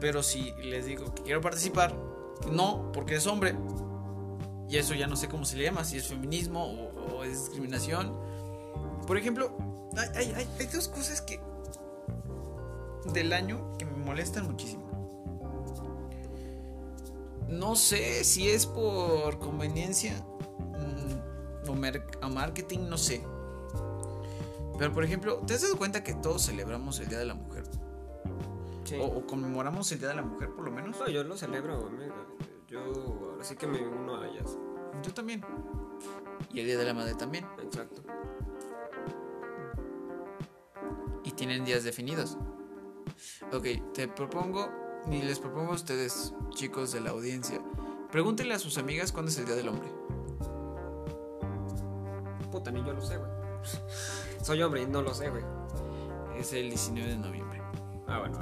Pero 0.00 0.22
si 0.22 0.52
les 0.62 0.86
digo 0.86 1.14
que 1.14 1.22
quiero 1.22 1.40
participar, 1.40 1.94
no, 2.50 2.92
porque 2.92 3.16
es 3.16 3.26
hombre. 3.26 3.56
Y 4.68 4.76
eso 4.76 4.94
ya 4.94 5.06
no 5.06 5.16
sé 5.16 5.28
cómo 5.28 5.44
se 5.44 5.56
le 5.56 5.64
llama, 5.64 5.84
si 5.84 5.96
es 5.96 6.08
feminismo 6.08 6.64
o, 7.12 7.24
es 7.24 7.44
discriminación. 7.44 8.14
Por 9.06 9.16
ejemplo, 9.16 9.56
hay, 10.14 10.32
hay 10.32 10.66
dos 10.66 10.88
cosas 10.88 11.22
que. 11.22 11.40
del 13.12 13.32
año 13.32 13.76
que 13.78 13.86
me 13.86 13.96
molestan 13.96 14.46
muchísimo. 14.46 14.88
No 17.48 17.76
sé 17.76 18.24
si 18.24 18.50
es 18.50 18.66
por 18.66 19.38
conveniencia 19.38 20.22
o, 21.66 22.28
marketing, 22.28 22.88
no 22.88 22.98
sé. 22.98 23.22
Pero 24.78 24.92
por 24.92 25.04
ejemplo, 25.04 25.38
¿te 25.46 25.54
has 25.54 25.62
dado 25.62 25.76
cuenta 25.76 26.04
que 26.04 26.14
todos 26.14 26.46
celebramos 26.46 27.00
el 27.00 27.08
Día 27.08 27.18
de 27.18 27.24
la 27.24 27.34
Mujer? 27.34 27.64
O, 29.00 29.26
conmemoramos 29.26 29.90
el 29.92 29.98
Día 29.98 30.08
de 30.08 30.14
la 30.14 30.22
Mujer 30.22 30.50
por 30.50 30.64
lo 30.64 30.70
menos. 30.70 30.98
No, 30.98 31.08
yo 31.08 31.24
lo 31.24 31.36
celebro, 31.36 31.90
yo 32.68 33.27
ahora 33.38 33.44
sí 33.44 33.56
que 33.56 33.66
me 33.66 33.86
uno 33.86 34.16
a 34.16 34.26
ellas. 34.26 34.58
Yo 35.02 35.14
también. 35.14 35.44
Y 36.52 36.60
el 36.60 36.66
Día 36.66 36.78
de 36.78 36.84
la 36.84 36.94
Madre 36.94 37.14
también. 37.14 37.46
Exacto. 37.62 38.02
Y 41.24 41.30
tienen 41.32 41.64
días 41.64 41.84
definidos. 41.84 42.36
Ok, 43.52 43.92
te 43.94 44.08
propongo, 44.08 44.68
y 45.10 45.22
les 45.22 45.38
propongo 45.40 45.72
a 45.72 45.74
ustedes, 45.74 46.34
chicos 46.50 46.92
de 46.92 47.00
la 47.00 47.10
audiencia, 47.10 47.62
pregúntenle 48.10 48.54
a 48.54 48.58
sus 48.58 48.78
amigas 48.78 49.12
cuándo 49.12 49.30
es 49.30 49.38
el 49.38 49.46
Día 49.46 49.56
del 49.56 49.68
Hombre 49.68 49.98
puta, 52.58 52.70
ni 52.70 52.84
yo 52.84 52.92
lo 52.92 53.00
sé, 53.00 53.16
güey. 53.16 53.30
Soy 54.42 54.62
hombre 54.62 54.82
y 54.82 54.86
no 54.86 55.02
lo 55.02 55.14
sé, 55.14 55.30
güey. 55.30 55.44
Es 56.36 56.52
el 56.52 56.68
19 56.70 57.10
de 57.10 57.16
noviembre. 57.16 57.62
Ah, 58.06 58.20
bueno, 58.20 58.38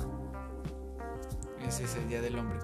Ese 1.66 1.84
es 1.84 1.96
el 1.96 2.08
día 2.08 2.20
del 2.20 2.38
hombre. 2.38 2.58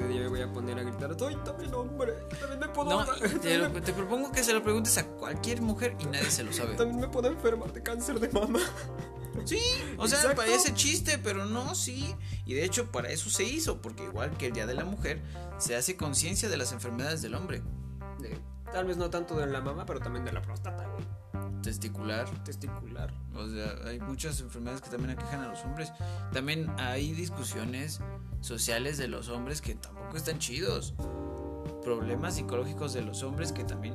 Ese 0.00 0.08
día 0.08 0.22
me 0.22 0.28
voy 0.28 0.40
a 0.40 0.50
poner 0.50 0.78
a 0.78 0.82
gritar, 0.82 1.14
soy 1.18 1.36
también 1.44 1.74
hombre, 1.74 2.14
también 2.38 2.58
me 2.58 2.68
puedo... 2.68 2.90
No, 2.90 3.04
te, 3.82 3.92
propongo 3.92 4.32
que 4.32 4.42
se 4.42 4.54
lo 4.54 4.62
preguntes 4.62 4.96
a 4.96 5.06
cualquier 5.06 5.60
mujer 5.60 5.94
y 6.00 6.06
nadie 6.06 6.30
se 6.30 6.42
lo 6.42 6.52
sabe. 6.54 6.74
También 6.74 7.00
me 7.00 7.08
puedo 7.08 7.28
enfermar 7.28 7.70
de 7.72 7.82
cáncer 7.82 8.18
de 8.18 8.30
mama. 8.30 8.60
Sí, 9.44 9.60
o 9.98 10.08
sea, 10.08 10.34
parece 10.34 10.72
chiste, 10.72 11.18
pero 11.18 11.44
no, 11.44 11.74
sí. 11.74 12.14
Y 12.46 12.54
de 12.54 12.64
hecho, 12.64 12.90
para 12.90 13.10
eso 13.10 13.28
se 13.28 13.44
hizo, 13.44 13.82
porque 13.82 14.04
igual 14.04 14.36
que 14.38 14.46
el 14.46 14.52
Día 14.52 14.66
de 14.66 14.74
la 14.74 14.84
Mujer, 14.84 15.20
se 15.58 15.76
hace 15.76 15.96
conciencia 15.96 16.48
de 16.48 16.56
las 16.56 16.72
enfermedades 16.72 17.20
del 17.20 17.34
hombre. 17.34 17.62
De 18.18 18.38
Tal 18.72 18.86
vez 18.86 18.96
no 18.96 19.10
tanto 19.10 19.36
de 19.36 19.46
la 19.46 19.60
mama, 19.60 19.84
pero 19.84 20.00
también 20.00 20.24
de 20.24 20.32
la 20.32 20.40
próstata, 20.40 20.86
güey. 20.86 21.04
Testicular. 21.62 22.28
Testicular. 22.44 23.12
O 23.34 23.48
sea, 23.48 23.74
hay 23.86 24.00
muchas 24.00 24.40
enfermedades 24.40 24.80
que 24.82 24.90
también 24.90 25.10
aquejan 25.10 25.40
a 25.40 25.48
los 25.48 25.64
hombres. 25.64 25.92
También 26.32 26.70
hay 26.78 27.12
discusiones 27.12 28.00
sociales 28.40 28.98
de 28.98 29.08
los 29.08 29.28
hombres 29.28 29.60
que 29.60 29.74
tampoco 29.74 30.16
están 30.16 30.38
chidos. 30.38 30.94
Problemas 31.84 32.34
psicológicos 32.34 32.92
de 32.92 33.02
los 33.02 33.22
hombres 33.22 33.52
que 33.52 33.64
también... 33.64 33.94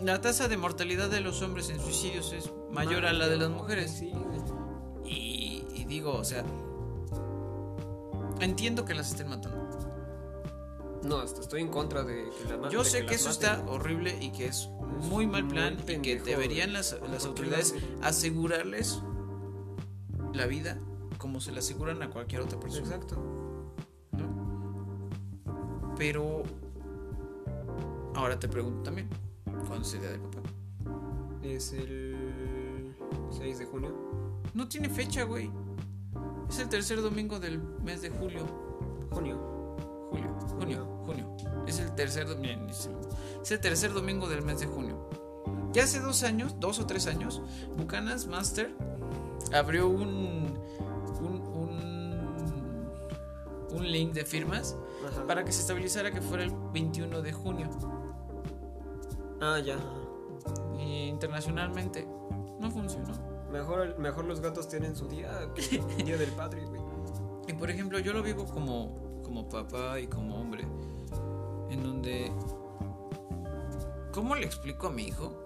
La 0.00 0.20
tasa 0.20 0.48
de 0.48 0.56
mortalidad 0.56 1.08
de 1.08 1.20
los 1.20 1.42
hombres 1.42 1.70
en 1.70 1.80
suicidios 1.80 2.32
es 2.32 2.52
mayor 2.70 3.06
a 3.06 3.12
la 3.12 3.28
de 3.28 3.36
las 3.36 3.50
mujeres. 3.50 3.90
Sí. 3.90 4.12
Y, 5.04 5.64
y 5.74 5.84
digo, 5.84 6.14
o 6.14 6.24
sea... 6.24 6.44
Entiendo 8.40 8.84
que 8.84 8.94
las 8.94 9.10
estén 9.10 9.28
matando. 9.28 9.65
No, 11.06 11.22
estoy 11.22 11.60
en 11.60 11.68
contra 11.68 12.02
de 12.02 12.30
que 12.30 12.56
la 12.56 12.68
Yo 12.68 12.84
sé 12.84 13.06
que, 13.06 13.14
eso 13.14 13.30
está 13.30 13.64
horrible 13.68 14.18
y 14.20 14.32
que 14.32 14.46
es 14.46 14.68
muy 15.08 15.26
mal 15.26 15.46
plan 15.46 15.76
y 15.86 16.00
que 16.00 16.20
deberían 16.20 16.72
las, 16.72 16.96
las 17.10 17.24
autoridades 17.26 17.74
asegurarles 18.02 19.00
la 20.32 20.46
vida 20.46 20.78
como 21.18 21.40
se 21.40 21.52
la 21.52 21.60
aseguran 21.60 22.02
a 22.02 22.10
cualquier 22.10 22.42
otra 22.42 22.60
persona. 22.60 22.84
Exacto. 22.84 23.16
¿No? 24.12 25.94
Pero 25.96 26.42
ahora 28.14 28.38
te 28.38 28.48
pregunto 28.48 28.82
también, 28.82 29.08
¿cuándo 29.66 29.82
es 29.82 29.94
el 29.94 30.00
día 30.00 30.10
del 30.10 30.20
papá? 30.20 30.40
Es 31.42 31.72
el 31.72 32.94
6 33.30 33.58
de 33.58 33.64
junio. 33.66 33.94
No 34.54 34.68
tiene 34.68 34.88
fecha, 34.88 35.24
güey. 35.24 35.50
Es 36.48 36.58
el 36.58 36.68
tercer 36.68 37.00
domingo 37.02 37.40
del 37.40 37.58
mes 37.58 38.02
de 38.02 38.10
julio. 38.10 38.46
Junio. 39.10 39.55
Julio, 40.10 40.34
junio, 40.58 40.86
junio. 41.04 41.36
Es 41.66 41.78
el 41.78 41.94
tercer 41.94 42.26
domingo. 42.28 42.66
Es 42.70 43.50
el 43.50 43.60
tercer 43.60 43.92
domingo 43.92 44.28
del 44.28 44.42
mes 44.42 44.60
de 44.60 44.66
junio. 44.66 45.08
Ya 45.72 45.84
hace 45.84 46.00
dos 46.00 46.22
años, 46.22 46.56
dos 46.58 46.78
o 46.78 46.86
tres 46.86 47.06
años, 47.06 47.42
Bucanas 47.76 48.26
Master 48.26 48.74
abrió 49.52 49.88
un 49.88 50.58
un, 51.20 52.10
un, 53.70 53.90
link 53.92 54.12
de 54.12 54.24
firmas 54.24 54.76
para 55.26 55.44
que 55.44 55.52
se 55.52 55.60
estabilizara 55.60 56.10
que 56.10 56.20
fuera 56.20 56.44
el 56.44 56.52
21 56.72 57.22
de 57.22 57.32
junio. 57.32 57.68
Ah, 59.40 59.58
ya. 59.58 59.76
Y 60.78 61.08
internacionalmente 61.08 62.06
no 62.58 62.70
funcionó. 62.70 63.14
Mejor, 63.52 63.98
mejor 63.98 64.24
los 64.24 64.40
gatos 64.40 64.68
tienen 64.68 64.96
su 64.96 65.08
día, 65.08 65.30
día 66.04 66.16
del 66.16 66.30
padre, 66.30 66.62
Y 67.48 67.52
por 67.52 67.70
ejemplo, 67.70 67.98
yo 68.00 68.12
lo 68.12 68.22
vivo 68.22 68.44
como 68.44 69.05
como 69.36 69.48
papá 69.50 70.00
y 70.00 70.06
como 70.06 70.40
hombre, 70.40 70.62
en 71.68 71.82
donde, 71.82 72.32
¿cómo 74.10 74.34
le 74.34 74.46
explico 74.46 74.86
a 74.86 74.90
mi 74.90 75.08
hijo? 75.08 75.44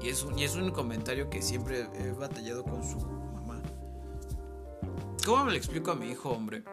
Y 0.00 0.08
es 0.08 0.24
un, 0.24 0.36
y 0.36 0.42
es 0.42 0.56
un 0.56 0.72
comentario 0.72 1.30
que 1.30 1.40
siempre 1.40 1.86
he 1.94 2.10
batallado 2.10 2.64
con 2.64 2.82
su 2.82 2.98
mamá. 2.98 3.62
¿Cómo 5.24 5.50
le 5.50 5.56
explico 5.56 5.92
a 5.92 5.94
mi 5.94 6.08
hijo, 6.10 6.30
hombre? 6.30 6.64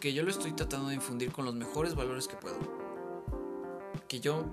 Que 0.00 0.14
yo 0.14 0.22
lo 0.22 0.30
estoy 0.30 0.52
tratando 0.52 0.88
de 0.88 0.94
infundir 0.94 1.30
con 1.32 1.44
los 1.44 1.54
mejores 1.54 1.94
valores 1.94 2.28
que 2.28 2.36
puedo. 2.36 2.56
Que 4.08 4.20
yo 4.20 4.46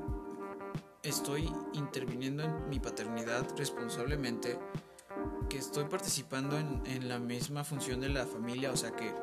estoy 1.01 1.49
interviniendo 1.71 2.43
en 2.43 2.67
mi 2.67 2.81
paternidad 2.81 3.47
responsablemente. 3.57 4.59
Que 5.47 5.59
estoy 5.59 5.85
participando 5.85 6.57
en, 6.57 6.81
en 6.85 7.07
la 7.07 7.19
misma 7.19 7.63
función 7.63 8.01
de 8.01 8.09
la 8.09 8.26
familia. 8.26 8.73
O 8.73 8.76
sea 8.76 8.91
que 8.91 9.13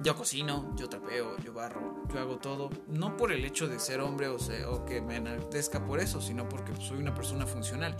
yo 0.00 0.14
cocino, 0.14 0.74
yo 0.76 0.88
trapeo, 0.88 1.36
yo 1.38 1.52
barro, 1.52 1.94
yo 2.12 2.20
hago 2.20 2.36
todo. 2.38 2.70
No 2.88 3.16
por 3.16 3.32
el 3.32 3.44
hecho 3.44 3.68
de 3.68 3.78
ser 3.78 4.00
hombre 4.00 4.28
o, 4.28 4.36
o 4.36 4.84
que 4.84 5.00
me 5.00 5.16
enaltezca 5.16 5.84
por 5.84 6.00
eso, 6.00 6.20
sino 6.20 6.48
porque 6.48 6.74
soy 6.76 6.98
una 6.98 7.14
persona 7.14 7.46
funcional. 7.46 7.96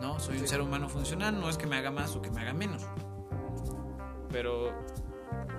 ¿No? 0.00 0.18
Soy 0.20 0.38
un 0.38 0.46
ser 0.46 0.60
humano 0.60 0.88
funcional, 0.88 1.38
no 1.40 1.48
es 1.48 1.58
que 1.58 1.66
me 1.66 1.76
haga 1.76 1.90
más 1.90 2.14
o 2.14 2.22
que 2.22 2.30
me 2.30 2.40
haga 2.40 2.54
menos. 2.54 2.86
Pero, 4.30 4.68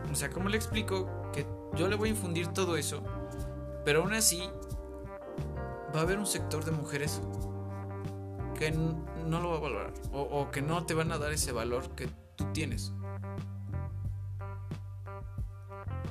o 0.09 0.15
sea, 0.15 0.29
¿cómo 0.29 0.49
le 0.49 0.57
explico 0.57 1.09
que 1.33 1.45
yo 1.75 1.87
le 1.87 1.95
voy 1.95 2.09
a 2.09 2.11
infundir 2.11 2.47
todo 2.47 2.77
eso? 2.77 3.03
Pero 3.83 4.01
aún 4.01 4.13
así, 4.13 4.49
va 5.93 5.99
a 5.99 6.03
haber 6.03 6.19
un 6.19 6.25
sector 6.25 6.63
de 6.63 6.71
mujeres 6.71 7.21
que 8.57 8.71
no 8.71 9.41
lo 9.41 9.51
va 9.51 9.57
a 9.57 9.59
valorar 9.59 9.93
o, 10.11 10.21
o 10.21 10.51
que 10.51 10.61
no 10.61 10.85
te 10.85 10.93
van 10.93 11.11
a 11.11 11.17
dar 11.17 11.31
ese 11.31 11.51
valor 11.51 11.89
que 11.95 12.09
tú 12.35 12.45
tienes. 12.53 12.93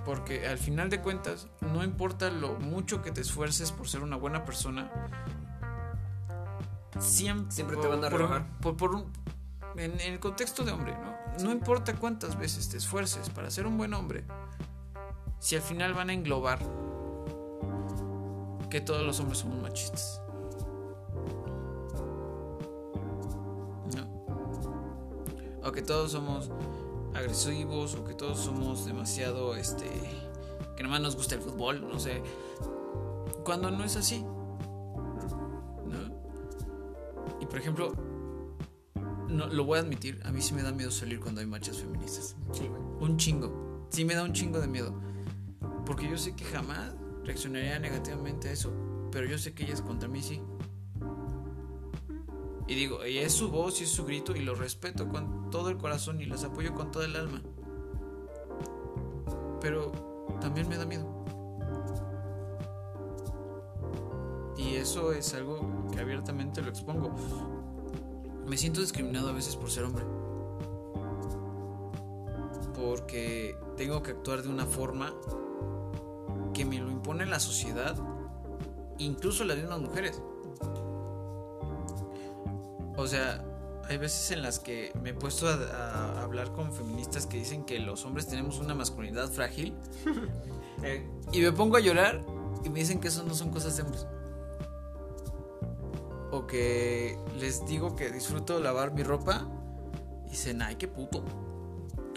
Porque 0.09 0.49
al 0.49 0.57
final 0.57 0.89
de 0.89 1.03
cuentas, 1.03 1.49
no 1.61 1.85
importa 1.85 2.31
lo 2.31 2.55
mucho 2.55 3.03
que 3.03 3.13
te 3.13 3.21
esfuerces 3.21 3.73
por 3.73 3.91
ser 3.91 4.03
una 4.03 4.17
buena 4.17 4.43
persona, 4.47 4.91
siempre, 6.99 7.77
te 7.77 7.87
van 7.87 8.03
a 8.03 8.09
rebajar. 8.09 8.47
Por, 8.61 9.05
en, 9.77 10.01
el 10.01 10.19
contexto 10.19 10.65
de 10.65 10.73
hombre, 10.73 10.95
¿no? 10.95 11.45
No 11.45 11.53
importa 11.53 11.95
cuántas 11.95 12.39
veces 12.39 12.71
te 12.71 12.79
esfuerces 12.79 13.29
para 13.29 13.51
ser 13.51 13.67
un 13.67 13.77
buen 13.77 13.93
hombre, 13.93 14.25
si 15.41 15.57
al 15.57 15.63
final 15.63 15.93
van 15.93 16.09
a 16.09 16.15
englobar 16.15 16.59
que 18.71 18.81
todos 18.81 19.03
los 19.03 19.21
hombres 19.21 19.41
somos 19.41 19.61
machistas. 19.61 20.23
¿No? 23.95 25.69
O 25.69 25.71
que 25.71 25.83
todos 25.83 26.13
somos 26.13 26.51
agresivos 27.15 27.95
o 27.95 28.05
que 28.05 28.15
todos 28.15 28.39
somos 28.39 28.87
demasiado, 28.87 29.57
este, 29.57 29.87
que 30.77 30.83
nomás 30.83 31.01
nos 31.01 31.17
gusta 31.17 31.35
el 31.35 31.41
fútbol, 31.41 31.87
no 31.89 31.99
sé. 31.99 32.23
Cuando 33.45 33.71
no 33.71 33.85
es 33.85 33.97
así. 33.97 34.23
¿No? 35.87 35.99
Y 37.41 37.47
por 37.47 37.59
ejemplo, 37.59 37.93
no, 39.29 39.47
lo 39.47 39.65
voy 39.65 39.79
a 39.79 39.83
admitir, 39.83 40.21
a 40.25 40.33
mí 40.33 40.41
sí 40.41 40.55
me 40.55 40.63
da 40.63 40.73
miedo 40.73 40.91
salir 40.91 41.21
cuando 41.21 41.41
hay 41.41 41.47
marchas 41.47 41.79
feministas. 41.79 42.37
Un 43.01 43.17
chingo. 43.17 43.87
Sí 43.91 44.05
me 44.05 44.15
da 44.15 44.25
un 44.25 44.33
chingo 44.33 44.61
de 44.61 44.69
miedo. 44.69 44.95
Porque 45.87 46.09
yo 46.09 46.19
sé 46.19 46.35
que 46.35 46.45
jamás 46.45 46.93
reaccionaría 47.25 47.79
negativamente 47.79 48.49
a 48.49 48.53
eso, 48.53 48.73
pero 49.11 49.27
yo 49.27 49.39
sé 49.39 49.55
que 49.55 49.65
ellas 49.65 49.83
contra 49.83 50.09
mí 50.09 50.23
sí. 50.23 50.41
Y 52.69 52.75
digo, 52.75 53.05
y 53.07 53.17
es 53.17 53.33
su 53.33 53.51
voz 53.51 53.81
y 53.81 53.85
es 53.85 53.91
su 53.91 54.05
grito 54.05 54.37
y 54.37 54.41
lo 54.41 54.55
respeto 54.55 55.09
con 55.09 55.51
todo 55.51 55.71
el 55.71 55.79
corazón 55.79 56.21
y 56.21 56.27
los 56.27 56.45
apoyo 56.45 56.75
con 56.75 56.91
todo 56.91 57.03
el 57.03 57.17
alma. 57.17 57.43
Pero 59.63 59.91
también 60.43 60.69
me 60.69 60.77
da 60.77 60.85
miedo. 60.85 61.19
Y 64.59 64.75
eso 64.75 65.13
es 65.13 65.33
algo 65.33 65.89
que 65.93 66.01
abiertamente 66.01 66.61
lo 66.61 66.69
expongo. 66.69 67.11
Me 68.47 68.59
siento 68.59 68.83
discriminado 68.83 69.31
a 69.31 69.33
veces 69.33 69.57
por 69.57 69.71
ser 69.71 69.85
hombre. 69.85 70.05
Porque 72.75 73.57
tengo 73.79 74.03
que 74.03 74.11
actuar 74.11 74.43
de 74.43 74.51
una 74.51 74.67
forma 74.67 75.15
que 76.53 76.67
me 76.67 76.79
lo 76.79 76.91
impone 76.91 77.25
la 77.25 77.41
sociedad, 77.41 77.97
incluso 78.99 79.45
las 79.45 79.57
mismas 79.57 79.81
mujeres. 79.81 80.21
O 82.99 83.07
sea, 83.07 83.45
hay 83.89 83.97
veces 83.97 84.33
en 84.33 84.43
las 84.43 84.59
que 84.59 84.93
me 85.01 85.11
he 85.11 85.15
puesto 85.15 85.49
a, 85.49 86.21
hablar 86.21 86.53
con 86.53 86.73
feministas 86.73 87.27
que 87.27 87.39
dicen 87.39 87.65
que 87.65 87.79
los 87.79 88.05
hombres 88.05 88.27
tenemos 88.27 88.59
una 88.59 88.75
masculinidad 88.75 89.31
frágil. 89.31 89.75
Eh, 90.85 91.05
y 91.33 91.41
me 91.41 91.51
pongo 91.51 91.77
a 91.77 91.81
llorar 91.81 92.25
y 92.63 92.69
me 92.69 92.79
dicen 92.79 93.01
que 93.01 93.09
eso 93.09 93.25
no 93.25 93.35
son 93.35 93.51
cosas 93.51 93.77
de 93.77 93.83
hombres. 93.83 94.07
O 96.31 96.47
que 96.47 97.19
les 97.41 97.67
digo 97.67 97.97
que 97.97 98.13
disfruto 98.13 98.61
lavar 98.61 98.93
mi 98.93 99.03
ropa 99.03 99.49
y 100.29 100.31
dicen, 100.31 100.63
ay, 100.63 100.77
qué 100.77 100.87
puto. 100.87 101.25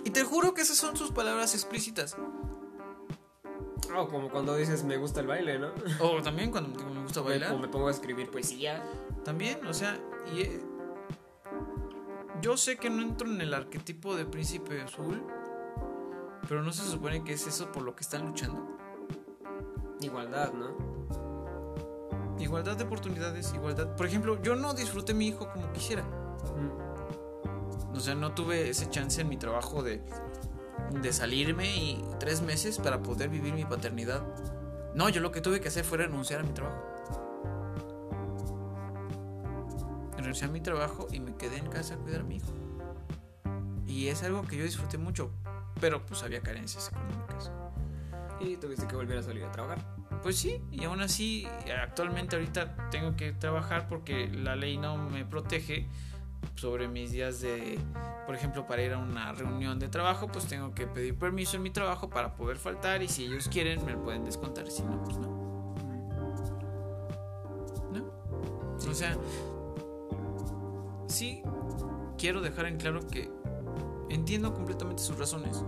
Y 0.06 0.12
te 0.12 0.24
juro 0.24 0.54
que 0.54 0.62
esas 0.62 0.78
son 0.78 0.96
sus 0.96 1.10
palabras 1.10 1.56
explícitas. 1.56 2.16
O 3.98 4.08
como 4.08 4.30
cuando 4.30 4.56
dices 4.56 4.84
me 4.84 4.98
gusta 4.98 5.22
el 5.22 5.28
baile, 5.28 5.58
¿no? 5.58 5.72
O 6.00 6.22
también 6.22 6.52
cuando 6.52 6.78
digo 6.78 6.92
me 6.92 7.02
gusta 7.02 7.22
bailar. 7.26 7.54
O 7.54 7.58
me 7.58 7.68
pongo 7.68 7.88
a 7.88 7.92
escribir 7.92 8.30
poesía. 8.30 8.84
También, 9.26 9.66
o 9.66 9.74
sea, 9.74 10.00
y 10.34 10.42
eh, 10.42 10.62
yo 12.42 12.58
sé 12.58 12.78
que 12.78 12.90
no 12.90 13.02
entro 13.02 13.28
en 13.28 13.42
el 13.42 13.54
arquetipo 13.54 14.16
de 14.16 14.26
príncipe 14.26 14.82
azul, 14.82 15.22
pero 16.48 16.64
no 16.64 16.72
se 16.72 16.84
supone 16.84 17.24
que 17.24 17.34
es 17.34 17.46
eso 17.48 17.72
por 17.72 17.84
lo 17.84 17.96
que 17.96 18.02
están 18.02 18.26
luchando. 18.26 18.78
Igualdad, 20.00 20.54
¿no? 20.54 21.02
Igualdad 22.40 22.78
de 22.78 22.86
oportunidades, 22.86 23.54
igualdad. 23.54 23.96
Por 23.96 24.06
ejemplo, 24.06 24.42
yo 24.42 24.56
no 24.56 24.74
disfruté 24.74 25.14
mi 25.14 25.28
hijo 25.28 25.50
como 25.52 25.72
quisiera. 25.74 26.04
O 27.94 28.00
sea, 28.00 28.16
no 28.16 28.34
tuve 28.34 28.70
ese 28.70 28.90
chance 28.90 29.22
en 29.22 29.30
mi 29.30 29.38
trabajo 29.38 29.84
de, 29.84 30.02
de 31.02 31.14
salirme 31.14 31.76
y 31.76 32.04
tres 32.20 32.42
meses 32.42 32.80
para 32.80 33.04
poder 33.04 33.30
vivir 33.30 33.54
mi 33.54 33.66
paternidad. 33.66 34.24
No, 34.96 35.10
yo 35.10 35.22
lo 35.22 35.32
que 35.32 35.42
tuve 35.42 35.62
que 35.62 35.68
hacer 35.68 35.86
fue 35.86 36.00
renunciar 36.00 36.40
a 36.40 36.44
mi 36.44 36.54
trabajo. 36.54 36.91
Renuncié 40.32 40.48
a 40.48 40.52
mi 40.52 40.62
trabajo 40.62 41.08
y 41.12 41.20
me 41.20 41.36
quedé 41.36 41.58
en 41.58 41.68
casa 41.68 41.96
a 41.96 41.98
cuidar 41.98 42.22
a 42.22 42.24
mi 42.24 42.38
hijo. 42.38 42.54
Y 43.86 44.08
es 44.08 44.24
algo 44.24 44.44
que 44.44 44.56
yo 44.56 44.64
disfruté 44.64 44.98
mucho, 44.98 45.30
pero 45.82 46.06
pues 46.06 46.24
había 46.24 46.40
carencias 46.42 46.90
económicas. 46.90 47.52
Y 48.40 48.56
tuviste 48.56 48.88
que 48.88 48.96
volver 48.96 49.18
a 49.18 49.24
salir 49.24 49.44
a 49.44 49.52
trabajar. 49.52 49.80
Pues 50.24 50.38
sí, 50.38 50.62
y 50.72 50.86
aún 50.86 51.02
así, 51.02 51.46
actualmente 51.82 52.38
ahorita 52.38 52.90
tengo 52.90 53.18
que 53.18 53.34
trabajar 53.34 53.90
porque 53.90 54.30
la 54.30 54.56
ley 54.56 54.78
no 54.78 54.96
me 54.96 55.26
protege 55.26 55.86
sobre 56.56 56.88
mis 56.88 57.12
días 57.12 57.42
de, 57.42 57.78
por 58.26 58.34
ejemplo, 58.34 58.66
para 58.66 58.84
ir 58.84 58.94
a 58.94 59.00
una 59.00 59.34
reunión 59.34 59.80
de 59.80 59.90
trabajo, 59.90 60.28
pues 60.28 60.46
tengo 60.46 60.74
que 60.74 60.88
pedir 60.88 61.18
permiso 61.18 61.58
en 61.58 61.64
mi 61.64 61.72
trabajo 61.72 62.10
para 62.10 62.36
poder 62.36 62.56
faltar 62.56 63.04
y 63.04 63.10
si 63.10 63.26
ellos 63.26 63.50
quieren 63.50 63.84
me 63.86 63.92
lo 63.92 64.02
pueden 64.02 64.24
descontar, 64.24 64.72
si 64.72 64.82
no, 64.82 65.04
pues 65.04 65.18
no. 65.18 65.28
¿No? 67.92 68.06
O 68.90 68.94
sea, 68.94 69.18
sí 71.22 71.44
quiero 72.18 72.42
dejar 72.42 72.66
en 72.66 72.78
claro 72.78 73.06
que 73.06 73.32
entiendo 74.10 74.54
completamente 74.54 75.04
sus 75.04 75.20
razones, 75.20 75.64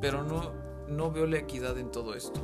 pero 0.00 0.22
no, 0.22 0.52
no 0.88 1.10
veo 1.10 1.26
la 1.26 1.38
equidad 1.38 1.76
en 1.78 1.90
todo 1.90 2.14
esto. 2.14 2.40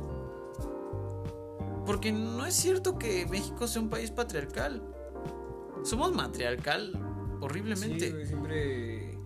Porque 1.85 2.11
no 2.11 2.45
es 2.45 2.55
cierto 2.55 2.97
que 2.97 3.25
México 3.27 3.67
sea 3.67 3.81
un 3.81 3.89
país 3.89 4.11
patriarcal. 4.11 4.81
Somos 5.83 6.13
matriarcal 6.13 6.93
horriblemente. 7.41 8.25
siempre 8.25 9.17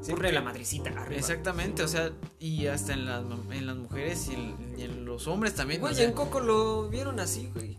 siempre 0.00 0.32
la 0.32 0.42
madrecita 0.42 0.90
Exactamente, 1.10 1.82
o 1.82 1.88
sea, 1.88 2.12
y 2.38 2.66
hasta 2.66 2.92
en 2.92 3.06
las, 3.06 3.24
en 3.50 3.66
las 3.66 3.76
mujeres 3.76 4.28
y 4.28 4.82
en, 4.82 5.04
los 5.04 5.28
hombres 5.28 5.54
también. 5.54 5.80
Güey, 5.80 6.02
en 6.02 6.12
Coco 6.12 6.40
lo 6.40 6.88
vieron 6.88 7.20
así, 7.20 7.50
güey. 7.54 7.78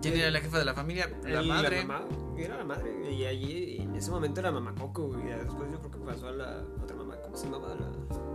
¿Quién 0.00 0.16
era 0.16 0.30
la 0.30 0.40
jefa 0.40 0.58
de 0.58 0.64
la 0.64 0.74
familia? 0.74 1.10
La 1.24 1.42
madre. 1.42 1.80
La 1.80 1.86
mamá, 1.86 2.06
era 2.44 2.56
la 2.56 2.64
madre. 2.64 3.12
Y 3.12 3.24
allí, 3.24 3.78
en 3.80 3.94
ese 3.96 4.10
momento 4.10 4.40
era 4.40 4.50
mamá 4.50 4.74
Coco, 4.74 5.10
Y 5.18 5.28
después 5.28 5.70
yo 5.70 5.78
creo 5.78 5.90
que 5.90 5.98
pasó 5.98 6.28
a 6.28 6.32
la 6.32 6.64
otra 6.82 6.96
mamá. 6.96 7.16
¿Cómo 7.22 7.36
se 7.36 7.44
llamaba 7.44 7.74
la, 7.74 7.86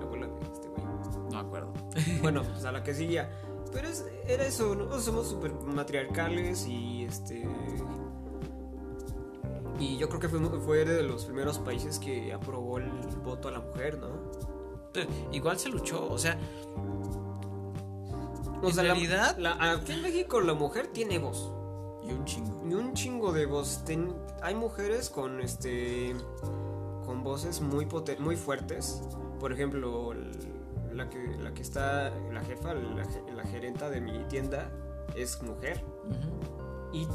abuela 0.04 0.28
de 0.28 0.42
este 0.42 0.68
güey? 0.68 0.84
No 0.84 1.30
me 1.30 1.38
acuerdo. 1.38 1.74
Bueno, 2.22 2.44
pues 2.44 2.66
a 2.66 2.72
la 2.72 2.84
que 2.84 2.94
seguía. 2.94 3.32
Pero 3.72 3.88
es, 3.88 4.06
era 4.28 4.46
eso, 4.46 4.76
¿no? 4.76 5.00
Somos 5.00 5.28
súper 5.28 5.54
matriarcales 5.54 6.68
y 6.68 7.06
este. 7.06 7.48
Y 9.80 9.98
yo 9.98 10.08
creo 10.08 10.20
que 10.20 10.30
fue, 10.30 10.40
fue 10.60 10.86
de 10.86 11.04
los 11.04 11.26
primeros 11.26 11.60
países 11.60 12.00
que 12.00 12.32
aprobó 12.32 12.78
el 12.78 12.90
voto 13.24 13.48
a 13.48 13.52
la 13.52 13.60
mujer, 13.60 14.00
¿no? 14.00 14.32
Igual 15.32 15.58
se 15.58 15.70
luchó, 15.70 16.08
o 16.08 16.20
sea, 16.20 16.38
o 18.64 18.70
en 18.70 18.78
realidad, 18.78 19.38
aquí 19.60 19.92
en 19.92 20.02
México 20.02 20.40
la 20.40 20.54
mujer 20.54 20.88
tiene 20.88 21.20
voz. 21.20 21.52
Y 22.06 22.12
un 22.12 22.26
chingo. 22.26 22.62
Y 22.70 22.74
un 22.74 22.94
chingo 22.94 23.32
de 23.32 23.46
voz. 23.46 23.84
hay 24.42 24.56
mujeres 24.56 25.10
con 25.10 25.42
este. 25.42 26.16
con 27.06 27.24
voces 27.24 27.62
muy, 27.62 27.88
muy 28.20 28.36
fuertes. 28.36 29.02
Por 29.40 29.54
ejemplo, 29.54 30.14
la 30.94 31.10
que, 31.10 31.38
la 31.40 31.54
que 31.54 31.62
está. 31.62 32.12
la 32.32 32.42
jefa, 32.42 32.74
la, 32.74 33.44
gerenta 33.44 33.90
de 33.90 34.02
mi 34.02 34.24
tienda 34.26 34.70
es 35.16 35.42
mujer. 35.42 35.84
Y 36.92 37.08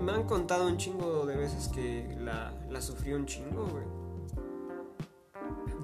me 0.00 0.12
han 0.12 0.24
contado 0.24 0.66
un 0.66 0.76
chingo 0.76 1.26
de 1.26 1.36
veces 1.36 1.68
que 1.68 2.16
la, 2.18 2.52
la 2.68 2.80
sufrió 2.80 3.16
un 3.16 3.26
chingo, 3.26 3.66
güey. 3.66 4.04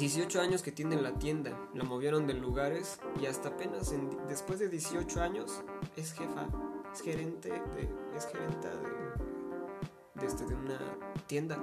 18 0.01 0.41
años 0.41 0.62
que 0.62 0.73
tiene 0.73 0.97
la 0.97 1.12
tienda, 1.19 1.59
la 1.74 1.85
movieron 1.85 2.27
de 2.27 2.32
lugares 2.32 2.99
y 3.20 3.27
hasta 3.27 3.51
apenas 3.51 3.95
después 4.28 4.59
de 4.59 4.70
18 4.70 5.20
años 5.20 5.62
es 5.95 6.15
jefa, 6.15 6.49
es 6.92 7.00
gerente 7.02 7.48
de, 7.50 8.16
es 8.16 8.26
gerenta 8.26 8.68
de, 8.68 10.20
de, 10.20 10.26
este, 10.26 10.44
de 10.46 10.54
una 10.54 10.78
tienda. 11.26 11.58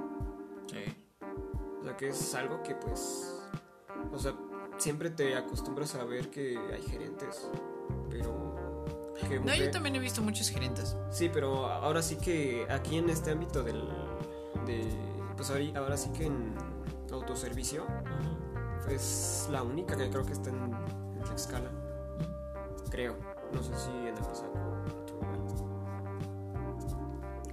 Sí. 0.66 0.96
O 1.80 1.84
sea 1.84 1.96
que 1.96 2.08
es 2.08 2.34
algo 2.34 2.62
que 2.62 2.74
pues, 2.74 3.40
o 4.12 4.18
sea, 4.18 4.34
siempre 4.78 5.10
te 5.10 5.36
acostumbras 5.36 5.94
a 5.94 6.04
ver 6.04 6.30
que 6.30 6.58
hay 6.72 6.82
gerentes, 6.82 7.48
pero... 8.10 8.84
no, 9.44 9.54
yo 9.54 9.70
también 9.70 9.96
he 9.96 9.98
visto 9.98 10.22
muchos 10.22 10.48
gerentes. 10.50 10.96
Sí, 11.10 11.30
pero 11.32 11.66
ahora 11.66 12.02
sí 12.02 12.16
que 12.16 12.66
aquí 12.70 12.98
en 12.98 13.10
este 13.10 13.30
ámbito 13.30 13.62
del... 13.62 13.88
De, 14.66 14.84
pues 15.36 15.50
ahora 15.76 15.96
sí 15.96 16.10
que 16.10 16.26
en 16.26 16.54
autoservicio 17.12 17.86
es 18.88 19.48
la 19.50 19.62
única 19.62 19.96
que 19.96 20.10
creo 20.10 20.24
que 20.24 20.32
está 20.32 20.50
en, 20.50 20.56
en 20.56 21.34
escala. 21.34 21.70
Creo. 22.90 23.16
No 23.52 23.62
sé 23.62 23.74
si 23.78 23.90
en 23.90 24.08
el 24.08 24.14
pasado 24.14 24.52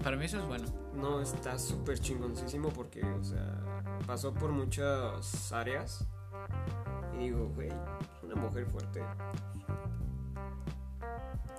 Para 0.06 0.18
mí 0.18 0.26
eso 0.26 0.38
es 0.38 0.46
bueno. 0.46 0.68
No, 0.94 1.20
está 1.20 1.58
súper 1.58 1.98
chingoncísimo 1.98 2.70
porque, 2.70 3.04
o 3.04 3.24
sea, 3.24 3.60
pasó 4.06 4.32
por 4.36 4.52
muchas 4.52 5.52
áreas. 5.52 6.06
Y 7.16 7.24
digo, 7.24 7.50
güey, 7.56 7.72
una 8.22 8.36
mujer 8.36 8.68
fuerte. 8.68 9.02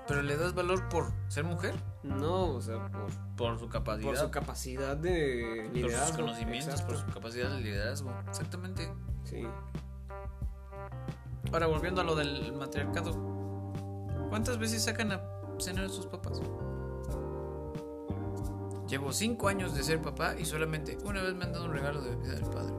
¿Pero 0.06 0.23
le 0.23 0.36
das 0.36 0.55
valor 0.55 0.89
por 0.89 1.10
ser 1.27 1.43
mujer? 1.43 1.74
No, 2.05 2.55
o 2.55 2.60
sea, 2.60 2.89
por, 2.89 3.10
por 3.36 3.59
su 3.59 3.68
capacidad. 3.68 4.06
Por 4.06 4.16
su 4.16 4.31
capacidad 4.31 4.97
de 4.97 5.68
liderazgo. 5.73 5.98
Por 5.98 6.06
sus 6.06 6.16
conocimientos, 6.16 6.82
por 6.82 6.97
su 6.98 7.06
capacidad 7.06 7.51
de 7.51 7.60
liderazgo. 7.62 8.14
Exactamente. 8.28 8.89
Sí. 9.24 9.44
Ahora, 11.52 11.66
volviendo 11.66 12.01
a 12.01 12.05
lo 12.05 12.14
del 12.14 12.52
matriarcado. 12.52 13.10
¿Cuántas 14.28 14.56
veces 14.56 14.85
sacan 14.85 15.10
a 15.10 15.20
cenar 15.59 15.86
a 15.86 15.89
sus 15.89 16.06
papás? 16.06 16.40
Llevo 18.89 19.13
cinco 19.13 19.49
años 19.49 19.75
de 19.75 19.83
ser 19.83 20.01
papá 20.01 20.37
y 20.39 20.45
solamente 20.45 20.97
una 21.05 21.23
vez 21.23 21.35
me 21.35 21.45
han 21.45 21.53
dado 21.53 21.65
un 21.65 21.73
regalo 21.73 22.01
de 22.01 22.15
vida 22.17 22.35
del 22.35 22.51
padre. 22.51 22.75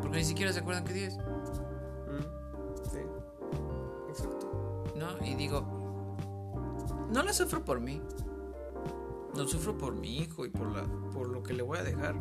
Porque 0.00 0.18
ni 0.18 0.24
siquiera 0.24 0.52
se 0.52 0.60
acuerdan 0.60 0.84
qué 0.84 0.92
día 0.92 1.06
es. 1.06 1.16
Mm, 1.16 2.90
sí. 2.90 2.98
Exacto. 4.08 4.92
¿No? 4.96 5.24
Y 5.24 5.34
digo, 5.34 5.80
no 7.10 7.22
la 7.22 7.32
sufro 7.32 7.64
por 7.64 7.80
mí. 7.80 8.00
No 9.36 9.46
sufro 9.46 9.78
por 9.78 9.94
mi 9.94 10.18
hijo 10.18 10.44
y 10.44 10.50
por, 10.50 10.72
la, 10.72 10.82
por 11.12 11.28
lo 11.28 11.42
que 11.42 11.54
le 11.54 11.62
voy 11.62 11.78
a 11.78 11.84
dejar. 11.84 12.16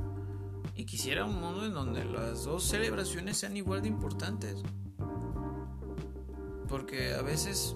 Y 0.76 0.86
quisiera 0.86 1.26
un 1.26 1.42
mundo 1.42 1.66
en 1.66 1.74
donde 1.74 2.06
las 2.06 2.46
dos 2.46 2.64
celebraciones 2.64 3.38
sean 3.38 3.58
igual 3.58 3.82
de 3.82 3.88
importantes. 3.88 4.62
Porque 6.68 7.14
a 7.14 7.24
veces 7.24 7.76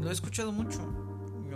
lo 0.00 0.10
he 0.10 0.12
escuchado 0.12 0.52
mucho. 0.52 0.97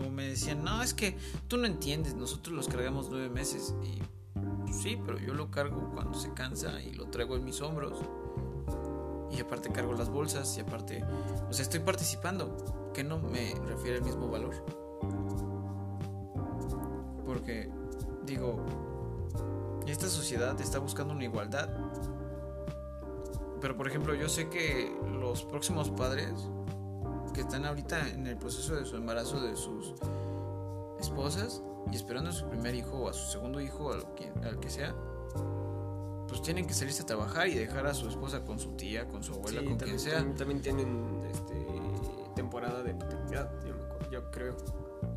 Me 0.01 0.29
decían, 0.29 0.65
no, 0.65 0.83
es 0.83 0.95
que 0.95 1.17
tú 1.49 1.57
no 1.57 1.67
entiendes, 1.67 2.15
nosotros 2.15 2.55
los 2.57 2.69
cargamos 2.69 3.09
nueve 3.11 3.29
meses. 3.29 3.75
Y 3.83 4.01
pues, 4.63 4.77
sí, 4.83 4.99
pero 5.05 5.19
yo 5.19 5.35
lo 5.35 5.51
cargo 5.51 5.91
cuando 5.95 6.19
se 6.19 6.33
cansa 6.33 6.81
y 6.83 6.95
lo 6.95 7.09
traigo 7.09 7.37
en 7.37 7.45
mis 7.45 7.61
hombros. 7.61 8.01
Y 9.31 9.41
aparte 9.41 9.71
cargo 9.71 9.95
las 9.95 10.11
bolsas 10.11 10.57
y 10.59 10.61
aparte, 10.61 11.05
o 11.49 11.53
sea, 11.53 11.63
estoy 11.63 11.81
participando, 11.81 12.91
que 12.93 13.03
no 13.03 13.19
me 13.19 13.55
refiere 13.67 13.99
al 13.99 14.05
mismo 14.05 14.29
valor. 14.29 14.55
Porque, 17.25 17.71
digo, 18.27 18.65
esta 19.87 20.09
sociedad 20.09 20.61
está 20.61 20.79
buscando 20.79 21.15
una 21.15 21.25
igualdad. 21.25 21.71
Pero 23.61 23.77
por 23.77 23.87
ejemplo, 23.87 24.15
yo 24.15 24.29
sé 24.29 24.49
que 24.49 24.93
los 25.21 25.45
próximos 25.45 25.91
padres 25.91 26.33
que 27.33 27.43
están 27.43 27.65
ahorita 27.65 28.09
en 28.11 28.27
el 28.27 28.37
proceso 28.37 28.75
de 28.75 28.85
su 28.85 28.97
embarazo 28.97 29.41
de 29.41 29.57
sus 29.57 29.95
esposas 31.01 31.63
y 31.91 31.97
esperando 31.97 32.31
a 32.31 32.33
su 32.33 32.47
primer 32.49 32.75
hijo 32.75 32.97
o 32.97 33.09
a 33.09 33.13
su 33.13 33.31
segundo 33.31 33.61
hijo, 33.61 33.93
al 33.93 34.15
que, 34.15 34.33
al 34.45 34.61
que 34.61 34.71
sea, 34.71 34.95
pues 36.29 36.43
tienen 36.43 36.67
que 36.67 36.75
salirse 36.75 37.03
a 37.03 37.07
trabajar 37.07 37.49
y 37.49 37.55
dejar 37.55 37.87
a 37.87 37.95
su 37.95 38.09
esposa 38.09 38.45
con 38.45 38.59
su 38.59 38.73
tía, 38.73 39.07
con 39.09 39.23
su 39.23 39.35
abuela, 39.35 39.63
con 39.65 39.77
quien 39.77 39.99
sea. 39.99 40.25
También, 40.35 40.63
tienen 40.63 41.21
este, 41.31 41.67
temporada 42.35 42.83
de 42.83 42.95
paternidad, 42.95 43.51
yo, 43.67 44.11
yo, 44.11 44.31
creo. 44.31 44.57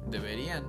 Deberían, 0.07 0.63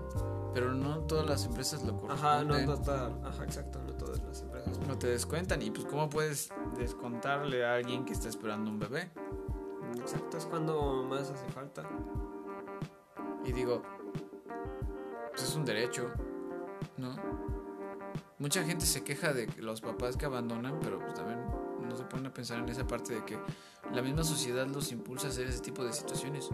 pero 0.54 0.72
no 0.72 1.00
todas 1.00 1.26
las 1.26 1.44
empresas 1.46 1.82
lo 1.82 1.98
corresponden. 1.98 2.52
Ajá, 2.52 2.64
no, 2.64 2.76
no, 2.76 3.28
ajá, 3.28 3.44
exacto, 3.44 3.80
no 3.86 3.92
todas 3.94 4.22
las 4.22 4.42
empresas. 4.42 4.78
No 4.86 4.98
te 4.98 5.08
descuentan 5.08 5.62
y 5.62 5.70
pues 5.70 5.86
cómo 5.86 6.08
puedes 6.08 6.50
descontarle 6.78 7.64
a 7.66 7.74
alguien 7.74 8.04
que 8.04 8.12
está 8.12 8.28
esperando 8.28 8.70
un 8.70 8.78
bebé. 8.78 9.10
Exacto, 10.06 10.38
es 10.38 10.46
cuando 10.46 11.02
más 11.02 11.28
hace 11.28 11.48
falta. 11.48 11.82
Y 13.44 13.50
digo, 13.50 13.82
pues 15.30 15.42
es 15.42 15.56
un 15.56 15.64
derecho, 15.64 16.12
¿no? 16.96 17.16
Mucha 18.38 18.62
gente 18.62 18.86
se 18.86 19.02
queja 19.02 19.32
de 19.32 19.48
los 19.58 19.80
papás 19.80 20.16
que 20.16 20.24
abandonan, 20.24 20.78
pero 20.80 21.00
pues 21.00 21.14
también 21.14 21.40
no 21.88 21.96
se 21.96 22.04
pone 22.04 22.28
a 22.28 22.32
pensar 22.32 22.60
en 22.60 22.68
esa 22.68 22.86
parte 22.86 23.14
de 23.14 23.24
que 23.24 23.36
la 23.92 24.00
misma 24.00 24.22
sociedad 24.22 24.68
los 24.68 24.92
impulsa 24.92 25.26
a 25.26 25.30
hacer 25.30 25.48
ese 25.48 25.60
tipo 25.60 25.82
de 25.82 25.92
situaciones. 25.92 26.50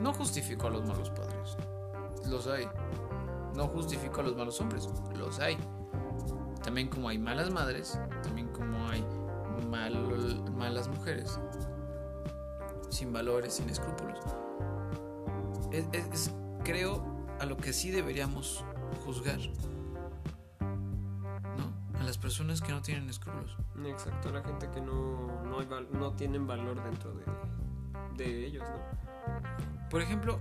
No 0.00 0.12
justifico 0.12 0.68
a 0.68 0.70
los 0.70 0.86
malos 0.86 1.10
padres, 1.10 1.56
los 2.28 2.46
hay. 2.46 2.68
No 3.56 3.66
justifico 3.66 4.20
a 4.20 4.22
los 4.22 4.36
malos 4.36 4.60
hombres, 4.60 4.88
los 5.18 5.40
hay. 5.40 5.58
También 6.62 6.86
como 6.86 7.08
hay 7.08 7.18
malas 7.18 7.50
madres, 7.50 7.98
también 8.22 8.46
como 8.52 8.86
hay 8.88 9.04
malas 9.70 10.88
mujeres, 10.88 11.38
sin 12.90 13.12
valores, 13.12 13.54
sin 13.54 13.68
escrúpulos. 13.70 14.18
Es, 15.72 16.32
creo 16.64 17.04
a 17.38 17.46
lo 17.46 17.56
que 17.56 17.72
sí 17.72 17.90
deberíamos 17.90 18.64
juzgar. 19.04 19.38
¿No? 20.60 21.98
A 21.98 22.02
las 22.02 22.18
personas 22.18 22.60
que 22.60 22.72
no 22.72 22.82
tienen 22.82 23.08
escrúpulos. 23.08 23.56
Exacto, 23.86 24.28
a 24.28 24.32
la 24.32 24.42
gente 24.42 24.68
que 24.70 24.80
no, 24.80 25.42
no, 25.44 25.60
hay 25.60 25.68
no 25.92 26.12
tienen 26.12 26.46
valor 26.46 26.82
dentro 26.82 27.12
de, 27.14 28.24
de 28.24 28.46
ellos, 28.46 28.64
¿no? 28.68 29.88
Por 29.88 30.02
ejemplo, 30.02 30.40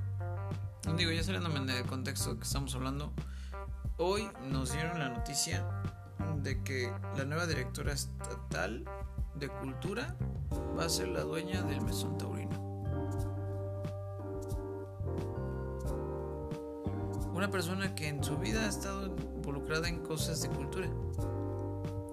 digo, 0.97 1.11
ya 1.11 1.23
saliéndome 1.23 1.59
del 1.73 1.85
contexto 1.85 2.37
que 2.37 2.43
estamos 2.43 2.75
hablando, 2.75 3.13
hoy 3.97 4.29
nos 4.51 4.71
dieron 4.71 4.99
la 4.99 5.09
noticia 5.09 5.65
de 6.43 6.61
que 6.63 6.91
la 7.17 7.25
nueva 7.25 7.47
directora 7.47 7.93
estatal 7.93 8.85
de 9.39 9.47
cultura 9.47 10.15
va 10.77 10.85
a 10.85 10.89
ser 10.89 11.07
la 11.07 11.21
dueña 11.21 11.61
del 11.63 11.81
mesón 11.81 12.17
taurino. 12.17 12.49
Una 17.33 17.49
persona 17.49 17.95
que 17.95 18.09
en 18.09 18.23
su 18.23 18.37
vida 18.37 18.65
ha 18.65 18.67
estado 18.67 19.07
involucrada 19.07 19.87
en 19.87 19.99
cosas 20.03 20.41
de 20.41 20.49
cultura. 20.49 20.89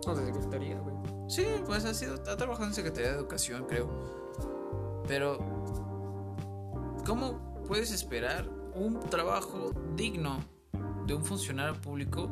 O 0.07 0.15
de 0.15 0.27
secretaría, 0.27 0.79
güey. 0.79 0.95
Sí, 1.29 1.45
pues 1.67 1.85
ha 1.85 1.95
sido, 1.95 2.15
ha 2.15 2.37
trabajado 2.37 2.69
en 2.69 2.75
Secretaría 2.75 3.11
de 3.11 3.17
Educación, 3.17 3.65
creo. 3.67 3.91
Pero, 5.09 5.39
¿cómo 7.05 7.63
puedes 7.67 7.91
esperar 7.91 8.49
un 8.75 9.01
trabajo 9.01 9.73
digno 9.97 10.39
de 11.07 11.15
un 11.15 11.25
funcionario 11.25 11.81
público 11.81 12.29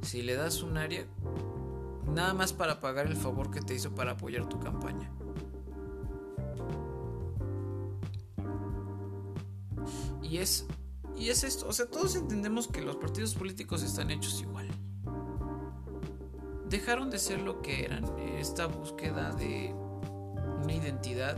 si 0.00 0.22
le 0.22 0.34
das 0.34 0.62
un 0.62 0.78
área 0.78 1.04
nada 2.12 2.34
más 2.34 2.52
para 2.52 2.80
pagar 2.80 3.06
el 3.06 3.16
favor 3.16 3.50
que 3.50 3.60
te 3.60 3.74
hizo 3.74 3.94
para 3.94 4.12
apoyar 4.12 4.48
tu 4.48 4.58
campaña. 4.58 5.10
Y 10.22 10.38
es 10.38 10.66
y 11.16 11.28
es 11.28 11.44
esto, 11.44 11.68
o 11.68 11.72
sea, 11.72 11.86
todos 11.86 12.16
entendemos 12.16 12.66
que 12.66 12.82
los 12.82 12.96
partidos 12.96 13.34
políticos 13.34 13.82
están 13.82 14.10
hechos 14.10 14.40
igual. 14.42 14.68
Dejaron 16.68 17.08
de 17.10 17.18
ser 17.18 17.40
lo 17.40 17.62
que 17.62 17.84
eran, 17.84 18.04
esta 18.18 18.66
búsqueda 18.66 19.30
de 19.32 19.72
una 20.62 20.72
identidad, 20.72 21.36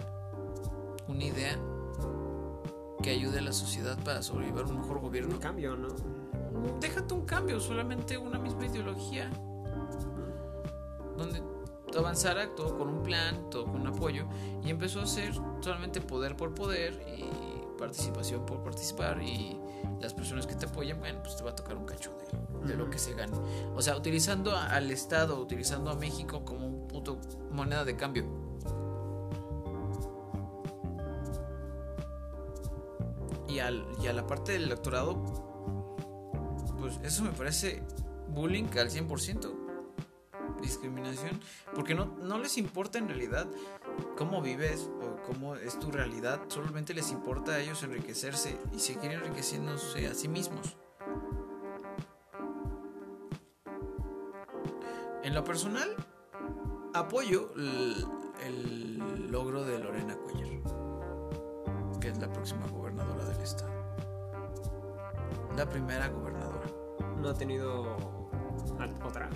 una 1.08 1.24
idea 1.24 1.58
que 3.02 3.10
ayude 3.10 3.40
a 3.40 3.42
la 3.42 3.52
sociedad 3.52 4.02
para 4.02 4.22
sobrevivir 4.22 4.64
un 4.64 4.80
mejor 4.80 5.00
gobierno. 5.00 5.34
Un 5.34 5.40
cambio, 5.40 5.76
¿no? 5.76 5.88
Déjate 6.80 7.12
un 7.12 7.26
cambio, 7.26 7.60
solamente 7.60 8.16
una 8.16 8.38
misma 8.38 8.64
ideología 8.64 9.30
donde 11.16 11.42
avanzara 11.96 12.54
todo 12.54 12.76
con 12.76 12.88
un 12.88 13.02
plan, 13.02 13.48
todo 13.50 13.64
con 13.64 13.80
un 13.80 13.86
apoyo, 13.86 14.26
y 14.64 14.70
empezó 14.70 15.00
a 15.00 15.06
ser 15.06 15.34
solamente 15.60 16.00
poder 16.00 16.36
por 16.36 16.54
poder 16.54 17.02
y 17.16 17.24
participación 17.76 18.44
por 18.46 18.62
participar 18.62 19.22
y 19.22 19.58
las 20.00 20.14
personas 20.14 20.46
que 20.46 20.54
te 20.54 20.66
apoyan, 20.66 20.98
bueno, 20.98 21.20
pues 21.22 21.36
te 21.36 21.44
va 21.44 21.50
a 21.50 21.56
tocar 21.56 21.76
un 21.76 21.84
cacho 21.84 22.10
de, 22.64 22.74
lo 22.74 22.90
que 22.90 22.98
se 22.98 23.14
gane. 23.14 23.32
O 23.74 23.82
sea, 23.82 23.96
utilizando 23.96 24.56
al 24.56 24.90
Estado, 24.90 25.40
utilizando 25.40 25.90
a 25.90 25.94
México 25.94 26.44
como 26.44 26.66
un 26.66 26.88
puto 26.88 27.18
moneda 27.50 27.84
de 27.84 27.96
cambio. 27.96 28.24
Y, 33.48 33.60
al, 33.60 33.86
y 34.02 34.08
a 34.08 34.12
la 34.12 34.26
parte 34.26 34.52
del 34.52 34.64
electorado, 34.64 35.22
pues 36.78 36.98
eso 37.04 37.22
me 37.22 37.30
parece 37.30 37.82
bullying 38.28 38.66
al 38.78 38.90
100% 38.90 39.65
discriminación, 40.60 41.40
porque 41.74 41.94
no, 41.94 42.06
no 42.22 42.38
les 42.38 42.58
importa 42.58 42.98
en 42.98 43.08
realidad 43.08 43.46
cómo 44.16 44.42
vives 44.42 44.90
o 45.02 45.22
cómo 45.26 45.56
es 45.56 45.78
tu 45.78 45.90
realidad, 45.90 46.40
solamente 46.48 46.94
les 46.94 47.10
importa 47.10 47.52
a 47.52 47.60
ellos 47.60 47.82
enriquecerse 47.82 48.58
y 48.72 48.78
seguir 48.78 49.12
enriqueciéndose 49.12 50.06
a 50.06 50.14
sí 50.14 50.28
mismos. 50.28 50.76
En 55.22 55.34
lo 55.34 55.42
personal, 55.42 55.94
apoyo 56.94 57.52
el, 57.56 58.06
el 58.44 59.30
logro 59.30 59.64
de 59.64 59.78
Lorena 59.78 60.16
Cuellar, 60.16 60.62
que 62.00 62.08
es 62.08 62.18
la 62.18 62.32
próxima 62.32 62.66
gobernadora 62.68 63.24
del 63.24 63.40
estado. 63.40 63.72
La 65.56 65.68
primera 65.68 66.08
gobernadora. 66.08 66.66
¿No 67.20 67.30
ha 67.30 67.34
tenido 67.34 67.96
otra? 69.04 69.28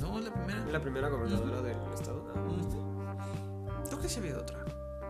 No, 0.00 0.18
es 0.18 0.24
la 0.24 0.32
primera. 0.32 0.64
¿La 0.66 0.80
primera 0.80 1.08
gobernadora 1.08 1.62
del 1.62 1.76
estado? 1.94 2.32
Ah. 2.34 3.84
Creo 3.86 4.00
que 4.00 4.08
sí 4.08 4.20
había 4.20 4.38
otra. 4.38 4.64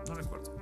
No 0.08 0.14
recuerdo. 0.14 0.54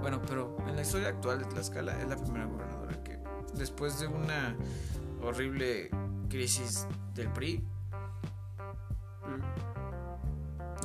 Bueno, 0.00 0.20
pero 0.26 0.56
en 0.66 0.76
la 0.76 0.82
historia 0.82 1.08
actual 1.08 1.40
de 1.40 1.44
Tlaxcala 1.46 2.00
es 2.00 2.08
la 2.08 2.16
primera 2.16 2.46
gobernadora 2.46 3.02
que, 3.02 3.18
después 3.54 3.98
de 3.98 4.06
una 4.06 4.56
horrible 5.22 5.90
crisis 6.28 6.86
del 7.14 7.32
PRI 7.32 7.64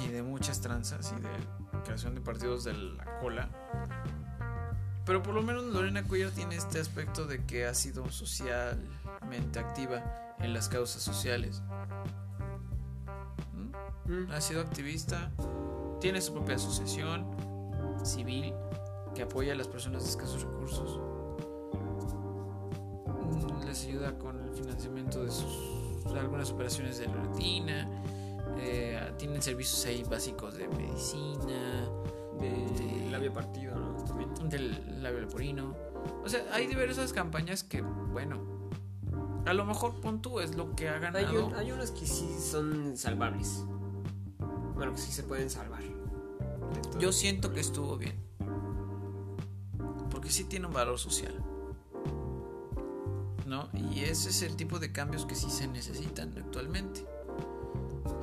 y 0.03 0.07
de 0.07 0.23
muchas 0.23 0.61
tranzas 0.61 1.13
y 1.17 1.21
de 1.21 1.29
creación 1.83 2.15
de 2.15 2.21
partidos 2.21 2.63
de 2.63 2.73
la 2.73 3.19
cola, 3.19 3.49
pero 5.05 5.21
por 5.21 5.35
lo 5.35 5.43
menos 5.43 5.63
Lorena 5.65 6.03
Cuellar 6.03 6.31
tiene 6.31 6.55
este 6.55 6.79
aspecto 6.79 7.25
de 7.25 7.45
que 7.45 7.65
ha 7.65 7.73
sido 7.73 8.09
socialmente 8.09 9.59
activa 9.59 10.35
en 10.39 10.53
las 10.53 10.69
causas 10.69 11.01
sociales. 11.01 11.61
¿Mm? 14.05 14.31
Ha 14.31 14.41
sido 14.41 14.61
activista, 14.61 15.31
tiene 15.99 16.21
su 16.21 16.33
propia 16.33 16.55
asociación 16.55 17.25
civil 18.03 18.53
que 19.15 19.23
apoya 19.23 19.53
a 19.53 19.55
las 19.55 19.67
personas 19.67 20.03
de 20.03 20.09
escasos 20.09 20.43
recursos. 20.43 20.99
Mm, 23.07 23.65
les 23.65 23.85
ayuda 23.85 24.17
con 24.17 24.39
el 24.41 24.53
financiamiento 24.53 25.23
de 25.23 25.31
sus 25.31 25.73
algunas 26.17 26.51
operaciones 26.51 26.97
de 26.99 27.07
retina. 27.07 27.89
Eh, 28.57 28.99
tienen 29.17 29.41
servicios 29.41 29.85
ahí 29.85 30.03
básicos 30.03 30.55
de 30.55 30.67
medicina, 30.67 31.89
de, 32.39 33.09
labio 33.11 33.33
partido, 33.33 33.75
¿no? 33.75 33.93
Del 34.49 35.01
labio 35.01 35.21
leporino. 35.21 35.75
O 36.23 36.29
sea, 36.29 36.43
hay 36.51 36.67
diversas 36.67 37.13
campañas 37.13 37.63
que, 37.63 37.81
bueno, 37.81 38.41
a 39.45 39.53
lo 39.53 39.65
mejor 39.65 39.99
pon 40.01 40.21
tú 40.21 40.39
es 40.39 40.55
lo 40.55 40.75
que 40.75 40.89
ha 40.89 40.99
ganado. 40.99 41.51
Hay, 41.55 41.65
hay 41.65 41.71
unas 41.71 41.91
que 41.91 42.05
sí 42.05 42.27
son 42.39 42.97
salvables. 42.97 43.63
Bueno, 44.83 44.97
que 44.97 45.01
sí 45.01 45.13
se 45.13 45.23
pueden 45.23 45.49
salvar. 45.49 45.81
Yo 46.99 47.13
siento 47.13 47.53
que 47.53 47.61
estuvo 47.61 47.95
bien. 47.95 48.21
porque 50.11 50.29
sí 50.29 50.43
tiene 50.43 50.67
un 50.67 50.73
valor 50.73 50.99
social. 50.99 51.33
¿No? 53.47 53.69
Y 53.73 54.01
ese 54.01 54.29
es 54.29 54.41
el 54.41 54.57
tipo 54.57 54.79
de 54.79 54.91
cambios 54.91 55.25
que 55.25 55.35
sí 55.35 55.49
se 55.49 55.67
necesitan 55.69 56.37
actualmente. 56.37 57.05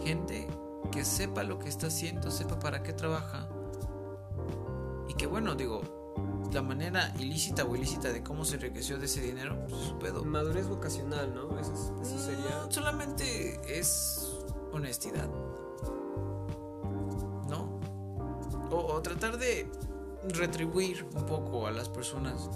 Gente 0.04 0.48
que 0.92 1.02
sepa 1.04 1.44
lo 1.44 1.58
que 1.58 1.70
está 1.70 1.86
haciendo, 1.86 2.30
sepa 2.30 2.58
para 2.58 2.82
qué 2.82 2.92
trabaja. 2.92 3.48
Y 5.08 5.14
que 5.14 5.26
bueno, 5.26 5.54
digo, 5.54 5.80
la 6.52 6.60
manera 6.62 7.14
ilícita 7.18 7.64
o 7.64 7.74
ilícita 7.74 8.12
de 8.12 8.22
cómo 8.22 8.44
se 8.44 8.56
enriqueció 8.56 8.98
de 8.98 9.06
ese 9.06 9.22
dinero, 9.22 9.58
pues 9.66 9.80
es 9.82 9.88
su 9.88 9.98
pedo. 9.98 10.24
Madurez 10.24 10.68
vocacional, 10.68 11.34
¿no? 11.34 11.58
Eso, 11.58 11.72
es- 11.72 12.06
eso 12.06 12.18
sería. 12.18 12.50
No, 12.50 12.70
solamente 12.70 13.78
es 13.78 14.36
honestidad. 14.72 15.28
O, 18.70 18.76
o 18.76 19.02
tratar 19.02 19.36
de 19.38 19.70
retribuir 20.28 21.06
un 21.14 21.26
poco 21.26 21.66
a 21.66 21.70
las 21.70 21.88
personas. 21.88 22.50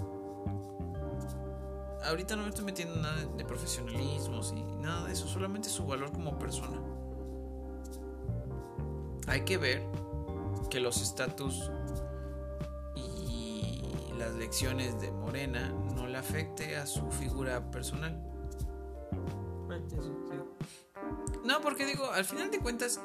Ahorita 2.03 2.35
no 2.35 2.43
me 2.43 2.49
estoy 2.49 2.65
metiendo 2.65 2.95
en 2.95 3.01
nada 3.01 3.25
de 3.25 3.45
profesionalismos 3.45 4.53
y 4.55 4.63
nada 4.63 5.07
de 5.07 5.13
eso, 5.13 5.27
solamente 5.27 5.69
su 5.69 5.85
valor 5.85 6.11
como 6.11 6.37
persona. 6.37 6.79
Hay 9.27 9.41
que 9.41 9.57
ver 9.57 9.81
que 10.69 10.79
los 10.79 11.01
estatus 11.01 11.71
y 12.95 13.81
las 14.19 14.35
lecciones 14.35 15.01
de 15.01 15.11
Morena 15.11 15.73
no 15.95 16.07
le 16.07 16.17
afecte 16.17 16.77
a 16.77 16.85
su 16.85 17.09
figura 17.11 17.71
personal. 17.71 18.21
No, 21.43 21.61
porque 21.61 21.85
digo, 21.85 22.11
al 22.11 22.25
final 22.25 22.51
de 22.51 22.59
cuentas, 22.59 22.99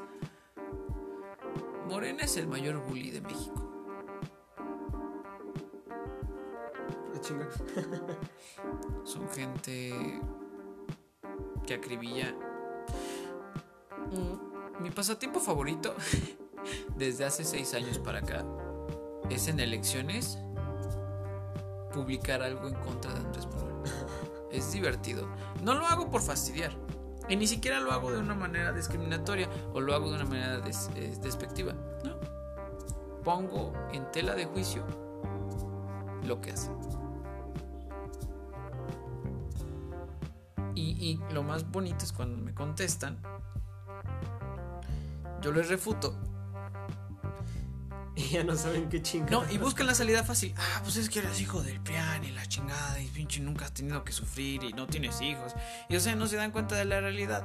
Morena 1.90 2.22
es 2.22 2.36
el 2.36 2.46
mayor 2.46 2.78
bully 2.86 3.10
de 3.10 3.20
México. 3.20 3.66
Chinga. 7.20 7.48
Son 9.04 9.28
gente 9.30 10.20
que 11.66 11.74
acribilla. 11.74 12.32
Mm, 14.12 14.82
Mi 14.82 14.90
pasatiempo 14.90 15.40
favorito 15.40 15.94
desde 16.96 17.24
hace 17.24 17.44
seis 17.44 17.74
años 17.74 17.98
para 17.98 18.20
acá 18.20 18.44
es 19.28 19.48
en 19.48 19.58
elecciones 19.58 20.38
publicar 21.92 22.40
algo 22.40 22.68
en 22.68 22.74
contra 22.74 23.12
de 23.12 23.18
Andrés 23.18 23.46
Manuel. 23.46 23.74
Es 24.52 24.72
divertido. 24.72 25.28
No 25.62 25.74
lo 25.74 25.86
hago 25.86 26.10
por 26.10 26.22
fastidiar. 26.22 26.72
Y 27.30 27.36
ni 27.36 27.46
siquiera 27.46 27.78
lo 27.78 27.92
hago 27.92 28.10
de 28.10 28.18
una 28.18 28.34
manera 28.34 28.72
discriminatoria 28.72 29.48
o 29.72 29.80
lo 29.80 29.94
hago 29.94 30.10
de 30.10 30.16
una 30.16 30.24
manera 30.24 30.60
eh, 30.96 31.16
despectiva. 31.22 31.72
No. 32.04 32.16
Pongo 33.22 33.72
en 33.92 34.10
tela 34.10 34.34
de 34.34 34.46
juicio 34.46 34.84
lo 36.26 36.40
que 36.40 36.50
hace. 36.50 36.72
Y, 40.74 40.90
y 40.98 41.32
lo 41.32 41.44
más 41.44 41.70
bonito 41.70 42.04
es 42.04 42.12
cuando 42.12 42.36
me 42.36 42.52
contestan, 42.52 43.22
yo 45.40 45.52
les 45.52 45.68
refuto. 45.68 46.16
Y 48.20 48.32
ya 48.34 48.44
no 48.44 48.56
saben 48.56 48.88
qué 48.88 49.00
chinga. 49.02 49.30
No, 49.30 49.42
y 49.50 49.56
buscan 49.58 49.86
la 49.86 49.94
salida 49.94 50.22
fácil. 50.24 50.54
Ah, 50.58 50.80
pues 50.82 50.96
es 50.96 51.08
que 51.08 51.20
eres 51.20 51.40
hijo 51.40 51.62
del 51.62 51.80
PRIAN 51.80 52.24
y 52.24 52.30
la 52.32 52.44
chingada 52.46 53.00
y 53.00 53.06
pinche 53.06 53.40
nunca 53.40 53.64
has 53.66 53.72
tenido 53.72 54.02
que 54.04 54.12
sufrir 54.12 54.62
y 54.64 54.72
no 54.72 54.86
tienes 54.86 55.20
hijos. 55.20 55.54
Y 55.88 55.96
o 55.96 56.00
sea, 56.00 56.14
no 56.16 56.26
se 56.26 56.36
dan 56.36 56.50
cuenta 56.50 56.74
de 56.74 56.84
la 56.84 57.00
realidad. 57.00 57.44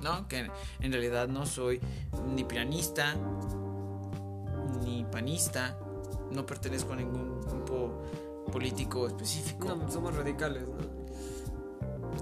No, 0.00 0.28
que 0.28 0.50
en 0.80 0.92
realidad 0.92 1.28
no 1.28 1.46
soy 1.46 1.80
ni 2.34 2.44
pianista, 2.44 3.14
ni 4.82 5.04
panista, 5.04 5.76
no 6.30 6.44
pertenezco 6.46 6.92
a 6.92 6.96
ningún 6.96 7.40
grupo 7.42 8.02
político 8.52 9.06
específico. 9.06 9.66
No, 9.74 9.90
somos 9.90 10.14
radicales, 10.14 10.62
¿no? 10.68 11.04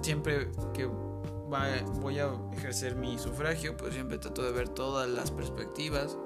siempre 0.03 0.51
que 0.75 0.87
va- 0.87 1.83
voy 2.01 2.19
a 2.19 2.31
ejercer 2.53 2.97
mi 2.97 3.19
sufragio, 3.19 3.77
pues 3.77 3.95
siempre 3.95 4.19
trato 4.19 4.43
de 4.43 4.53
ver 4.53 4.69
todas 4.69 5.09
las 5.09 5.31
perspectivas. 5.31 6.17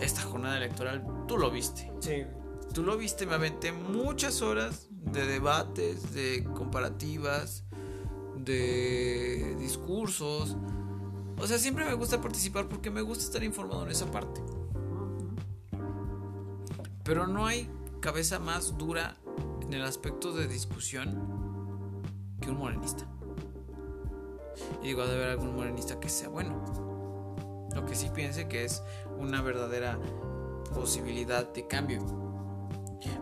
Esta 0.00 0.22
jornada 0.22 0.56
electoral, 0.56 1.04
tú 1.28 1.38
lo 1.38 1.50
viste. 1.50 1.92
Sí. 2.00 2.24
Tú 2.72 2.82
lo 2.82 2.96
viste, 2.96 3.26
me 3.26 3.34
aventé 3.34 3.72
muchas 3.72 4.42
horas 4.42 4.88
de 4.90 5.26
debates, 5.26 6.14
de 6.14 6.44
comparativas, 6.54 7.64
de 8.36 9.56
discursos. 9.58 10.56
O 11.38 11.46
sea, 11.46 11.58
siempre 11.58 11.84
me 11.84 11.94
gusta 11.94 12.20
participar 12.20 12.68
porque 12.68 12.90
me 12.90 13.02
gusta 13.02 13.24
estar 13.24 13.42
informado 13.42 13.84
en 13.84 13.90
esa 13.90 14.10
parte. 14.10 14.40
Pero 17.04 17.26
no 17.26 17.46
hay 17.46 17.68
cabeza 18.00 18.38
más 18.38 18.78
dura 18.78 19.16
en 19.60 19.72
el 19.74 19.82
aspecto 19.82 20.32
de 20.32 20.46
discusión 20.46 22.02
que 22.40 22.50
un 22.50 22.58
morenista. 22.58 23.06
Y 24.82 24.88
digo, 24.88 25.02
ha 25.02 25.06
de 25.06 25.14
haber 25.14 25.28
algún 25.30 25.54
morenista 25.54 25.98
que 26.00 26.08
sea 26.08 26.28
bueno. 26.28 27.68
Lo 27.74 27.84
que 27.86 27.94
sí 27.94 28.10
piense 28.14 28.48
que 28.48 28.64
es 28.64 28.82
una 29.22 29.40
verdadera 29.42 29.98
posibilidad 30.74 31.50
de 31.52 31.66
cambio. 31.66 32.00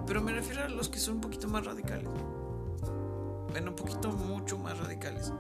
Pero 0.07 0.21
me 0.23 0.33
refiero 0.33 0.65
a 0.65 0.69
los 0.69 0.89
que 0.89 0.99
son 0.99 1.17
un 1.17 1.21
poquito 1.21 1.49
más 1.49 1.65
radicales. 1.65 2.09
Bueno, 3.51 3.71
un 3.71 3.77
poquito 3.77 4.11
mucho 4.13 4.59
más 4.59 4.79
radicales. 4.79 5.33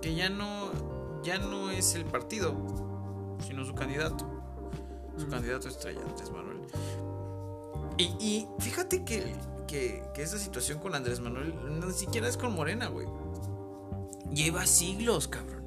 Que 0.00 0.14
ya 0.14 0.28
no, 0.28 0.70
ya 1.22 1.38
no 1.38 1.70
es 1.70 1.94
el 1.94 2.04
partido, 2.04 2.54
sino 3.46 3.64
su 3.64 3.74
candidato. 3.74 4.26
Su 5.16 5.26
Mm. 5.26 5.30
candidato 5.30 5.68
estrella, 5.68 6.00
Andrés 6.08 6.30
Manuel. 6.30 6.60
Y, 7.96 8.04
y 8.18 8.48
fíjate 8.58 9.04
que, 9.04 9.34
que, 9.68 10.02
que 10.12 10.22
esa 10.22 10.38
situación 10.38 10.78
con 10.80 10.94
Andrés 10.94 11.20
Manuel 11.20 11.54
ni 11.80 11.92
siquiera 11.92 12.28
es 12.28 12.36
con 12.36 12.52
Morena, 12.54 12.88
güey. 12.88 13.06
Lleva 14.32 14.66
siglos, 14.66 15.28
cabrón. 15.28 15.63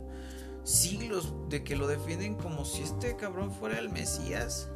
Siglos 0.68 1.34
de 1.48 1.64
que 1.64 1.77
lo 1.77 1.88
defienden 1.88 2.35
como 2.35 2.65
si 2.65 2.81
este 2.84 3.15
cabrón 3.15 3.53
fuera 3.53 3.80
el 3.80 3.89
Mesías. 3.89 4.69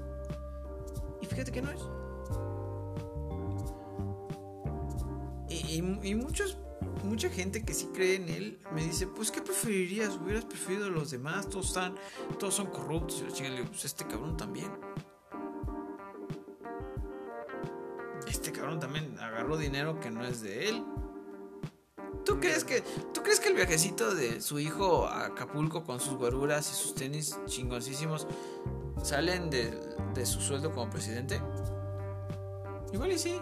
Y 1.22 1.26
fíjate 1.26 1.52
que 1.52 1.62
no 1.62 1.70
es. 1.70 1.82
Y, 5.50 5.84
y- 6.04 6.16
muchos, 6.16 6.58
mucha 7.04 7.30
gente 7.30 7.66
que 7.66 7.74
sí 7.74 7.90
cree 7.94 8.16
en 8.16 8.30
él 8.30 8.62
me 8.74 8.86
dice, 8.86 9.06
pues 9.06 9.32
¿qué 9.32 9.42
preferirías? 9.42 10.16
¿Hubieras 10.16 10.46
preferido 10.46 10.86
a 10.86 10.90
los 10.90 11.12
demás? 11.12 11.50
Todos 11.50 11.68
están, 11.68 11.96
todos 12.40 12.54
son 12.54 12.68
corruptos. 12.68 13.22
Y 13.38 13.44
le 13.44 13.50
digo, 13.58 13.66
pues 13.68 13.84
este 13.84 14.06
cabrón 14.08 14.38
también. 14.38 14.72
Este 18.30 18.54
cabrón 18.54 18.80
también 18.80 19.20
agarró 19.20 19.58
dinero 19.58 20.00
que 20.00 20.10
no 20.10 20.24
es 20.26 20.42
de 20.42 20.70
él. 20.70 20.86
¿Tú 22.26 22.40
crees 22.40 22.64
que, 22.64 22.82
¿Tú 23.14 23.22
crees 23.24 23.40
que 23.40 23.50
el 23.50 23.56
viajecito 23.56 24.14
de 24.14 24.42
su 24.42 24.60
hijo 24.60 25.08
a 25.08 25.26
Acapulco 25.26 25.84
con 25.84 26.00
sus 26.00 26.16
guaruras 26.16 26.70
y 26.72 26.76
sus 26.76 26.94
tenis 26.96 27.38
chingoncísimos 27.46 28.28
salen 29.04 29.50
de, 29.50 29.72
de 30.14 30.26
su 30.26 30.40
sueldo 30.40 30.72
como 30.72 30.90
presidente? 30.90 31.42
Igual 32.94 33.12
y 33.12 33.18
sí. 33.20 33.40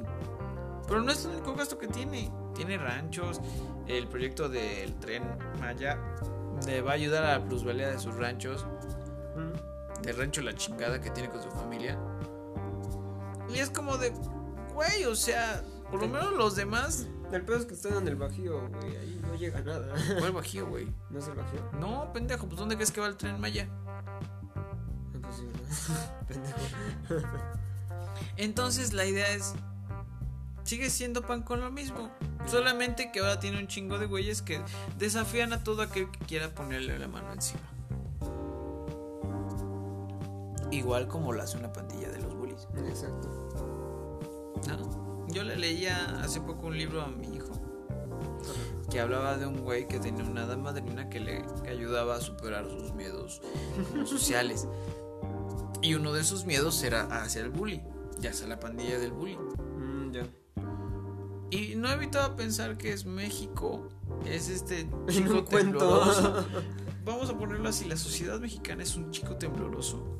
Pero 0.87 1.01
no 1.01 1.11
es 1.11 1.25
el 1.25 1.31
único 1.31 1.53
gasto 1.55 1.77
que 1.77 1.87
tiene. 1.87 2.31
Tiene 2.55 2.77
ranchos, 2.77 3.39
el 3.87 4.07
proyecto 4.07 4.49
del 4.49 4.95
tren 4.99 5.23
Maya 5.59 5.97
le 6.65 6.81
va 6.81 6.91
a 6.91 6.95
ayudar 6.95 7.23
a 7.23 7.37
la 7.39 7.45
plusvalía 7.45 7.89
de 7.89 7.99
sus 7.99 8.15
ranchos, 8.15 8.65
Mm. 9.35 10.01
del 10.01 10.17
rancho 10.17 10.41
La 10.41 10.53
Chingada 10.55 10.99
que 10.99 11.09
tiene 11.11 11.29
con 11.29 11.41
su 11.41 11.49
familia. 11.51 11.97
Y 13.53 13.59
es 13.59 13.69
como 13.69 13.97
de, 13.97 14.11
güey, 14.73 15.05
o 15.05 15.15
sea, 15.15 15.63
por 15.91 16.01
lo 16.01 16.07
menos 16.07 16.33
los 16.33 16.55
demás. 16.55 17.07
El 17.31 17.43
pedo 17.43 17.57
es 17.57 17.65
que 17.65 17.75
están 17.75 17.93
en 17.93 18.07
el 18.07 18.15
bajío, 18.15 18.67
güey. 18.69 18.97
Ahí 18.97 19.21
no 19.21 19.35
llega 19.35 19.61
nada. 19.61 19.93
¿Cuál 20.17 20.31
bajío, 20.33 20.67
güey? 20.67 20.91
¿No 21.09 21.19
es 21.19 21.27
el 21.27 21.35
bajío? 21.35 21.61
No, 21.79 22.11
pendejo, 22.11 22.47
pues 22.47 22.59
¿dónde 22.59 22.75
crees 22.75 22.91
que 22.91 23.01
va 23.01 23.07
el 23.07 23.17
tren 23.17 23.39
Maya? 23.39 23.67
Pues 25.21 25.35
sí, 25.35 25.43
¿no? 25.43 26.27
Pendejo. 26.27 26.59
Entonces 28.37 28.93
la 28.93 29.05
idea 29.05 29.27
es. 29.29 29.53
Sigue 30.63 30.89
siendo 30.89 31.23
pan 31.23 31.41
con 31.43 31.61
lo 31.61 31.71
mismo. 31.71 32.11
Solamente 32.45 33.11
que 33.11 33.19
ahora 33.19 33.39
tiene 33.39 33.59
un 33.59 33.67
chingo 33.67 33.97
de 33.97 34.05
güeyes 34.05 34.41
que 34.41 34.61
desafían 34.97 35.53
a 35.53 35.63
todo 35.63 35.81
aquel 35.81 36.11
que 36.11 36.19
quiera 36.19 36.49
ponerle 36.53 36.97
la 36.99 37.07
mano 37.07 37.31
encima. 37.33 37.61
Igual 40.71 41.07
como 41.07 41.33
lo 41.33 41.41
hace 41.41 41.57
una 41.57 41.73
pandilla 41.73 42.09
de 42.09 42.19
los 42.19 42.35
bullies. 42.35 42.67
Exacto. 42.87 43.29
¿no? 44.67 45.08
Yo 45.31 45.43
le 45.43 45.55
leía 45.55 46.21
hace 46.21 46.41
poco 46.41 46.67
un 46.67 46.77
libro 46.77 47.01
a 47.01 47.07
mi 47.07 47.35
hijo 47.35 47.59
que 48.89 48.99
hablaba 48.99 49.37
de 49.37 49.45
un 49.45 49.61
güey 49.61 49.87
que 49.87 49.99
tenía 49.99 50.23
una 50.23 50.43
hada 50.43 50.57
madrina 50.57 51.09
que 51.09 51.19
le 51.19 51.45
que 51.63 51.69
ayudaba 51.69 52.15
a 52.15 52.21
superar 52.21 52.67
sus 52.67 52.93
miedos 52.93 53.41
sociales. 54.05 54.67
Y 55.81 55.93
uno 55.93 56.11
de 56.11 56.21
esos 56.21 56.45
miedos 56.45 56.81
era 56.83 57.03
hacia 57.21 57.41
el 57.41 57.49
bully, 57.49 57.81
ya 58.19 58.33
sea 58.33 58.47
la 58.47 58.59
pandilla 58.59 58.99
del 58.99 59.11
bully. 59.11 59.37
Mm, 59.37 60.11
ya. 60.11 60.27
Y 61.51 61.75
no 61.75 61.89
he 61.89 61.93
evitado 61.93 62.35
pensar 62.35 62.77
que 62.77 62.91
es 62.91 63.05
México, 63.05 63.87
es 64.25 64.49
este 64.49 64.89
chico 65.07 65.43
tembloroso. 65.43 66.45
Vamos 67.05 67.29
a 67.29 67.37
ponerlo 67.37 67.69
así, 67.69 67.85
la 67.85 67.97
sociedad 67.97 68.39
mexicana 68.39 68.83
es 68.83 68.95
un 68.95 69.11
chico 69.11 69.35
tembloroso 69.35 70.19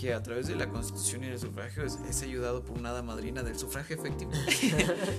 que 0.00 0.14
a 0.14 0.22
través 0.22 0.46
de 0.46 0.56
la 0.56 0.66
constitución 0.70 1.24
y 1.24 1.26
el 1.26 1.38
sufragio 1.38 1.84
es, 1.84 1.98
es 2.08 2.22
ayudado 2.22 2.64
por 2.64 2.78
una 2.78 2.88
hada 2.90 3.02
madrina 3.02 3.42
del 3.42 3.58
sufragio 3.58 3.96
efectivo. 3.96 4.30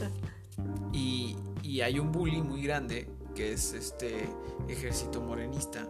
y, 0.92 1.38
y 1.62 1.82
hay 1.82 2.00
un 2.00 2.12
bully 2.12 2.42
muy 2.42 2.64
grande 2.64 3.08
que 3.36 3.54
es 3.54 3.74
este 3.74 4.28
ejército 4.68 5.22
morenista. 5.22 5.88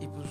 Y 0.00 0.08
pues 0.08 0.28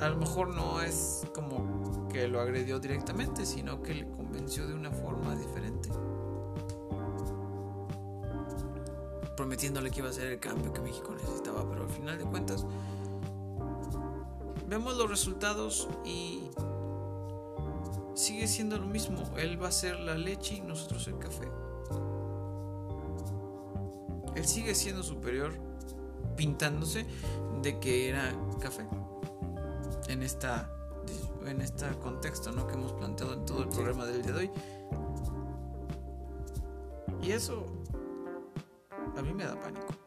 a 0.00 0.08
lo 0.08 0.16
mejor 0.16 0.48
no 0.48 0.82
es 0.82 1.24
como 1.32 2.08
que 2.08 2.26
lo 2.26 2.40
agredió 2.40 2.80
directamente, 2.80 3.46
sino 3.46 3.82
que 3.82 3.94
le 3.94 4.08
convenció 4.08 4.66
de 4.66 4.74
una 4.74 4.90
forma 4.90 5.36
diferente. 5.36 5.90
Prometiéndole 9.36 9.92
que 9.92 10.00
iba 10.00 10.08
a 10.08 10.12
ser 10.12 10.26
el 10.26 10.40
cambio 10.40 10.72
que 10.72 10.80
México 10.80 11.14
necesitaba, 11.14 11.68
pero 11.68 11.84
al 11.84 11.90
final 11.90 12.18
de 12.18 12.24
cuentas 12.24 12.66
vemos 14.74 14.96
los 14.96 15.08
resultados 15.08 15.88
y 16.04 16.50
sigue 18.14 18.48
siendo 18.48 18.76
lo 18.76 18.86
mismo. 18.86 19.22
Él 19.36 19.62
va 19.62 19.68
a 19.68 19.72
ser 19.72 20.00
la 20.00 20.16
leche 20.16 20.56
y 20.56 20.60
nosotros 20.62 21.06
el 21.06 21.16
café. 21.16 21.48
Él 24.34 24.44
sigue 24.44 24.74
siendo 24.74 25.04
superior 25.04 25.52
pintándose 26.36 27.06
de 27.62 27.78
que 27.78 28.08
era 28.08 28.34
café. 28.60 28.84
En 30.08 30.24
esta 30.24 30.68
en 31.46 31.60
este 31.60 31.86
contexto 31.98 32.50
¿no? 32.50 32.66
que 32.66 32.72
hemos 32.74 32.94
planteado 32.94 33.34
en 33.34 33.44
todo 33.44 33.62
el 33.62 33.68
programa 33.68 34.06
del 34.06 34.22
día 34.22 34.32
de 34.32 34.38
hoy. 34.40 34.50
Y 37.22 37.30
eso 37.30 37.64
a 39.16 39.22
mí 39.22 39.32
me 39.32 39.44
da 39.44 39.54
pánico. 39.54 40.03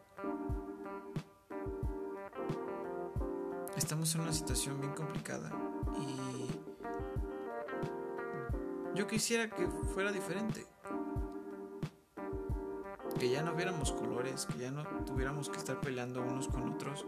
Estamos 3.77 4.13
en 4.15 4.21
una 4.21 4.33
situación 4.33 4.81
bien 4.81 4.93
complicada 4.93 5.51
y 6.01 6.49
yo 8.97 9.05
quisiera 9.05 9.47
que 9.51 9.67
fuera 9.93 10.11
diferente. 10.11 10.65
Que 13.19 13.29
ya 13.29 13.43
no 13.43 13.53
viéramos 13.53 13.91
colores, 13.91 14.47
que 14.47 14.57
ya 14.57 14.71
no 14.71 14.83
tuviéramos 15.05 15.49
que 15.49 15.57
estar 15.57 15.79
peleando 15.79 16.23
unos 16.23 16.47
con 16.47 16.73
otros. 16.73 17.05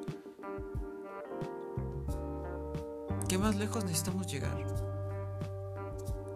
¿Qué 3.27 3.39
más 3.39 3.55
lejos 3.55 3.83
necesitamos 3.85 4.31
llegar? 4.31 4.63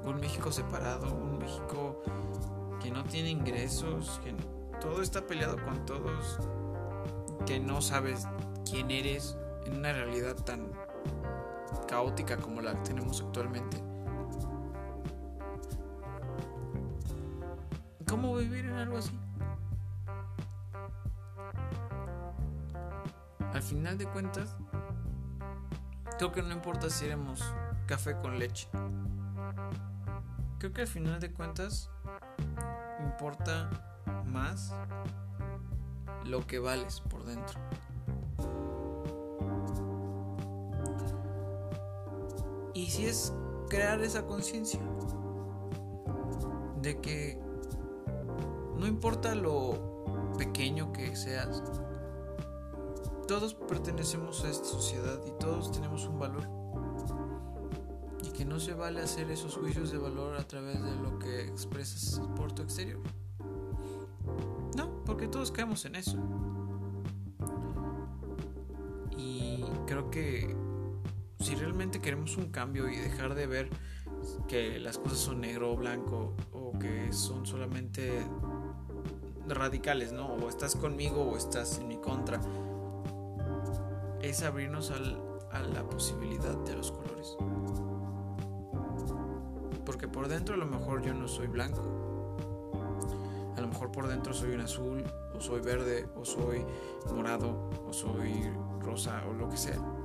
Un 0.04 0.20
México 0.20 0.52
separado, 0.52 1.14
un 1.14 1.38
México 1.38 2.02
que 2.82 2.90
no 2.90 3.04
tiene 3.04 3.30
ingresos, 3.30 4.20
que 4.24 4.36
todo 4.82 5.04
está 5.04 5.28
peleado 5.28 5.64
con 5.64 5.86
todos, 5.86 6.40
que 7.46 7.60
no 7.60 7.82
sabes 7.82 8.28
quién 8.66 8.90
eres 8.90 9.38
en 9.66 9.78
una 9.78 9.94
realidad 9.94 10.36
tan 10.36 10.72
caótica 11.88 12.38
como 12.38 12.62
la 12.62 12.74
que 12.76 12.82
tenemos 12.90 13.22
actualmente. 13.22 13.78
¿Cómo 18.08 18.36
vivir 18.36 18.66
en 18.66 18.74
algo 18.74 18.98
así? 18.98 19.20
Al 23.54 23.62
final 23.62 23.98
de 23.98 24.06
cuentas, 24.06 24.56
creo 26.18 26.32
que 26.32 26.42
no 26.42 26.52
importa 26.52 26.90
si 26.90 27.06
éramos 27.06 27.44
café 27.86 28.16
con 28.20 28.40
leche. 28.40 28.68
Creo 30.60 30.74
que 30.74 30.82
al 30.82 30.88
final 30.88 31.20
de 31.20 31.32
cuentas 31.32 31.90
importa 33.02 33.70
más 34.26 34.74
lo 36.26 36.46
que 36.48 36.60
vales 36.60 37.02
por 37.02 37.24
dentro. 37.26 37.60
Y 42.74 42.88
si 42.88 43.06
es 43.06 43.34
crear 43.70 44.02
esa 44.02 44.26
conciencia 44.26 44.82
de 46.82 47.00
que 47.00 47.40
no 48.78 48.88
importa 48.88 49.36
lo 49.36 50.34
pequeño 50.38 50.92
que 50.92 51.16
seas, 51.16 51.64
todos 53.28 53.54
pertenecemos 53.54 54.44
a 54.44 54.50
esta 54.50 54.66
sociedad 54.66 55.20
y 55.26 55.32
todos 55.40 55.72
tenemos 55.72 56.06
un 56.08 56.20
valor. 56.20 56.50
Y 58.24 58.32
que 58.32 58.46
no 58.46 58.60
se 58.60 58.74
vale 58.74 59.02
hacer 59.02 59.30
esos 59.30 59.56
juicios 59.56 59.92
de 59.92 59.98
valor 59.98 60.36
a 60.36 60.44
través 60.46 60.84
de 60.84 60.96
lo 60.96 61.20
que 61.20 61.46
expresas 61.46 62.22
por 62.36 62.52
tu 62.52 62.64
exterior. 62.64 63.02
No, 64.76 65.04
porque 65.06 65.28
todos 65.28 65.52
caemos 65.52 65.86
en 65.86 65.96
eso. 65.96 66.18
Y 69.16 69.64
creo 69.86 70.10
que 70.10 70.56
si 71.44 71.56
realmente 71.56 72.00
queremos 72.00 72.38
un 72.38 72.52
cambio 72.52 72.90
y 72.90 72.96
dejar 72.96 73.36
de 73.36 73.48
ver 73.48 73.70
que 74.48 74.80
las 74.80 74.98
cosas 74.98 75.18
son 75.18 75.42
negro 75.42 75.74
o 75.74 75.76
blanco 75.76 76.36
o 76.54 76.72
que 76.80 77.12
son 77.12 77.46
solamente 77.46 78.26
radicales, 79.48 80.14
¿no? 80.14 80.28
O 80.28 80.48
estás 80.48 80.78
conmigo 80.78 81.22
o 81.22 81.36
estás 81.38 81.80
en 81.80 81.90
mi 81.90 81.98
contra. 81.98 82.40
Es 84.22 84.42
abrirnos 84.42 84.92
al, 84.92 85.22
a 85.52 85.60
la 85.60 85.84
posibilidad 85.84 86.56
de 86.64 86.76
los 86.76 86.92
colores. 86.92 87.36
Porque 89.86 90.08
por 90.08 90.30
dentro 90.30 90.56
a 90.56 90.58
lo 90.58 90.66
mejor 90.66 91.02
yo 91.02 91.14
no 91.14 91.28
soy 91.28 91.48
blanco. 91.48 91.82
A 93.58 93.60
lo 93.60 93.68
mejor 93.68 93.92
por 93.92 94.08
dentro 94.08 94.34
soy 94.34 94.52
un 94.52 94.62
azul, 94.62 95.04
o 95.36 95.42
soy 95.42 95.60
verde, 95.60 96.08
o 96.16 96.24
soy 96.24 96.66
morado, 97.14 97.70
o 97.86 97.92
soy 97.92 98.50
rosa, 98.80 99.24
o 99.30 99.34
lo 99.34 99.50
que 99.50 99.58
sea. 99.58 100.03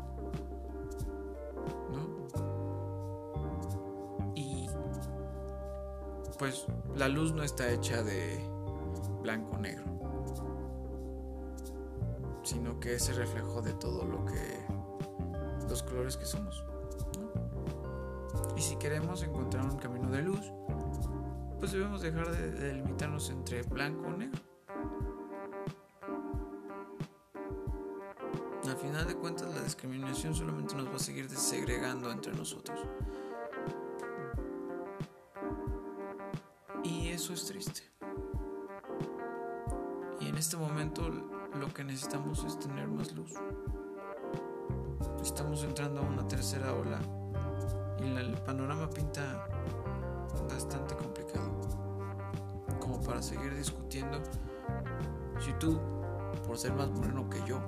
Pues 6.39 6.67
la 6.97 7.09
luz 7.09 7.33
no 7.33 7.43
está 7.43 7.71
hecha 7.71 8.03
de 8.03 8.41
blanco 9.23 9.57
o 9.57 9.59
negro, 9.59 9.85
sino 12.43 12.79
que 12.79 12.95
es 12.95 13.09
el 13.09 13.17
reflejo 13.17 13.61
de 13.61 13.75
todo 13.75 14.05
lo 14.05 14.25
que 14.25 14.65
los 15.69 15.83
colores 15.83 16.17
que 16.17 16.25
somos. 16.25 16.65
Y 18.57 18.61
si 18.63 18.77
queremos 18.77 19.23
encontrar 19.23 19.65
un 19.65 19.77
camino 19.77 20.11
de 20.11 20.23
luz, 20.23 20.53
pues 21.59 21.73
debemos 21.73 22.01
dejar 22.03 22.31
de 22.31 22.51
delimitarnos 22.53 23.31
entre 23.31 23.63
blanco 23.63 24.07
o 24.07 24.17
negro. 24.17 24.41
Al 28.65 28.77
final 28.77 29.07
de 29.07 29.17
cuentas, 29.17 29.53
la 29.55 29.63
discriminación 29.63 30.35
solamente 30.35 30.75
nos 30.75 30.89
va 30.89 30.97
a 30.97 30.99
seguir 30.99 31.29
desegregando 31.29 32.11
entre 32.13 32.33
nosotros. 32.33 32.79
Es 37.33 37.45
triste. 37.45 37.83
Y 40.21 40.29
en 40.29 40.37
este 40.37 40.57
momento 40.57 41.09
lo 41.09 41.69
que 41.75 41.85
necesitamos 41.85 42.43
es 42.45 42.59
tener 42.59 42.89
más 42.89 43.13
luz. 43.13 43.35
Estamos 45.23 45.63
entrando 45.63 46.01
a 46.01 46.05
una 46.05 46.27
tercera 46.27 46.73
ola 46.75 46.99
y 48.03 48.17
el 48.17 48.33
panorama 48.43 48.89
pinta 48.89 49.47
bastante 50.49 50.95
complicado. 50.95 51.51
Como 52.81 53.01
para 53.03 53.21
seguir 53.21 53.55
discutiendo 53.55 54.23
si 55.39 55.53
tú, 55.55 55.79
por 56.47 56.57
ser 56.57 56.73
más 56.73 56.91
moreno 56.91 57.29
que 57.29 57.43
yo, 57.47 57.61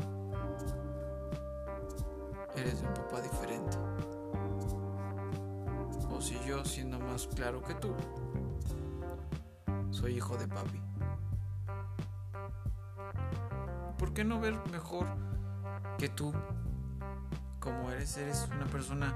eres 2.56 2.80
de 2.80 2.88
un 2.88 2.94
papá 2.94 3.20
diferente. 3.20 3.76
O 6.10 6.20
si 6.20 6.38
yo, 6.46 6.64
siendo 6.64 6.98
más 6.98 7.26
claro 7.26 7.62
que 7.62 7.74
tú, 7.74 7.94
soy 10.00 10.16
hijo 10.16 10.34
de 10.38 10.48
papi. 10.48 10.80
¿Por 13.98 14.14
qué 14.14 14.24
no 14.24 14.40
ver 14.40 14.54
mejor 14.70 15.06
que 15.98 16.08
tú, 16.08 16.32
como 17.58 17.90
eres, 17.90 18.16
eres 18.16 18.48
una 18.50 18.64
persona 18.64 19.14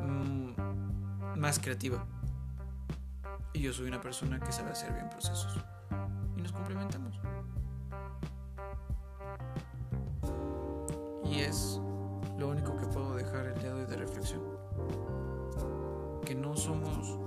mmm, 0.00 1.38
más 1.38 1.58
creativa? 1.58 2.06
Y 3.52 3.60
yo 3.60 3.72
soy 3.74 3.86
una 3.86 4.00
persona 4.00 4.40
que 4.40 4.50
sabe 4.50 4.70
hacer 4.70 4.94
bien 4.94 5.10
procesos. 5.10 5.62
Y 6.36 6.40
nos 6.40 6.52
complementamos. 6.52 7.20
Y 11.26 11.40
es 11.40 11.78
lo 12.38 12.48
único 12.48 12.76
que 12.78 12.86
puedo 12.86 13.14
dejar 13.14 13.44
el 13.46 13.58
día 13.60 13.74
de 13.74 13.82
hoy 13.82 13.86
de 13.86 13.96
reflexión. 13.96 14.40
Que 16.24 16.34
no 16.34 16.56
somos 16.56 17.18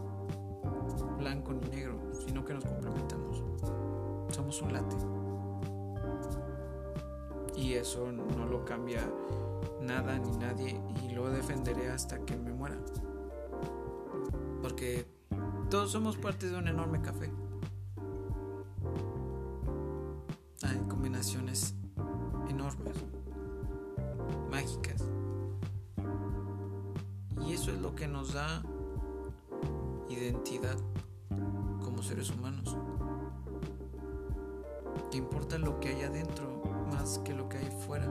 blanco 1.20 1.54
ni 1.54 1.70
negro, 1.70 2.07
que 2.48 2.54
nos 2.54 2.64
complementamos. 2.64 3.44
Somos 4.34 4.62
un 4.62 4.74
late. 4.74 4.96
Y 7.58 7.74
eso 7.74 8.12
no 8.12 8.46
lo 8.46 8.64
cambia 8.64 9.02
nada 9.82 10.18
ni 10.18 10.32
nadie 10.38 10.80
y 11.04 11.14
lo 11.14 11.30
defenderé 11.30 11.90
hasta 11.90 12.20
que 12.20 12.38
me 12.38 12.54
muera. 12.54 12.78
Porque 14.62 15.06
todos 15.70 15.92
somos 15.92 16.16
parte 16.16 16.50
de 16.50 16.58
un 16.58 16.68
enorme 16.68 17.02
café. 17.02 17.30
Hay 20.64 20.78
combinaciones 20.88 21.76
enormes, 22.50 22.96
mágicas. 24.50 25.04
eso 27.52 27.72
es 27.72 27.82
lo 27.82 27.96
que 27.96 28.08
nos 28.08 28.34
da 28.34 28.62
identidad 30.10 30.78
seres 32.08 32.30
humanos. 32.30 32.78
Te 35.12 35.18
importa 35.18 35.58
lo 35.58 35.78
que 35.82 35.90
hay 35.90 36.04
adentro 36.04 36.62
más 36.90 37.20
que 37.20 37.34
lo 37.34 37.50
que 37.50 37.58
hay 37.58 37.70
fuera. 37.86 38.08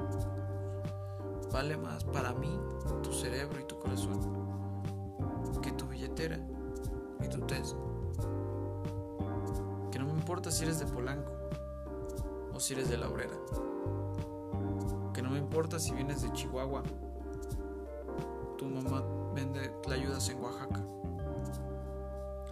Vale 1.50 1.78
más 1.78 2.04
para 2.04 2.34
mí 2.34 2.58
tu 3.02 3.10
cerebro 3.10 3.58
y 3.58 3.64
tu 3.64 3.78
corazón 3.78 4.20
que 5.62 5.72
tu 5.72 5.86
billetera 5.86 6.38
y 7.24 7.28
tu 7.28 7.40
test. 7.46 7.74
Que 9.90 9.98
no 9.98 10.04
me 10.04 10.12
importa 10.12 10.50
si 10.50 10.64
eres 10.64 10.78
de 10.78 10.86
Polanco 10.86 11.32
o 12.54 12.60
si 12.60 12.74
eres 12.74 12.90
de 12.90 12.98
la 12.98 13.08
obrera. 13.08 13.34
Que 15.14 15.22
no 15.22 15.30
me 15.30 15.38
importa 15.38 15.78
si 15.78 15.94
vienes 15.94 16.20
de 16.20 16.30
Chihuahua. 16.32 16.82
Tu 18.58 18.66
mamá 18.66 19.02
vende 19.34 19.72
la 19.88 19.94
ayudas 19.94 20.28
en 20.28 20.42
Oaxaca. 20.42 20.84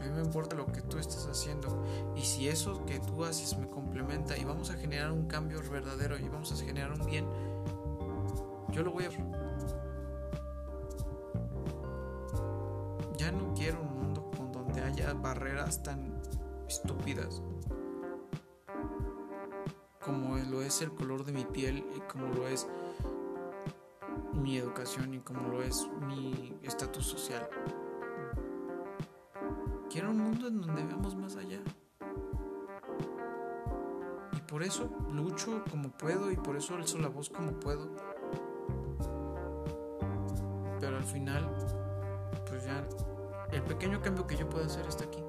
A 0.04 0.06
mí 0.06 0.12
me 0.12 0.22
importa 0.22 0.54
lo 0.54 0.66
que 0.66 0.82
tú 0.82 0.98
estás 0.98 1.26
haciendo. 1.26 1.82
Y 2.14 2.20
si 2.20 2.48
eso 2.48 2.84
que 2.84 3.00
tú 3.00 3.24
haces 3.24 3.56
me 3.56 3.66
complementa 3.66 4.36
y 4.36 4.44
vamos 4.44 4.70
a 4.70 4.74
generar 4.74 5.10
un 5.12 5.26
cambio 5.26 5.62
verdadero 5.70 6.18
y 6.18 6.28
vamos 6.28 6.52
a 6.52 6.56
generar 6.56 6.92
un 6.92 7.06
bien, 7.06 7.26
yo 8.70 8.82
lo 8.82 8.92
voy 8.92 9.04
a... 9.04 9.10
Ya 13.16 13.32
no 13.32 13.54
quiero 13.54 13.80
un 13.80 13.98
mundo 13.98 14.30
con 14.36 14.52
donde 14.52 14.82
haya 14.82 15.14
barreras 15.14 15.82
tan 15.82 16.20
estúpidas 16.68 17.40
como 20.04 20.36
lo 20.36 20.60
es 20.60 20.82
el 20.82 20.92
color 20.92 21.24
de 21.24 21.32
mi 21.32 21.44
piel 21.46 21.82
y 21.96 22.00
como 22.00 22.26
lo 22.26 22.46
es 22.46 22.68
mi 24.34 24.58
educación 24.58 25.14
y 25.14 25.20
como 25.20 25.48
lo 25.48 25.62
es 25.62 25.88
mi 26.06 26.54
estatus 26.62 27.06
social. 27.06 27.48
Quiero 29.90 30.10
un 30.10 30.18
mundo 30.18 30.48
en 30.48 30.60
donde 30.60 30.82
veamos 30.82 31.14
más 31.14 31.36
allá. 31.36 31.60
Y 34.32 34.40
por 34.48 34.62
eso 34.62 34.90
lucho 35.12 35.64
como 35.70 35.90
puedo 35.90 36.30
y 36.30 36.36
por 36.36 36.56
eso 36.56 36.74
alzo 36.74 36.98
la 36.98 37.08
voz 37.08 37.30
como 37.30 37.52
puedo. 37.52 37.90
Pero 40.80 40.96
al 40.96 41.04
final, 41.04 41.48
pues 42.48 42.64
ya, 42.64 42.86
el 43.52 43.62
pequeño 43.62 44.00
cambio 44.02 44.26
que 44.26 44.36
yo 44.36 44.48
puedo 44.48 44.64
hacer 44.64 44.86
está 44.86 45.04
aquí. 45.04 45.22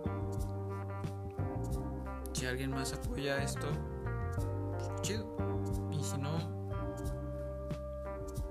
Si 2.33 2.45
alguien 2.45 2.71
más 2.71 2.93
apoya 2.93 3.41
esto, 3.41 3.67
pues 4.77 5.01
chido. 5.01 5.25
Y 5.91 6.03
si 6.03 6.17
no, 6.17 6.37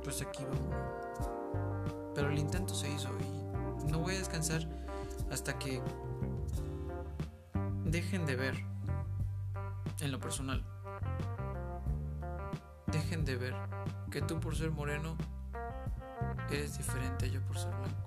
pues 0.02 0.22
aquí 0.22 0.44
vamos. 0.44 0.74
Pero 2.14 2.30
el 2.30 2.38
intento 2.38 2.72
se 2.74 2.90
hizo 2.90 3.08
y 3.18 3.90
no 3.90 3.98
voy 3.98 4.14
a 4.14 4.18
descansar 4.18 4.66
hasta 5.30 5.58
que 5.58 5.82
dejen 7.84 8.26
de 8.26 8.36
ver 8.36 8.54
en 10.00 10.12
lo 10.12 10.18
personal. 10.18 10.64
Dejen 12.86 13.24
de 13.24 13.36
ver 13.36 13.54
que 14.10 14.22
tú 14.22 14.38
por 14.40 14.56
ser 14.56 14.70
moreno 14.70 15.16
eres 16.50 16.76
diferente 16.78 17.26
a 17.26 17.28
yo 17.28 17.40
por 17.42 17.58
ser 17.58 17.72
blanco. 17.74 18.04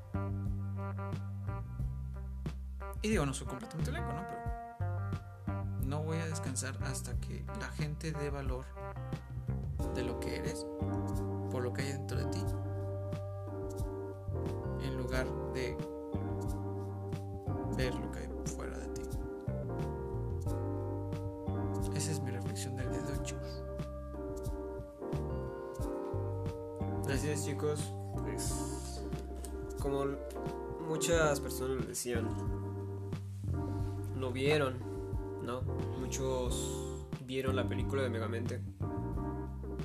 Y 3.02 3.10
digo, 3.10 3.26
no 3.26 3.34
soy 3.34 3.48
completamente 3.48 3.91
blanco, 3.91 4.14
¿no? 4.14 4.27
Pero 4.27 5.85
no 5.85 6.03
voy 6.03 6.18
a 6.18 6.26
descansar 6.26 6.77
hasta 6.84 7.18
que 7.19 7.45
la 7.60 7.69
gente 7.69 8.11
dé 8.11 8.30
valor 8.30 8.65
de 9.95 10.03
lo 10.03 10.19
que 10.19 10.38
eres 10.38 10.65
por 11.52 11.64
lo 11.64 11.72
que 11.73 11.84
hay 11.84 11.94
dentro 11.94 12.18
de 12.18 12.26
ti. 12.26 12.44
La 37.58 37.68
película 37.68 38.04
de 38.04 38.10
Megamente. 38.10 38.62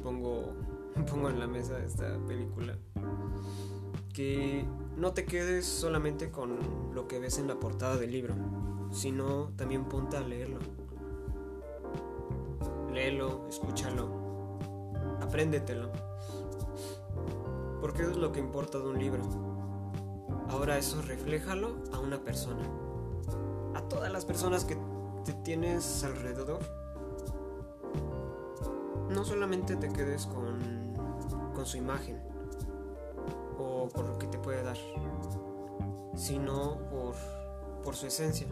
Pongo, 0.02 0.52
pongo 1.10 1.30
en 1.30 1.40
la 1.40 1.46
mesa 1.46 1.82
esta 1.82 2.18
película. 2.26 2.76
Que 4.12 4.66
no 4.96 5.12
te 5.14 5.24
quedes 5.24 5.64
solamente 5.64 6.30
con 6.30 6.58
lo 6.94 7.08
que 7.08 7.18
ves 7.18 7.38
en 7.38 7.48
la 7.48 7.58
portada 7.58 7.96
del 7.96 8.12
libro, 8.12 8.34
sino 8.90 9.48
también 9.56 9.86
ponte 9.86 10.18
a 10.18 10.20
leerlo. 10.20 10.58
Léelo, 12.92 13.46
escúchalo, 13.48 14.58
apréndetelo. 15.22 15.90
Porque 17.80 18.02
eso 18.02 18.10
es 18.10 18.18
lo 18.18 18.32
que 18.32 18.40
importa 18.40 18.78
de 18.78 18.86
un 18.86 18.98
libro. 18.98 19.22
Ahora 20.50 20.76
eso 20.76 21.00
refléjalo 21.00 21.76
a 21.90 21.98
una 22.00 22.22
persona. 22.22 22.62
A 23.74 23.80
todas 23.88 24.12
las 24.12 24.26
personas 24.26 24.66
que 24.66 24.76
te 25.24 25.32
tienes 25.32 26.04
alrededor. 26.04 26.81
No 29.14 29.24
solamente 29.24 29.76
te 29.76 29.88
quedes 29.88 30.26
con, 30.26 30.94
con 31.54 31.66
su 31.66 31.76
imagen 31.76 32.18
o 33.58 33.88
por 33.88 34.06
lo 34.06 34.18
que 34.18 34.26
te 34.26 34.38
puede 34.38 34.62
dar, 34.62 34.76
sino 36.16 36.78
por, 36.90 37.14
por 37.84 37.94
su 37.94 38.06
esencia, 38.06 38.46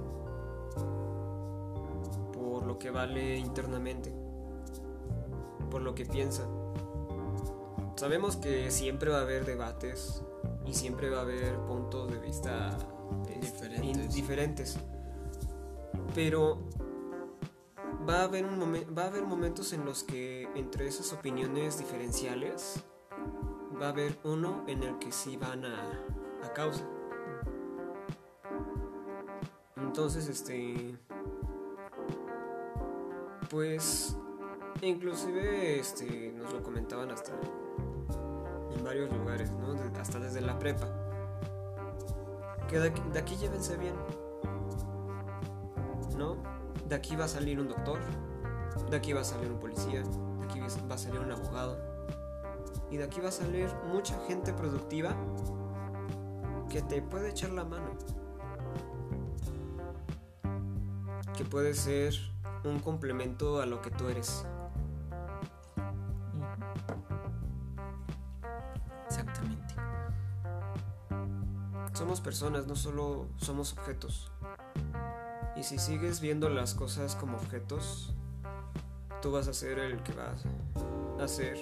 por 2.32 2.66
lo 2.66 2.78
que 2.78 2.90
vale 2.90 3.36
internamente, 3.38 4.12
por 5.70 5.82
lo 5.82 5.94
que 5.94 6.04
piensa. 6.04 6.46
Sabemos 7.96 8.36
que 8.36 8.70
siempre 8.70 9.10
va 9.10 9.18
a 9.18 9.22
haber 9.22 9.44
debates 9.44 10.22
y 10.64 10.74
siempre 10.74 11.10
va 11.10 11.18
a 11.18 11.22
haber 11.22 11.56
puntos 11.66 12.10
de 12.10 12.18
vista 12.18 12.76
eh, 13.28 13.38
Diferentes. 13.40 14.14
diferentes. 14.14 14.78
Pero 16.14 16.58
va 18.08 18.20
a 18.20 18.24
haber 18.24 18.44
un 18.44 18.58
momen- 18.58 18.86
va 18.96 19.04
a 19.04 19.06
haber 19.06 19.24
momentos 19.24 19.72
en 19.72 19.84
los 19.84 20.04
que 20.04 20.48
entre 20.54 20.86
esas 20.86 21.12
opiniones 21.12 21.78
diferenciales 21.78 22.82
va 23.80 23.86
a 23.86 23.88
haber 23.90 24.18
uno 24.24 24.64
en 24.66 24.82
el 24.82 24.98
que 24.98 25.12
sí 25.12 25.36
van 25.36 25.64
a, 25.64 25.92
a 26.44 26.52
causa. 26.52 26.84
Entonces, 29.76 30.28
este 30.28 30.96
pues 33.50 34.16
inclusive 34.82 35.80
este 35.80 36.32
nos 36.32 36.52
lo 36.52 36.62
comentaban 36.62 37.10
hasta 37.10 37.32
en 38.76 38.84
varios 38.84 39.12
lugares, 39.12 39.50
¿no? 39.52 39.74
Hasta 40.00 40.20
desde 40.20 40.40
la 40.40 40.58
prepa. 40.58 40.86
Que 42.68 42.78
de 42.78 42.88
aquí, 42.88 43.02
de 43.12 43.18
aquí 43.18 43.36
llévense 43.36 43.76
bien. 43.76 43.94
¿No? 46.16 46.36
De 46.90 46.96
aquí 46.96 47.14
va 47.14 47.26
a 47.26 47.28
salir 47.28 47.60
un 47.60 47.68
doctor, 47.68 48.00
de 48.90 48.96
aquí 48.96 49.12
va 49.12 49.20
a 49.20 49.24
salir 49.24 49.48
un 49.48 49.60
policía, 49.60 50.02
de 50.02 50.44
aquí 50.44 50.58
va 50.58 50.94
a 50.96 50.98
salir 50.98 51.20
un 51.20 51.30
abogado. 51.30 51.78
Y 52.90 52.96
de 52.96 53.04
aquí 53.04 53.20
va 53.20 53.28
a 53.28 53.32
salir 53.32 53.70
mucha 53.92 54.18
gente 54.26 54.52
productiva 54.52 55.14
que 56.68 56.82
te 56.82 57.00
puede 57.00 57.30
echar 57.30 57.50
la 57.50 57.64
mano. 57.64 57.92
Que 61.36 61.44
puede 61.44 61.74
ser 61.74 62.12
un 62.64 62.80
complemento 62.80 63.60
a 63.60 63.66
lo 63.66 63.80
que 63.82 63.92
tú 63.92 64.08
eres. 64.08 64.44
Exactamente. 69.06 69.74
Somos 71.92 72.20
personas, 72.20 72.66
no 72.66 72.74
solo 72.74 73.28
somos 73.36 73.74
objetos. 73.74 74.32
Y 75.60 75.62
si 75.62 75.78
sigues 75.78 76.22
viendo 76.22 76.48
las 76.48 76.72
cosas 76.72 77.14
como 77.16 77.36
objetos, 77.36 78.14
tú 79.20 79.30
vas 79.30 79.46
a 79.46 79.52
ser 79.52 79.78
el 79.78 80.02
que 80.02 80.14
vas 80.14 80.42
a 81.20 81.28
ser 81.28 81.58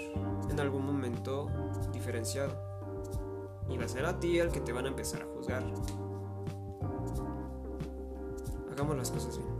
en 0.49 0.61
algún 0.61 0.87
momento 0.87 1.51
diferenciado. 1.93 2.53
Y 3.69 3.77
va 3.77 3.87
a 3.87 3.89
ser 3.89 4.07
a 4.07 4.21
ti 4.21 4.39
el 4.39 4.53
que 4.53 4.61
te 4.61 4.73
van 4.73 4.85
a 4.85 4.89
empezar 4.91 5.23
a 5.23 5.25
juzgar. 5.25 5.65
Hagamos 8.71 8.97
las 8.97 9.11
cosas 9.11 9.37
bien. 9.37 9.51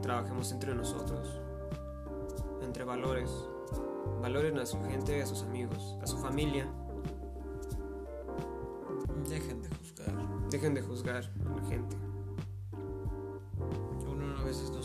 Trabajemos 0.00 0.50
entre 0.50 0.74
nosotros, 0.74 1.38
entre 2.62 2.84
valores. 2.84 3.30
Valoren 4.22 4.58
a 4.58 4.64
su 4.64 4.82
gente, 4.84 5.20
a 5.20 5.26
sus 5.26 5.42
amigos, 5.42 5.98
a 6.02 6.06
su 6.06 6.16
familia. 6.16 6.66
Dejen 9.28 9.60
de 9.60 9.68
juzgar. 9.68 10.48
Dejen 10.48 10.72
de 10.72 10.80
juzgar 10.80 11.16
a 11.16 11.60
la 11.60 11.68
gente. 11.68 12.05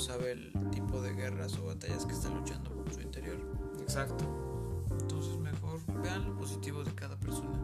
Sabe 0.02 0.32
el 0.32 0.52
tipo 0.72 1.02
de 1.02 1.14
guerras 1.14 1.58
o 1.60 1.68
batallas 1.68 2.06
que 2.06 2.14
están 2.14 2.36
luchando 2.36 2.72
por 2.72 2.94
su 2.94 3.02
interior. 3.02 3.38
Exacto. 3.80 4.26
Entonces 5.00 5.38
mejor 5.38 5.80
vean 6.02 6.26
lo 6.26 6.36
positivo 6.36 6.84
de 6.84 6.94
cada 6.94 7.18
persona. 7.18 7.60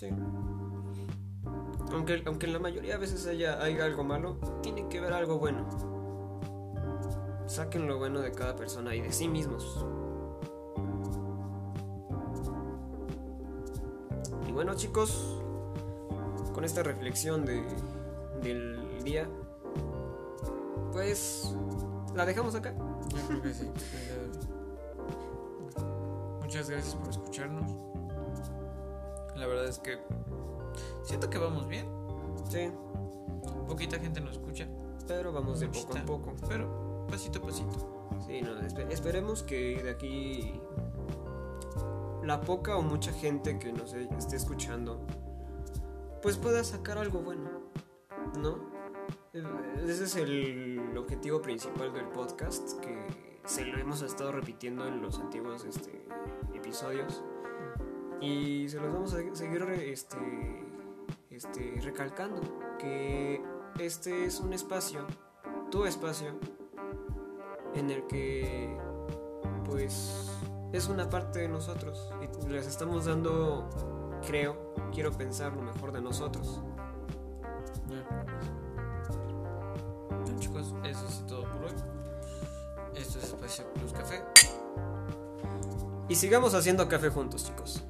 Sí. 0.00 0.08
Aunque, 1.92 2.22
aunque 2.24 2.46
en 2.46 2.52
la 2.54 2.58
mayoría 2.58 2.94
de 2.94 2.98
veces 3.00 3.26
haya, 3.26 3.62
haya 3.62 3.84
algo 3.84 4.02
malo, 4.02 4.38
tiene 4.62 4.88
que 4.88 4.98
ver 4.98 5.12
algo 5.12 5.38
bueno. 5.38 5.68
Saquen 7.46 7.86
lo 7.86 7.98
bueno 7.98 8.20
de 8.20 8.32
cada 8.32 8.56
persona 8.56 8.94
y 8.94 9.02
de 9.02 9.12
sí 9.12 9.28
mismos. 9.28 9.84
Y 14.48 14.52
bueno 14.52 14.74
chicos, 14.74 15.42
con 16.54 16.64
esta 16.64 16.82
reflexión 16.82 17.44
de, 17.44 17.62
del 18.42 18.69
día, 19.04 19.28
pues 20.92 21.54
la 22.14 22.24
dejamos 22.26 22.54
acá. 22.54 22.74
Yo 23.08 23.26
creo 23.28 23.42
que 23.42 23.54
sí. 23.54 23.70
Muchas 26.42 26.68
gracias 26.70 26.94
por 26.96 27.08
escucharnos. 27.08 27.70
La 29.36 29.46
verdad 29.46 29.66
es 29.66 29.78
que 29.78 29.98
siento 31.04 31.30
que 31.30 31.38
vamos 31.38 31.66
bien. 31.68 31.86
Sí, 32.48 32.70
Poquita 33.68 33.98
gente 34.00 34.20
nos 34.20 34.32
escucha, 34.32 34.66
pero 35.06 35.32
vamos 35.32 35.60
de 35.60 35.68
poco 35.68 35.96
a 35.96 36.02
poco. 36.02 36.32
pero 36.48 37.06
pasito 37.08 37.38
a 37.38 37.42
pasito. 37.42 38.08
Sí, 38.26 38.42
no, 38.42 38.58
espe- 38.60 38.90
esperemos 38.90 39.44
que 39.44 39.80
de 39.82 39.90
aquí 39.90 40.60
la 42.24 42.40
poca 42.40 42.76
o 42.76 42.82
mucha 42.82 43.12
gente 43.12 43.58
que 43.60 43.72
nos 43.72 43.94
e- 43.94 44.08
esté 44.18 44.36
escuchando 44.36 45.00
pues 46.20 46.36
pueda 46.36 46.62
sacar 46.64 46.98
algo 46.98 47.20
bueno, 47.20 47.48
¿no? 48.36 48.58
Ese 49.32 50.04
es 50.04 50.16
el 50.16 50.92
objetivo 50.98 51.40
principal 51.40 51.92
del 51.92 52.06
podcast 52.06 52.80
que 52.80 53.06
se 53.44 53.64
lo 53.64 53.78
hemos 53.78 54.02
estado 54.02 54.32
repitiendo 54.32 54.88
en 54.88 55.00
los 55.00 55.20
antiguos 55.20 55.64
este, 55.64 56.04
episodios 56.52 57.22
y 58.20 58.68
se 58.68 58.80
los 58.80 58.92
vamos 58.92 59.14
a 59.14 59.18
seguir 59.36 59.62
este, 59.62 60.66
este, 61.30 61.80
recalcando 61.80 62.40
que 62.80 63.40
este 63.78 64.24
es 64.24 64.40
un 64.40 64.52
espacio, 64.52 65.06
tu 65.70 65.84
espacio 65.84 66.34
en 67.76 67.90
el 67.90 68.08
que 68.08 68.76
pues 69.64 70.28
es 70.72 70.88
una 70.88 71.08
parte 71.08 71.38
de 71.38 71.48
nosotros 71.48 72.10
y 72.20 72.48
les 72.48 72.66
estamos 72.66 73.04
dando, 73.04 73.70
creo, 74.26 74.74
quiero 74.92 75.12
pensar 75.12 75.54
lo 75.54 75.62
mejor 75.62 75.92
de 75.92 76.00
nosotros. 76.00 76.60
Eso 80.90 81.06
es 81.08 81.26
todo 81.26 81.42
por 81.42 81.64
hoy. 81.64 81.72
Esto 82.96 83.18
es 83.18 83.24
Espacio 83.26 83.64
Plus 83.74 83.92
Café. 83.92 84.22
Y 86.08 86.16
sigamos 86.16 86.54
haciendo 86.54 86.88
café 86.88 87.08
juntos, 87.08 87.44
chicos. 87.44 87.84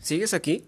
¿Sigues 0.00 0.34
aquí? 0.34 0.64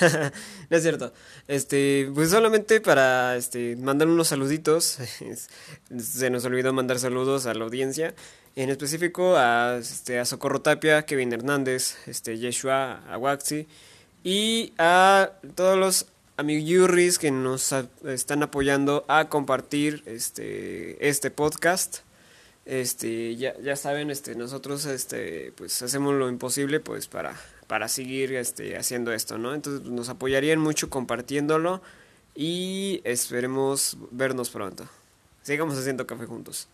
no 0.70 0.76
es 0.76 0.82
cierto. 0.82 1.12
Este, 1.48 2.10
pues 2.14 2.30
solamente 2.30 2.80
para 2.80 3.36
este, 3.36 3.76
mandar 3.76 4.08
unos 4.08 4.28
saluditos. 4.28 4.98
Se 5.98 6.30
nos 6.30 6.44
olvidó 6.44 6.72
mandar 6.72 6.98
saludos 6.98 7.46
a 7.46 7.54
la 7.54 7.64
audiencia. 7.64 8.14
En 8.56 8.68
específico 8.68 9.36
a, 9.36 9.78
este, 9.78 10.18
a 10.18 10.24
Socorro 10.24 10.60
Tapia, 10.60 11.04
Kevin 11.06 11.32
Hernández, 11.32 11.96
este, 12.06 12.38
Yeshua 12.38 13.00
Awaxi 13.08 13.66
y 14.24 14.72
a 14.76 15.30
todos 15.54 15.78
los 15.78 16.06
amiguurris 16.36 17.18
que 17.18 17.30
nos 17.30 17.72
están 18.04 18.42
apoyando 18.42 19.04
a 19.08 19.28
compartir 19.28 20.02
este, 20.06 21.08
este 21.08 21.30
podcast. 21.30 21.98
Este, 22.66 23.36
ya, 23.36 23.58
ya 23.60 23.76
saben, 23.76 24.10
este, 24.10 24.34
nosotros 24.34 24.84
este, 24.84 25.52
pues 25.56 25.80
hacemos 25.82 26.14
lo 26.14 26.28
imposible 26.28 26.80
pues 26.80 27.08
para, 27.08 27.34
para 27.70 27.86
seguir 27.86 28.34
este, 28.34 28.76
haciendo 28.76 29.12
esto, 29.12 29.38
¿no? 29.38 29.54
Entonces 29.54 29.88
nos 29.88 30.08
apoyarían 30.08 30.58
mucho 30.58 30.90
compartiéndolo 30.90 31.80
y 32.34 33.00
esperemos 33.04 33.96
vernos 34.10 34.50
pronto. 34.50 34.88
Sigamos 35.42 35.78
haciendo 35.78 36.04
café 36.04 36.26
juntos. 36.26 36.66